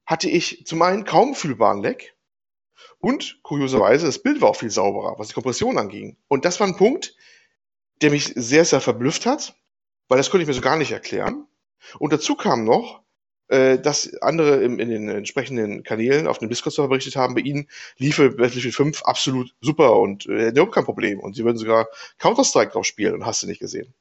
[0.07, 2.17] hatte ich zum einen kaum fühlbaren Leck
[2.99, 6.17] und kurioserweise, das Bild war auch viel sauberer, was die Kompression anging.
[6.29, 7.15] Und das war ein Punkt,
[8.01, 9.55] der mich sehr, sehr verblüfft hat,
[10.11, 11.47] weil das konnte ich mir so gar nicht erklären.
[11.99, 13.01] Und dazu kam noch,
[13.49, 17.69] äh, dass andere im, in den entsprechenden Kanälen auf dem Discord-Server berichtet haben, bei ihnen
[17.97, 21.21] liefe Battlefield 5 absolut super und äh, hätten überhaupt kein Problem.
[21.21, 21.89] Und sie würden sogar
[22.19, 23.95] Counter-Strike drauf spielen und hast du nicht gesehen.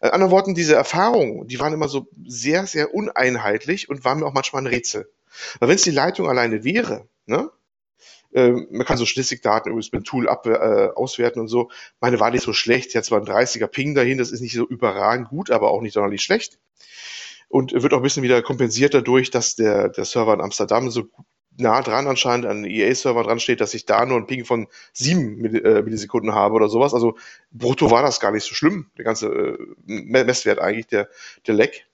[0.00, 4.20] Äh, In anderen Worten, diese Erfahrungen, die waren immer so sehr, sehr uneinheitlich und waren
[4.20, 5.10] mir auch manchmal ein Rätsel.
[5.58, 7.50] Weil wenn es die Leitung alleine wäre, ne?
[8.32, 11.70] Ähm, man kann so Statistikdaten übrigens mit dem Tool ab, äh, auswerten und so.
[12.00, 12.94] Meine war nicht so schlecht.
[12.94, 15.82] Die hat zwar einen 30er Ping dahin, das ist nicht so überragend gut, aber auch
[15.82, 16.58] nicht sonderlich schlecht
[17.48, 21.04] und wird auch ein bisschen wieder kompensiert dadurch, dass der, der Server in Amsterdam so
[21.58, 25.44] nah dran anscheinend an EA-Server dran steht, dass ich da nur einen Ping von sieben
[25.44, 26.94] äh, Millisekunden habe oder sowas.
[26.94, 27.16] Also
[27.50, 31.08] brutto war das gar nicht so schlimm, der ganze äh, Me- Messwert eigentlich, der,
[31.46, 31.86] der Leck.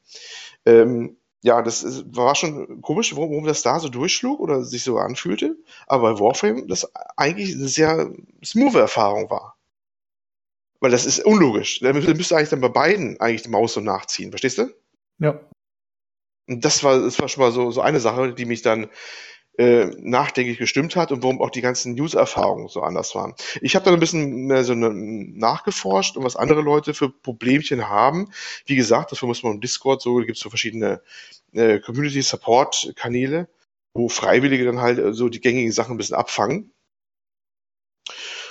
[0.65, 4.99] Ähm, ja, das ist, war schon komisch, warum, das da so durchschlug oder sich so
[4.99, 5.57] anfühlte.
[5.87, 8.11] Aber bei Warframe das eigentlich eine sehr
[8.45, 9.57] smooth Erfahrung war.
[10.81, 11.81] Weil das ist unlogisch.
[11.81, 14.75] Da müsste eigentlich dann bei beiden eigentlich die Maus so nachziehen, verstehst du?
[15.19, 15.41] Ja.
[16.49, 18.89] Und das war, das war schon mal so, so eine Sache, die mich dann
[19.59, 23.35] äh, nachdenklich gestimmt hat und warum auch die ganzen News-Erfahrungen so anders waren.
[23.61, 27.89] Ich habe dann ein bisschen mehr so ne, nachgeforscht und was andere Leute für Problemchen
[27.89, 28.31] haben.
[28.67, 31.01] Wie gesagt, dafür muss man im Discord so, gibt es so verschiedene
[31.53, 33.49] äh, Community-Support-Kanäle,
[33.95, 36.73] wo Freiwillige dann halt äh, so die gängigen Sachen ein bisschen abfangen.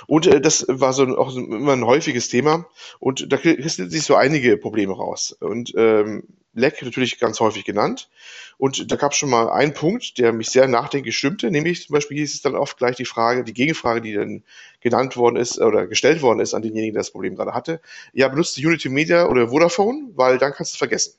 [0.06, 2.66] Und äh, das war so ein, auch so immer ein häufiges Thema.
[2.98, 5.36] Und da kristallisieren sich so einige Probleme raus.
[5.40, 6.24] Und ähm,
[6.56, 8.08] Leck natürlich ganz häufig genannt.
[8.56, 11.94] Und da gab es schon mal einen Punkt, der mich sehr nachdenklich stimmte, nämlich zum
[11.94, 14.42] Beispiel hieß es dann oft gleich die Frage, die Gegenfrage, die dann
[14.80, 17.80] genannt worden ist oder gestellt worden ist an denjenigen, der das Problem gerade hatte.
[18.14, 21.14] Ja, benutzt Unity Media oder Vodafone, weil dann kannst du es vergessen.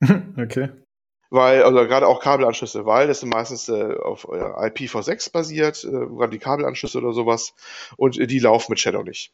[0.38, 0.68] okay.
[1.30, 5.90] Weil, also gerade auch Kabelanschlüsse, weil das sind meistens äh, auf äh, IPv6 basiert, äh,
[5.90, 7.54] gerade die Kabelanschlüsse oder sowas,
[7.96, 9.32] und äh, die laufen mit Shadow nicht.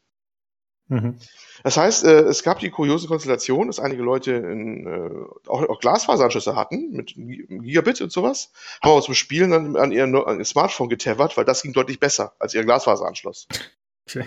[0.89, 1.19] Mhm.
[1.63, 5.81] Das heißt, äh, es gab die kuriose Konstellation, dass einige Leute in, äh, auch, auch
[5.81, 8.51] Glasfaseranschlüsse hatten, mit Gigabit und sowas,
[8.83, 12.01] haben aber zum Spielen dann an ihr, an ihr Smartphone getethert, weil das ging deutlich
[12.01, 13.47] besser als ihr Glasfaseranschluss.
[14.07, 14.27] Okay.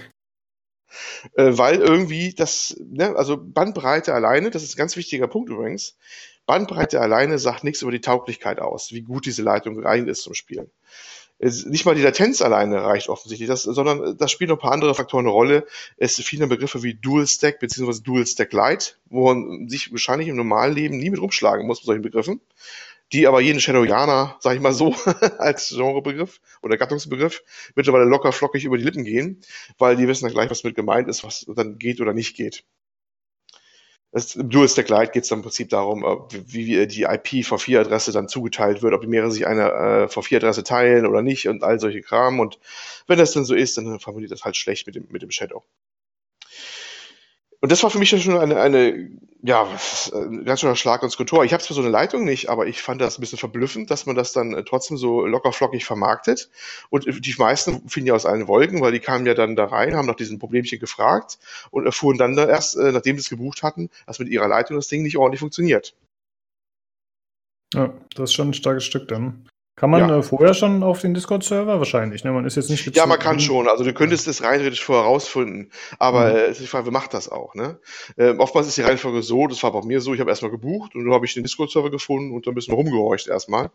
[1.35, 5.97] Äh, weil irgendwie das, ne, also Bandbreite alleine, das ist ein ganz wichtiger Punkt übrigens,
[6.47, 10.33] Bandbreite alleine sagt nichts über die Tauglichkeit aus, wie gut diese Leitung geeignet ist zum
[10.33, 10.71] Spielen.
[11.39, 14.95] Nicht mal die Latenz alleine reicht offensichtlich, das, sondern das spielen noch ein paar andere
[14.95, 15.67] Faktoren eine Rolle.
[15.97, 18.01] Es fielen Begriffe wie Dual Stack bzw.
[18.01, 21.85] Dual Stack Lite, wo man sich wahrscheinlich im normalen Leben nie mit rumschlagen muss mit
[21.85, 22.41] solchen Begriffen,
[23.11, 24.95] die aber jeden Shadowjaner, sag ich mal so,
[25.37, 27.43] als Genrebegriff oder Gattungsbegriff
[27.75, 29.41] mittlerweile locker flockig über die Lippen gehen,
[29.77, 32.63] weil die wissen dann gleich, was mit gemeint ist, was dann geht oder nicht geht.
[34.11, 38.29] Das, Im Dual Stack Lite geht es dann im Prinzip darum, wie, die IP-V4-Adresse dann
[38.29, 42.01] zugeteilt wird, ob die mehrere sich eine äh, V4-Adresse teilen oder nicht und all solche
[42.01, 42.39] Kram.
[42.39, 42.57] Und
[43.07, 45.65] wenn das dann so ist, dann formuliert das halt schlecht mit dem, mit dem Shadow.
[47.59, 49.09] Und das war für mich schon eine, eine
[49.43, 49.67] ja,
[50.13, 51.45] ein ganz schöner Schlag ins Kontor.
[51.45, 54.05] Ich habe zwar so eine Leitung nicht, aber ich fand das ein bisschen verblüffend, dass
[54.05, 56.49] man das dann äh, trotzdem so locker flockig vermarktet.
[56.89, 59.65] Und äh, die meisten fielen ja aus allen Wolken, weil die kamen ja dann da
[59.65, 61.39] rein, haben nach diesen Problemchen gefragt
[61.71, 64.75] und erfuhren dann da erst, äh, nachdem sie es gebucht hatten, dass mit ihrer Leitung
[64.75, 65.95] das Ding nicht ordentlich funktioniert.
[67.73, 69.47] Ja, das ist schon ein starkes Stück dann.
[69.77, 70.17] Kann man Ja.
[70.17, 71.77] äh, vorher schon auf den Discord-Server?
[71.77, 72.31] Wahrscheinlich, ne?
[72.31, 73.67] Man ist jetzt nicht Ja, man kann schon.
[73.67, 75.71] Also du könntest es rein theoretisch vorher rausfinden.
[75.99, 76.35] Aber Mhm.
[76.35, 77.53] äh, ist die Frage, wer macht das auch?
[77.53, 77.79] Ne?
[78.17, 80.95] Ähm, oftmals ist die Reihenfolge so, das war bei mir so, ich habe erstmal gebucht
[80.95, 83.69] und dann habe ich den Discord-Server gefunden und dann ein bisschen rumgehorcht erstmal.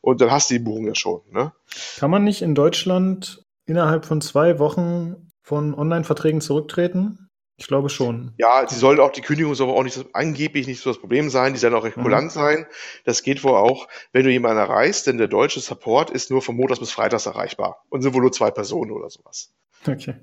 [0.00, 1.20] Und dann hast du die Buchung ja schon.
[1.30, 1.52] Ne?
[1.98, 7.25] Kann man nicht in Deutschland innerhalb von zwei Wochen von Online-Verträgen zurücktreten?
[7.58, 8.34] Ich glaube schon.
[8.36, 11.54] Ja, sie sollen auch, die Kündigung soll auch nicht angeblich nicht so das Problem sein,
[11.54, 12.28] die sollen auch recht Mhm.
[12.28, 12.66] sein.
[13.04, 16.54] Das geht wohl auch, wenn du jemanden erreichst, denn der deutsche Support ist nur von
[16.54, 17.82] Montags bis Freitags erreichbar.
[17.88, 19.54] Und sind wohl nur zwei Personen oder sowas.
[19.86, 20.16] Okay.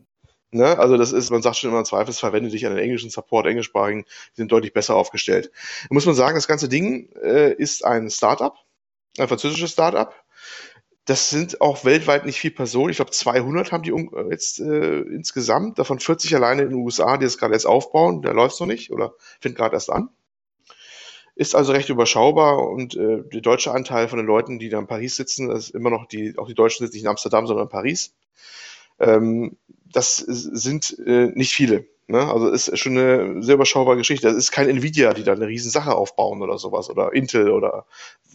[0.51, 0.77] Ne?
[0.77, 3.47] Also das ist, man sagt schon immer im Zweifelsfall, wende dich an den englischen Support,
[3.47, 5.51] englischsprachigen, die sind deutlich besser aufgestellt.
[5.89, 8.53] Da muss man sagen, das ganze Ding äh, ist ein Startup,
[9.17, 10.13] ein französisches Startup.
[11.05, 12.89] Das sind auch weltweit nicht viele Personen.
[12.89, 17.17] Ich glaube, 200 haben die äh, jetzt äh, insgesamt, davon 40 alleine in den USA,
[17.17, 18.21] die das gerade jetzt aufbauen.
[18.21, 20.09] Der läuft noch nicht oder fängt gerade erst an.
[21.35, 24.87] Ist also recht überschaubar und äh, der deutsche Anteil von den Leuten, die da in
[24.87, 27.71] Paris sitzen, ist immer noch die, auch die Deutschen sitzen nicht in Amsterdam, sondern in
[27.71, 28.15] Paris.
[28.99, 29.57] Ähm,
[29.91, 31.87] das sind äh, nicht viele.
[32.07, 32.19] Ne?
[32.19, 34.27] Also ist schon eine sehr überschaubare Geschichte.
[34.27, 37.85] Das ist kein Nvidia, die da eine riesen Sache aufbauen oder sowas oder Intel oder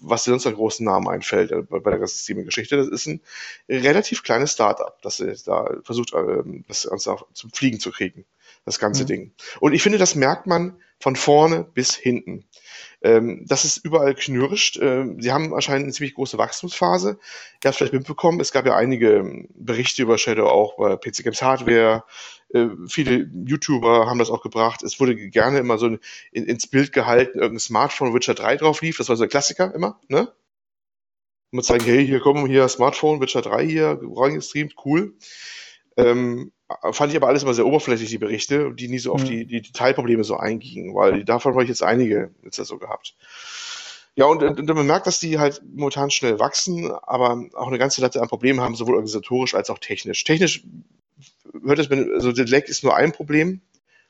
[0.01, 2.77] was dir sonst an großen Namen einfällt äh, bei, bei der ganzen Steam-Geschichte.
[2.77, 3.21] Das ist ein
[3.69, 8.25] relativ kleines Startup, das da versucht, ähm, das Ganze zum Fliegen zu kriegen,
[8.65, 9.09] das ganze Mhm.
[9.09, 9.33] Ding.
[9.61, 12.45] Und ich finde, das merkt man von vorne bis hinten.
[13.01, 14.79] Ähm, das ist überall knürscht.
[14.81, 17.19] Ähm, sie haben anscheinend eine ziemlich große Wachstumsphase.
[17.63, 21.23] Ihr habt vielleicht mitbekommen, es gab ja einige ähm, Berichte über Shadow auch bei PC
[21.23, 22.05] Games Hardware.
[22.53, 24.83] Äh, viele YouTuber haben das auch gebracht.
[24.83, 26.01] Es wurde gerne immer so in,
[26.33, 28.99] in, ins Bild gehalten, irgendein Smartphone, Witcher 3 drauf lief.
[28.99, 30.33] Das war so ein Klassiker immer, ne?
[31.51, 35.15] Und zeigen, hey, hier kommen hier Smartphone, Witcher 3 hier, reingestreamt, cool.
[35.99, 36.53] Ähm,
[36.93, 39.27] fand ich aber alles immer sehr oberflächlich, die Berichte, die nie so auf Mhm.
[39.27, 43.17] die, die Detailprobleme so eingingen, weil davon habe ich jetzt einige jetzt so gehabt.
[44.15, 47.79] Ja, und, und, und man merkt, dass die halt momentan schnell wachsen, aber auch eine
[47.79, 50.25] ganze Latte an Problemen haben, sowohl organisatorisch als auch technisch.
[50.25, 50.65] Technisch
[51.65, 53.61] hört es, mir- also der Lag ist nur ein Problem,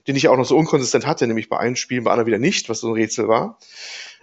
[0.06, 2.68] den ich auch noch so unkonsistent hatte, nämlich bei einem Spiel, bei anderen wieder nicht,
[2.68, 3.58] was so ein Rätsel war.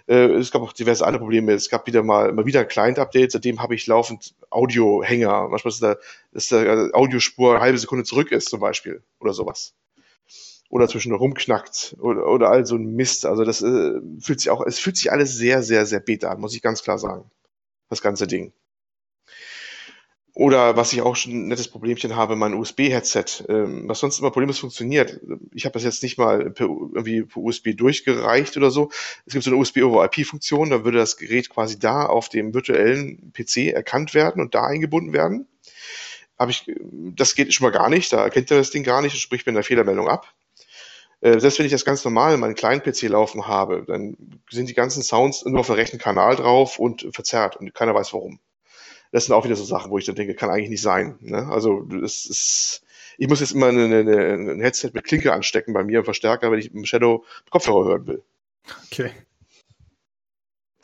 [0.06, 1.52] Äh, es gab auch diverse andere Probleme.
[1.52, 5.48] Es gab wieder mal immer wieder Client-Updates, seitdem habe ich laufend Audio-Hänger.
[5.48, 5.96] Manchmal ist da,
[6.32, 9.74] dass der Audiospur eine halbe Sekunde zurück ist, zum Beispiel, oder sowas.
[10.68, 13.24] Oder zwischendurch rumknackt oder, oder all so ein Mist.
[13.26, 16.40] Also das äh, fühlt sich auch, es fühlt sich alles sehr, sehr, sehr beta an,
[16.40, 17.30] muss ich ganz klar sagen.
[17.88, 18.52] Das ganze Ding.
[20.36, 24.30] Oder was ich auch schon ein nettes Problemchen habe, mein USB-Headset, ähm, was sonst immer
[24.30, 25.18] problemlos funktioniert.
[25.54, 28.90] Ich habe das jetzt nicht mal per, irgendwie per USB durchgereicht oder so.
[29.24, 33.72] Es gibt so eine USB-over-IP-Funktion, da würde das Gerät quasi da auf dem virtuellen PC
[33.72, 35.48] erkannt werden und da eingebunden werden.
[36.38, 39.14] Hab ich, das geht schon mal gar nicht, da erkennt er das Ding gar nicht
[39.14, 40.34] und spricht mir eine Fehlermeldung ab.
[41.22, 44.18] Äh, selbst wenn ich das ganz normal in meinem kleinen PC laufen habe, dann
[44.50, 48.12] sind die ganzen Sounds nur auf dem rechten Kanal drauf und verzerrt und keiner weiß
[48.12, 48.38] warum
[49.12, 51.16] das sind auch wieder so Sachen, wo ich dann denke, kann eigentlich nicht sein.
[51.20, 51.46] Ne?
[51.48, 52.82] Also das ist,
[53.18, 56.50] ich muss jetzt immer eine, eine, ein Headset mit Klinke anstecken bei mir, einen Verstärker,
[56.50, 58.22] wenn ich im Shadow Kopfhörer hören will.
[58.86, 59.12] Okay.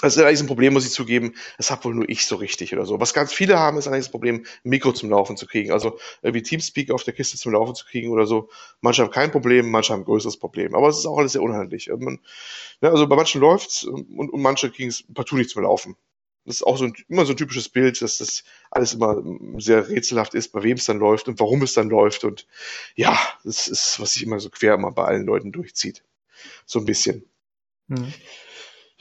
[0.03, 1.35] Das ist eigentlich ein Problem, muss ich zugeben.
[1.59, 2.99] Das habe wohl nur ich so richtig oder so.
[2.99, 5.70] Was ganz viele haben, ist eigentlich das Problem, ein Mikro zum Laufen zu kriegen.
[5.70, 8.49] Also irgendwie Teamspeak auf der Kiste zum Laufen zu kriegen oder so.
[8.81, 10.74] Manche haben kein Problem, manche haben ein größeres Problem.
[10.74, 11.89] Aber es ist auch alles sehr unhandlich.
[11.97, 12.19] Man,
[12.81, 15.94] ne, also bei manchen läuft's und, und manche kriegen es partout nicht zum Laufen.
[16.44, 19.23] Das ist auch so ein, immer so ein typisches Bild, dass das alles immer
[19.59, 22.24] sehr rätselhaft ist, bei wem es dann läuft und warum es dann läuft.
[22.24, 22.47] Und
[22.97, 26.02] ja, das ist, was sich immer so quer immer bei allen Leuten durchzieht.
[26.66, 27.24] So ein bisschen.
[27.86, 28.12] Mhm.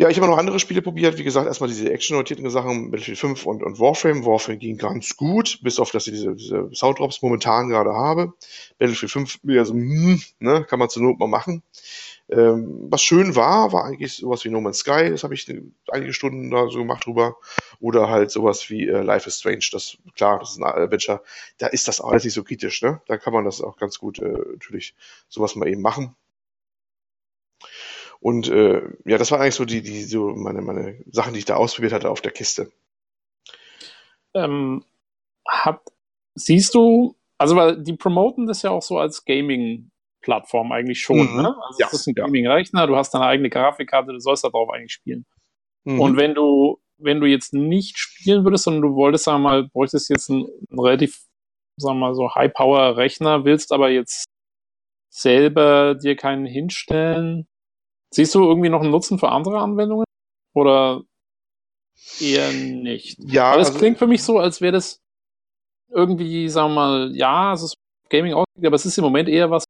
[0.01, 1.19] Ja, ich habe noch andere Spiele probiert.
[1.19, 4.25] Wie gesagt, erstmal diese actionorientierten Sachen, Battlefield 5 und, und Warframe.
[4.25, 8.33] Warframe ging ganz gut, bis auf, dass ich diese, diese Sounddrops momentan gerade habe.
[8.79, 11.61] Battlefield 5, ja, so, hm, ne, kann man zur Not mal machen.
[12.31, 15.09] Ähm, was schön war, war eigentlich sowas wie No Man's Sky.
[15.09, 15.51] Das habe ich
[15.89, 17.35] einige Stunden da so gemacht drüber.
[17.79, 19.67] Oder halt sowas wie äh, Life is Strange.
[19.71, 21.21] Das, klar, das ist ein Adventure.
[21.57, 23.01] Da ist das alles nicht so kritisch, ne?
[23.07, 24.95] Da kann man das auch ganz gut, äh, natürlich,
[25.27, 26.15] sowas mal eben machen.
[28.21, 31.45] Und äh, ja, das war eigentlich so die, die so meine, meine Sachen, die ich
[31.45, 32.71] da ausprobiert hatte auf der Kiste.
[34.33, 34.85] Ähm,
[35.45, 35.81] hat,
[36.35, 39.25] siehst du, also weil die promoten das ja auch so als
[40.21, 41.41] Gaming-Plattform eigentlich schon, Mhm.
[41.41, 41.55] ne?
[41.67, 42.15] Also Ja, es ist ein.
[42.15, 45.25] Gaming-Rechner, du hast deine eigene Grafikkarte, du sollst da drauf eigentlich spielen.
[45.83, 45.99] Mhm.
[45.99, 49.67] Und wenn du, wenn du jetzt nicht spielen würdest, sondern du wolltest, sagen wir mal,
[49.69, 51.21] bräuchtest jetzt einen, einen relativ,
[51.77, 54.25] sagen wir mal, so High-Power-Rechner, willst aber jetzt
[55.09, 57.47] selber dir keinen hinstellen,
[58.13, 60.05] siehst du irgendwie noch einen Nutzen für andere Anwendungen?
[60.53, 61.01] Oder
[62.19, 63.17] eher nicht?
[63.19, 64.99] ja, Weil das also- klingt für mich so, als wäre das
[65.89, 67.73] irgendwie, sagen wir mal, ja, es ist
[68.09, 69.65] Gaming ausgelegt, aber es ist im Moment eher was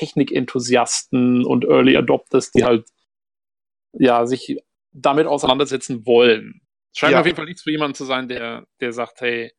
[0.00, 2.86] Technikenthusiasten und Early Adopters, die halt
[3.92, 4.58] ja sich
[4.92, 6.60] damit auseinandersetzen wollen.
[6.92, 7.20] Es scheint Ja.
[7.20, 9.52] auf jeden Fall nichts für jemanden zu sein, der, der sagt, hey,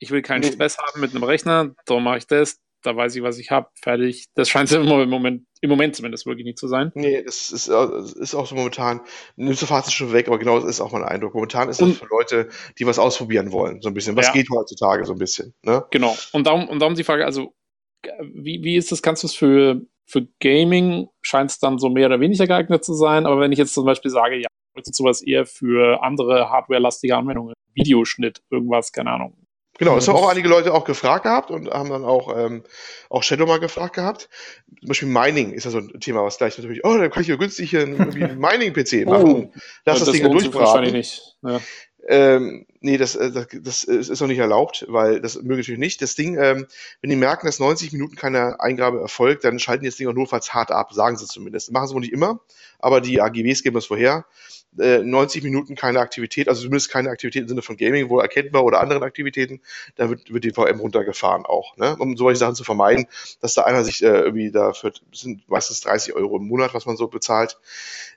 [0.00, 0.52] ich will keinen Nee.
[0.52, 3.68] Stress haben mit einem Rechner, darum mache ich das, da weiß ich, was ich habe,
[3.80, 4.26] fertig.
[4.34, 6.92] Das scheint im Moment, im Moment zumindest wirklich nicht zu sein.
[6.94, 9.00] Nee, das ist, äh, das ist auch so momentan,
[9.36, 11.34] nimmst du Fazit schon weg, aber genau das ist auch mein Eindruck.
[11.34, 12.48] Momentan ist das Und- für Leute,
[12.78, 14.14] die was ausprobieren wollen, so ein bisschen.
[14.16, 14.32] Was Ja.
[14.34, 15.84] geht heutzutage so ein bisschen, ne?
[15.90, 16.16] Genau.
[16.32, 17.54] Und darum, und darum die Frage, also,
[18.22, 19.02] wie, wie ist das?
[19.02, 22.94] Kannst du es für, für Gaming scheint es dann so mehr oder weniger geeignet zu
[22.94, 26.50] sein, aber wenn ich jetzt zum Beispiel sage, ja, ich möchte sowas eher für andere
[26.50, 29.34] hardware-lastige Anwendungen, Videoschnitt, irgendwas, keine Ahnung.
[29.78, 32.64] Genau, das haben das- auch einige Leute auch gefragt gehabt und haben dann auch, ähm,
[33.10, 34.28] auch Shadow mal gefragt gehabt.
[34.80, 37.28] Zum Beispiel Mining ist ja so ein Thema, was gleich natürlich, oh, dann kann ich
[37.28, 39.52] ja günstig hier einen, Mining-PC machen.
[39.84, 40.60] Lass das, Äh, Ding durchbraten.
[40.60, 41.36] wahrscheinlich nicht.
[41.42, 41.60] Ja.
[42.10, 46.00] Ähm, nee, das, äh, das, das ist noch nicht erlaubt, weil das mögen natürlich nicht.
[46.00, 46.66] Das Ding, ähm,
[47.02, 50.14] wenn die merken, dass 90 Minuten keine Eingabe erfolgt, dann schalten die das Ding auch
[50.14, 51.70] notfalls hart ab, sagen sie zumindest.
[51.70, 52.40] Machen sie wohl nicht immer,
[52.78, 54.24] aber die AGBs geben das vorher.
[54.78, 58.64] Äh, 90 Minuten keine Aktivität, also zumindest keine Aktivität im Sinne von Gaming, wohl erkennbar
[58.64, 59.60] oder anderen Aktivitäten,
[59.96, 61.94] dann wird, wird die VM runtergefahren auch, ne?
[61.98, 63.06] um solche Sachen zu vermeiden,
[63.40, 66.96] dass da einer sich äh, irgendwie dafür, sind meistens 30 Euro im Monat, was man
[66.96, 67.58] so bezahlt,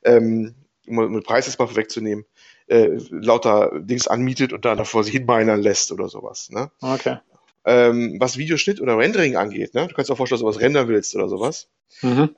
[0.04, 0.56] ähm,
[0.88, 2.26] um den Preis jetzt mal vorwegzunehmen
[2.68, 6.50] äh, lauter Dings anmietet und dann davor sich hinminern lässt oder sowas.
[6.50, 6.72] Ne?
[6.82, 7.18] Okay.
[7.64, 9.88] Ähm, was Videoschnitt oder Rendering angeht, ne?
[9.88, 11.68] du kannst dir auch vorstellen, dass du was rendern willst oder sowas.
[12.02, 12.36] Mhm.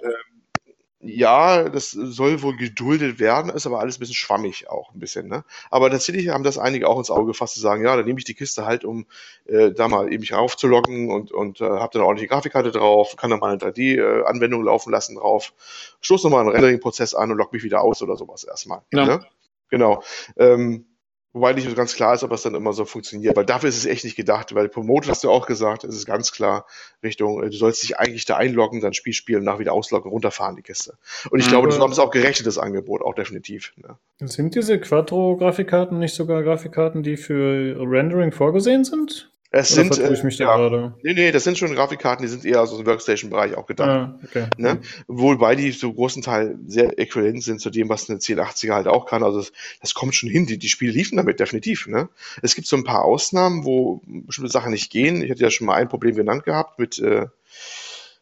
[1.05, 5.27] Ja, das soll wohl geduldet werden, ist aber alles ein bisschen schwammig auch ein bisschen.
[5.27, 5.43] Ne?
[5.69, 8.25] Aber tatsächlich haben das einige auch ins Auge gefasst, zu sagen, ja, dann nehme ich
[8.25, 9.05] die Kiste halt, um
[9.45, 13.29] äh, da mal eben raufzuloggen und, und äh, habe dann eine ordentliche Grafikkarte drauf, kann
[13.29, 15.53] dann mal eine 3D-Anwendung äh, laufen lassen drauf,
[15.99, 18.81] stoße nochmal einen Rendering-Prozess an und logge mich wieder aus oder sowas erstmal.
[18.93, 19.05] Ja.
[19.05, 19.25] Ne?
[19.73, 20.03] Genau.
[20.37, 20.85] Ähm,
[21.31, 23.77] wobei nicht so ganz klar ist, ob das dann immer so funktioniert, weil dafür ist
[23.77, 26.67] es echt nicht gedacht, weil Promote hast du auch gesagt, es ist ganz klar
[27.01, 30.55] Richtung, äh, du sollst dich eigentlich da einloggen, dein Spiel spielen, nach wieder ausloggen, runterfahren
[30.55, 30.99] die Kiste.
[31.31, 33.73] Und ich glaube, das ist auch gerechnetes Angebot, auch definitiv.
[33.77, 33.97] Ne?
[34.19, 39.32] Sind diese Quattro-Grafikkarten nicht sogar Grafikkarten, die für Rendering vorgesehen sind?
[39.55, 40.95] Es Oder sind, ich äh, mich da ja, gerade?
[41.03, 43.87] nee, nee, das sind schon Grafikkarten, die sind eher aus dem Workstation-Bereich auch gedacht.
[43.87, 44.47] Ah, okay.
[44.57, 44.79] Ne?
[45.05, 49.05] Wobei die zu großen Teil sehr äquivalent sind zu dem, was eine 1080er halt auch
[49.05, 49.21] kann.
[49.21, 50.47] Also das, das kommt schon hin.
[50.47, 51.85] Die, die Spiele liefen damit definitiv.
[51.85, 52.09] Ne?
[52.41, 55.21] Es gibt so ein paar Ausnahmen, wo bestimmte Sachen nicht gehen.
[55.21, 57.27] Ich hatte ja schon mal ein Problem genannt gehabt mit äh,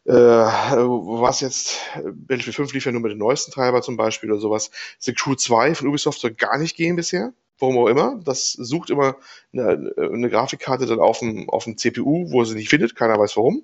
[0.04, 4.40] äh, was jetzt, Battlefield 5 lief ja nur mit den neuesten Treiber zum Beispiel oder
[4.40, 4.70] sowas.
[4.98, 7.32] The Crew 2 von Ubisoft soll gar nicht gehen bisher.
[7.62, 8.20] Warum auch immer.
[8.24, 9.16] Das sucht immer
[9.52, 12.96] eine, eine Grafikkarte dann auf dem, auf dem CPU, wo sie nicht findet.
[12.96, 13.62] Keiner weiß warum.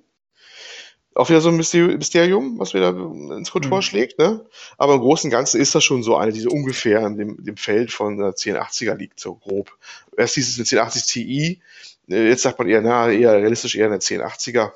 [1.15, 3.81] Auch wieder so ein Mysteri- Mysterium, was wieder ins Kontor Mhm.
[3.81, 4.45] schlägt, ne?
[4.77, 7.43] Aber im Großen und Ganzen ist das schon so eine, die so ungefähr in dem,
[7.43, 9.75] dem Feld von einer 1080er liegt, so grob.
[10.15, 11.61] Erst hieß es eine 1080 Ti,
[12.09, 14.71] äh, jetzt sagt man eher, na, eher realistisch eher eine 1080er.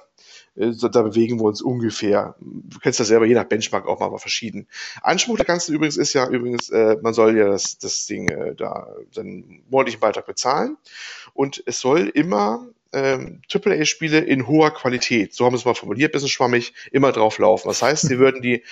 [0.55, 2.35] Äh, Da bewegen wir uns ungefähr.
[2.39, 4.67] Du kennst das selber, je nach Benchmark auch mal, mal verschieden.
[5.01, 8.55] Anspruch der ganzen übrigens ist ja übrigens, äh, man soll ja das, das Ding äh,
[8.55, 10.77] da seinen monatlichen Beitrag bezahlen.
[11.33, 16.11] Und es soll immer ähm, AAA-Spiele in hoher Qualität, so haben wir es mal formuliert,
[16.11, 17.67] bisschen schwammig, immer drauf laufen.
[17.67, 18.63] Das heißt, sie würden die,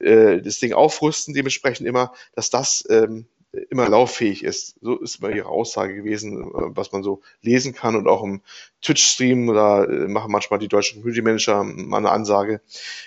[0.00, 3.26] äh, das Ding aufrüsten, dementsprechend immer, dass das ähm,
[3.70, 4.76] immer lauffähig ist.
[4.80, 8.42] So ist mal ihre Aussage gewesen, äh, was man so lesen kann und auch im
[8.82, 12.60] Twitch-Stream oder äh, machen manchmal die deutschen Community Manager mal eine Ansage,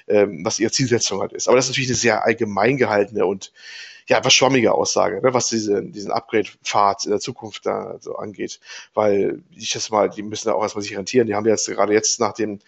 [0.07, 1.47] ähm, was ihre Zielsetzung halt ist.
[1.47, 3.53] Aber das ist natürlich eine sehr allgemein gehaltene und
[4.07, 8.59] ja, etwas schwammige Aussage, ne, was diese, diesen Upgrade-Pfad in der Zukunft da so angeht.
[8.93, 11.27] Weil ich das mal, die müssen da auch erstmal sich rentieren.
[11.27, 12.59] Die haben jetzt gerade jetzt nach den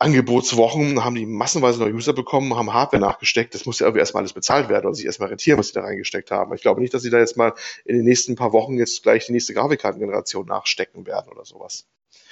[0.00, 3.54] Angebotswochen haben die massenweise neue User bekommen, haben Hardware nachgesteckt.
[3.54, 5.82] Das muss ja irgendwie erstmal alles bezahlt werden und sich erstmal rentieren, was sie da
[5.82, 6.54] reingesteckt haben.
[6.54, 7.52] Ich glaube nicht, dass sie da jetzt mal
[7.84, 11.86] in den nächsten paar Wochen jetzt gleich die nächste Grafikkartengeneration nachstecken werden oder sowas.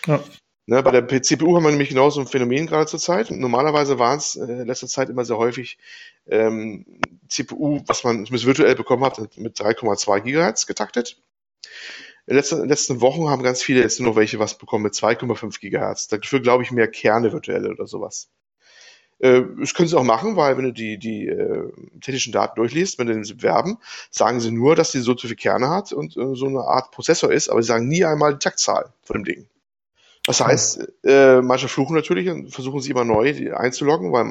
[0.07, 0.25] Ja.
[0.65, 3.31] Ne, bei der CPU haben wir nämlich genauso ein Phänomen gerade zur Zeit.
[3.31, 5.77] Normalerweise waren es äh, in letzter Zeit immer sehr häufig
[6.27, 6.87] ähm,
[7.29, 11.21] CPU, was man zumindest virtuell bekommen hat, mit 3,2 Gigahertz getaktet.
[12.29, 14.93] In den letzten, letzten Wochen haben ganz viele jetzt nur noch welche was bekommen mit
[14.93, 16.09] 2,5 Gigahertz.
[16.09, 18.29] Dafür glaube ich mehr Kerne virtuelle oder sowas.
[19.19, 21.73] Äh, das können sie auch machen, weil wenn du die, die äh,
[22.03, 23.79] technischen Daten durchliest, wenn sie werben,
[24.11, 26.91] sagen sie nur, dass die so zu viel Kerne hat und äh, so eine Art
[26.91, 29.47] Prozessor ist, aber sie sagen nie einmal die Taktzahl von dem Ding.
[30.27, 34.27] Das heißt, äh, manche fluchen natürlich und versuchen sie immer neu einzuloggen, weil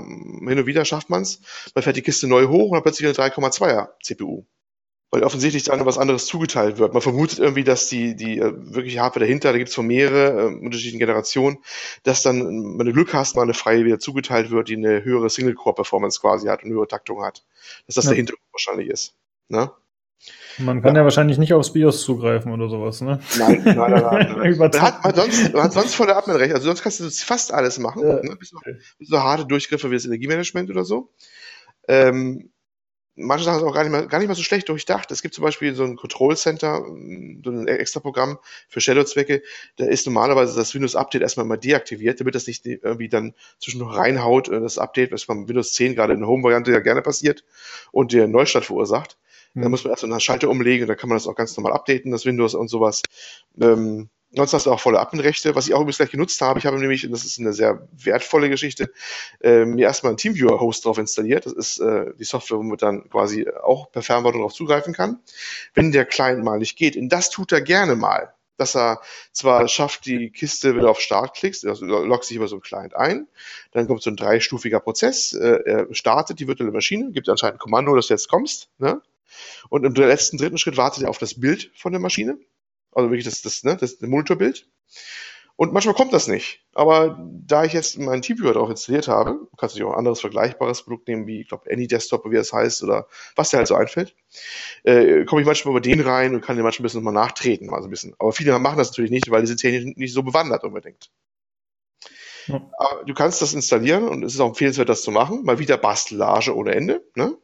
[0.47, 1.41] hin und wieder schafft man es.
[1.73, 4.43] Man fährt die Kiste neu hoch und hat plötzlich eine 3,2er CPU.
[5.09, 6.91] Weil offensichtlich da noch was anderes zugeteilt wird.
[6.91, 10.41] Man vermutet irgendwie, dass die, die äh, wirkliche Hardware dahinter, da gibt es von mehrere
[10.41, 11.59] äh, unterschiedlichen Generationen,
[12.03, 15.29] dass dann, wenn du Glück hast, mal eine freie wieder zugeteilt wird, die eine höhere
[15.29, 17.45] Single-Core-Performance quasi hat und eine höhere Taktung hat.
[17.85, 18.11] Dass das Ja.
[18.11, 19.15] der Hintergrund wahrscheinlich ist.
[19.47, 19.71] Ne?
[20.57, 21.03] Man kann ja.
[21.03, 23.19] wahrscheinlich nicht aufs BIOS zugreifen oder sowas, ne?
[23.37, 24.35] Nein, nein, nein, nein.
[24.37, 24.57] nein.
[24.57, 26.53] Man hat, man, sonst, man hat sonst volle Abmeldrecht.
[26.53, 28.01] Also sonst kannst du fast alles machen.
[28.05, 28.15] Ja.
[28.23, 28.35] Ne?
[28.35, 28.61] Bis, auf,
[28.97, 31.11] bis auf harte Durchgriffe wie das Energiemanagement oder so.
[31.87, 32.49] Ähm,
[33.17, 35.11] manche Sachen sind auch gar nicht, mal, gar nicht mal so schlecht durchdacht.
[35.11, 38.39] Es gibt zum Beispiel so ein Control Center, so ein extra Programm
[38.69, 39.41] für Shadow-Zwecke.
[39.75, 44.49] Da ist normalerweise das Windows-Update erstmal mal deaktiviert, damit das nicht irgendwie dann zwischendurch reinhaut,
[44.49, 47.43] äh, das Update, was beim Windows 10 gerade in der Home-Variante ja gerne passiert
[47.91, 49.17] und der Neustart verursacht.
[49.59, 49.71] Da Hm.
[49.71, 52.25] muss man erst einen Schalter umlegen, da kann man das auch ganz normal updaten, das
[52.25, 53.01] Windows und sowas.
[53.59, 56.59] Ähm, sonst hast du auch volle Adminrechte, was ich auch übrigens gleich genutzt habe.
[56.59, 58.91] Ich habe nämlich, und das ist eine sehr wertvolle Geschichte,
[59.41, 61.45] äh, mir erstmal einen Teamviewer-Host drauf installiert.
[61.45, 65.19] Das ist äh, die Software, womit dann quasi auch per Fernwartung darauf zugreifen kann.
[65.73, 69.01] Wenn der Client mal nicht geht, und das tut er gerne mal, dass er
[69.31, 72.63] zwar schafft, die Kiste, wenn du auf Start klickst, also loggt sich über so einen
[72.63, 73.27] Client ein,
[73.71, 77.59] dann kommt so ein dreistufiger Prozess, äh, er startet die virtuelle Maschine, gibt anscheinend ein
[77.59, 79.01] Kommando, dass du jetzt kommst, ne?
[79.69, 82.39] Und im letzten dritten Schritt wartet er auf das Bild von der Maschine.
[82.97, 84.67] Also wirklich das, das, ne, das Monitorbild.
[85.55, 86.65] Und manchmal kommt das nicht.
[86.73, 90.19] Aber da ich jetzt meinen TeamViewer drauf installiert habe, kannst du dich auch ein anderes
[90.19, 93.75] vergleichbares Produkt nehmen, wie, ich glaube, AnyDesktop, wie das heißt, oder was dir halt so
[93.75, 94.15] einfällt,
[94.83, 97.67] äh, komme ich manchmal über den rein und kann den manchmal ein bisschen nochmal nachtreten,
[97.67, 98.15] mal so ein bisschen.
[98.17, 101.11] Aber viele machen das natürlich nicht, weil diese Technik nicht so bewandert unbedingt.
[102.47, 102.67] Ja.
[102.79, 105.43] Aber du kannst das installieren und es ist auch empfehlenswert, das zu machen.
[105.43, 107.03] Mal wieder Bastellage ohne Ende.
[107.13, 107.37] Ne?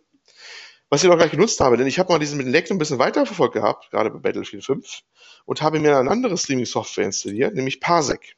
[0.94, 2.78] Was ich noch gleich genutzt habe, denn ich habe mal diesen mit dem Leck ein
[2.78, 5.02] bisschen weiterverfolgt gehabt, gerade bei Battlefield 5,
[5.46, 8.38] und habe mir eine andere Streaming-Software installiert, nämlich Parsec.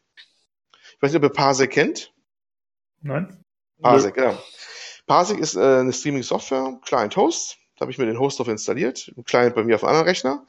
[0.71, 2.13] Ich weiß nicht, ob ihr Parsec kennt.
[3.01, 3.43] Nein.
[3.81, 4.41] Parsec, ja.
[5.05, 7.57] Parsec ist äh, eine Streaming-Software, Client-Host.
[7.75, 10.07] Da habe ich mir den Host drauf installiert, ein Client bei mir auf einem anderen
[10.07, 10.47] Rechner.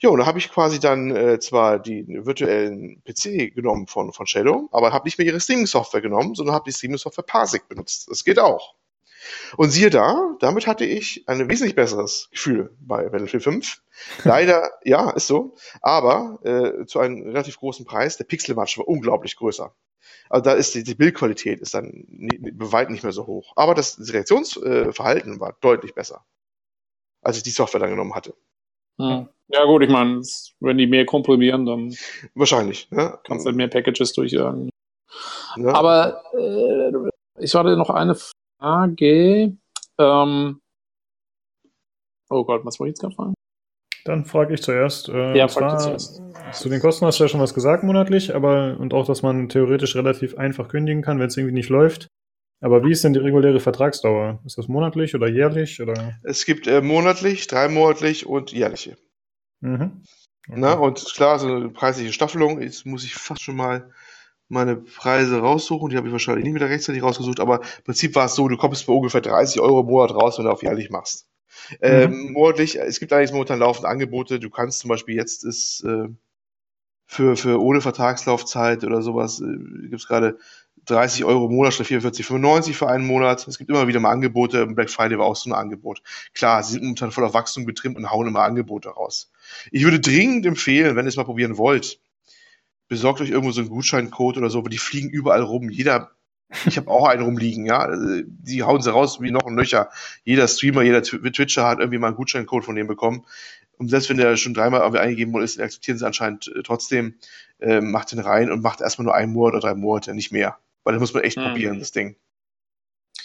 [0.00, 4.26] Ja, und da habe ich quasi dann äh, zwar die virtuellen PC genommen von, von
[4.26, 8.08] Shadow, aber habe nicht mehr ihre Streaming-Software genommen, sondern habe die Streaming-Software Parsec benutzt.
[8.10, 8.74] Das geht auch.
[9.56, 13.82] Und siehe da, damit hatte ich ein wesentlich besseres Gefühl bei Battlefield 5.
[14.24, 18.16] Leider, ja, ist so, aber äh, zu einem relativ großen Preis.
[18.16, 19.74] Der Pixelmatch war unglaublich größer.
[20.28, 23.52] Also da ist die, die Bildqualität ist dann bei weitem nicht mehr so hoch.
[23.56, 26.24] Aber das, Reaktionsverhalten äh, war deutlich besser,
[27.20, 28.34] als ich die Software dann genommen hatte.
[28.98, 29.28] Hm.
[29.48, 30.22] Ja gut, ich meine,
[30.60, 31.94] wenn die mehr komprimieren, dann
[32.34, 32.88] wahrscheinlich.
[32.90, 33.18] Ja.
[33.24, 34.70] Kannst du halt mehr Packages durchjagen.
[35.56, 35.74] Ja.
[35.74, 36.92] Aber äh,
[37.38, 38.16] ich hatte noch eine
[38.62, 39.56] Frage.
[39.98, 40.60] Ähm,
[42.30, 43.34] oh Gott, was wollte ich jetzt gerade fragen?
[44.04, 45.08] Dann frage ich zuerst.
[45.08, 46.22] Äh, ja, frag zuerst.
[46.52, 49.48] Zu den Kosten hast du ja schon was gesagt monatlich, aber und auch, dass man
[49.48, 52.06] theoretisch relativ einfach kündigen kann, wenn es irgendwie nicht läuft.
[52.60, 54.40] Aber wie ist denn die reguläre Vertragsdauer?
[54.44, 55.82] Ist das monatlich oder jährlich?
[55.82, 56.14] Oder?
[56.22, 58.96] Es gibt äh, monatlich, dreimonatlich und jährliche.
[59.60, 60.02] Mhm.
[60.48, 60.60] Okay.
[60.60, 63.90] Na, und klar, so eine preisliche Staffelung, jetzt muss ich fast schon mal
[64.52, 65.90] meine Preise raussuchen.
[65.90, 68.56] Die habe ich wahrscheinlich nicht wieder rechtzeitig rausgesucht, aber im Prinzip war es so, du
[68.56, 71.26] kommst bei ungefähr 30 Euro im Monat raus, wenn du auf jährlich machst.
[71.80, 72.16] Ähm, mhm.
[72.26, 74.38] Ähm, monatlich, es gibt eigentlich momentan laufende Angebote.
[74.38, 76.08] Du kannst zum Beispiel jetzt ist äh,
[77.06, 80.38] für, für ohne Vertragslaufzeit oder sowas, äh, gibt es gerade
[80.86, 83.46] 30 Euro im Monat statt 44,95 für einen Monat.
[83.46, 84.66] Es gibt immer wieder mal Angebote.
[84.66, 86.02] Black Friday war auch so ein Angebot.
[86.34, 89.30] Klar, sie sind momentan voll auf Wachstum getrimmt und hauen immer Angebote raus.
[89.70, 92.00] Ich würde dringend empfehlen, wenn ihr es mal probieren wollt,
[92.92, 95.70] besorgt euch irgendwo so einen Gutscheincode oder so, aber die fliegen überall rum.
[95.70, 96.10] Jeder,
[96.66, 97.88] ich habe auch einen rumliegen, ja.
[98.26, 99.88] Die hauen sie raus wie noch ein Löcher.
[100.24, 103.24] Jeder Streamer, jeder Twitcher hat irgendwie mal einen Gutscheincode von denen bekommen.
[103.78, 107.14] Und selbst wenn der schon dreimal eingegeben wurde, ist, akzeptieren sie anscheinend äh, trotzdem,
[107.60, 110.58] äh, macht den rein und macht erstmal nur einen Monat oder drei Monate, nicht mehr.
[110.84, 111.44] Weil das muss man echt mhm.
[111.44, 112.16] probieren, das Ding.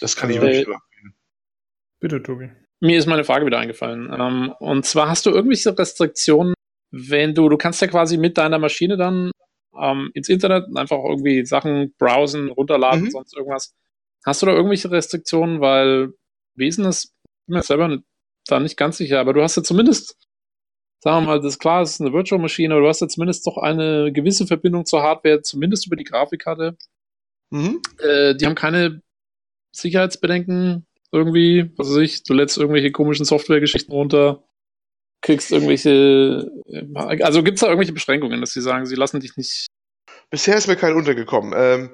[0.00, 1.14] Das kann ich wirklich empfehlen.
[2.00, 2.50] Bitte, Tobi.
[2.80, 4.10] Mir ist meine Frage wieder eingefallen.
[4.18, 6.54] Ähm, und zwar hast du irgendwelche Restriktionen,
[6.90, 9.30] wenn du, du kannst ja quasi mit deiner Maschine dann
[9.80, 13.10] ähm, ins Internet einfach irgendwie Sachen browsen, runterladen, mhm.
[13.10, 13.74] sonst irgendwas.
[14.24, 15.60] Hast du da irgendwelche Restriktionen?
[15.60, 16.12] Weil
[16.54, 17.14] Wesen ist
[17.46, 17.98] mir selber
[18.46, 20.16] da nicht ganz sicher, aber du hast ja zumindest,
[21.00, 23.46] sagen wir mal, das ist klar, es ist eine Virtual-Maschine, aber du hast ja zumindest
[23.46, 26.76] doch eine gewisse Verbindung zur Hardware, zumindest über die Grafikkarte.
[27.50, 27.80] Mhm.
[27.98, 29.02] Äh, die haben keine
[29.72, 34.42] Sicherheitsbedenken irgendwie, was weiß ich, du lädst irgendwelche komischen Software-Geschichten runter,
[35.28, 39.36] kriegst irgendwelche, äh, also gibt es da irgendwelche Beschränkungen, dass sie sagen, sie lassen dich
[39.36, 39.66] nicht.
[40.30, 41.52] Bisher ist mir kein untergekommen.
[41.54, 41.90] Ähm,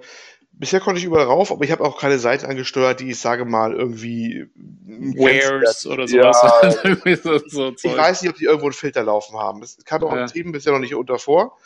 [0.53, 3.45] bisher konnte ich überall rauf, aber ich habe auch keine Seiten angesteuert, die ich sage
[3.45, 6.79] mal irgendwie Wares oder sowas.
[6.85, 9.63] Ja, so ich weiß nicht, ob die irgendwo einen Filter laufen haben.
[9.65, 10.23] Es kam auch ja.
[10.23, 11.59] im Team bisher noch nicht unter vor.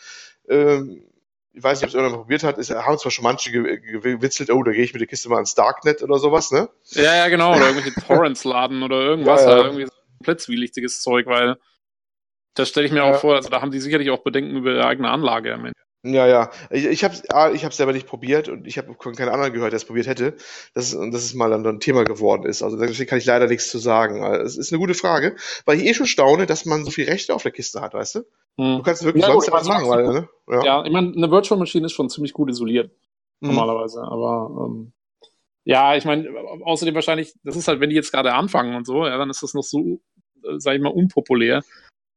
[0.48, 1.02] Ähm,
[1.52, 4.62] ich weiß nicht, ob es irgendjemand probiert hat, ist, haben zwar schon manche gewitzelt, oh,
[4.62, 6.70] da gehe ich mit der Kiste mal ins Darknet oder sowas, ne?
[6.92, 9.64] Ja, ja, genau, oder irgendwelche Torrents laden oder irgendwas, ja, ja.
[9.64, 11.56] irgendwie so komplett zwielichtiges Zeug, weil
[12.54, 13.10] das stelle ich mir ja.
[13.10, 15.78] auch vor, also da haben die sicherlich auch Bedenken über ihre eigene Anlage am Ende.
[16.04, 16.50] Ja, ja.
[16.70, 17.14] Ich, ich habe
[17.54, 20.36] ich hab selber nicht probiert und ich habe keinen anderen gehört, der es probiert hätte,
[20.72, 22.62] dass, dass es mal dann ein Thema geworden ist.
[22.62, 24.22] Also deswegen kann ich leider nichts zu sagen.
[24.22, 27.06] Also, es ist eine gute Frage, weil ich eh schon staune, dass man so viel
[27.06, 28.18] Rechte auf der Kiste hat, weißt du?
[28.58, 28.76] Hm.
[28.78, 29.88] Du kannst wirklich ja, sonst was machen.
[29.88, 30.28] Weil, ne?
[30.48, 30.64] ja.
[30.64, 32.92] ja, ich meine, eine Virtual Machine ist schon ziemlich gut isoliert,
[33.42, 33.54] hm.
[33.54, 34.00] normalerweise.
[34.02, 34.92] Aber ähm,
[35.64, 36.28] ja, ich meine,
[36.64, 39.42] außerdem wahrscheinlich, das ist halt, wenn die jetzt gerade anfangen und so, ja, dann ist
[39.42, 40.00] das noch so,
[40.44, 41.62] äh, sag ich mal, unpopulär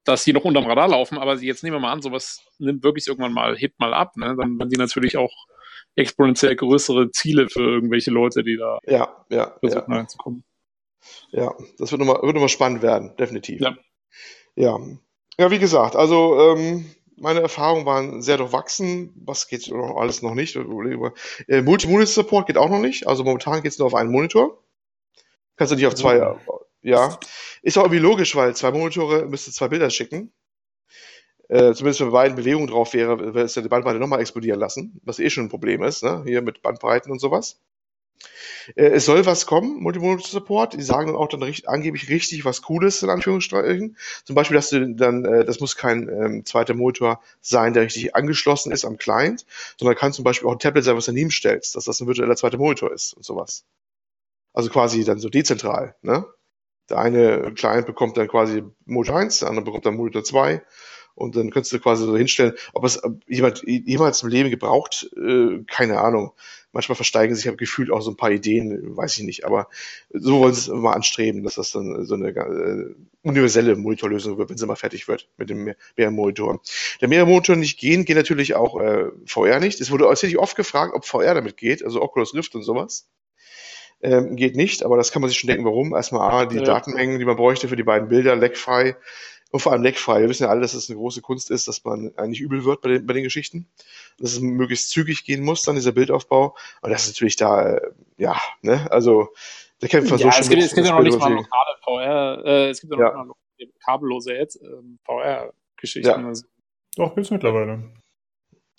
[0.04, 3.08] dass die noch unterm Radar laufen, aber jetzt nehmen wir mal an, sowas nimmt wirklich
[3.08, 4.36] irgendwann mal, hebt mal ab, ne?
[4.38, 5.46] Dann werden die natürlich auch
[5.96, 9.98] exponentiell größere Ziele für irgendwelche Leute, die da ja, ja, versuchen ja.
[9.98, 10.44] reinzukommen.
[11.32, 13.62] Ja, das wird nochmal, wird nochmal spannend werden, definitiv.
[13.62, 13.76] Ja.
[14.56, 14.80] Ja,
[15.38, 16.86] ja wie gesagt, also ähm,
[17.18, 19.14] meine Erfahrungen waren sehr durchwachsen.
[19.26, 20.56] Was geht noch alles noch nicht?
[20.56, 23.08] Äh, Multi-Monitor-Support geht auch noch nicht.
[23.08, 24.58] Also momentan geht es nur auf einen Monitor.
[25.56, 26.36] Kannst du nicht auf zwei,
[26.82, 27.20] ja,
[27.62, 30.32] ist auch irgendwie logisch, weil zwei Monitore müsste zwei Bilder schicken.
[31.50, 34.60] Äh, zumindest wenn bei beiden Bewegungen drauf wäre, wäre es ja die Bandbreite nochmal explodieren
[34.60, 36.24] lassen, was eh schon ein Problem ist, ne?
[36.26, 37.60] hier mit Bandbreiten und sowas.
[38.76, 40.74] Äh, es soll was kommen, Multimodal-Support.
[40.74, 43.98] Die sagen auch dann richt angeblich richtig was Cooles, in Anführungsstrichen.
[44.24, 48.16] Zum Beispiel, dass du dann, äh, das muss kein ähm, zweiter Monitor sein, der richtig
[48.16, 49.46] angeschlossen ist am Client,
[49.78, 52.08] sondern kann zum Beispiel auch ein Tablet sein, was du daneben stellst, dass das ein
[52.08, 53.66] virtueller zweiter Monitor ist und sowas.
[54.54, 56.26] Also quasi dann so dezentral, ne?
[56.92, 60.62] Der eine Client bekommt dann quasi Monitor 1, der andere bekommt dann Monitor 2
[61.16, 65.64] und dann könntest du quasi so hinstellen, ob es jemand jemals im Leben gebraucht, äh,
[65.68, 66.32] keine Ahnung.
[66.74, 69.68] Manchmal versteigen sich, habe gefühlt auch so ein paar Ideen, weiß ich nicht, aber
[70.10, 74.50] so wollen sie es immer anstreben, dass das dann so eine äh, universelle Monitorlösung wird,
[74.50, 76.62] wenn sie mal fertig wird mit dem Mehrmonitor.
[77.02, 79.82] Der Mehrmonitor nicht gehen, geht natürlich auch äh, VR nicht.
[79.82, 83.10] Es wurde tatsächlich oft gefragt, ob VR damit geht, also Oculus Rift und sowas.
[84.04, 85.94] Ähm, geht nicht, aber das kann man sich schon denken, warum.
[85.94, 86.64] Erstmal A, die ja.
[86.64, 88.96] Datenmengen, die man bräuchte für die beiden Bilder, leckfrei
[89.52, 90.22] und vor allem leckfrei.
[90.22, 92.82] Wir wissen ja alle, dass es eine große Kunst ist, dass man eigentlich übel wird
[92.82, 93.68] bei den, bei den Geschichten.
[94.18, 96.56] Dass es möglichst zügig gehen muss, dann dieser Bildaufbau.
[96.82, 99.30] Und das ist natürlich da, äh, ja, ne, also
[99.82, 100.42] der kämpft ja, so schon.
[100.42, 103.14] Es gibt, es gibt ja noch nicht mal lokale VR, äh, es gibt ja noch
[103.14, 103.24] ja.
[103.24, 103.36] mal
[103.84, 104.48] kabellose äh,
[105.06, 106.10] VR-Geschichten.
[106.10, 106.28] Ja.
[106.28, 106.46] Also.
[106.96, 107.92] Doch, gibt's mittlerweile.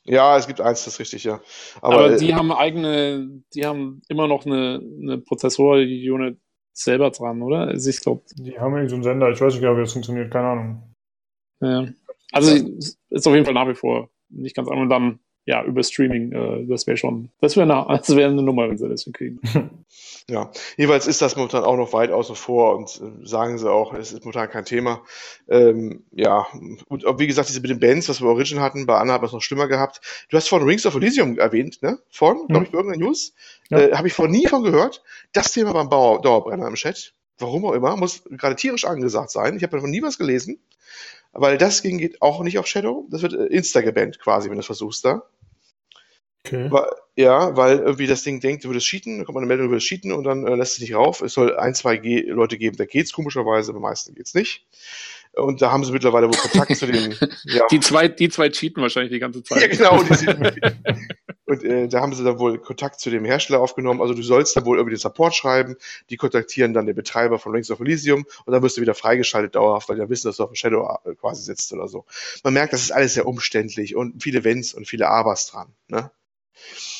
[0.05, 1.41] Ja, es gibt eins, das ist richtig, ja.
[1.81, 6.39] Aber, Aber die äh, haben eigene, die haben immer noch eine, eine Prozessor-Unit
[6.73, 7.69] selber dran, oder?
[7.69, 8.23] Also ich glaube.
[8.35, 10.95] Die haben irgendwie so einen Sender, ich weiß nicht genau, wie das funktioniert, keine Ahnung.
[11.61, 11.87] Ja.
[12.33, 12.57] Also
[13.11, 14.83] ist auf jeden Fall nach wie vor nicht ganz anders.
[14.83, 18.43] Und dann ja, über Streaming, äh, das wäre schon, das wäre eine, das wär eine
[18.43, 19.41] Nummer, wenn sie das hinkriegen.
[20.31, 23.93] Ja, jeweils ist das momentan auch noch weit außen vor und äh, sagen sie auch,
[23.93, 25.03] es ist momentan kein Thema.
[25.49, 26.47] Ähm, ja,
[26.89, 29.27] und wie gesagt, diese mit den Bands, was wir Origin hatten, bei Anna hat man
[29.27, 30.01] es noch schlimmer gehabt.
[30.31, 31.99] Du hast vorhin Rings of Elysium erwähnt, ne?
[32.09, 33.35] Vorhin, glaube ich, bei irgendeiner News.
[33.71, 33.79] Ja.
[33.79, 35.03] Äh, Habe ich vorhin nie von gehört.
[35.33, 37.15] Das Thema beim Bauer, Dauerbrenner im Chat.
[37.39, 39.57] Warum auch immer, muss gerade tierisch angesagt sein.
[39.57, 40.61] Ich habe davon nie was gelesen.
[41.33, 43.07] Weil das ging geht auch nicht auf Shadow.
[43.11, 45.23] Das wird äh, Insta gebannt quasi, wenn du es versuchst da.
[46.45, 46.71] Okay.
[46.71, 49.73] Weil, ja, weil irgendwie das Ding denkt, du würdest cheaten, dann kommt eine Meldung, du
[49.73, 51.21] würdest cheaten und dann äh, lässt es nicht rauf.
[51.21, 54.67] Es soll ein, zwei Ge Leute geben, da geht's komischerweise, bei meisten geht's nicht.
[55.35, 57.15] Und da haben sie mittlerweile wohl Kontakt zu den.
[57.45, 57.67] Ja.
[57.71, 59.63] Die zwei, die zwei cheaten wahrscheinlich die ganze Zeit.
[59.63, 60.03] Ja, genau.
[60.03, 60.61] Die
[61.47, 64.01] und äh, da haben sie dann wohl Kontakt zu dem Hersteller aufgenommen.
[64.01, 65.77] Also du sollst da wohl irgendwie den Support schreiben.
[66.11, 69.55] Die kontaktieren dann den Betreiber von Rings of Elysium und dann wirst du wieder freigeschaltet
[69.55, 72.05] dauerhaft, weil die ja wissen, dass du auf dem Shadow äh, quasi sitzt oder so.
[72.45, 75.69] Man merkt, das ist alles sehr umständlich und viele Wenns und viele Abers dran.
[75.89, 76.11] Ne?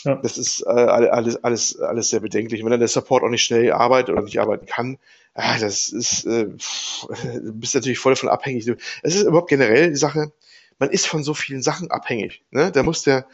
[0.05, 0.17] Ja.
[0.17, 2.63] Das ist äh, alles, alles, alles sehr bedenklich.
[2.63, 4.99] Wenn dann der Support auch nicht schnell arbeitet oder nicht arbeiten kann,
[5.35, 8.69] ah, das ist, äh, pff, du bist natürlich voll davon abhängig.
[9.03, 10.33] Es ist überhaupt generell die Sache,
[10.79, 12.43] man ist von so vielen Sachen abhängig.
[12.51, 12.73] Ne?
[12.73, 13.27] Da muss der,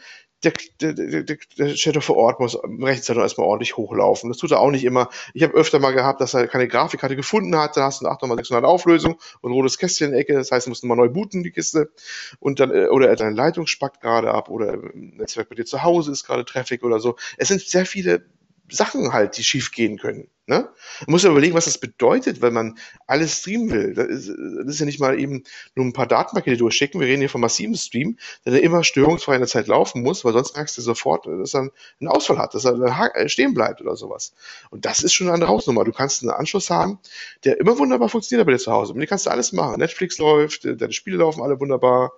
[0.43, 0.93] der, der,
[1.23, 4.29] der, der Shadow vor Ort muss rechtzeitig erstmal ordentlich hochlaufen.
[4.29, 5.09] Das tut er auch nicht immer.
[5.33, 7.75] Ich habe öfter mal gehabt, dass er keine Grafikkarte gefunden hat.
[7.75, 10.33] Da hast du eine 8x600 Auflösung und ein rotes Kästchen in der Ecke.
[10.33, 11.91] Das heißt, du musst nochmal neu booten, die Kiste.
[12.39, 15.83] Und dann, äh, oder deine Leitung spackt gerade ab oder im Netzwerk bei dir zu
[15.83, 17.17] Hause ist gerade Traffic oder so.
[17.37, 18.25] Es sind sehr viele
[18.69, 20.29] Sachen halt, die schief gehen können.
[20.49, 20.67] Ne?
[21.05, 23.93] Man muss ja überlegen, was das bedeutet, wenn man alles streamen will.
[23.93, 25.43] Das ist, das ist ja nicht mal eben
[25.75, 26.99] nur ein paar Datenpakete durchschicken.
[26.99, 30.33] Wir reden hier von massivem Stream, der immer störungsfrei in der Zeit laufen muss, weil
[30.33, 31.69] sonst merkst du sofort, dass er
[31.99, 34.33] einen Ausfall hat, dass er äh, stehen bleibt oder sowas.
[34.71, 35.83] Und das ist schon eine andere Hausnummer.
[35.83, 36.97] Du kannst einen Anschluss haben,
[37.43, 38.95] der immer wunderbar funktioniert bei dir zu Hause.
[38.95, 39.77] Mit dem kannst du alles machen.
[39.77, 42.13] Netflix läuft, deine Spiele laufen alle wunderbar.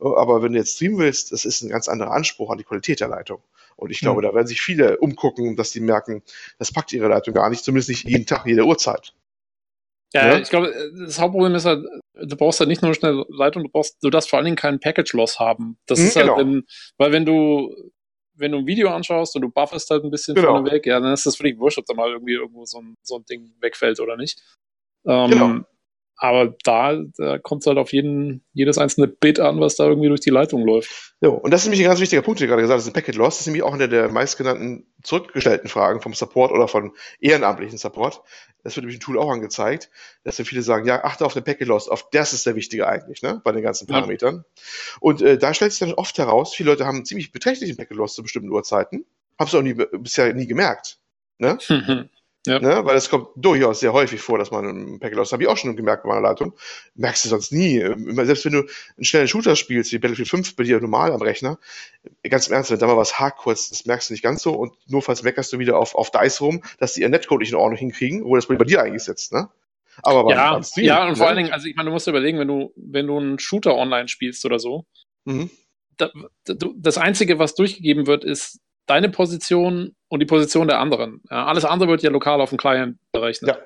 [0.00, 2.98] Aber wenn du jetzt streamen willst, das ist ein ganz anderer Anspruch an die Qualität
[2.98, 3.40] der Leitung.
[3.76, 4.26] Und ich glaube, mhm.
[4.26, 6.22] da werden sich viele umgucken, dass die merken,
[6.58, 9.12] das packt ihre Leitung gar nicht, zumindest nicht jeden Tag, jede Uhrzeit.
[10.14, 13.64] Ja, ja, ich glaube, das Hauptproblem ist halt, du brauchst halt nicht nur schnell Leitung,
[13.64, 15.78] du brauchst, du darfst vor allen Dingen keinen Package-Loss haben.
[15.86, 16.38] Das mhm, ist halt, genau.
[16.38, 16.64] wenn,
[16.96, 17.74] weil wenn du,
[18.34, 20.52] wenn du ein Video anschaust und du buffest halt ein bisschen genau.
[20.52, 22.94] vorne weg, ja, dann ist das völlig wurscht, ob da mal irgendwie irgendwo so ein,
[23.02, 24.42] so ein Ding wegfällt oder nicht.
[25.06, 25.60] Ähm, genau.
[26.18, 30.08] Aber da, da kommt es halt auf jeden, jedes einzelne Bit an, was da irgendwie
[30.08, 31.14] durch die Leitung läuft.
[31.20, 32.92] Ja, und das ist nämlich ein ganz wichtiger Punkt, den du gerade gesagt hast, ein
[32.94, 33.34] Packet Loss.
[33.34, 38.22] Das ist nämlich auch eine der meistgenannten zurückgestellten Fragen vom Support oder von ehrenamtlichen Support.
[38.62, 39.90] Das wird nämlich im Tool auch angezeigt,
[40.24, 43.22] dass viele sagen, ja, achte auf den Packet Loss, auf das ist der Wichtige eigentlich,
[43.22, 44.36] ne, bei den ganzen Parametern.
[44.36, 44.62] Ja.
[45.00, 47.96] Und äh, da stellt sich dann oft heraus, viele Leute haben einen ziemlich beträchtlichen Packet
[47.96, 49.04] Loss zu bestimmten Uhrzeiten.
[49.38, 50.98] Hab's auch nie, bisher nie gemerkt.
[51.38, 51.58] Ne?
[52.46, 52.58] Ja.
[52.60, 52.84] Ne?
[52.84, 55.56] Weil es kommt durchaus sehr häufig vor, dass man einen Packet Loss, habe ich auch
[55.56, 56.54] schon gemerkt bei meiner Leitung,
[56.94, 57.80] merkst du sonst nie.
[57.80, 61.58] Selbst wenn du einen schnellen Shooter spielst, wie Battlefield 5 bei dir normal am Rechner,
[62.22, 64.54] ganz im Ernst, wenn da mal was hakt kurz, das merkst du nicht ganz so
[64.54, 67.50] und nur falls meckerst du wieder auf, auf DICE rum, dass die ihr Netcode nicht
[67.50, 69.48] in Ordnung hinkriegen, obwohl das bei dir eigentlich sitzt, ne?
[70.02, 71.16] Aber ja, Stream, ja, und ne?
[71.16, 73.38] vor allen Dingen, also ich meine, du musst dir überlegen, wenn du, wenn du einen
[73.38, 74.84] Shooter online spielst oder so,
[75.24, 75.50] mhm.
[75.96, 76.10] da,
[76.76, 81.22] das Einzige, was durchgegeben wird, ist deine Position und die Position der anderen.
[81.30, 83.56] Ja, alles andere wird ja lokal auf dem Client berechnet.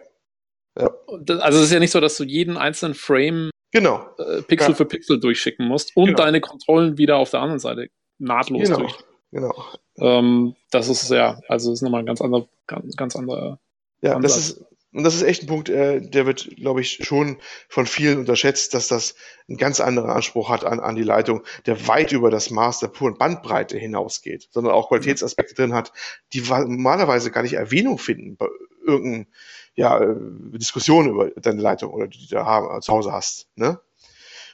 [0.76, 0.82] Ja.
[0.82, 0.90] ja.
[1.23, 4.07] Das, also es ist ja nicht so, dass du jeden einzelnen Frame genau.
[4.18, 4.74] äh, Pixel ja.
[4.74, 6.18] für Pixel durchschicken musst und genau.
[6.18, 8.78] deine Kontrollen wieder auf der anderen Seite nahtlos genau.
[8.78, 8.94] durch.
[9.32, 9.65] Genau.
[9.99, 13.60] Ähm, das ist ja, also ist nochmal ein ganz anderer, ganz, ganz anderer.
[14.02, 14.36] Ja, das Ansatz.
[14.39, 17.39] ist, und das ist echt ein Punkt, äh, der wird, glaube ich, schon
[17.69, 19.15] von vielen unterschätzt, dass das
[19.49, 22.89] einen ganz anderen Anspruch hat an, an die Leitung, der weit über das Maß der
[22.89, 25.93] puren Bandbreite hinausgeht, sondern auch Qualitätsaspekte drin hat,
[26.33, 28.47] die normalerweise gar nicht Erwähnung finden bei
[28.85, 29.27] irgendeiner
[29.75, 30.17] ja, äh,
[30.59, 33.49] Diskussion über deine Leitung oder die du da zu Hause hast.
[33.55, 33.81] Ne?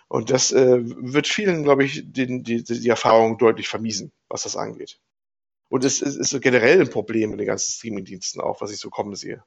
[0.09, 4.57] Und das äh, wird vielen, glaube ich, den, die, die Erfahrung deutlich vermiesen, was das
[4.57, 5.01] angeht.
[5.69, 8.91] Und es, es ist generell ein Problem in den ganzen Streamingdiensten auch, was ich so
[8.91, 9.43] kommen sehe.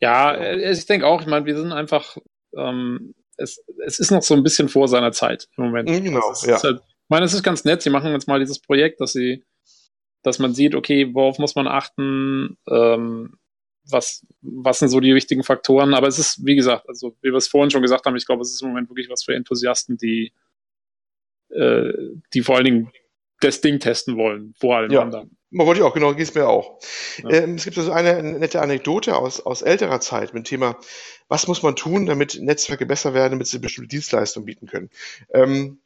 [0.00, 2.16] Ja, äh, ich denke auch, ich meine, wir sind einfach,
[2.56, 5.88] ähm, es, es ist noch so ein bisschen vor seiner Zeit im Moment.
[5.88, 6.62] Mhm, genau, ist ja.
[6.62, 9.44] halt, ich meine, es ist ganz nett, sie machen jetzt mal dieses Projekt, dass sie,
[10.22, 13.38] dass man sieht, okay, worauf muss man achten, ähm,
[13.88, 17.36] was, was sind so die wichtigen Faktoren, aber es ist, wie gesagt, also wie wir
[17.36, 19.96] es vorhin schon gesagt haben, ich glaube, es ist im Moment wirklich was für Enthusiasten,
[19.96, 20.32] die,
[21.50, 21.92] äh,
[22.34, 22.92] die vor allen Dingen
[23.40, 25.02] das Ding testen wollen, vor allem Ja.
[25.02, 25.36] anderen.
[25.64, 26.78] Wollte ich auch, genau, geht's mir auch.
[27.22, 27.30] Ja.
[27.30, 30.76] Ähm, es gibt also eine nette Anekdote aus, aus älterer Zeit mit dem Thema,
[31.28, 34.90] was muss man tun, damit Netzwerke besser werden, damit sie bestimmte Dienstleistungen bieten können.
[35.32, 35.80] Ähm,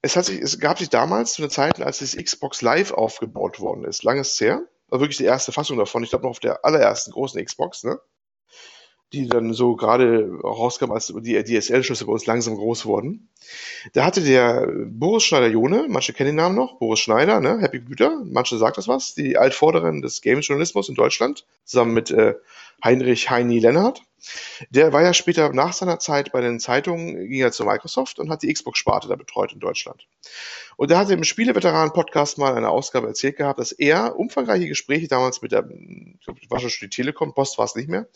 [0.00, 3.60] es, hat sich, es gab sich damals zu einer Zeit, als das Xbox Live aufgebaut
[3.60, 6.64] worden ist, langes her, war wirklich die erste Fassung davon, ich glaube noch auf der
[6.64, 8.00] allerersten großen Xbox, ne?
[9.12, 13.28] Die dann so gerade rauskam, als die DSL-Schlüsse bei uns langsam groß wurden.
[13.92, 18.22] Da hatte der Boris Schneider-Jone, manche kennen den Namen noch, Boris Schneider, ne, Happy Güter,
[18.24, 22.34] manche sagt das was, die Altvorderin des Games-Journalismus in Deutschland, zusammen mit äh,
[22.82, 24.02] Heinrich Heini Lennart.
[24.70, 28.30] Der war ja später nach seiner Zeit bei den Zeitungen, ging er zu Microsoft und
[28.30, 30.06] hat die Xbox-Sparte da betreut in Deutschland.
[30.76, 35.08] Und da hat er im Spieleveteranen-Podcast mal eine Ausgabe erzählt gehabt, dass er umfangreiche Gespräche
[35.08, 38.06] damals mit der, ich glaube, war schon die Telekom, Post war es nicht mehr,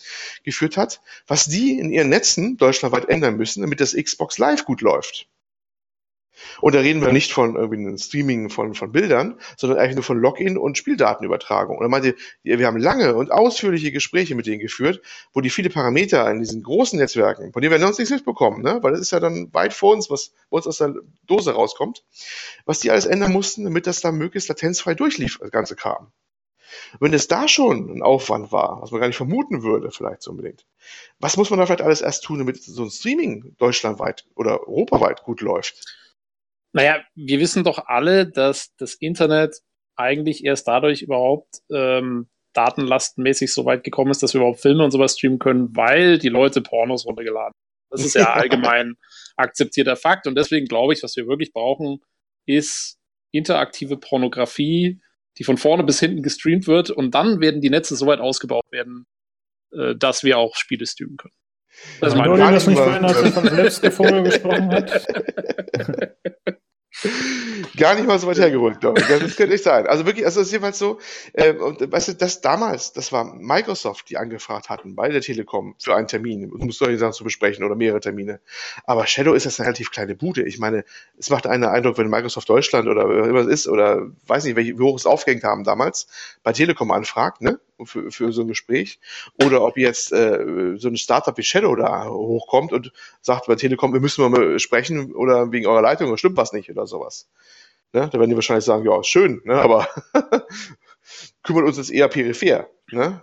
[0.45, 4.81] geführt hat, was die in ihren Netzen deutschlandweit ändern müssen, damit das Xbox Live gut
[4.81, 5.29] läuft.
[6.61, 10.05] Und da reden wir nicht von irgendwie einem Streaming von, von Bildern, sondern eigentlich nur
[10.05, 11.77] von Login und Spieldatenübertragung.
[11.79, 15.01] Und er meinte, wir haben lange und ausführliche Gespräche mit denen geführt,
[15.33, 18.79] wo die viele Parameter in diesen großen Netzwerken, von denen wir sonst nichts mitbekommen, ne?
[18.83, 20.95] weil das ist ja dann weit vor uns, was bei uns aus der
[21.27, 22.05] Dose rauskommt,
[22.65, 26.13] was die alles ändern mussten, damit das da möglichst latenzfrei durchlief, das ganze Kram.
[27.01, 30.31] Wenn es da schon ein Aufwand war, was man gar nicht vermuten würde, vielleicht so
[30.31, 30.67] unbedingt,
[31.19, 35.23] was muss man da vielleicht alles erst tun, damit so ein Streaming deutschlandweit oder europaweit
[35.23, 36.06] gut läuft?
[36.77, 39.63] Naja, wir wissen doch alle, dass das Internet
[39.97, 44.91] eigentlich erst dadurch überhaupt ähm, datenlastenmäßig so weit gekommen ist, dass wir überhaupt Filme und
[44.91, 47.89] sowas streamen können, weil die Leute Pornos runtergeladen haben.
[47.89, 48.97] Das ist ja allgemein
[49.37, 50.27] akzeptierter Fakt.
[50.27, 52.01] Und deswegen glaube ich, was wir wirklich brauchen,
[52.45, 52.99] ist
[53.33, 55.01] interaktive Pornografie,
[55.39, 56.91] die von vorne bis hinten gestreamt wird.
[56.91, 59.07] Und dann werden die Netze so weit ausgebaut werden,
[59.73, 61.35] äh, dass wir auch Spiele streamen können.
[62.01, 63.05] Das ist Haben meine Leute das nicht vorhin,
[63.59, 65.07] als er von gesprochen hat?
[67.77, 69.01] Gar nicht mal so weit hergeholt, glaube.
[69.01, 69.87] Das könnte nicht sein.
[69.87, 70.99] Also wirklich, also es ist jedenfalls so,
[71.35, 75.75] äh, und weißt du, das damals, das war Microsoft, die angefragt hatten bei der Telekom
[75.79, 78.41] für einen Termin, um solche Sachen zu besprechen oder mehrere Termine.
[78.85, 80.43] Aber Shadow ist das eine relativ kleine Bude.
[80.43, 80.85] Ich meine,
[81.19, 84.57] es macht einen Eindruck, wenn Microsoft Deutschland oder wer immer es ist, oder weiß nicht,
[84.57, 86.07] welche, wie hoch es aufgehängt haben damals,
[86.43, 87.61] bei Telekom anfragt, ne?
[87.85, 88.99] Für, für so ein Gespräch.
[89.45, 92.91] Oder ob jetzt äh, so ein Startup wie Shadow da hochkommt und
[93.21, 96.87] sagt bei Telekom, wir müssen mal sprechen oder wegen eurer Leitung, stimmt was nicht oder
[96.87, 97.29] sowas.
[97.93, 98.09] Ne?
[98.11, 99.57] Da werden die wahrscheinlich sagen, ja, schön, ne?
[99.57, 99.89] aber
[101.43, 102.69] kümmert uns jetzt eher peripher.
[102.91, 103.21] Ne?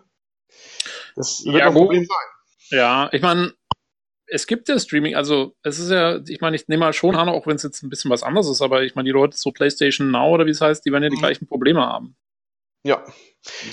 [1.15, 1.73] Das wird Ja, ein.
[1.73, 2.77] Problem sein.
[2.77, 3.53] Ja, ich meine,
[4.27, 7.29] es gibt ja Streaming, also es ist ja, ich meine, ich nehme mal schon an,
[7.29, 9.51] auch wenn es jetzt ein bisschen was anderes ist, aber ich meine, die Leute so
[9.51, 11.21] PlayStation Now oder wie es heißt, die werden ja die Mhm.
[11.21, 12.15] gleichen Probleme haben.
[12.83, 12.97] Ja,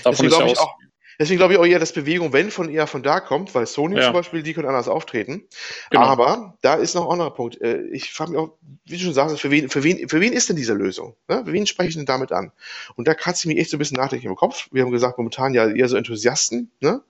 [0.03, 0.75] Davon deswegen glaube ich auch,
[1.19, 3.97] deswegen glaube ich auch eher, dass Bewegung, wenn von eher von da kommt, weil Sony
[3.97, 4.03] Ja.
[4.03, 5.43] zum Beispiel, die können anders auftreten.
[5.89, 6.03] Genau.
[6.05, 7.61] Aber da ist noch ein anderer Punkt.
[7.61, 10.33] Äh, Ich frage mich auch, wie du schon sagst, für wen, für wen, für wen
[10.33, 11.15] ist denn diese Lösung?
[11.27, 11.43] Ne?
[11.45, 12.51] Für wen spreche ich denn damit an?
[12.95, 14.67] Und da kratzt mich echt so ein bisschen nachdenklich im Kopf.
[14.71, 17.01] Wir haben gesagt, momentan ja eher so Enthusiasten, ne?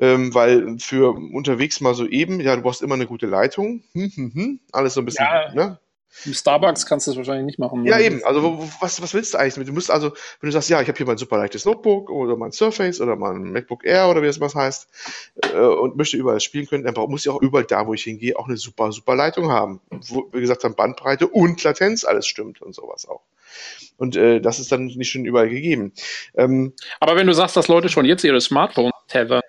[0.00, 4.10] Ähm, weil für unterwegs mal so eben, ja, du brauchst immer eine gute Leitung, hm,
[4.12, 5.54] hm, hm, alles so ein bisschen, Ja.
[5.54, 5.78] ne?
[6.26, 7.84] Im Starbucks kannst du das wahrscheinlich nicht machen.
[7.86, 8.22] Ja, eben.
[8.24, 9.66] Also, wo- was, was willst du eigentlich?
[9.66, 10.10] Du musst also,
[10.40, 13.16] wenn du sagst, ja, ich habe hier mein super leichtes Notebook oder mein Surface oder
[13.16, 14.88] mein MacBook Air oder wie es was heißt
[15.54, 18.38] äh, und möchte überall spielen können, dann muss ich auch überall da, wo ich hingehe,
[18.38, 19.80] auch eine super, super Leitung haben.
[20.08, 23.22] Wo, wie gesagt, dann Bandbreite und Latenz alles stimmt und sowas auch.
[23.96, 25.92] Und äh, das ist dann nicht schon überall gegeben.
[26.34, 29.42] Ähm, Aber wenn du sagst, dass Leute schon jetzt ihre Smartphones tethern,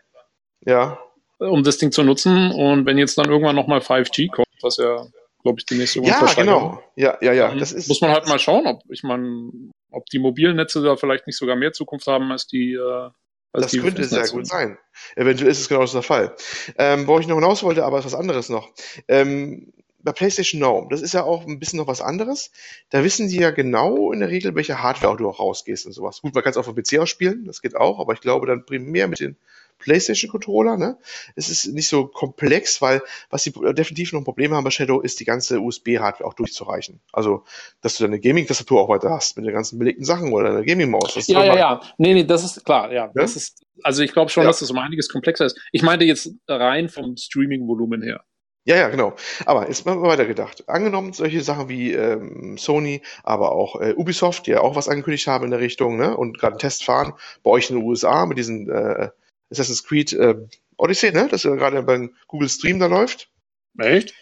[0.65, 0.97] ja,
[1.39, 5.05] um das Ding zu nutzen und wenn jetzt dann irgendwann nochmal 5G kommt, was ja,
[5.43, 6.81] glaube ich, die nächste ja, genau.
[6.95, 7.49] Ja, ja, ja.
[7.49, 9.51] dann Das ist, muss man halt mal schauen, ob ich meine,
[9.91, 12.73] ob die mobilen Netze da vielleicht nicht sogar mehr Zukunft haben als die.
[12.73, 13.09] Äh,
[13.51, 14.79] als Das die könnte sehr gut sein.
[15.15, 16.35] Eventuell ist es genau das der Fall.
[16.79, 18.71] Ähm, wo ich noch hinaus wollte, aber ist was anderes noch.
[19.07, 22.51] Ähm, bei PlayStation No, das ist ja auch ein bisschen noch was anderes.
[22.89, 26.21] Da wissen die ja genau in der Regel, welche Hardware du auch rausgehst und sowas.
[26.21, 28.21] Gut, man kann es auch auf dem PC auch spielen, das geht auch, aber ich
[28.21, 29.37] glaube dann primär mit den
[29.83, 30.77] PlayStation-Controller.
[30.77, 30.97] Ne?
[31.35, 35.01] Es ist nicht so komplex, weil was sie definitiv noch ein Problem haben bei Shadow
[35.01, 36.99] ist, die ganze USB-Hardware auch durchzureichen.
[37.11, 37.43] Also,
[37.81, 41.27] dass du deine Gaming-Tastatur auch weiter hast mit den ganzen belegten Sachen oder deine Gaming-Maus.
[41.27, 41.81] Ja, ja, ja.
[41.97, 42.91] Nee, nee, das ist klar.
[42.91, 43.11] Ja, ja?
[43.13, 44.49] das ist, also ich glaube schon, ja.
[44.49, 45.59] dass das um einiges komplexer ist.
[45.71, 48.23] Ich meinte jetzt rein vom Streaming-Volumen her.
[48.65, 49.13] Ja, ja, genau.
[49.45, 50.69] Aber jetzt mal weiter gedacht.
[50.69, 55.27] Angenommen, solche Sachen wie ähm, Sony, aber auch äh, Ubisoft, die ja auch was angekündigt
[55.27, 56.15] haben in der Richtung, ne?
[56.15, 57.13] Und gerade einen Test fahren,
[57.43, 59.09] bei euch in den USA mit diesen äh,
[59.53, 60.35] Assassin's Creed äh,
[60.77, 61.27] Odyssey, ne?
[61.29, 63.29] Das ja gerade beim Google Stream da läuft.
[63.77, 64.13] Echt?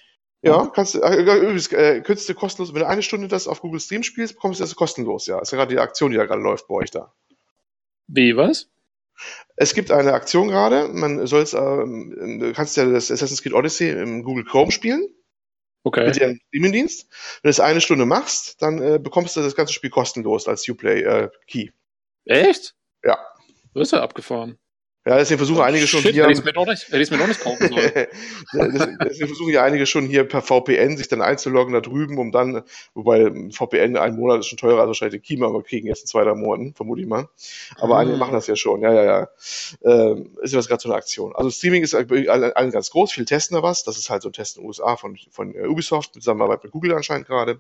[0.44, 3.62] Ja, kannst du, äh, übrigens, äh, könntest du kostenlos, wenn du eine Stunde das auf
[3.62, 5.38] Google Stream spielst, bekommst du das kostenlos, ja.
[5.38, 7.14] Das ist ja gerade die Aktion, die da gerade läuft bei euch da.
[8.08, 8.68] Wie, was?
[9.56, 13.54] Es gibt eine Aktion gerade, man soll es, ähm, du kannst ja das Assassin's Creed
[13.54, 15.08] Odyssey im Google Chrome spielen.
[15.84, 16.08] Okay.
[16.08, 17.08] Mit dem Streaming-Dienst.
[17.42, 20.68] Wenn du es eine Stunde machst, dann äh, bekommst du das ganze Spiel kostenlos als
[20.68, 21.70] Uplay äh, Key.
[22.26, 22.76] Echt?
[23.04, 23.18] Ja.
[23.74, 24.60] Du bist ja abgefahren.
[25.04, 26.24] Ja, deswegen versuchen einige schon Shit, hier.
[26.24, 27.92] Hätte ich mir doch nicht, mir doch nicht kaufen sollen.
[28.54, 32.62] deswegen versuchen ja einige schon hier per VPN sich dann einzuloggen da drüben, um dann,
[32.94, 36.08] wobei VPN ein Monat ist schon teurer als wahrscheinlich die Kima, aber kriegen erst in
[36.08, 37.30] zwei, drei Monaten, vermute ich mal.
[37.78, 39.30] Aber einige machen das ja schon, ja, ja, ja.
[39.84, 41.36] Ähm, ist ja was gerade so eine Aktion.
[41.36, 43.84] Also Streaming ist allen ganz groß, viel testen da was.
[43.84, 46.72] Das ist halt so ein Test in den USA von, von Ubisoft, mit Zusammenarbeit mit
[46.72, 47.60] Google anscheinend gerade.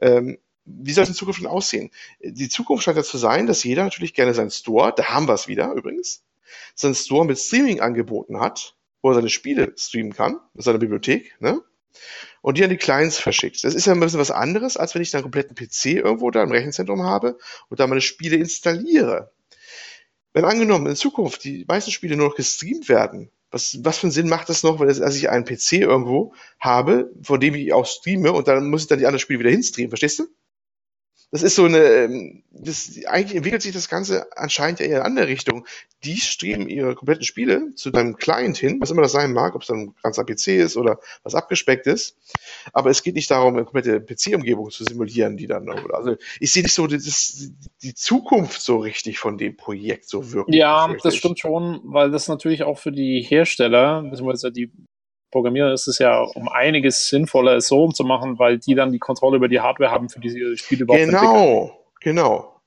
[0.00, 1.90] Ähm, wie soll es in Zukunft denn aussehen?
[2.20, 5.34] Die Zukunft scheint ja zu sein, dass jeder natürlich gerne seinen Store, da haben wir
[5.34, 6.22] es wieder übrigens,
[6.74, 11.60] seinen Store mit Streaming angeboten hat, wo er seine Spiele streamen kann, seine Bibliothek, ne?
[12.40, 13.62] Und die an die Clients verschickt.
[13.62, 16.42] Das ist ja ein bisschen was anderes, als wenn ich einen kompletten PC irgendwo da
[16.42, 19.30] im Rechenzentrum habe und da meine Spiele installiere.
[20.32, 24.12] Wenn angenommen in Zukunft die meisten Spiele nur noch gestreamt werden, was, was für einen
[24.12, 27.86] Sinn macht das noch, wenn dass ich einen PC irgendwo habe, vor dem ich auch
[27.86, 30.26] streame und dann muss ich dann die anderen Spiele wieder hinstreamen, verstehst du?
[31.32, 35.04] Das ist so eine, ähm, das, eigentlich entwickelt sich das Ganze anscheinend eher in eine
[35.06, 35.66] andere Richtung.
[36.04, 39.62] Die streben ihre kompletten Spiele zu deinem Client hin, was immer das sein mag, ob
[39.62, 42.18] es dann ein ganzer PC ist oder was abgespeckt ist.
[42.74, 46.62] Aber es geht nicht darum, eine komplette PC-Umgebung zu simulieren, die dann, also ich sehe
[46.62, 47.50] nicht so das,
[47.82, 50.58] die Zukunft so richtig von dem Projekt so wirklich.
[50.58, 54.70] Ja, das stimmt schon, weil das natürlich auch für die Hersteller, beziehungsweise die
[55.32, 59.38] Programmierer ist es ja um einiges sinnvoller, es so umzumachen, weil die dann die Kontrolle
[59.38, 62.60] über die Hardware haben, für diese Spiele überhaupt Genau, genau.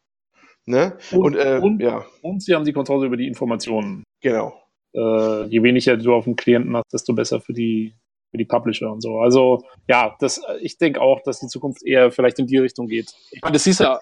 [0.65, 0.97] Ne?
[1.11, 2.03] Und, und, äh, und, ja.
[2.21, 4.03] und sie haben die Kontrolle über die Informationen.
[4.21, 4.59] Genau.
[4.93, 7.93] Äh, je weniger du auf dem Klienten hast, desto besser für die,
[8.31, 9.19] für die Publisher und so.
[9.19, 13.13] Also ja, das, ich denke auch, dass die Zukunft eher vielleicht in die Richtung geht.
[13.31, 13.99] Ich meine, das ist ja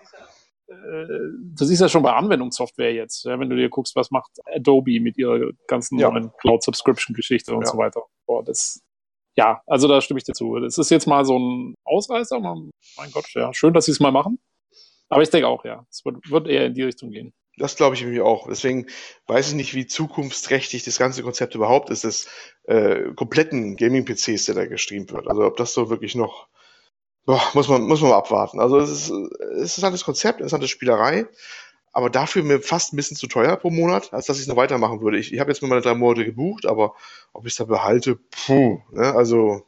[1.56, 3.26] das ist ja schon bei Anwendungssoftware jetzt.
[3.26, 6.10] Wenn du dir guckst, was macht Adobe mit ihrer ganzen ja.
[6.10, 7.68] neuen Cloud-Subscription-Geschichte und ja.
[7.68, 8.04] so weiter.
[8.26, 8.82] Boah, das,
[9.36, 10.60] ja, also da stimme ich dir zu.
[10.60, 12.40] Das ist jetzt mal so ein Ausreißer.
[12.40, 14.40] Man, mein Gott, ja, schön, dass sie es mal machen.
[15.10, 17.34] Aber ich denke auch, ja, es wird, wird eher in die Richtung gehen.
[17.58, 18.48] Das glaube ich irgendwie auch.
[18.48, 18.88] Deswegen
[19.28, 22.28] weiß ich nicht, wie zukunftsträchtig das ganze Konzept überhaupt ist, des
[22.64, 25.28] äh, kompletten Gaming-PCs, der da gestreamt wird.
[25.28, 26.48] Also ob das so wirklich noch
[27.26, 28.60] Boah, muss man, muss man mal abwarten.
[28.60, 31.26] Also es ist, es ist halt das Konzept, eine Spielerei,
[31.94, 34.58] aber dafür mir fast ein bisschen zu teuer pro Monat, als dass ich es noch
[34.58, 35.18] weitermachen würde.
[35.18, 36.96] Ich, ich habe jetzt mal meine drei Monate gebucht, aber
[37.32, 39.14] ob ich es da behalte, puh, ne?
[39.16, 39.66] also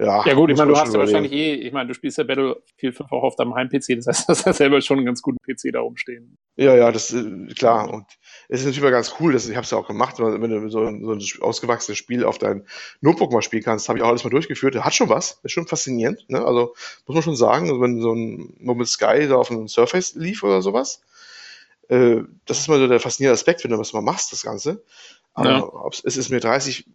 [0.00, 0.24] ja.
[0.24, 2.94] Ja gut, ich meine, du hast ja wahrscheinlich eh, ich meine, du spielst ja Battlefield
[2.94, 5.38] 5 auch auf deinem Heim-PC, das heißt, du hast ja selber schon einen ganz guten
[5.38, 6.38] PC da rumstehen.
[6.56, 7.92] Ja, ja, das ist klar.
[7.92, 8.06] Und
[8.48, 10.68] es ist natürlich mal ganz cool, dass ich habe es ja auch gemacht, wenn du
[10.68, 12.64] so, ein, so ein ausgewachsenes Spiel auf dein
[13.00, 14.76] Notebook mal spielen kannst, habe ich auch alles mal durchgeführt.
[14.76, 16.24] Hat schon was, ist schon faszinierend.
[16.28, 16.44] Ne?
[16.44, 16.74] Also
[17.06, 20.62] muss man schon sagen, wenn so ein Moment Sky da auf einem Surface lief oder
[20.62, 21.02] sowas,
[21.88, 24.84] äh, das ist mal so der faszinierende Aspekt, wenn du was mal machst, das Ganze.
[25.34, 25.90] Aber ja.
[26.04, 26.86] es ist mir 30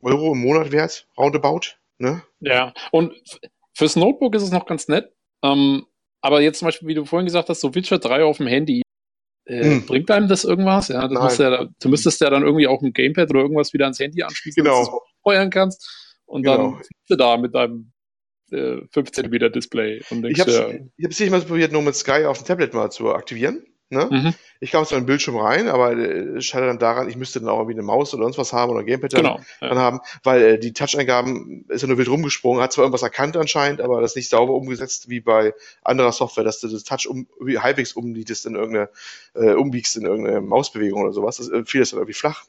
[0.00, 1.76] Euro im Monat wert, roundabout.
[1.98, 2.22] Ne?
[2.40, 3.14] Ja, und
[3.74, 5.12] fürs Notebook ist es noch ganz nett.
[5.42, 5.86] Ähm,
[6.20, 8.82] aber jetzt zum Beispiel, wie du vorhin gesagt hast, so Witcher 3 auf dem Handy,
[9.44, 9.86] äh, hm.
[9.86, 10.88] bringt einem das irgendwas?
[10.88, 13.98] Ja, das ja, du müsstest ja dann irgendwie auch ein Gamepad oder irgendwas wieder ans
[13.98, 14.80] Handy anschließen, genau.
[14.80, 16.18] dass du steuern kannst.
[16.26, 16.56] Und genau.
[16.56, 17.92] dann sitzt du da mit deinem
[18.50, 20.02] äh, 5 cm Display.
[20.10, 20.50] Und denkst, ich habe
[20.98, 23.64] es ja, ich mal probiert, nur mit Sky auf dem Tablet mal zu aktivieren.
[23.90, 24.06] Ne?
[24.10, 24.34] Mhm.
[24.60, 27.40] Ich kam zwar in den Bildschirm rein, aber äh, es scheitert dann daran, ich müsste
[27.40, 29.76] dann auch irgendwie eine Maus oder sonst was haben oder ein Gamepad genau, dann, ja.
[29.76, 33.80] haben, weil äh, die Touch-Eingaben ist ja nur wild rumgesprungen, hat zwar irgendwas erkannt anscheinend,
[33.80, 37.94] aber das nicht sauber umgesetzt wie bei anderer Software, dass du das Touch um, halbwegs
[37.94, 38.90] umbiegst in irgendeine,
[39.34, 41.38] äh, umbiegst in irgendeine Mausbewegung oder sowas.
[41.38, 42.44] Das, äh, viel ist dann irgendwie flach.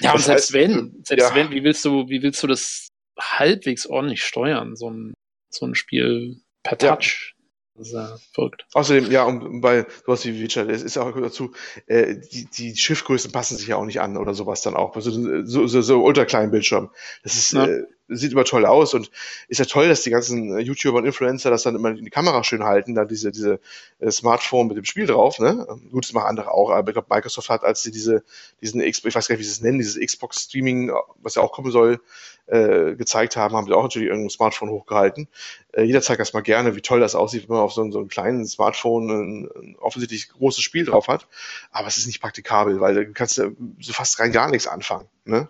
[0.00, 1.34] Ja, das und selbst wenn, selbst ja.
[1.34, 5.12] wenn, wie willst du, wie willst du das halbwegs ordentlich steuern, so ein,
[5.50, 7.34] so ein Spiel per Touch?
[7.34, 7.37] Ja.
[7.80, 8.66] Ja verrückt.
[8.74, 11.52] Außerdem, ja, und bei sowas wie Witcher, es ist auch dazu,
[11.86, 14.96] äh, die, die Schriftgrößen passen sich ja auch nicht an oder sowas dann auch.
[14.96, 15.10] Also
[15.44, 16.90] so, so, so ultra kleinen Bildschirm.
[17.22, 17.66] Das ist, ja.
[17.66, 19.10] äh, sieht immer toll aus und
[19.48, 22.10] ist ja toll, dass die ganzen äh, YouTuber und Influencer das dann immer in die
[22.10, 23.60] Kamera schön halten, da diese, diese
[23.98, 25.66] äh, Smartphone mit dem Spiel drauf, ne?
[25.90, 28.24] Gut, das machen andere auch, aber ich glaube, Microsoft hat, als sie diese,
[28.60, 31.52] diesen, ich weiß gar nicht, wie sie es nennen, dieses Xbox Streaming, was ja auch
[31.52, 32.00] kommen soll,
[32.46, 35.28] äh, gezeigt haben, haben sie auch natürlich irgendein Smartphone hochgehalten.
[35.72, 37.98] Äh, jeder zeigt das mal gerne, wie toll das aussieht, wenn man auf so, so
[37.98, 41.28] einem kleinen Smartphone ein, ein offensichtlich großes Spiel drauf hat.
[41.70, 45.08] Aber es ist nicht praktikabel, weil du kannst ja so fast rein gar nichts anfangen.
[45.24, 45.48] Ne?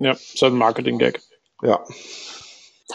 [0.00, 1.20] Ja, ist halt ein Marketing-Gag.
[1.62, 1.84] Ja.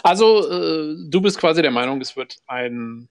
[0.02, 3.08] Also, äh, du bist quasi der Meinung, es wird ein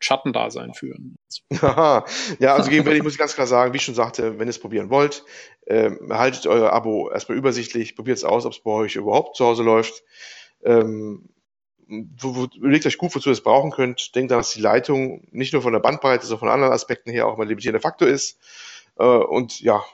[0.00, 1.18] Schattendasein führen.
[1.50, 4.58] ja, also gegenwärtig muss ich ganz klar sagen, wie ich schon sagte, wenn ihr es
[4.58, 5.24] probieren wollt,
[5.66, 9.44] ähm, haltet euer Abo erstmal übersichtlich, probiert es aus, ob es bei euch überhaupt zu
[9.44, 10.02] Hause läuft.
[10.64, 11.28] Ähm,
[11.86, 14.14] überlegt euch gut, wozu ihr es brauchen könnt.
[14.14, 17.26] Denkt daran, dass die Leitung nicht nur von der Bandbreite, sondern von anderen Aspekten her
[17.26, 18.38] auch mal limitierender Faktor ist.
[18.98, 19.84] Äh, und ja,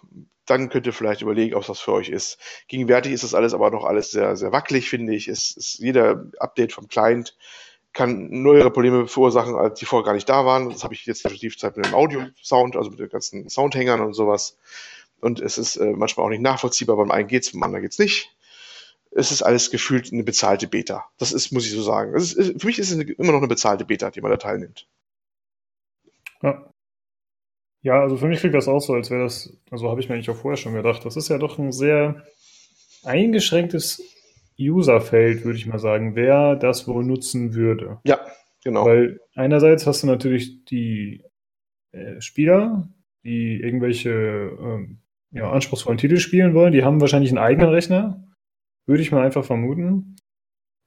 [0.47, 2.39] dann könnt ihr vielleicht überlegen, ob das für euch ist.
[2.69, 5.29] Gegenwärtig ist das alles aber noch alles sehr, sehr wackelig, finde ich.
[5.29, 7.37] Es ist jeder Update vom Client
[7.97, 10.69] kann neuere Probleme verursachen, als die vorher gar nicht da waren.
[10.69, 14.13] Das habe ich jetzt definitiv Zeit mit dem Audio-Sound, also mit den ganzen Soundhängern und
[14.13, 14.59] sowas.
[15.21, 18.37] Und es ist äh, manchmal auch nicht nachvollziehbar, beim einen geht's, beim anderen geht's nicht.
[19.13, 21.07] Es ist alles gefühlt eine bezahlte Beta.
[21.17, 22.15] Das ist, muss ich so sagen.
[22.15, 24.87] Ist, für mich ist es immer noch eine bezahlte Beta, die man da teilnimmt.
[26.43, 26.69] Ja.
[27.83, 30.15] Ja, also für mich klingt das auch so, als wäre das, also habe ich mir
[30.15, 32.25] eigentlich auch vorher schon gedacht, das ist ja doch ein sehr
[33.05, 34.03] eingeschränktes
[34.59, 37.99] Userfeld, würde ich mal sagen, wer das wohl nutzen würde.
[38.05, 38.21] Ja,
[38.65, 38.87] genau.
[38.87, 41.23] Weil einerseits hast du natürlich die
[41.93, 42.89] äh, Spieler,
[43.25, 44.99] die irgendwelche ähm,
[45.31, 48.25] ja, anspruchsvollen Titel spielen wollen, die haben wahrscheinlich einen eigenen Rechner,
[48.87, 50.17] würde ich mal einfach vermuten.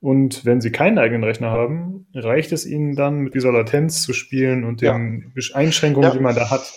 [0.01, 4.13] Und wenn sie keinen eigenen Rechner haben, reicht es ihnen dann, mit dieser Latenz zu
[4.13, 5.55] spielen und den ja.
[5.55, 6.15] Einschränkungen, ja.
[6.15, 6.71] die man da hat.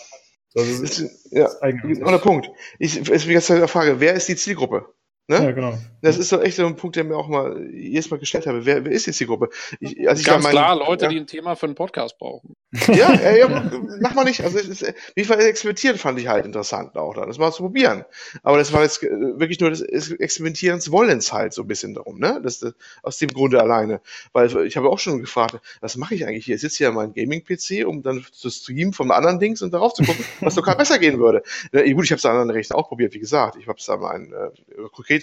[0.55, 2.51] Also das ist, ist ja, genau der Punkt.
[2.79, 4.87] Ich, es ist jetzt eine Frage, wer ist die Zielgruppe?
[5.33, 5.45] Ne?
[5.45, 5.79] Ja, genau.
[6.03, 8.67] Das ist so echt so ein Punkt, der mir auch mal jedes Mal gestellt habe.
[8.67, 9.49] Wer, wer ist jetzt die Gruppe?
[9.81, 11.11] Ich, also Ganz ich klar, Leute, ja.
[11.11, 12.55] die ein Thema für einen Podcast brauchen.
[12.89, 13.49] Ja, äh, ja
[14.01, 14.43] mach mal nicht.
[14.43, 17.29] Also, es ist, wie viel experimentieren fand ich halt interessant auch dann.
[17.29, 18.05] Das mal zu probieren.
[18.43, 22.19] Aber das war jetzt äh, wirklich nur des Experimentierens Wollens halt so ein bisschen darum,
[22.19, 22.41] ne?
[22.43, 24.01] Das, das, aus dem Grunde alleine.
[24.33, 26.57] Weil ich habe auch schon gefragt, was mache ich eigentlich hier?
[26.57, 29.95] Ich sitze hier an meinem Gaming-PC, um dann zu streamen vom anderen Dings und darauf
[29.95, 31.43] zu gucken, was lokal besser gehen würde.
[31.73, 33.57] Ja, gut, ich habe es an anderen Rechner auch probiert, wie gesagt.
[33.57, 34.51] Ich habe es an ein äh,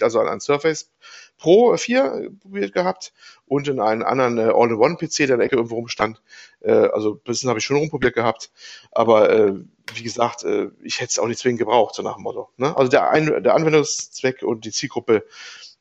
[0.00, 0.90] konkret, also an ein Surface
[1.38, 3.12] Pro 4 probiert gehabt
[3.46, 6.20] und in einen anderen äh, All-in-One-PC, der in der Ecke irgendwo rumstand.
[6.60, 8.50] Äh, also ein bisschen habe ich schon rumprobiert gehabt.
[8.92, 9.54] Aber äh,
[9.94, 12.50] wie gesagt, äh, ich hätte es auch nicht zwingend gebraucht, so nach dem Motto.
[12.58, 12.76] Ne?
[12.76, 15.24] Also der, Ein der Anwendungszweck und die Zielgruppe,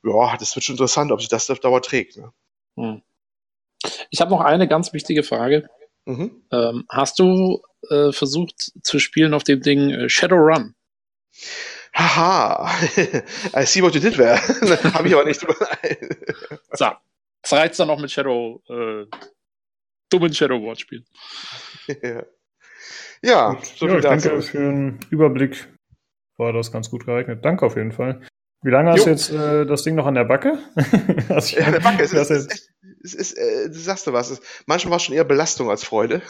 [0.03, 2.17] ja, das wird schon interessant, ob sich das auf Dauer trägt.
[2.17, 2.31] Ne?
[2.77, 3.01] Hm.
[4.09, 5.69] Ich habe noch eine ganz wichtige Frage.
[6.05, 6.43] Mhm.
[6.51, 10.73] Ähm, hast du äh, versucht zu spielen auf dem Ding äh, Shadowrun?
[11.93, 12.69] Haha,
[13.55, 14.37] I see what you did there.
[14.93, 15.67] Habe ich aber nicht drüber.
[16.71, 16.91] so,
[17.41, 19.05] das reizt dann noch mit Shadow, äh,
[20.09, 21.05] dummen Shadow Watch spielen.
[21.87, 22.23] ja,
[23.21, 25.67] ja, so ja, ich denke, für einen Überblick
[26.37, 27.43] war das ganz gut geeignet.
[27.43, 28.21] Danke auf jeden Fall.
[28.61, 29.05] Wie lange hast jo.
[29.05, 30.59] du jetzt äh, das Ding noch an der Backe?
[31.29, 32.03] also ja, an der Backe.
[32.03, 32.69] Es ist, ist, echt,
[33.03, 34.29] es ist, äh, du sagst du was.
[34.29, 36.21] Es, manchmal war es schon eher Belastung als Freude.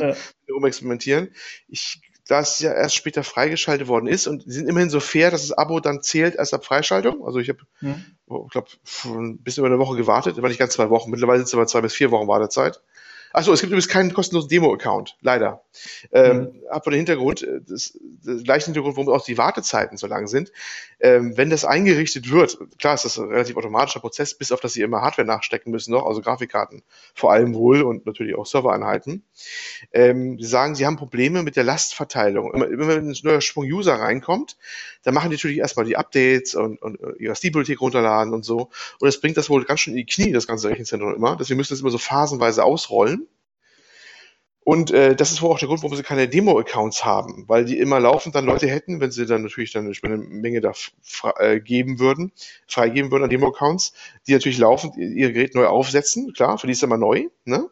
[0.00, 0.14] ja.
[0.50, 1.28] Rumexperimentieren.
[1.68, 5.30] Ich da es ja erst später freigeschaltet worden ist und die sind immerhin so fair,
[5.30, 7.24] dass das Abo dann zählt erst ab Freischaltung.
[7.24, 8.04] Also ich habe, mhm.
[8.46, 8.68] ich glaube,
[9.04, 11.10] ein bisschen über eine Woche gewartet, war nicht ganz zwei Wochen.
[11.10, 12.80] Mittlerweile sind es aber zwei bis vier Wochen Wartezeit.
[13.34, 15.64] Achso, es gibt übrigens keinen kostenlosen Demo-Account, leider.
[16.12, 16.62] Ähm, mhm.
[16.70, 20.28] Hab von den Hintergrund, äh, das, das gleiche Hintergrund, warum auch die Wartezeiten so lang
[20.28, 20.52] sind.
[21.00, 24.74] Ähm, wenn das eingerichtet wird, klar ist das ein relativ automatischer Prozess, bis auf dass
[24.74, 29.24] sie immer Hardware nachstecken müssen noch, also Grafikkarten vor allem wohl und natürlich auch Servereinheiten.
[29.92, 32.54] Ähm, sie sagen, sie haben Probleme mit der Lastverteilung.
[32.54, 34.56] Immer, immer wenn ein neuer Sprung User reinkommt,
[35.02, 38.70] dann machen die natürlich erstmal die Updates und, und ihre Steam-Bibliothek runterladen und so.
[39.00, 41.36] Und das bringt das wohl ganz schön in die Knie, das ganze Rechenzentrum immer.
[41.36, 43.23] Deswegen müssen das immer so phasenweise ausrollen.
[44.64, 47.78] Und äh, das ist wohl auch der Grund, warum sie keine Demo-Accounts haben, weil die
[47.78, 50.72] immer laufend dann Leute hätten, wenn sie dann natürlich dann eine Menge da
[51.38, 52.32] äh, geben würden,
[52.66, 53.92] freigeben würden an Demo-Accounts,
[54.26, 57.68] die natürlich laufend ihr Gerät neu aufsetzen, klar, für die ist immer neu, ne?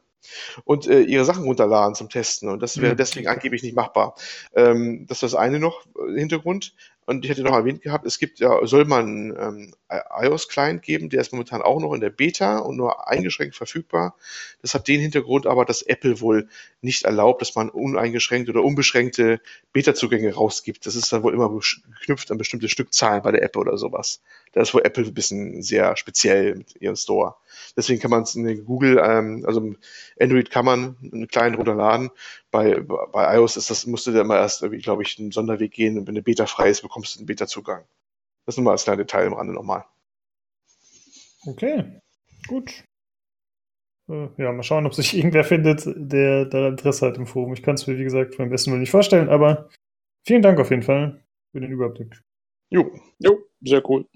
[0.65, 2.49] und äh, ihre Sachen runterladen zum Testen.
[2.49, 2.99] Und das wäre mhm.
[2.99, 4.15] deswegen angeblich nicht machbar.
[4.55, 6.75] Ähm, das ist das eine noch äh, Hintergrund.
[7.05, 11.21] Und ich hätte noch erwähnt gehabt, es gibt ja, soll man ähm, iOS-Client geben, der
[11.21, 14.17] ist momentan auch noch in der Beta und nur eingeschränkt verfügbar.
[14.63, 16.49] Das hat den Hintergrund aber, dass Apple wohl
[16.81, 19.41] nicht erlaubt, dass man uneingeschränkt oder unbeschränkte
[19.73, 20.87] Beta-Zugänge rausgibt.
[20.87, 24.23] Das ist dann wohl immer geknüpft an bestimmte Stückzahlen bei der App oder sowas.
[24.53, 27.35] Da ist wohl Apple ein bisschen sehr speziell mit ihrem Store.
[27.77, 29.75] Deswegen kann man es in Google, ähm, also
[30.21, 32.11] Android kann man einen kleinen runterladen.
[32.53, 36.07] Bei, bei iOS ist das, musste der immer erst, glaube ich, einen Sonderweg gehen und
[36.07, 37.85] wenn eine Beta frei ist, bekommst du einen Beta-Zugang.
[38.47, 39.85] Das nur mal als kleiner Detail im Rande nochmal.
[41.47, 42.01] Okay.
[42.47, 42.85] Gut.
[44.09, 47.55] Äh, ja, mal schauen, ob sich irgendwer findet, der da Interesse hat im Forum.
[47.55, 49.71] Ich kann es mir, wie gesagt, beim besten Mal nicht vorstellen, aber
[50.27, 52.23] vielen Dank auf jeden Fall für den Überblick.
[52.71, 52.93] Jo.
[53.19, 54.07] Jo, sehr cool.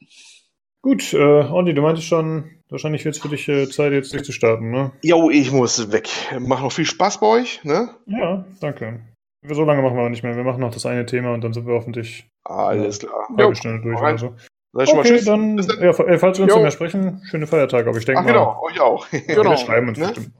[0.82, 4.70] Gut, äh, Olli, du meintest schon, wahrscheinlich wird es für dich äh, Zeit, jetzt durchzustarten,
[4.70, 4.92] ne?
[5.02, 6.08] Jo, ich muss weg.
[6.38, 7.90] Macht noch viel Spaß bei euch, ne?
[8.06, 9.00] Ja, danke.
[9.48, 10.34] So lange machen wir auch nicht mehr.
[10.36, 13.26] Wir machen noch das eine Thema und dann sind wir hoffentlich Alles klar.
[13.28, 14.34] eine halbe Stunde durch oder so.
[14.72, 15.80] Sag ich schon mal Okay, dann, dann.
[15.80, 16.56] ja, fa- äh, falls wir uns Jo.
[16.58, 19.06] nicht mehr sprechen, schöne Feiertage, aber ich denke Ach mal, genau, euch auch.
[19.12, 19.50] ja, Genau.
[19.50, 20.06] wir schreiben uns Ne?
[20.06, 20.30] bestimmt.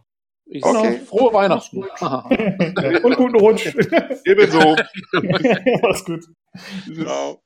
[0.49, 0.99] Ich Okay.
[1.07, 1.85] Frohe Weihnachten.
[2.01, 2.19] Ja,
[3.05, 3.67] und guten Rutsch.
[4.25, 4.77] Ebenso.
[5.83, 6.25] Mach's gut.
[6.95, 7.41] Ciao.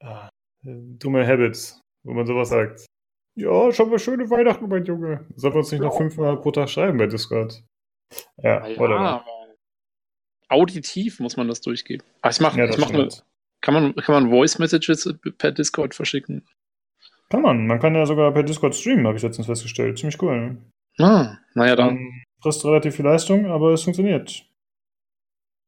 [0.00, 0.28] Äh,
[0.62, 2.86] dumme Habits, wo man sowas sagt.
[3.38, 5.26] Ja, schon mal schöne Weihnachten, mein Junge.
[5.36, 7.62] Sollen wir uns nicht noch fünfmal pro Tag schreiben bei Discord?
[8.38, 9.24] Ja, Ja, aber
[10.48, 12.06] auditiv muss man das durchgeben.
[12.22, 13.24] Ach, ich mache Ja, ich das mach nur, stimmt.
[13.60, 16.46] kann man, kann man Voice Messages per Discord verschicken?
[17.28, 17.66] Kann man.
[17.66, 19.98] Man kann ja sogar per Discord streamen, habe ich letztens festgestellt.
[19.98, 20.56] Ziemlich cool.
[20.98, 24.46] Ah, naja, dann Ähm, frisst relativ viel Leistung, aber es funktioniert.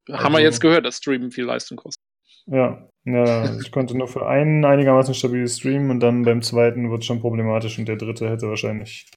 [0.09, 2.01] haben wir also- jetzt gehört, dass Streamen viel Leistung kostet.
[2.47, 6.99] Ja, ja, ich konnte nur für einen einigermaßen stabiles streamen und dann beim zweiten wurde
[6.99, 9.09] es schon problematisch und der dritte hätte wahrscheinlich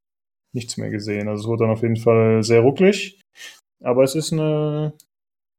[0.55, 1.29] nichts mehr gesehen.
[1.29, 3.21] Also es wurde dann auf jeden Fall sehr rucklig.
[3.83, 4.93] Aber es ist eine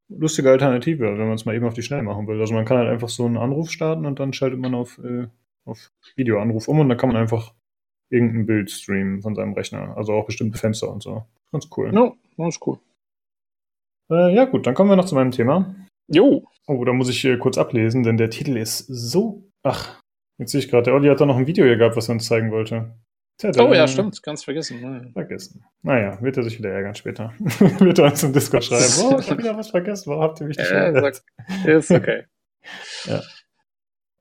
[0.10, 2.40] lustige Alternative, wenn man es mal eben auf die Schnelle machen will.
[2.40, 5.28] Also man kann halt einfach so einen Anruf starten und dann schaltet man auf, äh,
[5.66, 7.54] auf Videoanruf um und dann kann man einfach
[8.10, 9.98] irgendein Bild streamen von seinem Rechner.
[9.98, 11.26] Also auch bestimmte Fenster und so.
[11.52, 11.92] Ganz cool.
[11.92, 12.80] No, das ist cool.
[14.12, 15.76] Äh, ja gut, dann kommen wir noch zu meinem Thema.
[16.08, 19.44] Jo, Oh, da muss ich äh, kurz ablesen, denn der Titel ist so.
[19.64, 20.02] Ach,
[20.38, 22.14] jetzt sehe ich gerade, der Olli hat da noch ein Video hier gehabt, was er
[22.14, 22.96] uns zeigen wollte.
[23.38, 23.66] Tada.
[23.66, 24.80] oh ja, stimmt, ganz vergessen.
[24.82, 25.02] Ja.
[25.12, 25.66] Vergessen.
[25.82, 27.34] Naja, wird er sich wieder ärgern später.
[27.40, 28.84] wird er uns im Discord schreiben.
[29.04, 30.10] Oh, ich habe wieder was vergessen.
[30.10, 30.88] Warum habt ihr mich nicht Ja?
[31.66, 32.24] Ist okay.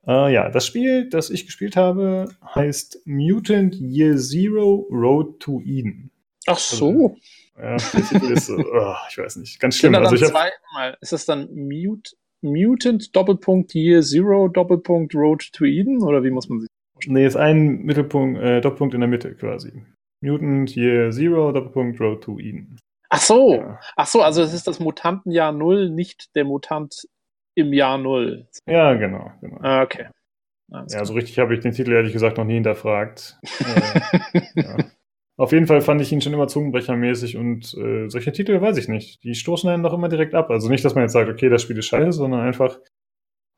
[0.05, 6.11] Äh, ja, das Spiel, das ich gespielt habe, heißt Mutant Year Zero Road to Eden.
[6.47, 7.15] Ach so.
[7.57, 9.95] Ja, der Titel ist, so, oh, ich weiß nicht, ganz schlimm.
[9.95, 10.33] Also ich hab,
[10.73, 16.31] mal, ist das dann Mute, Mutant Doppelpunkt Year Zero Doppelpunkt Road to Eden oder wie
[16.31, 16.69] muss man sich
[17.07, 19.83] nee, ist ein Mittelpunkt, äh, Doppelpunkt in der Mitte quasi.
[20.21, 22.77] Mutant Year Zero Doppelpunkt Road to Eden.
[23.09, 23.79] Ach so, Ja.
[23.95, 27.07] ach so, also es ist das Mutantenjahr Null, nicht der Mutant
[27.55, 28.47] im Jahr Null.
[28.65, 29.59] Ja, genau, genau.
[29.61, 30.07] Ah, okay.
[30.71, 33.37] Alles Ja, so richtig habe ich den Titel ehrlich gesagt noch nie hinterfragt.
[34.33, 34.77] äh, ja.
[35.35, 38.87] Auf jeden Fall fand ich ihn schon immer zungenbrechermäßig und äh, solche Titel weiß ich
[38.87, 39.23] nicht.
[39.23, 40.51] Die stoßen einen doch immer direkt ab.
[40.51, 42.79] Also nicht, dass man jetzt sagt, okay, das Spiel ist scheiße, sondern einfach.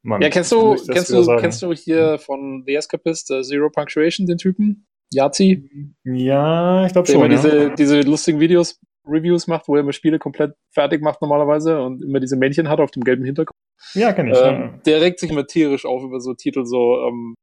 [0.01, 1.41] Mann, Ja, kennst du, kennst du, sagen?
[1.41, 4.87] kennst du hier von The Escapist äh, Zero Punctuation, den Typen?
[5.11, 5.69] Yazi?
[6.03, 7.25] Ja, ich glaube Der schon.
[7.25, 7.41] immer Ja.
[7.41, 12.03] diese, diese lustigen Videos, Reviews macht, wo er immer Spiele komplett fertig macht normalerweise und
[12.03, 13.55] immer diese Männchen hat auf dem gelben Hintergrund.
[13.93, 14.37] ja, kenn ich.
[14.41, 17.35] Ähm, der regt sich immer tierisch auf über so Titel, so, ähm,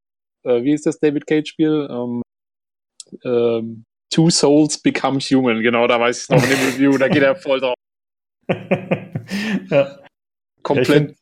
[0.45, 1.89] äh, wie ist das David Cage-Spiel?
[1.91, 2.23] Ähm,
[3.25, 7.23] ähm, Two Souls Becomes Human, genau, da weiß ich noch in dem Review, da geht
[7.23, 7.75] er voll drauf.
[8.49, 8.67] ja.
[9.71, 9.99] ja,
[10.63, 11.17] Komplett find,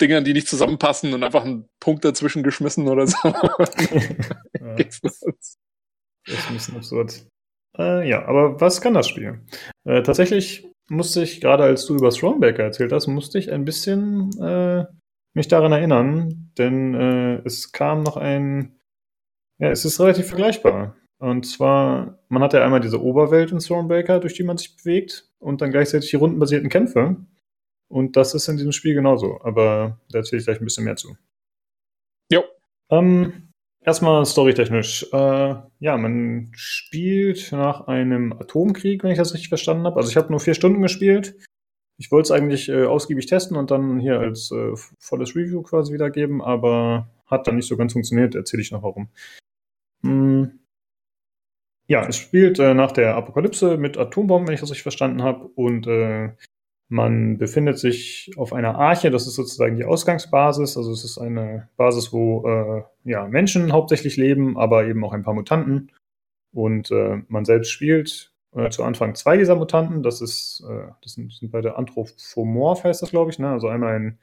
[0.00, 3.16] Dingern, die nicht zusammenpassen und einfach einen Punkt dazwischen geschmissen oder so.
[3.24, 7.26] ja, das ist ein bisschen absurd.
[7.78, 9.40] Äh, ja, aber was kann das Spiel?
[9.84, 14.30] Äh, tatsächlich musste ich, gerade als du über Thronebaker erzählt hast, musste ich ein bisschen
[14.40, 14.84] äh,
[15.34, 18.78] mich daran erinnern, denn äh, es kam noch ein,
[19.58, 20.96] ja, es ist relativ vergleichbar.
[21.22, 25.30] Und zwar, man hat ja einmal diese Oberwelt in Thronebaker, durch die man sich bewegt,
[25.38, 27.14] und dann gleichzeitig die rundenbasierten Kämpfe.
[27.86, 30.96] Und das ist in diesem Spiel genauso, aber da erzähle ich gleich ein bisschen mehr
[30.96, 31.16] zu.
[32.28, 32.42] Jo.
[32.90, 33.52] Ähm,
[33.84, 35.12] erstmal storytechnisch.
[35.12, 39.98] Äh, ja, man spielt nach einem Atomkrieg, wenn ich das richtig verstanden habe.
[39.98, 41.36] Also ich habe nur vier Stunden gespielt.
[41.98, 45.92] Ich wollte es eigentlich äh, ausgiebig testen und dann hier als äh, volles Review quasi
[45.92, 48.34] wiedergeben, aber hat dann nicht so ganz funktioniert.
[48.34, 49.08] Erzähle ich noch warum.
[50.02, 50.58] Hm.
[51.88, 55.46] Ja, es spielt äh, nach der Apokalypse mit Atombomben, wenn ich das richtig verstanden habe.
[55.54, 56.30] Und äh,
[56.88, 60.76] man befindet sich auf einer Arche, das ist sozusagen die Ausgangsbasis.
[60.76, 65.22] Also es ist eine Basis, wo äh, ja, Menschen hauptsächlich leben, aber eben auch ein
[65.22, 65.90] paar Mutanten.
[66.52, 70.02] Und äh, man selbst spielt äh, zu Anfang zwei dieser Mutanten.
[70.02, 73.38] Das ist, äh, das sind, sind beide Anthropomorph, heißt das, glaube ich.
[73.38, 73.48] Ne?
[73.48, 74.18] Also einmal ein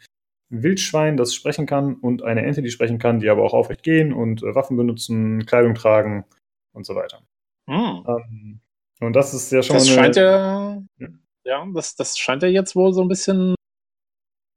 [0.49, 4.13] Wildschwein, das sprechen kann, und eine Ente, die sprechen kann, die aber auch aufrecht gehen
[4.13, 6.25] und äh, Waffen benutzen, Kleidung tragen
[6.73, 7.21] und so weiter.
[7.69, 8.06] Hm.
[8.07, 8.59] Ähm,
[9.01, 11.07] und das ist ja schon Das eine, scheint ja, Ja.
[11.45, 13.56] ja, das, das scheint ja jetzt wohl so ein bisschen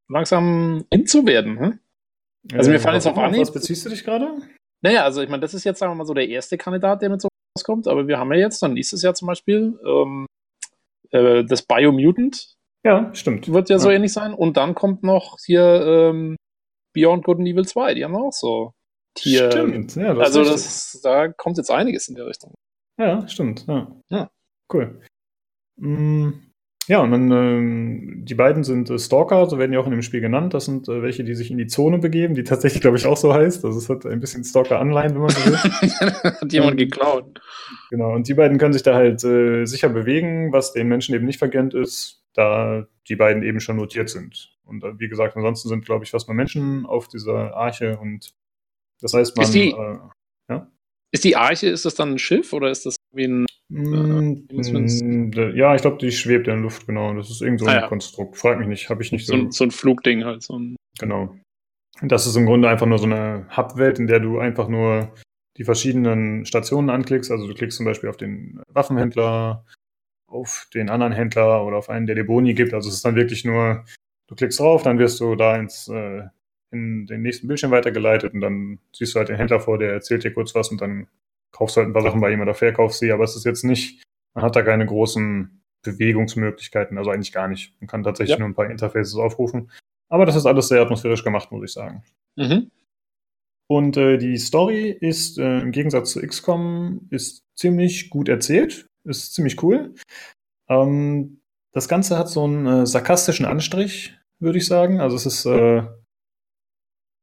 [0.08, 1.58] langsam in zu werden.
[1.58, 1.78] Hm?
[2.54, 3.16] also mir fallen jetzt auf?
[3.18, 4.30] Anhieb- Was beziehst du dich gerade?
[4.82, 7.10] Naja, also ich meine, das ist jetzt, sagen wir mal, so der erste Kandidat, der
[7.10, 10.26] mit so rauskommt, aber wir haben ja jetzt dann nächstes Jahr zum Beispiel ähm,
[11.10, 13.52] äh, das Biomutant Ja, stimmt.
[13.52, 13.96] wird ja so Ja.
[13.96, 16.36] ähnlich sein und dann kommt noch hier ähm,
[16.94, 18.72] Beyond Good and Evil 2, die haben auch so
[19.14, 19.50] Tier.
[19.52, 22.52] Stimmt, ja, das also das, da kommt jetzt einiges in der Richtung.
[22.98, 23.66] Ja, stimmt.
[23.66, 23.90] Ja.
[24.10, 24.30] Ja.
[24.72, 25.00] Cool.
[25.76, 26.30] Mm,
[26.88, 30.02] Ja, und dann, ähm, die beiden sind äh, Stalker, so werden die auch in dem
[30.02, 30.52] Spiel genannt.
[30.52, 33.16] Das sind äh, welche, die sich in die Zone begeben, die tatsächlich, glaube ich, auch
[33.16, 33.64] so heißt.
[33.64, 35.56] Also es hat ein bisschen Stalker-Anleihen, wenn man so will.
[36.40, 37.40] Hat jemand Ähm, geklaut.
[37.90, 41.24] Genau, und die beiden können sich da halt äh, sicher bewegen, was den Menschen eben
[41.24, 44.52] nicht vergönnt ist, da die beiden eben schon notiert sind.
[44.64, 48.34] Und äh, wie gesagt, ansonsten sind, glaube ich, fast nur Menschen auf dieser Arche und
[49.00, 49.44] das heißt, man.
[49.44, 49.98] Ist die- äh,
[51.12, 53.46] Ist die Arche, ist das dann ein Schiff oder ist das wie ein.
[53.68, 57.12] Mm, man's- mm, Ja, ich glaube, die schwebt in der Luft, genau.
[57.14, 57.88] Das ist irgend so ein Ah, ja.
[57.88, 58.36] Konstrukt.
[58.36, 59.42] Frag mich nicht, habe ich nicht So so.
[59.42, 60.42] ein, so ein Flugding halt.
[60.42, 61.34] So ein, Genau.
[62.02, 65.12] Das ist im Grunde einfach nur so eine Hub-Welt, in der du einfach nur
[65.58, 67.30] die verschiedenen Stationen anklickst.
[67.30, 69.64] Also du klickst zum Beispiel auf den Waffenhändler,
[70.30, 72.72] auf den anderen Händler oder auf einen, der dir Boni gibt.
[72.74, 73.84] Also es ist dann wirklich nur,
[74.28, 76.22] du klickst drauf, dann wirst du da ins, äh,
[76.72, 80.24] in den nächsten Bildschirm weitergeleitet und dann siehst du halt den Händler vor, der erzählt
[80.24, 81.06] dir kurz was und dann
[81.52, 83.12] kaufst du halt ein paar Sachen bei ihm oder verkaufst sie.
[83.12, 84.02] Aber es ist jetzt nicht,
[84.34, 87.74] man hat da keine großen Bewegungsmöglichkeiten, also eigentlich gar nicht.
[87.80, 88.38] Man kann tatsächlich Ja.
[88.38, 89.70] nur ein paar Interfaces aufrufen.
[90.08, 92.02] Aber das ist alles sehr atmosphärisch gemacht, muss ich sagen.
[92.36, 92.70] mhm.
[93.68, 99.32] Und äh, die Story ist äh, im Gegensatz zu XCOM ist ziemlich gut erzählt, ist
[99.34, 99.94] ziemlich cool.
[100.68, 101.40] Ähm,
[101.72, 105.00] das Ganze hat so einen äh, sarkastischen Anstrich, würde ich sagen.
[105.00, 105.84] Also es ist äh,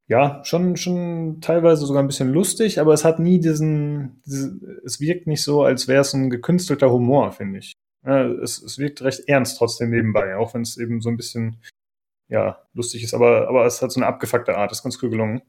[0.09, 4.99] ja schon schon teilweise sogar ein bisschen lustig, aber es hat nie diesen, diese, es
[4.99, 7.73] wirkt nicht so, als wäre es ein gekünstelter Humor, finde ich.
[8.05, 11.61] Ja, es, es wirkt recht ernst trotzdem nebenbei, auch wenn es eben so ein bisschen
[12.27, 15.41] ja lustig ist, aber aber es hat so eine abgefuckte Art, ist ganz cool gelungen.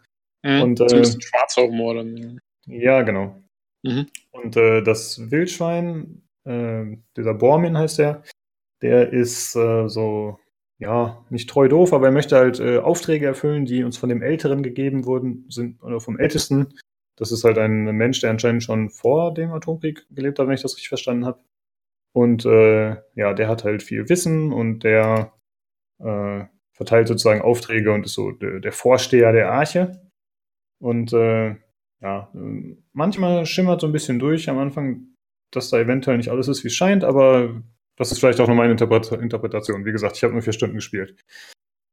[0.42, 0.62] Mhm.
[0.62, 2.40] Und, äh, ein bisschen schwarzer Humor dann.
[2.66, 3.42] Ja, genau.
[3.82, 4.06] Mhm.
[4.32, 8.22] Und äh, das Wildschwein, äh, dieser Bormin heißt der,
[8.82, 10.38] der ist äh, so,
[10.80, 14.22] ja, nicht treu doof, aber er möchte halt äh, Aufträge erfüllen, die uns von dem
[14.22, 16.74] Älteren gegeben wurden, sind, oder vom Ältesten.
[17.16, 20.62] Das ist halt ein Mensch, der anscheinend schon vor dem Atomkrieg gelebt hat, wenn ich
[20.62, 21.38] das richtig verstanden habe.
[22.12, 25.34] Und äh, ja, der hat halt viel Wissen und der
[25.98, 30.00] äh, verteilt sozusagen Aufträge und ist so der, der Vorsteher der Arche.
[30.80, 31.56] Und äh,
[32.00, 32.32] ja,
[32.94, 35.08] manchmal schimmert so ein bisschen durch am Anfang,
[35.50, 37.62] dass da eventuell nicht alles ist, wie es scheint, aber
[38.00, 39.84] das ist vielleicht auch nur meine Interpret Interpretation.
[39.84, 41.16] Wie gesagt, ich habe nur vier Stunden gespielt.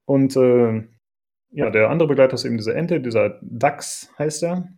[0.05, 0.83] Und äh,
[1.51, 4.69] ja, der andere Begleiter ist eben dieser Ente, dieser Dax heißt er.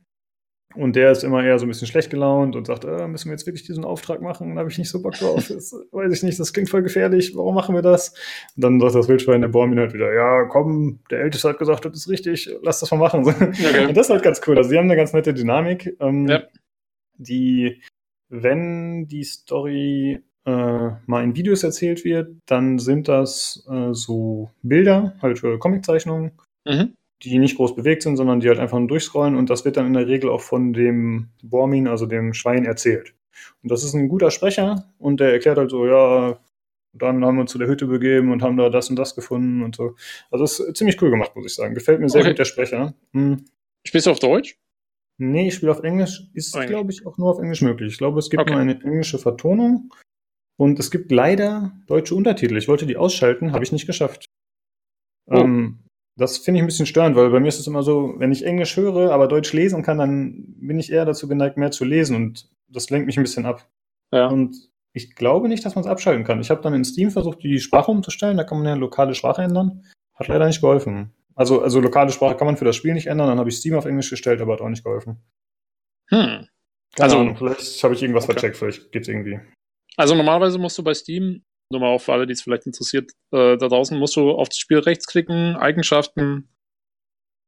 [0.73, 3.33] Und der ist immer eher so ein bisschen schlecht gelaunt und sagt, äh, müssen wir
[3.33, 4.55] jetzt wirklich diesen Auftrag machen?
[4.55, 5.47] Da habe ich nicht so Bock drauf.
[5.49, 7.35] Das weiß ich nicht, das klingt voll gefährlich.
[7.35, 8.09] Warum machen wir das?
[8.55, 11.85] Und dann sagt das Wildschwein, der Bormin halt wieder, ja, komm, der Älteste hat gesagt,
[11.85, 13.23] das ist richtig, lass das mal machen.
[13.27, 13.85] Okay.
[13.85, 14.57] Und das ist halt ganz cool.
[14.57, 15.95] Also, sie haben eine ganz nette Dynamik.
[15.99, 16.41] Ähm, Ja.
[17.17, 17.83] Die,
[18.29, 20.23] wenn die Story
[21.05, 26.31] mal in Videos erzählt wird, dann sind das äh, so Bilder, halt für Comiczeichnungen,
[26.67, 26.93] Mhm.
[27.23, 29.87] die nicht groß bewegt sind, sondern die halt einfach nur durchscrollen und das wird dann
[29.87, 33.13] in der Regel auch von dem Bormin, also dem Schwein, erzählt.
[33.63, 36.39] Und das ist ein guter Sprecher und der erklärt halt so, ja,
[36.93, 39.63] dann haben wir uns zu der Hütte begeben und haben da das und das gefunden
[39.63, 39.95] und so.
[40.31, 41.75] Also das ist ziemlich cool gemacht, muss ich sagen.
[41.75, 42.31] Gefällt mir sehr Okay.
[42.31, 42.93] gut, der Sprecher.
[43.13, 43.45] Hm.
[43.85, 44.57] Spielst du auf Deutsch?
[45.21, 46.23] Nee, ich spiele auf Englisch.
[46.33, 47.91] Ist, glaube ich, auch nur auf Englisch möglich.
[47.93, 48.51] Ich glaube, es gibt Okay.
[48.51, 49.93] nur eine englische Vertonung
[50.59, 52.57] und es gibt leider deutsche Untertitel.
[52.57, 54.25] Ich wollte die ausschalten, habe ich nicht geschafft.
[55.27, 55.35] Oh.
[55.37, 55.79] Ähm,
[56.17, 58.45] das finde ich ein bisschen störend, weil bei mir ist es immer so, wenn ich
[58.45, 62.17] Englisch höre, aber Deutsch lesen kann, dann bin ich eher dazu geneigt, mehr zu lesen
[62.17, 63.69] und das lenkt mich ein bisschen ab.
[64.11, 64.27] Ja.
[64.27, 66.41] Und ich glaube nicht, dass man es abschalten kann.
[66.41, 68.35] Ich habe dann in Steam versucht, die Sprache umzustellen.
[68.35, 69.85] Da kann man ja lokale Sprache ändern.
[70.13, 71.13] Hat leider nicht geholfen.
[71.35, 73.29] Also, also lokale Sprache kann man für das Spiel nicht ändern.
[73.29, 75.21] Dann habe ich Steam auf Englisch gestellt, aber hat auch nicht geholfen.
[76.09, 76.17] Hm.
[76.17, 76.47] Keine
[76.97, 78.33] Also- Ahnung, vielleicht habe ich irgendwas Okay.
[78.33, 79.39] vercheckt, vielleicht geht's irgendwie.
[79.99, 83.11] Also normalerweise musst du bei Steam, nur mal auch für alle, die es vielleicht interessiert,
[83.33, 86.49] äh, da draußen musst du auf das Spiel rechtsklicken, Eigenschaften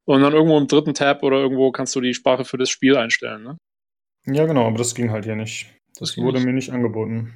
[0.05, 2.97] und dann irgendwo im dritten Tab oder irgendwo kannst du die Sprache für das Spiel
[2.97, 3.43] einstellen.
[3.43, 3.57] Ne?
[4.25, 5.73] Ja, genau, aber das ging halt hier nicht.
[5.97, 6.45] Das, Das wurde nicht.
[6.45, 7.33] mir nicht angeboten.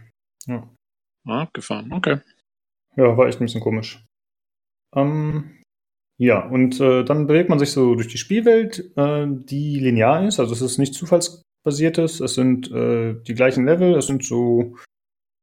[0.47, 0.69] Ja.
[1.25, 1.93] Ah, gefahren.
[1.93, 2.19] Okay.
[2.97, 4.03] Ja, war echt ein bisschen komisch.
[4.95, 5.61] Ähm,
[6.19, 10.41] ja, und äh, dann bewegt man sich so durch die Spielwelt, äh, die linear ist.
[10.41, 12.19] Also es ist nicht zufallsbasiertes.
[12.19, 13.95] Es sind äh, die gleichen Level.
[13.95, 14.75] Es sind so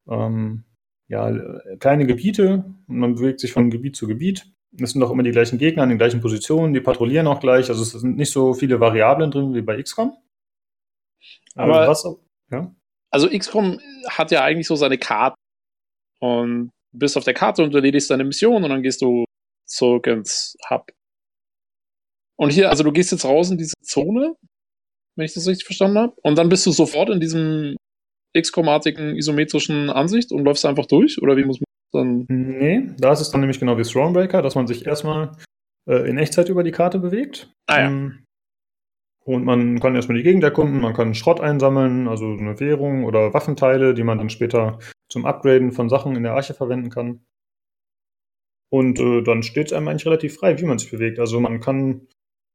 [0.09, 0.65] ähm,
[1.09, 1.31] ja,
[1.79, 2.65] kleine Gebiete.
[2.89, 4.47] Und man bewegt sich von Gebiet zu Gebiet.
[4.81, 6.73] Es sind auch immer die gleichen Gegner an den gleichen Positionen.
[6.73, 7.69] Die patrouillieren auch gleich.
[7.69, 10.17] Also es sind nicht so viele Variablen drin wie bei XCOM.
[11.55, 12.75] Aber- also was, ja.
[13.11, 15.37] Also XCOM hat ja eigentlich so seine Karte
[16.21, 19.27] und du bist auf der Karte und erledigst deine Mission und dann gehst du
[19.67, 20.91] zurück ins Hub.
[22.39, 24.35] Und hier, also du gehst jetzt raus in diese Zone,
[25.17, 27.77] wenn ich das richtig verstanden habe, und dann bist du sofort in diesem
[28.37, 31.21] XCOM-artigen isometrischen Ansicht und läufst einfach durch?
[31.21, 32.27] Oder wie muss man dann.
[32.29, 35.33] Nee, da ist es dann nämlich genau wie Thronebreaker, dass man sich erstmal
[35.89, 37.53] äh, in Echtzeit über die Karte bewegt.
[37.67, 37.87] Ah ja.
[37.89, 38.25] Ähm,
[39.25, 43.35] Und man kann erstmal die Gegend erkunden, man kann Schrott einsammeln, also eine Währung oder
[43.35, 44.79] Waffenteile, die man dann später
[45.09, 47.25] zum Upgraden von Sachen in der Arche verwenden kann.
[48.71, 51.19] Und äh, dann steht es einem eigentlich relativ frei, wie man sich bewegt.
[51.19, 52.09] Also man kann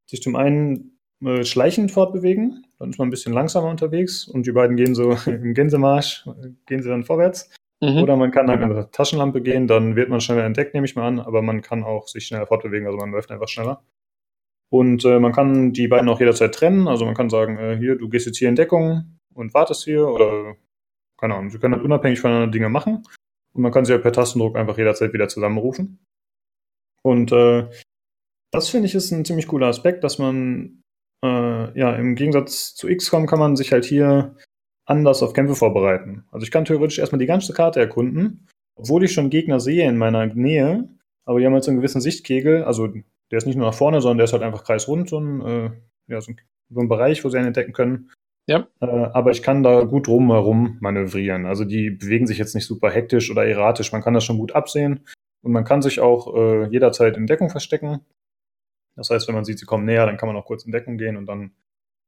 [0.09, 4.51] sich zum einen äh, schleichend fortbewegen, dann ist man ein bisschen langsamer unterwegs und die
[4.51, 6.25] beiden gehen so im Gänsemarsch,
[6.65, 7.49] gehen sie dann vorwärts.
[7.81, 8.01] Mhm.
[8.01, 10.95] Oder man kann halt mit einer Taschenlampe gehen, dann wird man schneller entdeckt, nehme ich
[10.95, 13.83] mal an, aber man kann auch sich schneller fortbewegen, also man läuft einfach schneller.
[14.69, 17.95] Und äh, man kann die beiden auch jederzeit trennen, also man kann sagen, äh, hier,
[17.95, 20.55] du gehst jetzt hier in Deckung und wartest hier oder
[21.17, 23.03] keine Ahnung, sie können halt unabhängig voneinander Dinge machen
[23.53, 25.99] und man kann sie ja per Tastendruck einfach jederzeit wieder zusammenrufen.
[27.01, 27.69] Und äh,
[28.51, 30.83] das finde ich ist ein ziemlich cooler Aspekt, dass man
[31.23, 34.35] äh, ja im Gegensatz zu XCOM kann man sich halt hier
[34.85, 36.23] anders auf Kämpfe vorbereiten.
[36.31, 39.97] Also ich kann theoretisch erstmal die ganze Karte erkunden, obwohl ich schon Gegner sehe in
[39.97, 40.87] meiner Nähe,
[41.25, 44.01] aber die haben halt so einen gewissen Sichtkegel, also der ist nicht nur nach vorne,
[44.01, 45.71] sondern der ist halt einfach kreisrund, so ein, äh,
[46.07, 46.37] ja, so ein,
[46.69, 48.11] so ein Bereich, wo sie einen entdecken können.
[48.47, 48.67] Ja.
[48.79, 51.45] Äh, aber ich kann da gut drumherum manövrieren.
[51.45, 53.91] Also die bewegen sich jetzt nicht super hektisch oder erratisch.
[53.91, 55.01] Man kann das schon gut absehen.
[55.43, 57.99] Und man kann sich auch äh, jederzeit in Deckung verstecken.
[58.97, 60.97] Das heißt, wenn man sieht, sie kommen näher, dann kann man auch kurz in Deckung
[60.97, 61.51] gehen und dann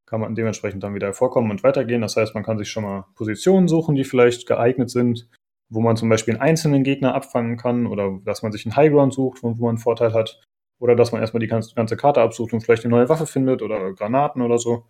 [0.05, 2.01] kann man dementsprechend dann wieder hervorkommen und weitergehen.
[2.01, 5.29] Das heißt, man kann sich schon mal Positionen suchen, die vielleicht geeignet sind,
[5.69, 9.13] wo man zum Beispiel einen einzelnen Gegner abfangen kann oder dass man sich einen Highground
[9.13, 10.41] sucht, wo, man einen Vorteil hat.
[10.79, 13.61] Oder dass man erstmal die ganze, ganze Karte absucht und vielleicht eine neue Waffe findet
[13.61, 14.87] oder Granaten oder so.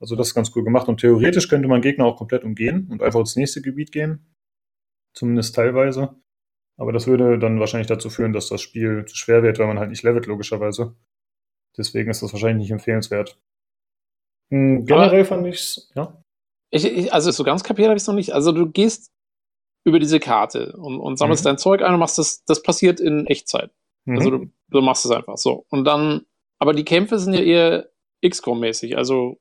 [0.00, 0.88] Also das ist ganz cool gemacht.
[0.88, 4.34] Und theoretisch könnte man Gegner auch komplett umgehen und einfach ins nächste Gebiet gehen.
[5.14, 6.14] Zumindest teilweise.
[6.76, 9.78] Aber das würde dann wahrscheinlich dazu führen, dass das Spiel zu schwer wird, weil man
[9.78, 10.94] halt nicht levelt, logischerweise.
[11.78, 13.38] Deswegen ist das wahrscheinlich nicht empfehlenswert.
[14.50, 16.22] Hm, generell fand ich's, ja.
[16.70, 18.32] Ich, ich, also so ganz kapiert habe ich es noch nicht.
[18.34, 19.10] Also du gehst
[19.86, 21.48] über diese Karte und, und sammelst Mhm.
[21.50, 23.70] dein Zeug ein und machst das, das passiert in Echtzeit.
[24.04, 24.16] Mhm.
[24.18, 25.64] Also du, du machst es einfach so.
[25.70, 26.26] Und dann,
[26.58, 27.88] aber die Kämpfe sind ja eher
[28.24, 29.38] XCOM-mäßig, also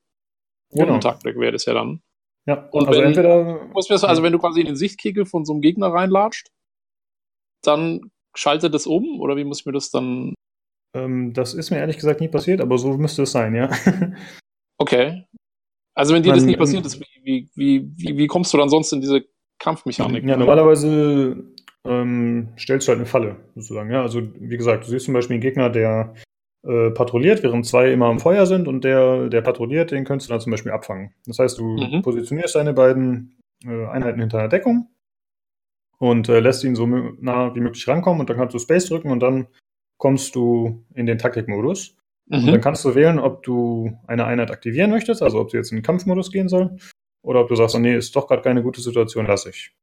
[0.72, 0.84] Genau.
[0.86, 2.02] Rundentaktik wäre das ja dann.
[2.46, 2.68] ja.
[2.72, 3.62] und also wenn- entweder.
[3.74, 6.50] Also wenn du quasi in den Sichtkegel von so einem Gegner reinlatscht,
[7.64, 10.34] dann schaltet es um oder wie muss ich mir das dann.
[10.94, 13.70] Ähm, das ist mir ehrlich gesagt nie passiert, aber so müsste es sein, ja.
[14.80, 15.26] Okay.
[15.96, 18.94] Also wenn dir das nicht passiert ist, wie, wie, wie, wie, kommst du dann sonst
[18.94, 19.26] in diese
[19.58, 20.24] Kampfmechanik?
[20.24, 21.44] Ja, normalerweise
[21.84, 23.90] ähm, stellst du halt eine Falle, sozusagen.
[23.92, 26.14] Ja, also wie gesagt, du siehst zum Beispiel einen Gegner, der
[26.68, 30.34] äh, patrouilliert, während zwei immer am Feuer sind und der, der patrouilliert, den könntest du
[30.34, 31.14] dann zum Beispiel abfangen.
[31.26, 32.04] Das heißt, du Mhm.
[32.04, 34.90] positionierst deine beiden äh, Einheiten hinter einer Deckung
[35.98, 39.10] und äh, lässt ihn so nah wie möglich rankommen und dann kannst du Space drücken
[39.10, 39.48] und dann
[39.98, 41.96] kommst du in den Taktikmodus.
[42.30, 42.62] Und dann Mhm.
[42.62, 45.84] kannst du wählen, ob du eine Einheit aktivieren möchtest, also ob sie jetzt in den
[45.84, 46.78] Kampfmodus gehen soll,
[47.24, 49.74] oder ob du sagst, oh, nee, ist doch gerade keine gute Situation, lass ich.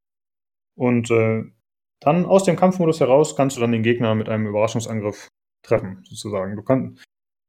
[0.76, 1.43] Und äh,
[2.01, 5.28] dann aus dem Kampfmodus heraus kannst du dann den Gegner mit einem Überraschungsangriff
[5.62, 6.55] treffen, sozusagen.
[6.57, 7.02] Du kannst,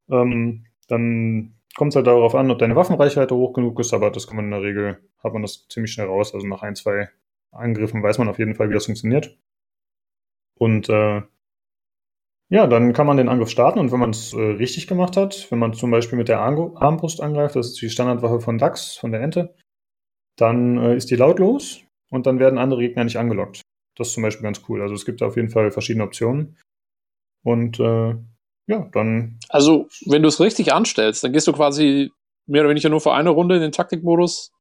[0.10, 4.28] ähm, dann kommt es halt darauf an, ob deine Waffenreichweite hoch genug ist, aber das
[4.28, 6.34] kann man in der Regel, hat man das ziemlich schnell raus.
[6.34, 7.10] Also nach ein, zwei
[7.52, 9.38] Angriffen weiß man auf jeden Fall, wie das funktioniert.
[10.58, 11.22] Und äh,
[12.50, 15.48] ja, dann kann man den Angriff starten und wenn man es äh, richtig gemacht hat,
[15.52, 18.96] wenn man zum Beispiel mit der Argo- Armbrust angreift, das ist die Standardwaffe von Dax,
[18.98, 19.56] von der Ente,
[20.38, 23.62] dann äh, ist die lautlos und dann werden andere Gegner nicht angelockt.
[23.98, 24.82] Das ist zum Beispiel ganz cool.
[24.82, 26.58] Also es gibt da auf jeden Fall verschiedene Optionen.
[27.44, 28.16] Und äh,
[28.68, 32.12] ja, dann Also, wenn du es richtig anstellst, dann gehst du quasi
[32.48, 34.52] mehr oder weniger nur für eine Runde in den Taktikmodus.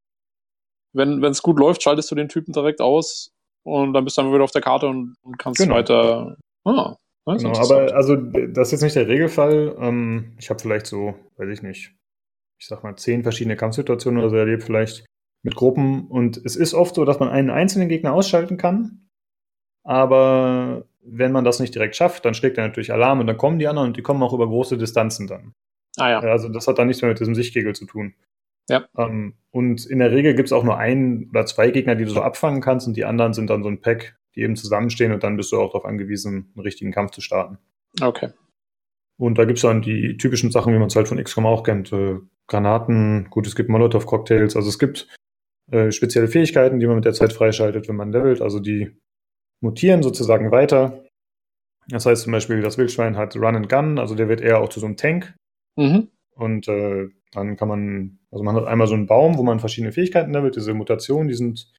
[0.92, 3.32] Wenn es gut läuft, schaltest du den Typen direkt aus
[3.64, 5.74] und dann bist du dann wieder auf der Karte und, und kannst Genau.
[5.74, 6.36] weiter.
[6.64, 6.94] Ah,
[7.26, 9.76] ist Genau, aber also das ist jetzt nicht der Regelfall.
[9.78, 11.94] Ähm, ich habe vielleicht so, weiß ich nicht,
[12.58, 15.04] ich sag mal, zehn verschiedene Kampfsituationen oder so erlebt, vielleicht
[15.42, 16.06] mit Gruppen.
[16.08, 19.08] Und es ist oft so, dass man einen einzelnen Gegner ausschalten kann.
[19.84, 23.58] Aber wenn man das nicht direkt schafft, dann schlägt er natürlich Alarm und dann kommen
[23.58, 25.52] die anderen und die kommen auch über große Distanzen dann.
[25.98, 26.20] ah ja.
[26.20, 28.14] Also das hat dann nichts mehr mit diesem Sichtkegel zu tun.
[28.70, 28.86] Ja.
[28.96, 32.10] Ähm, und in der Regel gibt es auch nur ein oder zwei Gegner, die du
[32.10, 35.22] so abfangen kannst und die anderen sind dann so ein Pack, die eben zusammenstehen und
[35.22, 37.58] dann bist du auch darauf angewiesen, einen richtigen Kampf zu starten.
[38.00, 38.30] Okay.
[39.16, 41.62] Und da gibt es dann die typischen Sachen, wie man es halt von XCOM auch
[41.62, 41.92] kennt.
[41.92, 45.08] Äh, Granaten, gut, es gibt Molotow-Cocktails, also es gibt
[45.70, 48.42] äh, spezielle Fähigkeiten, die man mit der Zeit freischaltet, wenn man levelt.
[48.42, 48.90] Also die
[49.60, 51.04] mutieren sozusagen weiter.
[51.88, 54.68] Das heißt zum Beispiel, das Wildschwein hat Run and Gun, also der wird eher auch
[54.68, 55.34] zu so einem Tank.
[55.76, 56.08] Mhm.
[56.34, 59.92] Und äh, dann kann man, also man hat einmal so einen Baum, wo man verschiedene
[59.92, 61.72] Fähigkeiten levelt, diese Mutationen, die sind,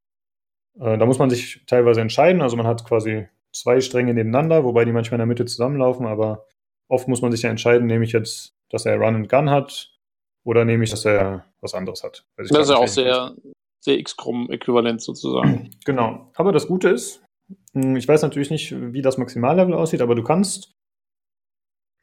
[0.79, 2.41] äh, da muss man sich teilweise entscheiden.
[2.41, 6.45] Also man hat quasi zwei Stränge nebeneinander, wobei die manchmal in der Mitte zusammenlaufen, aber
[6.89, 9.91] oft muss man sich ja entscheiden, nehme ich jetzt, dass er Run and Gun hat
[10.43, 12.25] oder nehme ich, dass er was anderes hat.
[12.41, 13.35] Ich Das ist ja auch sehr,
[13.79, 15.71] sehr XCOM-äquivalent sozusagen.
[15.85, 16.31] Genau.
[16.35, 17.23] Aber das Gute ist,
[17.73, 20.73] mh, ich weiß natürlich nicht, wie das Maximallevel aussieht, aber du kannst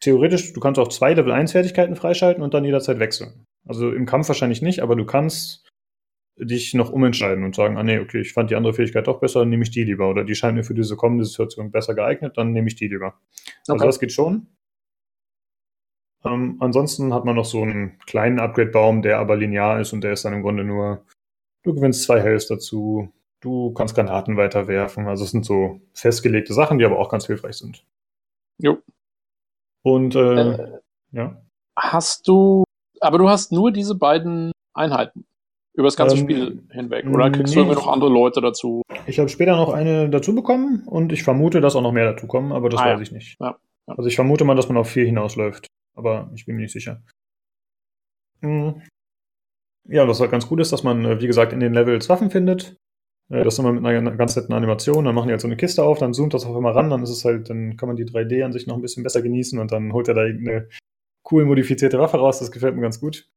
[0.00, 3.44] theoretisch, du kannst auch zwei Level 1 Fertigkeiten freischalten und dann jederzeit wechseln.
[3.66, 5.68] Also im Kampf wahrscheinlich nicht, aber du kannst
[6.36, 9.40] dich noch umentscheiden und sagen, ah nee, okay, ich fand die andere Fähigkeit doch besser,
[9.40, 10.08] dann nehme ich die lieber.
[10.08, 13.14] Oder die scheint mir für diese kommende Situation besser geeignet, dann nehme ich die lieber.
[13.68, 13.84] Also Okay.
[13.86, 14.46] das geht schon.
[16.24, 20.12] Ähm, ansonsten hat man noch so einen kleinen Upgrade-Baum, der aber linear ist und der
[20.12, 21.04] ist dann im Grunde nur,
[21.64, 25.08] du gewinnst zwei Hells dazu, du kannst Granaten weiterwerfen.
[25.08, 27.84] Also es sind so festgelegte Sachen, die aber auch ganz hilfreich sind.
[28.58, 28.78] Jo.
[29.82, 30.78] Und äh, Äh,
[31.10, 31.42] ja.
[31.76, 32.62] hast du,
[33.00, 35.24] aber du hast nur diese beiden Einheiten
[35.74, 37.06] über das ganze Ähm, Spiel hinweg.
[37.06, 37.64] Oder kriegst du nee.
[37.66, 38.82] irgendwie noch andere Leute dazu?
[39.06, 42.26] Ich habe später noch eine dazu bekommen und ich vermute, dass auch noch mehr dazu
[42.26, 42.94] kommen, aber das Ah, ja.
[42.94, 43.36] weiß ich nicht.
[43.40, 43.56] Ja,
[43.88, 43.94] ja.
[43.96, 47.02] Also ich vermute mal, dass man auf vier hinausläuft, aber ich bin mir nicht sicher.
[48.40, 48.82] Mhm.
[49.88, 52.30] Ja, was halt ganz gut ist, dass man, äh, wie gesagt, in den Levels Waffen
[52.30, 52.76] findet.
[53.30, 55.04] Äh, Das immer mit einer ganz netten Animation.
[55.04, 57.02] Dann machen die halt so eine Kiste auf, dann zoomt das auf einmal ran, dann
[57.02, 59.58] ist es halt, dann kann man die 3D an sich noch ein bisschen besser genießen
[59.58, 60.68] und dann holt er da irgendeine
[61.30, 62.38] cool modifizierte Waffe raus.
[62.40, 63.28] Das gefällt mir ganz gut.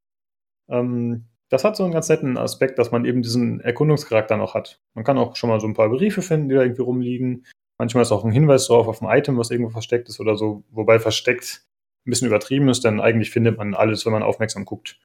[0.70, 4.82] Ähm, das hat so einen ganz netten Aspekt, dass man eben diesen Erkundungscharakter noch hat.
[4.94, 7.46] Man kann auch schon mal so ein paar Briefe finden, die da irgendwie rumliegen.
[7.78, 10.64] Manchmal ist auch ein Hinweis drauf auf ein Item, was irgendwo versteckt ist oder so,
[10.72, 11.66] wobei versteckt
[12.06, 15.00] ein bisschen übertrieben ist, denn eigentlich findet man alles, wenn man aufmerksam guckt.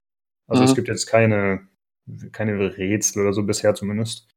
[0.48, 0.68] Also Mhm.
[0.68, 1.66] es gibt jetzt keine,
[2.32, 4.28] keine Rätsel oder so bisher zumindest.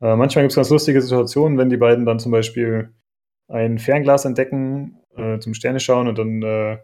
[0.00, 2.92] Äh, manchmal gibt es ganz lustige Situationen, wenn die beiden dann zum Beispiel
[3.48, 6.78] ein Fernglas entdecken, äh, zum Sterne schauen und dann, äh,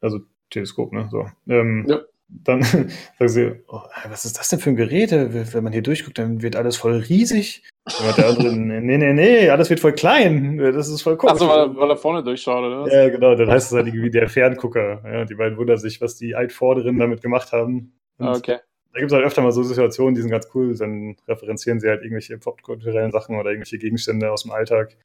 [0.00, 0.20] also
[0.50, 1.08] Teleskop, ne?
[1.10, 1.28] So.
[1.48, 2.00] Ähm, Ja.
[2.44, 2.62] Dann
[3.18, 5.12] sagen sie, oh, was ist das denn für ein Gerät?
[5.12, 7.62] Wenn man hier durchguckt, dann wird alles voll riesig.
[7.84, 10.56] Andere, nee, nee, nee, alles wird voll klein.
[10.58, 11.32] Das ist voll komisch.
[11.32, 12.82] Also, weil, weil er vorne durchschaut, oder?
[12.82, 12.92] was?
[12.92, 15.02] Ja, genau, dann heißt es halt irgendwie der Ferngucker.
[15.04, 17.92] Ja, die beiden wundern sich, was die Altvorderen damit gemacht haben.
[18.18, 18.58] Und Ah, Okay.
[18.92, 20.76] da gibt es halt öfter mal so Situationen, die sind ganz cool.
[20.76, 24.96] Dann referenzieren sie halt irgendwelche popkulturellen Sachen oder irgendwelche Gegenstände aus dem Alltag,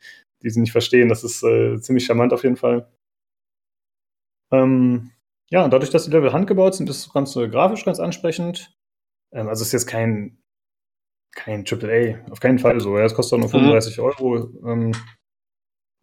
[0.44, 1.10] die sie nicht verstehen.
[1.10, 2.88] Das ist äh, ziemlich charmant auf jeden Fall.
[4.52, 5.12] Ähm,
[5.50, 8.74] ja, und dadurch, dass die Level handgebaut sind, ist das Ganze grafisch ganz ansprechend.
[9.32, 10.38] Ähm, also es ist jetzt kein,
[11.36, 12.98] kein AAA, auf keinen Fall so.
[12.98, 13.66] Ja, es kostet auch nur Mhm.
[13.66, 14.50] 35 Euro.
[14.66, 14.92] Ähm,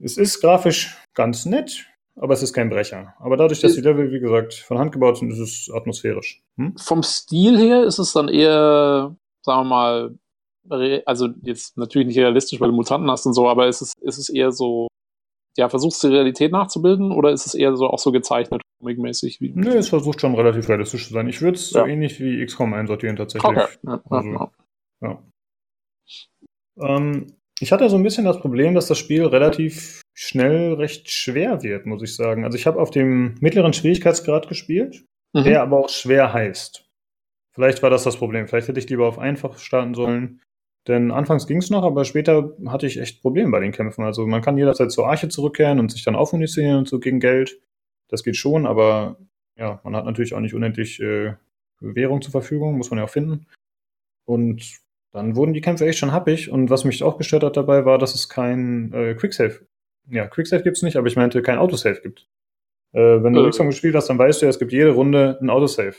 [0.00, 3.14] es ist grafisch ganz nett, aber es ist kein Brecher.
[3.18, 6.42] Aber dadurch, dass die Level, wie gesagt, von Hand gebaut sind, ist es atmosphärisch.
[6.56, 6.76] Hm?
[6.76, 10.18] Vom Stil her ist es dann eher, sagen wir mal,
[11.04, 14.18] also jetzt natürlich nicht realistisch, weil du Mutanten hast und so, aber ist es, ist
[14.18, 14.88] es eher so,
[15.56, 19.40] ja, versuchst du die Realität nachzubilden oder ist es eher so auch so gezeichnet, comic-mäßig?
[19.40, 19.52] Wie?
[19.54, 21.28] Nö, es versucht schon relativ realistisch zu sein.
[21.28, 21.86] Ich würde es so Ja.
[21.86, 23.50] ähnlich wie XCOM einsortieren tatsächlich.
[23.50, 23.66] Okay.
[23.82, 24.50] Ja, Also-.
[25.00, 25.22] Ja.
[26.80, 27.26] Ähm,
[27.60, 31.86] ich hatte so ein bisschen das Problem, dass das Spiel relativ schnell recht schwer wird,
[31.86, 32.44] muss ich sagen.
[32.44, 35.44] Also ich habe auf dem mittleren Schwierigkeitsgrad gespielt, Mhm.
[35.44, 36.84] der aber auch schwer heißt.
[37.54, 38.48] Vielleicht war das das Problem.
[38.48, 40.40] Vielleicht hätte ich lieber auf einfach starten sollen.
[40.86, 44.04] Denn anfangs ging es noch, aber später hatte ich echt Probleme bei den Kämpfen.
[44.04, 47.58] Also man kann jederzeit zur Arche zurückkehren und sich dann aufmunitionieren und so gegen Geld.
[48.08, 49.16] Das geht schon, aber
[49.56, 51.34] ja, man hat natürlich auch nicht unendlich äh,
[51.80, 53.46] Währung zur Verfügung, muss man ja auch finden.
[54.26, 54.78] Und
[55.12, 56.50] dann wurden die Kämpfe echt schon happig.
[56.50, 59.66] Und was mich auch gestört hat dabei, war, dass es kein äh, Quicksave.
[60.10, 62.28] Ja, Quicksave gibt's nicht, aber ich meinte, kein Autosave gibt.
[62.92, 63.66] Äh, wenn du Äh.
[63.66, 65.96] Gespielt hast, dann weißt du ja, es gibt jede Runde ein Autosave.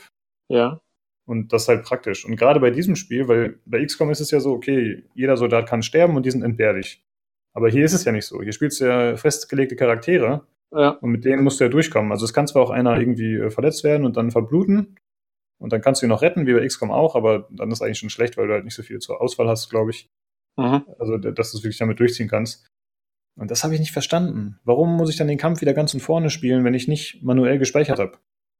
[0.48, 0.80] ja.
[1.26, 2.24] Und das ist halt praktisch.
[2.24, 5.68] Und gerade bei diesem Spiel, weil bei XCOM ist es ja so, okay, jeder Soldat
[5.68, 7.04] kann sterben und die sind entbehrlich.
[7.52, 8.42] Aber hier ist es ja nicht so.
[8.42, 10.90] Hier spielst du ja festgelegte Charaktere ja.
[10.90, 12.12] und mit denen musst du ja durchkommen.
[12.12, 14.96] Also es kann zwar auch einer irgendwie äh, verletzt werden und dann verbluten
[15.58, 17.98] und dann kannst du ihn noch retten, wie bei XCOM auch, aber dann ist eigentlich
[17.98, 20.08] schon schlecht, weil du halt nicht so viel zur Auswahl hast, glaube ich.
[20.56, 20.84] Mhm.
[20.98, 22.66] Also, dass du es wirklich damit durchziehen kannst.
[23.38, 24.58] Und das habe ich nicht verstanden.
[24.64, 27.58] Warum muss ich dann den Kampf wieder ganz von vorne spielen, wenn ich nicht manuell
[27.58, 28.18] gespeichert habe?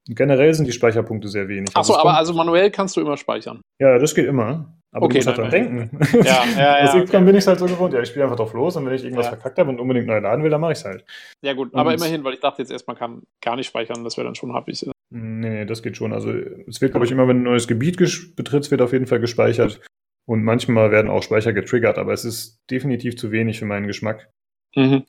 [0.08, 1.70] Generell sind die Speicherpunkte sehr wenig.
[1.74, 3.60] Achso, es aber also manuell kannst du immer speichern.
[3.80, 4.72] Ja, das geht immer.
[4.92, 5.98] Aber Okay, du musst halt dran denken.
[6.24, 7.92] Ja, ja, ja, XCOM bin ich halt so gewohnt.
[7.92, 9.32] Ja, ich spiele einfach drauf los und wenn ich irgendwas Ja.
[9.32, 11.04] verkackt habe und unbedingt neu laden will, dann mache ich es halt.
[11.44, 14.04] Ja, gut, aber Und- immerhin, weil ich dachte jetzt erst, man kann gar nicht speichern,
[14.04, 14.86] das wäre dann schon happig.
[15.10, 16.12] Nee, nee, das geht schon.
[16.12, 17.96] Also es wird, glaube ich, immer, wenn ein neues Gebiet
[18.36, 19.80] betrittst, wird auf jeden Fall gespeichert.
[20.28, 24.30] Und manchmal werden auch Speicher getriggert, aber es ist definitiv zu wenig für meinen Geschmack.
[24.74, 25.04] Mhm.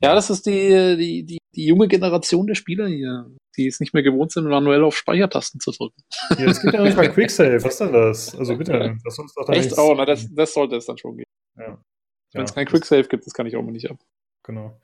[0.00, 0.14] Ja.
[0.14, 4.02] Das ist die, die, die, die junge Generation der Spieler hier, die es nicht mehr
[4.02, 6.00] gewohnt sind, manuell auf Speichertasten zu drücken.
[6.38, 7.56] Ja, es gibt ja noch nicht mal Quicksave.
[7.64, 8.36] Was ist denn das?
[8.36, 9.76] Also bitte, das soll uns doch dann Echt?
[9.78, 11.26] Oh, na, das, das sollte es dann schon gehen.
[11.58, 11.78] Ja.
[12.32, 13.96] Wenn es Ja, kein das- Quicksave gibt, das kann ich auch mal nicht ab.
[14.44, 14.78] Genau.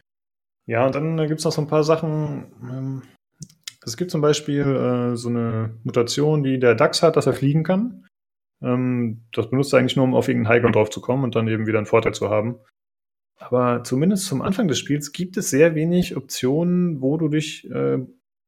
[0.66, 2.52] Ja, und dann äh, gibt es noch so ein paar Sachen.
[2.62, 3.02] Ähm,
[3.84, 7.64] es gibt zum Beispiel äh, so eine Mutation, die der Dachs hat, dass er fliegen
[7.64, 8.06] kann.
[8.62, 11.48] Ähm, das benutzt er eigentlich nur, um auf irgendeinen Highground drauf zu kommen und dann
[11.48, 12.56] eben wieder einen Vorteil zu haben.
[13.40, 17.98] Aber zumindest zum Anfang des Spiels gibt es sehr wenig Optionen, wo du dich äh,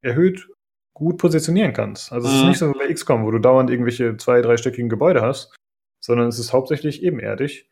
[0.01, 0.47] erhöht
[0.95, 2.11] gut positionieren kannst.
[2.11, 2.49] Also es ist Mhm.
[2.49, 5.53] nicht so wie bei XCOM, wo du dauernd irgendwelche zwei, dreistöckigen Gebäude hast,
[5.99, 7.67] sondern es ist hauptsächlich ebenerdig.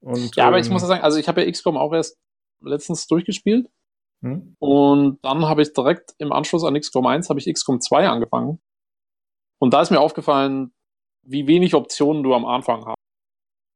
[0.00, 2.16] Und, Ja, aber ich ähm, muss ja sagen, also ich habe ja XCOM auch erst
[2.62, 3.68] letztens durchgespielt
[4.22, 4.54] hm?
[4.60, 8.60] und dann habe ich direkt im Anschluss an XCOM 1 habe ich XCOM 2 angefangen.
[9.58, 10.72] Und da ist mir aufgefallen,
[11.22, 12.96] wie wenig Optionen du am Anfang hast.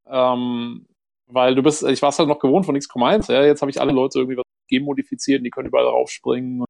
[0.07, 0.87] Ähm,
[1.27, 3.71] weil du bist, ich war es halt noch gewohnt von XCOM 1, ja, jetzt habe
[3.71, 6.69] ich alle Leute irgendwie was genmodifiziert und die können überall raufspringen und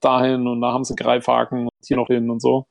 [0.00, 2.66] dahin und da haben sie Greifhaken und hier noch hin und so.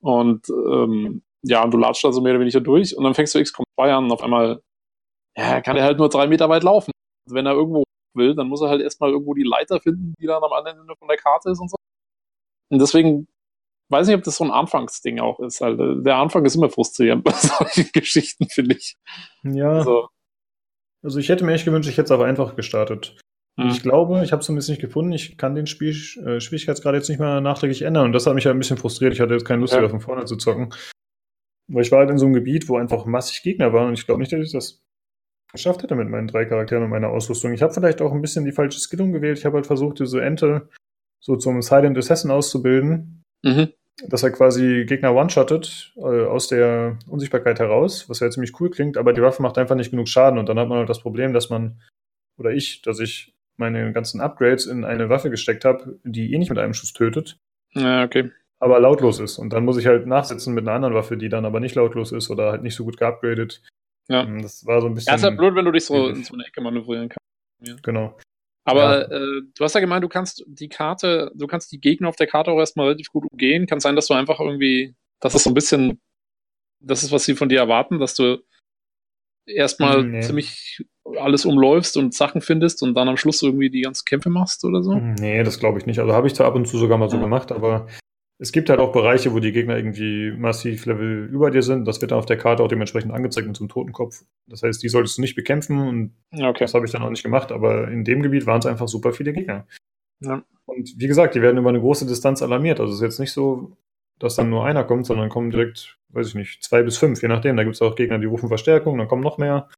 [0.00, 3.34] Und ähm, ja, und du latscht da so mehr oder weniger durch und dann fängst
[3.34, 4.62] du XCOM 2 an und auf einmal,
[5.36, 6.92] ja, kann er halt nur drei Meter weit laufen.
[7.26, 10.26] Also wenn er irgendwo will, dann muss er halt erstmal irgendwo die Leiter finden, die
[10.26, 11.76] dann am anderen Ende von der Karte ist und so.
[12.70, 13.28] Und deswegen
[13.90, 15.62] weiß nicht, ob das so ein Anfangsding auch ist.
[15.62, 18.96] Also der Anfang ist immer frustrierend bei solchen Geschichten, finde ich.
[19.44, 19.72] Ja.
[19.72, 20.08] Also,
[21.02, 23.16] also ich hätte mir echt gewünscht, ich hätte es aber einfach gestartet.
[23.58, 23.68] Hm.
[23.68, 25.12] Ich glaube, ich habe es ein bisschen nicht gefunden.
[25.12, 25.90] Ich kann den Spiel,
[26.24, 28.06] äh, Schwierigkeitsgrad jetzt nicht mehr nachträglich ändern.
[28.06, 29.12] Und das hat mich halt ein bisschen frustriert.
[29.12, 29.80] Ich hatte jetzt keine Lust, ja.
[29.80, 30.72] wieder von vorne zu zocken.
[31.68, 33.88] Weil ich war halt in so einem Gebiet, wo einfach massig Gegner waren.
[33.88, 34.82] Und ich glaube nicht, dass ich das
[35.52, 37.52] geschafft hätte mit meinen drei Charakteren und meiner Ausrüstung.
[37.52, 39.38] Ich habe vielleicht auch ein bisschen die falsche Skillung gewählt.
[39.38, 40.68] Ich habe halt versucht, diese Ente
[41.20, 43.24] so zum Silent Assassin auszubilden.
[43.42, 43.72] Mhm.
[44.06, 48.96] Dass er quasi Gegner one-shottet äh, aus der Unsichtbarkeit heraus, was ja ziemlich cool klingt,
[48.96, 51.32] aber die Waffe macht einfach nicht genug Schaden und dann hat man halt das Problem,
[51.32, 51.80] dass man,
[52.38, 56.50] oder ich, dass ich meine ganzen Upgrades in eine Waffe gesteckt habe, die eh nicht
[56.50, 57.38] mit einem Schuss tötet.
[57.74, 58.30] Ja, okay.
[58.60, 59.38] Aber lautlos ist.
[59.38, 62.12] Und dann muss ich halt nachsetzen mit einer anderen Waffe, die dann aber nicht lautlos
[62.12, 63.62] ist oder halt nicht so gut geupgradet.
[64.08, 64.22] Ja.
[64.22, 65.10] Ähm, das war so ein bisschen.
[65.10, 67.18] Ja, ist halt blöd, wenn du dich so in so eine Ecke manövrieren kannst.
[67.60, 67.74] Ja.
[67.82, 68.16] Genau.
[68.68, 69.16] Aber ja.
[69.16, 72.26] äh, du hast ja gemeint, du kannst die Karte, du kannst die Gegner auf der
[72.26, 73.66] Karte auch erstmal relativ gut umgehen.
[73.66, 76.00] Kann sein, dass du einfach irgendwie, das ist so ein bisschen,
[76.80, 78.42] das ist, was sie von dir erwarten, dass du
[79.46, 80.20] erstmal nee.
[80.20, 80.84] ziemlich
[81.18, 84.82] alles umläufst und Sachen findest und dann am Schluss irgendwie die ganzen Kämpfe machst oder
[84.82, 84.94] so?
[84.94, 85.98] Nee, das glaube ich nicht.
[86.00, 87.22] Also habe ich zwar ab und zu sogar mal so ja.
[87.22, 87.86] gemacht, aber
[88.40, 91.86] es gibt halt auch Bereiche, wo die Gegner irgendwie massiv Level über dir sind.
[91.86, 94.24] Das wird dann auf der Karte auch dementsprechend angezeigt mit so einem Totenkopf.
[94.46, 96.60] Das heißt, die solltest du nicht bekämpfen und okay.
[96.60, 97.50] das habe ich dann auch nicht gemacht.
[97.50, 99.66] Aber in dem Gebiet waren es einfach super viele Gegner.
[100.20, 100.44] Ja.
[100.66, 102.78] Und wie gesagt, die werden über eine große Distanz alarmiert.
[102.78, 103.76] Also es ist jetzt nicht so,
[104.20, 107.28] dass dann nur einer kommt, sondern kommen direkt, weiß ich nicht, zwei bis fünf, je
[107.28, 107.56] nachdem.
[107.56, 109.68] Da gibt es auch Gegner, die rufen Verstärkung, dann kommen noch mehr.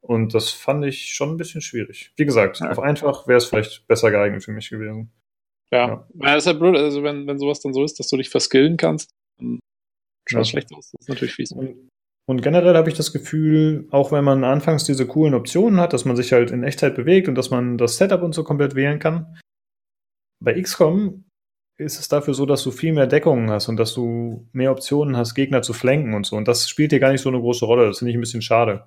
[0.00, 2.12] Und das fand ich schon ein bisschen schwierig.
[2.16, 2.70] Wie gesagt, ja.
[2.70, 5.10] auf einfach wäre es vielleicht besser geeignet für mich gewesen.
[5.74, 6.08] Ja, ja.
[6.14, 8.76] ja ist halt blöd, also wenn, wenn sowas dann so ist, dass du dich verskillen
[8.76, 9.58] kannst, dann
[10.28, 10.44] schaut ja.
[10.44, 10.92] schlecht aus.
[10.92, 11.50] Das ist natürlich fies.
[11.50, 11.90] Und,
[12.26, 16.04] und generell habe ich das Gefühl, auch wenn man anfangs diese coolen Optionen hat, dass
[16.04, 19.00] man sich halt in Echtzeit bewegt und dass man das Setup und so komplett wählen
[19.00, 19.36] kann,
[20.40, 21.24] bei XCOM
[21.76, 25.16] ist es dafür so, dass du viel mehr Deckungen hast und dass du mehr Optionen
[25.16, 26.36] hast, Gegner zu flanken und so.
[26.36, 27.86] Und das spielt dir gar nicht so eine große Rolle.
[27.86, 28.86] Das finde ich ein bisschen schade.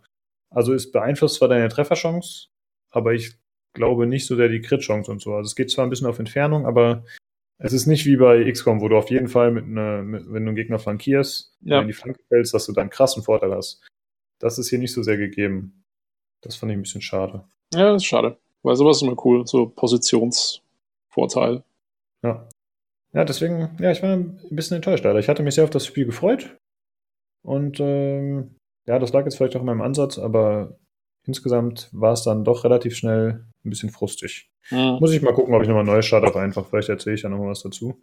[0.50, 2.48] Also es beeinflusst zwar deine Trefferchance,
[2.92, 3.38] aber ich
[3.78, 5.34] glaube nicht so sehr die Crit-Chance und so.
[5.34, 7.06] Also es geht zwar ein bisschen auf Entfernung, aber
[7.60, 10.44] es ist nicht wie bei XCOM, wo du auf jeden Fall mit einer, mit, wenn
[10.44, 11.82] du einen Gegner flankierst, ja.
[11.82, 13.88] in die Flanke fällst, dass du da einen krassen Vorteil hast.
[14.40, 15.84] Das ist hier nicht so sehr gegeben.
[16.42, 17.46] Das fand ich ein bisschen schade.
[17.74, 18.38] Ja, das ist schade.
[18.62, 21.64] Weil sowas ist immer cool, so Positionsvorteil.
[22.24, 22.48] Ja.
[23.14, 25.20] Ja, deswegen, ja, ich war ein bisschen enttäuscht, leider.
[25.20, 26.56] Ich hatte mich sehr auf das Spiel gefreut.
[27.44, 30.78] Und ähm, ja, das lag jetzt vielleicht auch in meinem Ansatz, aber
[31.26, 34.50] insgesamt war es dann doch relativ schnell ein bisschen frustig.
[34.72, 34.98] Mhm.
[35.00, 36.66] Muss ich mal gucken, ob ich nochmal neu starte, einfach.
[36.68, 38.02] Vielleicht erzähle ich ja nochmal was dazu.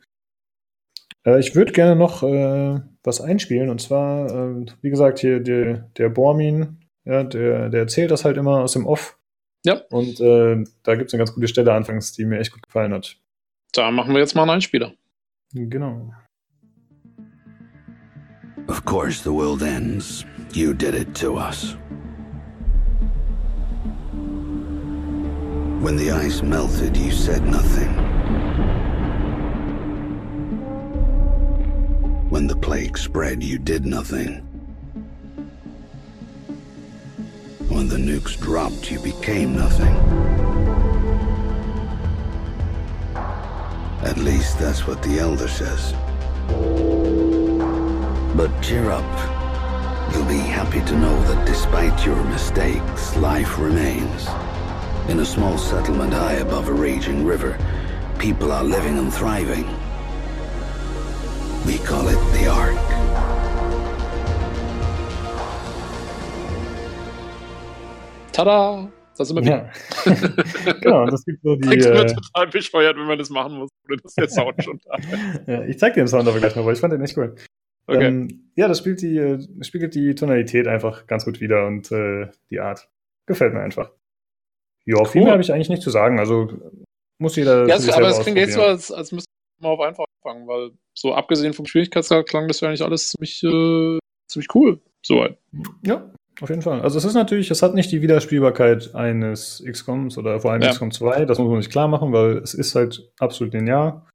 [1.25, 5.91] Äh, ich würde gerne noch äh, was einspielen und zwar, äh, wie gesagt, hier der,
[5.97, 9.19] der Bormin, ja, der, der erzählt das halt immer aus dem Off.
[9.65, 9.81] Ja.
[9.91, 12.93] Und äh, da gibt es eine ganz gute Stelle anfangs, die mir echt gut gefallen
[12.93, 13.17] hat.
[13.73, 14.93] Da machen wir jetzt mal einen Einspieler.
[15.53, 16.13] Genau.
[18.69, 20.25] Of course the world ends.
[20.53, 21.77] You did it to us.
[25.85, 27.91] When the ice melted, you said nothing.
[32.31, 34.37] When the plague spread, you did nothing.
[37.69, 39.95] When the nukes dropped, you became nothing.
[44.03, 45.93] At least that's what the Elder says.
[48.35, 50.15] But cheer up.
[50.15, 54.27] You'll be happy to know that despite your mistakes, life remains.
[55.07, 57.59] In a small settlement high above a raging river,
[58.19, 59.67] people are living and thriving.
[61.67, 62.75] We call it the Ark.
[68.33, 68.91] Tada!
[69.19, 69.71] Das sind wir ja.
[70.81, 71.69] genau, das gibt so die.
[71.79, 74.97] Das äh, total bescheuert, wenn man das machen muss, ohne dass der Sound schon da
[75.47, 77.35] ja, Ich zeig dir den Sound aber gleich mal, weil ich fand den echt cool.
[77.87, 78.07] Okay.
[78.07, 82.29] Ähm, ja, das spielt die, äh, spiegelt die Tonalität einfach ganz gut wieder und äh,
[82.51, 82.89] die Art.
[83.27, 83.91] Gefällt mir einfach.
[84.87, 85.07] Ja, cool.
[85.07, 86.19] viel mehr habe ich eigentlich nicht zu sagen.
[86.19, 86.49] Also
[87.19, 87.67] muss jeder.
[87.67, 89.31] Ja, aber es klingt jetzt so, als, als müsste
[89.61, 93.43] man auf einfach anfangen, weil so abgesehen vom Schwierigkeitsgrad klang das ja eigentlich alles ziemlich,
[93.43, 93.99] äh,
[94.29, 94.81] ziemlich cool.
[95.05, 95.39] Soweit.
[95.85, 96.81] Ja, auf jeden Fall.
[96.81, 100.71] Also es ist natürlich, es hat nicht die Wiederspielbarkeit eines XCOMs oder vor allem ja.
[100.71, 104.09] XCOM 2, das muss man sich klar machen, weil es ist halt absolut linear.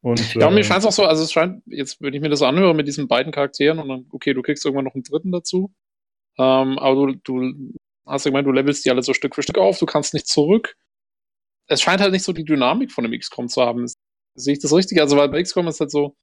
[0.00, 2.20] Und, Ja, und mir äh, scheint es auch so, also es scheint, jetzt, wenn ich
[2.20, 5.02] mir das anhöre mit diesen beiden Charakteren und dann, okay, du kriegst irgendwann noch einen
[5.02, 5.72] dritten dazu.
[6.38, 7.72] Ähm, aber du, du
[8.08, 10.26] hast ja gemeint, du levelst die alle so Stück für Stück auf, du kannst nicht
[10.26, 10.76] zurück.
[11.68, 13.86] Es scheint halt nicht so die Dynamik von dem XCOM zu haben.
[14.34, 15.00] Sehe ich das richtig?
[15.00, 16.14] Also, weil bei XCOM ist halt so,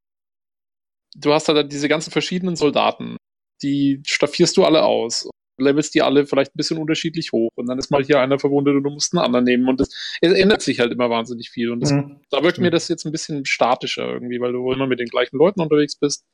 [1.16, 3.18] du hast halt diese ganzen verschiedenen Soldaten,
[3.62, 5.30] die staffierst du alle aus.
[5.58, 8.76] Levelst die alle vielleicht ein bisschen unterschiedlich hoch und dann ist mal hier einer verwundet
[8.76, 11.72] und du musst einen anderen nehmen und es, es ändert sich halt immer wahnsinnig viel
[11.72, 12.20] und das mhm.
[12.30, 12.64] da wirkt Stimmt.
[12.66, 15.96] mir das jetzt ein bisschen statischer irgendwie, weil du immer mit den gleichen Leuten unterwegs
[15.96, 16.26] bist.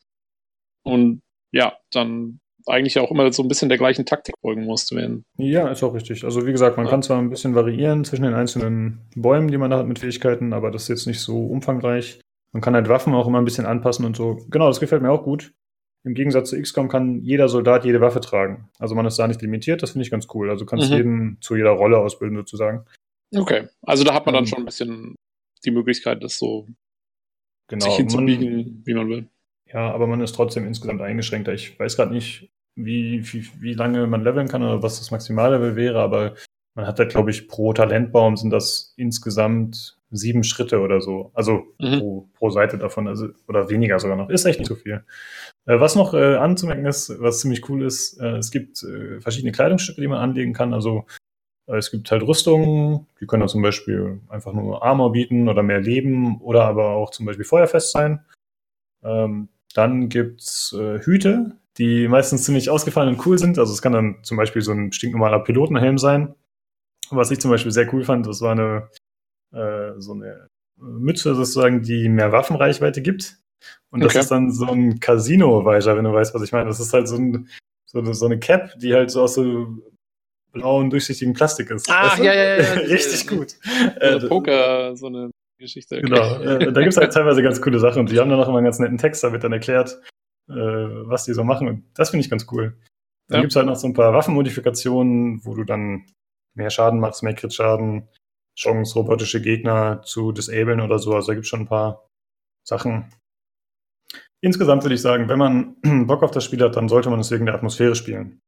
[0.83, 1.21] Und
[1.51, 4.93] ja, dann eigentlich auch immer so ein bisschen der gleichen Taktik folgen musst.
[4.95, 6.23] Wenn, Ja, ist auch richtig.
[6.23, 6.91] Also wie gesagt, man Ja.
[6.91, 10.53] kann zwar ein bisschen variieren zwischen den einzelnen Bäumen, die man da hat mit Fähigkeiten,
[10.53, 12.19] aber das ist jetzt nicht so umfangreich.
[12.53, 14.37] Man kann halt Waffen auch immer ein bisschen anpassen und so.
[14.49, 15.53] Genau, das gefällt mir auch gut.
[16.03, 18.69] Im Gegensatz zu XCOM kann jeder Soldat jede Waffe tragen.
[18.79, 20.49] Also man ist da nicht limitiert, das finde ich ganz cool.
[20.49, 20.95] Also kannst Mhm.
[20.97, 22.85] jeden zu jeder Rolle ausbilden sozusagen.
[23.35, 24.47] okay, also da hat man dann Ähm.
[24.47, 25.15] schon ein bisschen
[25.63, 26.67] die Möglichkeit, das so
[27.69, 27.85] Genau.
[27.85, 29.29] sich Man, hinzubiegen, wie man will.
[29.73, 31.53] Ja, aber man ist trotzdem insgesamt eingeschränkter.
[31.53, 35.75] Ich weiß gerade nicht, wie, wie, wie lange man leveln kann oder was das Maximallevel
[35.75, 36.35] wäre, aber
[36.73, 41.31] man hat da, glaube ich, pro Talentbaum sind das insgesamt sieben Schritte oder so.
[41.33, 41.99] Also Mhm.
[41.99, 44.29] pro, pro Seite davon, also oder weniger sogar noch.
[44.29, 45.03] Ist echt nicht so viel.
[45.65, 49.51] Äh, was noch äh, anzumerken ist, was ziemlich cool ist, äh, es gibt äh, verschiedene
[49.51, 50.73] Kleidungsstücke, die man anlegen kann.
[50.73, 51.05] Also
[51.67, 55.63] äh, es gibt halt Rüstungen, die können dann zum Beispiel einfach nur Armor bieten oder
[55.63, 58.25] mehr Leben oder aber auch zum Beispiel feuerfest sein.
[59.03, 63.57] Ähm, dann gibt's äh, Hüte, die meistens ziemlich ausgefallen und cool sind.
[63.59, 66.35] Also es kann dann zum Beispiel so ein stinknormaler Pilotenhelm sein.
[67.09, 68.89] Was ich zum Beispiel sehr cool fand, das war eine
[69.53, 73.37] äh, so eine Mütze sozusagen, die mehr Waffenreichweite gibt.
[73.91, 74.19] Und das Okay.
[74.21, 76.67] ist dann so ein Casino-Weicher, wenn du weißt, was ich meine.
[76.69, 77.49] Das ist halt so, ein,
[77.85, 79.67] so, eine, so eine Cap, die halt so aus so
[80.51, 81.89] blauen, durchsichtigen Plastik ist.
[81.89, 82.23] Ah, Weißt du?
[82.23, 82.73] ja, ja, ja.
[82.81, 83.51] Richtig gut.
[83.51, 85.29] So Äh, eine Poker, so eine
[85.61, 85.95] Geschichte.
[85.97, 86.05] okay.
[86.05, 88.57] Genau, äh, da gibt's halt teilweise ganz coole Sachen und die haben dann auch immer
[88.57, 90.01] einen ganz netten Text, da wird dann erklärt,
[90.49, 92.77] äh, was die so machen und das finde ich ganz cool.
[93.29, 93.41] Dann Ja.
[93.41, 96.05] gibt's halt noch so ein paar Waffenmodifikationen, wo du dann
[96.55, 98.09] mehr Schaden machst, mehr Crit-Schaden,
[98.59, 102.05] Chance, robotische Gegner zu disablen oder so, also da gibt's schon ein paar
[102.67, 103.13] Sachen.
[104.43, 105.75] Insgesamt würde ich sagen, wenn man
[106.07, 108.41] Bock auf das Spiel hat, dann sollte man es wegen der Atmosphäre spielen.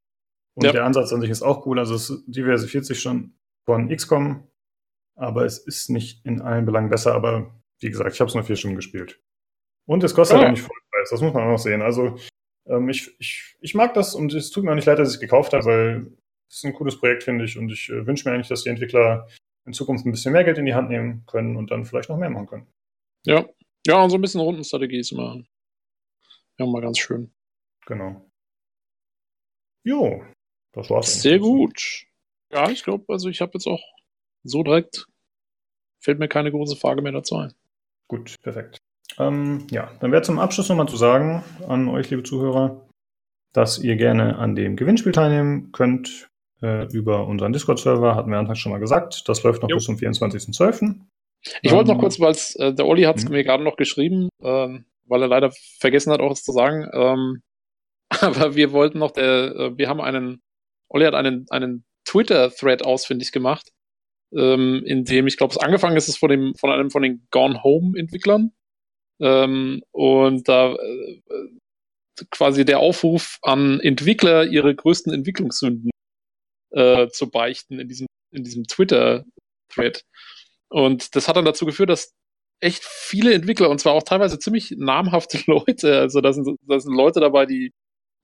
[0.56, 0.72] Und Ja.
[0.72, 3.36] der Ansatz an sich ist auch cool, also es diversifiziert sich schon
[3.66, 4.48] von XCOM,
[5.16, 7.14] aber es ist nicht in allen Belangen besser.
[7.14, 9.22] Aber wie gesagt, ich habe es nur vier Stunden gespielt.
[9.86, 10.48] Und es kostet Ja.
[10.48, 11.82] auch nicht Vollpreis, das muss man auch noch sehen.
[11.82, 12.18] Also
[12.68, 15.16] ähm, ich, ich, ich mag das und es tut mir auch nicht leid, dass ich
[15.16, 16.18] es gekauft habe, weil
[16.50, 17.58] es ist ein cooles Projekt, finde ich.
[17.58, 19.28] Und ich äh, wünsche mir eigentlich, dass die Entwickler
[19.66, 22.18] in Zukunft ein bisschen mehr Geld in die Hand nehmen können und dann vielleicht noch
[22.18, 22.68] mehr machen können.
[23.26, 23.46] Ja.
[23.88, 25.42] ja, und so ein bisschen Rundenstrategie ist immer,
[26.60, 27.34] ja, mal ganz schön.
[27.86, 28.30] Genau.
[29.86, 30.24] Jo,
[30.74, 31.22] das war's.
[31.22, 32.06] Sehr gut.
[32.52, 33.82] Ja, ich glaube, also ich habe jetzt auch
[34.44, 35.06] so direkt,
[36.00, 37.54] fällt mir keine große Frage mehr dazu ein.
[38.08, 38.78] Gut, perfekt.
[39.20, 42.88] Ähm, ja, dann wäre zum Abschluss nochmal zu sagen an euch, liebe Zuhörer,
[43.54, 46.28] dass ihr gerne an dem Gewinnspiel teilnehmen könnt
[46.62, 49.28] äh, über unseren Discord-Server, hatten wir anfangs schon mal gesagt.
[49.30, 49.76] Das läuft noch Jo.
[49.78, 50.96] bis zum 24.12.
[51.62, 53.32] Ich wollte noch Ähm, kurz, weil äh, der Olli hat es Mhm.
[53.32, 56.90] mir gerade noch geschrieben, ähm, weil er leider vergessen hat, auch es zu sagen.
[56.94, 57.42] Ähm,
[58.50, 60.42] aber wir wollten noch, der, äh, wir haben einen,
[60.90, 63.72] Olli hat einen, einen Twitter-Thread ausfindig gemacht,
[64.36, 67.28] ähm, in dem, ich glaube, es angefangen ist es von dem, von einem von den
[67.32, 68.52] Gone Home-Entwicklern.
[69.20, 71.22] Ähm, und da äh,
[72.32, 75.92] quasi der Aufruf an Entwickler, ihre größten Entwicklungssünden
[76.72, 80.04] äh, zu beichten in diesem, in diesem Twitter-Thread.
[80.70, 82.14] Und das hat dann dazu geführt, dass
[82.60, 86.96] echt viele Entwickler, und zwar auch teilweise ziemlich namhafte Leute, also da sind, da sind
[86.96, 87.72] Leute dabei, die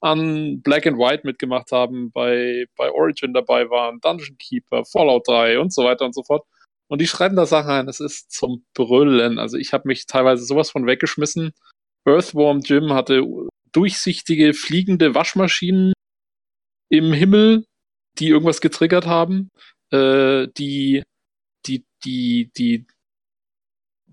[0.02, 5.60] an Black and White mitgemacht haben, bei, bei Origin dabei waren, Dungeon Keeper, Fallout 3
[5.60, 6.46] und so weiter und so fort.
[6.88, 9.38] Und die schreiben da Sachen ein, das ist zum Brüllen.
[9.38, 11.52] Also ich habe mich teilweise sowas von weggeschmissen.
[12.06, 13.24] Earthworm Jim hatte
[13.72, 15.94] durchsichtige, fliegende Waschmaschinen
[16.90, 17.66] im Himmel,
[18.18, 19.50] die irgendwas getriggert haben.
[19.92, 21.04] Äh, die,
[21.68, 22.88] die, die, die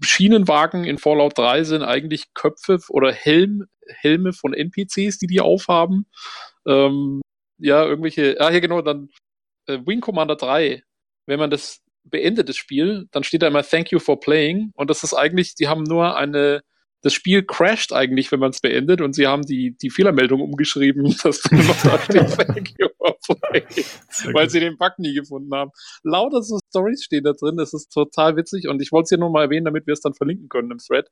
[0.01, 6.07] Schienenwagen in Fallout 3 sind eigentlich Köpfe oder Helm, Helme von NPCs, die die aufhaben.
[6.67, 7.23] Ähm,
[7.59, 9.09] ja, irgendwelche, ah, hier genau, dann
[9.67, 10.83] äh, Wing Commander 3,
[11.27, 14.91] wenn man das beendet, das Spiel, dann steht da immer Thank you for playing und
[14.91, 16.63] das ist eigentlich, die haben nur eine,
[17.07, 21.05] das Spiel crasht eigentlich, wenn man es beendet und sie haben die, die Fehlermeldung umgeschrieben,
[21.23, 22.89] dass dann noch da steht Thank you
[24.33, 24.51] weil gut.
[24.51, 25.71] sie den Bug nie gefunden haben.
[26.03, 29.19] Lauter so Stories stehen da drin, das ist total witzig und ich wollte es hier
[29.19, 31.09] nur mal erwähnen, damit wir es dann verlinken können im Thread.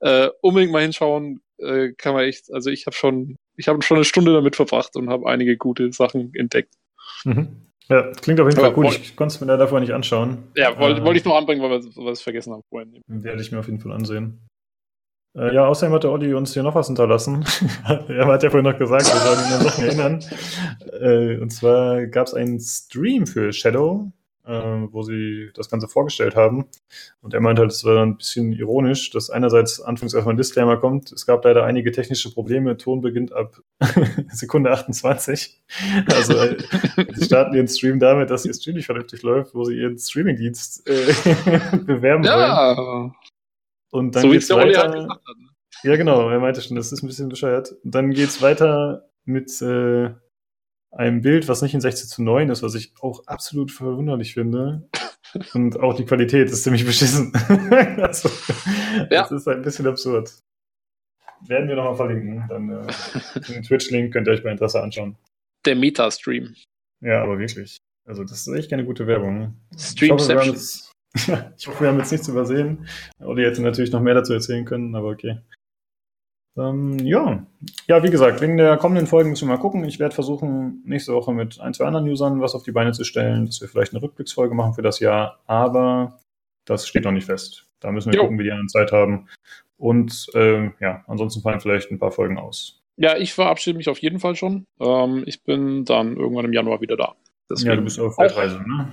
[0.00, 3.96] Äh, unbedingt mal hinschauen, äh, kann man echt, also ich habe schon, ich habe schon
[3.96, 6.74] eine Stunde damit verbracht und habe einige gute Sachen entdeckt.
[7.24, 7.48] Mhm.
[7.88, 8.84] Ja, klingt auf jeden Fall Aber cool.
[8.86, 10.38] woll- Ich konnte es mir leider vorher nicht anschauen.
[10.56, 13.00] Ja, wollte Äh, wollte ich nur anbringen, weil wir, weil wir es vergessen haben vorhin.
[13.06, 14.46] Werde ich mir auf jeden Fall ansehen.
[15.36, 17.44] Äh, ja, außerdem hat der Olli uns hier noch was hinterlassen.
[18.08, 20.24] er hat ja vorhin noch gesagt, wir sollen ihn an Sachen erinnern.
[21.00, 24.10] Äh, und zwar gab es einen Stream für Shadow,
[24.46, 26.64] äh, wo sie das Ganze vorgestellt haben.
[27.20, 30.78] Und er meinte halt, es war ein bisschen ironisch, dass einerseits anfangs erstmal ein Disclaimer
[30.78, 31.12] kommt.
[31.12, 32.76] Es gab leider einige technische Probleme.
[32.78, 33.60] Ton beginnt ab
[34.32, 35.60] Sekunde 28.
[36.14, 36.56] Also äh,
[37.14, 40.88] sie starten ihren Stream damit, dass ihr Stream nicht vernünftig läuft, wo sie ihren Streamingdienst
[40.88, 41.12] äh,
[41.84, 42.74] bewerben Ja.
[42.76, 43.12] wollen.
[43.96, 44.80] Und dann so geht's es der Olli weiter.
[44.82, 45.36] halt gesagt hat.
[45.38, 45.48] ne?
[45.82, 47.72] Ja, genau, er meinte schon, das ist ein bisschen bescheuert.
[47.84, 50.10] Und dann geht's weiter mit äh,
[50.90, 54.88] einem Bild, was nicht in 16 zu 9 ist, was ich auch absolut verwunderlich finde.
[55.54, 57.32] Und auch die Qualität ist ziemlich beschissen.
[58.00, 58.30] also,
[59.10, 59.22] Ja.
[59.22, 60.32] Das ist ein bisschen absurd.
[61.46, 62.44] Werden wir nochmal verlinken.
[62.48, 65.16] Dann äh, den Twitch-Link könnt ihr euch bei Interesse anschauen.
[65.66, 66.54] Der Meta-Stream.
[67.00, 67.76] Ja, aber wirklich.
[68.06, 69.54] Also, das ist echt keine gute Werbung.
[69.76, 70.56] Streamception.
[71.56, 72.86] ich hoffe, wir haben jetzt nichts übersehen.
[73.20, 75.38] Olli hätte natürlich noch mehr dazu erzählen können, aber okay.
[76.58, 77.44] Ähm, ja.
[77.86, 79.84] ja, wie gesagt, wegen der kommenden Folgen müssen wir mal gucken.
[79.84, 83.04] Ich werde versuchen, nächste Woche mit ein, zwei anderen Usern was auf die Beine zu
[83.04, 86.18] stellen, dass wir vielleicht eine Rückblicksfolge machen für das Jahr, aber
[86.64, 87.66] das steht noch nicht fest.
[87.80, 88.22] Da müssen wir Jo.
[88.22, 89.28] gucken, wie die anderen Zeit haben.
[89.76, 92.82] Und ähm, ja, ansonsten fallen vielleicht ein paar Folgen aus.
[92.96, 94.64] Ja, ich verabschiede mich auf jeden Fall schon.
[94.80, 97.14] Ähm, ich bin dann irgendwann im Januar wieder da.
[97.50, 98.88] Deswegen ja, du bist auf Weltreise, ne?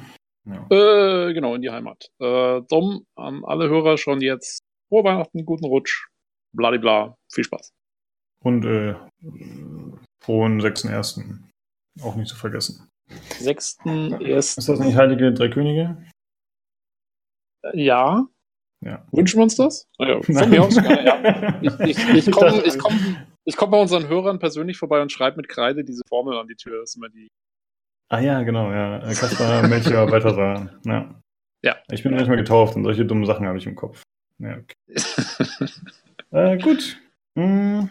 [0.46, 0.68] Ja.
[0.70, 2.10] Äh, genau, in die Heimat.
[2.20, 4.60] Äh, dumm an alle Hörer schon jetzt.
[4.90, 6.08] Frohe Weihnachten, guten Rutsch.
[6.56, 7.16] Bladibla.
[7.32, 7.72] Viel Spaß.
[8.44, 8.96] Und äh,
[10.24, 11.40] frohen 6.1.
[12.04, 12.90] Auch nicht zu vergessen.
[13.40, 14.66] Sechsten, Ist ersten.
[14.72, 15.98] das nicht Heilige Drei Könige?
[17.74, 18.28] Ja.
[18.84, 19.06] Ja.
[19.12, 19.88] Wünschen wir uns das?
[19.98, 20.50] Ah Ja, von Nein.
[20.50, 20.76] mir aus.
[20.76, 21.60] gerne, Ja.
[21.62, 25.12] Ich, ich, ich komme dachte- ich komm, ich komm bei unseren Hörern persönlich vorbei und
[25.12, 26.82] schreibe mit Kreide diese Formel an die Tür.
[26.82, 27.30] Das ist immer die.
[28.14, 29.00] Ah ja, genau, ja.
[29.00, 30.69] Kaspar, Melchior, Balthasar.
[30.85, 31.19] Ja.
[31.64, 31.77] Ja.
[31.90, 34.03] Ich bin manchmal getauft und solche dummen Sachen habe ich im Kopf.
[34.38, 34.75] Ja, okay.
[36.30, 37.00] Äh, gut.
[37.35, 37.82] Mm.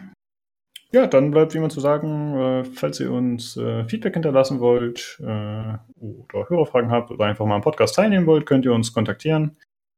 [0.91, 5.17] Ja, dann bleibt wie immer zu sagen, äh, falls ihr uns äh, Feedback hinterlassen wollt
[5.21, 9.55] äh, oder Hörerfragen habt oder einfach mal am Podcast teilnehmen wollt, könnt ihr uns kontaktieren.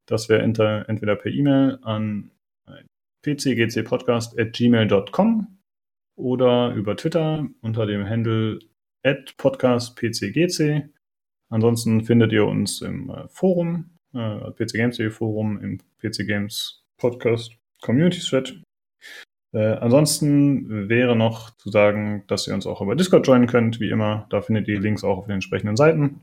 [0.08, 2.30] Das wäre entweder per E-Mail an
[3.24, 5.48] pcgcpodcast.gmail.com
[6.16, 8.60] oder über Twitter unter dem Handle
[9.38, 10.90] podcastpcgc.
[11.50, 17.52] Ansonsten findet ihr uns im äh, Forum, äh, PC Games Forum, im PC Games Podcast
[17.82, 18.62] Community Thread.
[19.54, 23.90] Äh, ansonsten wäre noch zu sagen, dass ihr uns auch über Discord joinen könnt, wie
[23.90, 24.28] immer.
[24.30, 26.22] Da findet ihr Links auch auf den entsprechenden Seiten.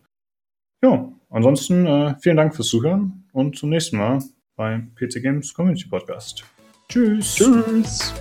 [0.83, 4.19] Ja, ansonsten äh, vielen Dank fürs Zuhören und zum nächsten Mal
[4.57, 6.44] beim PC Games Community Podcast.
[6.89, 7.36] Tschüss.
[7.36, 8.12] Tschüss.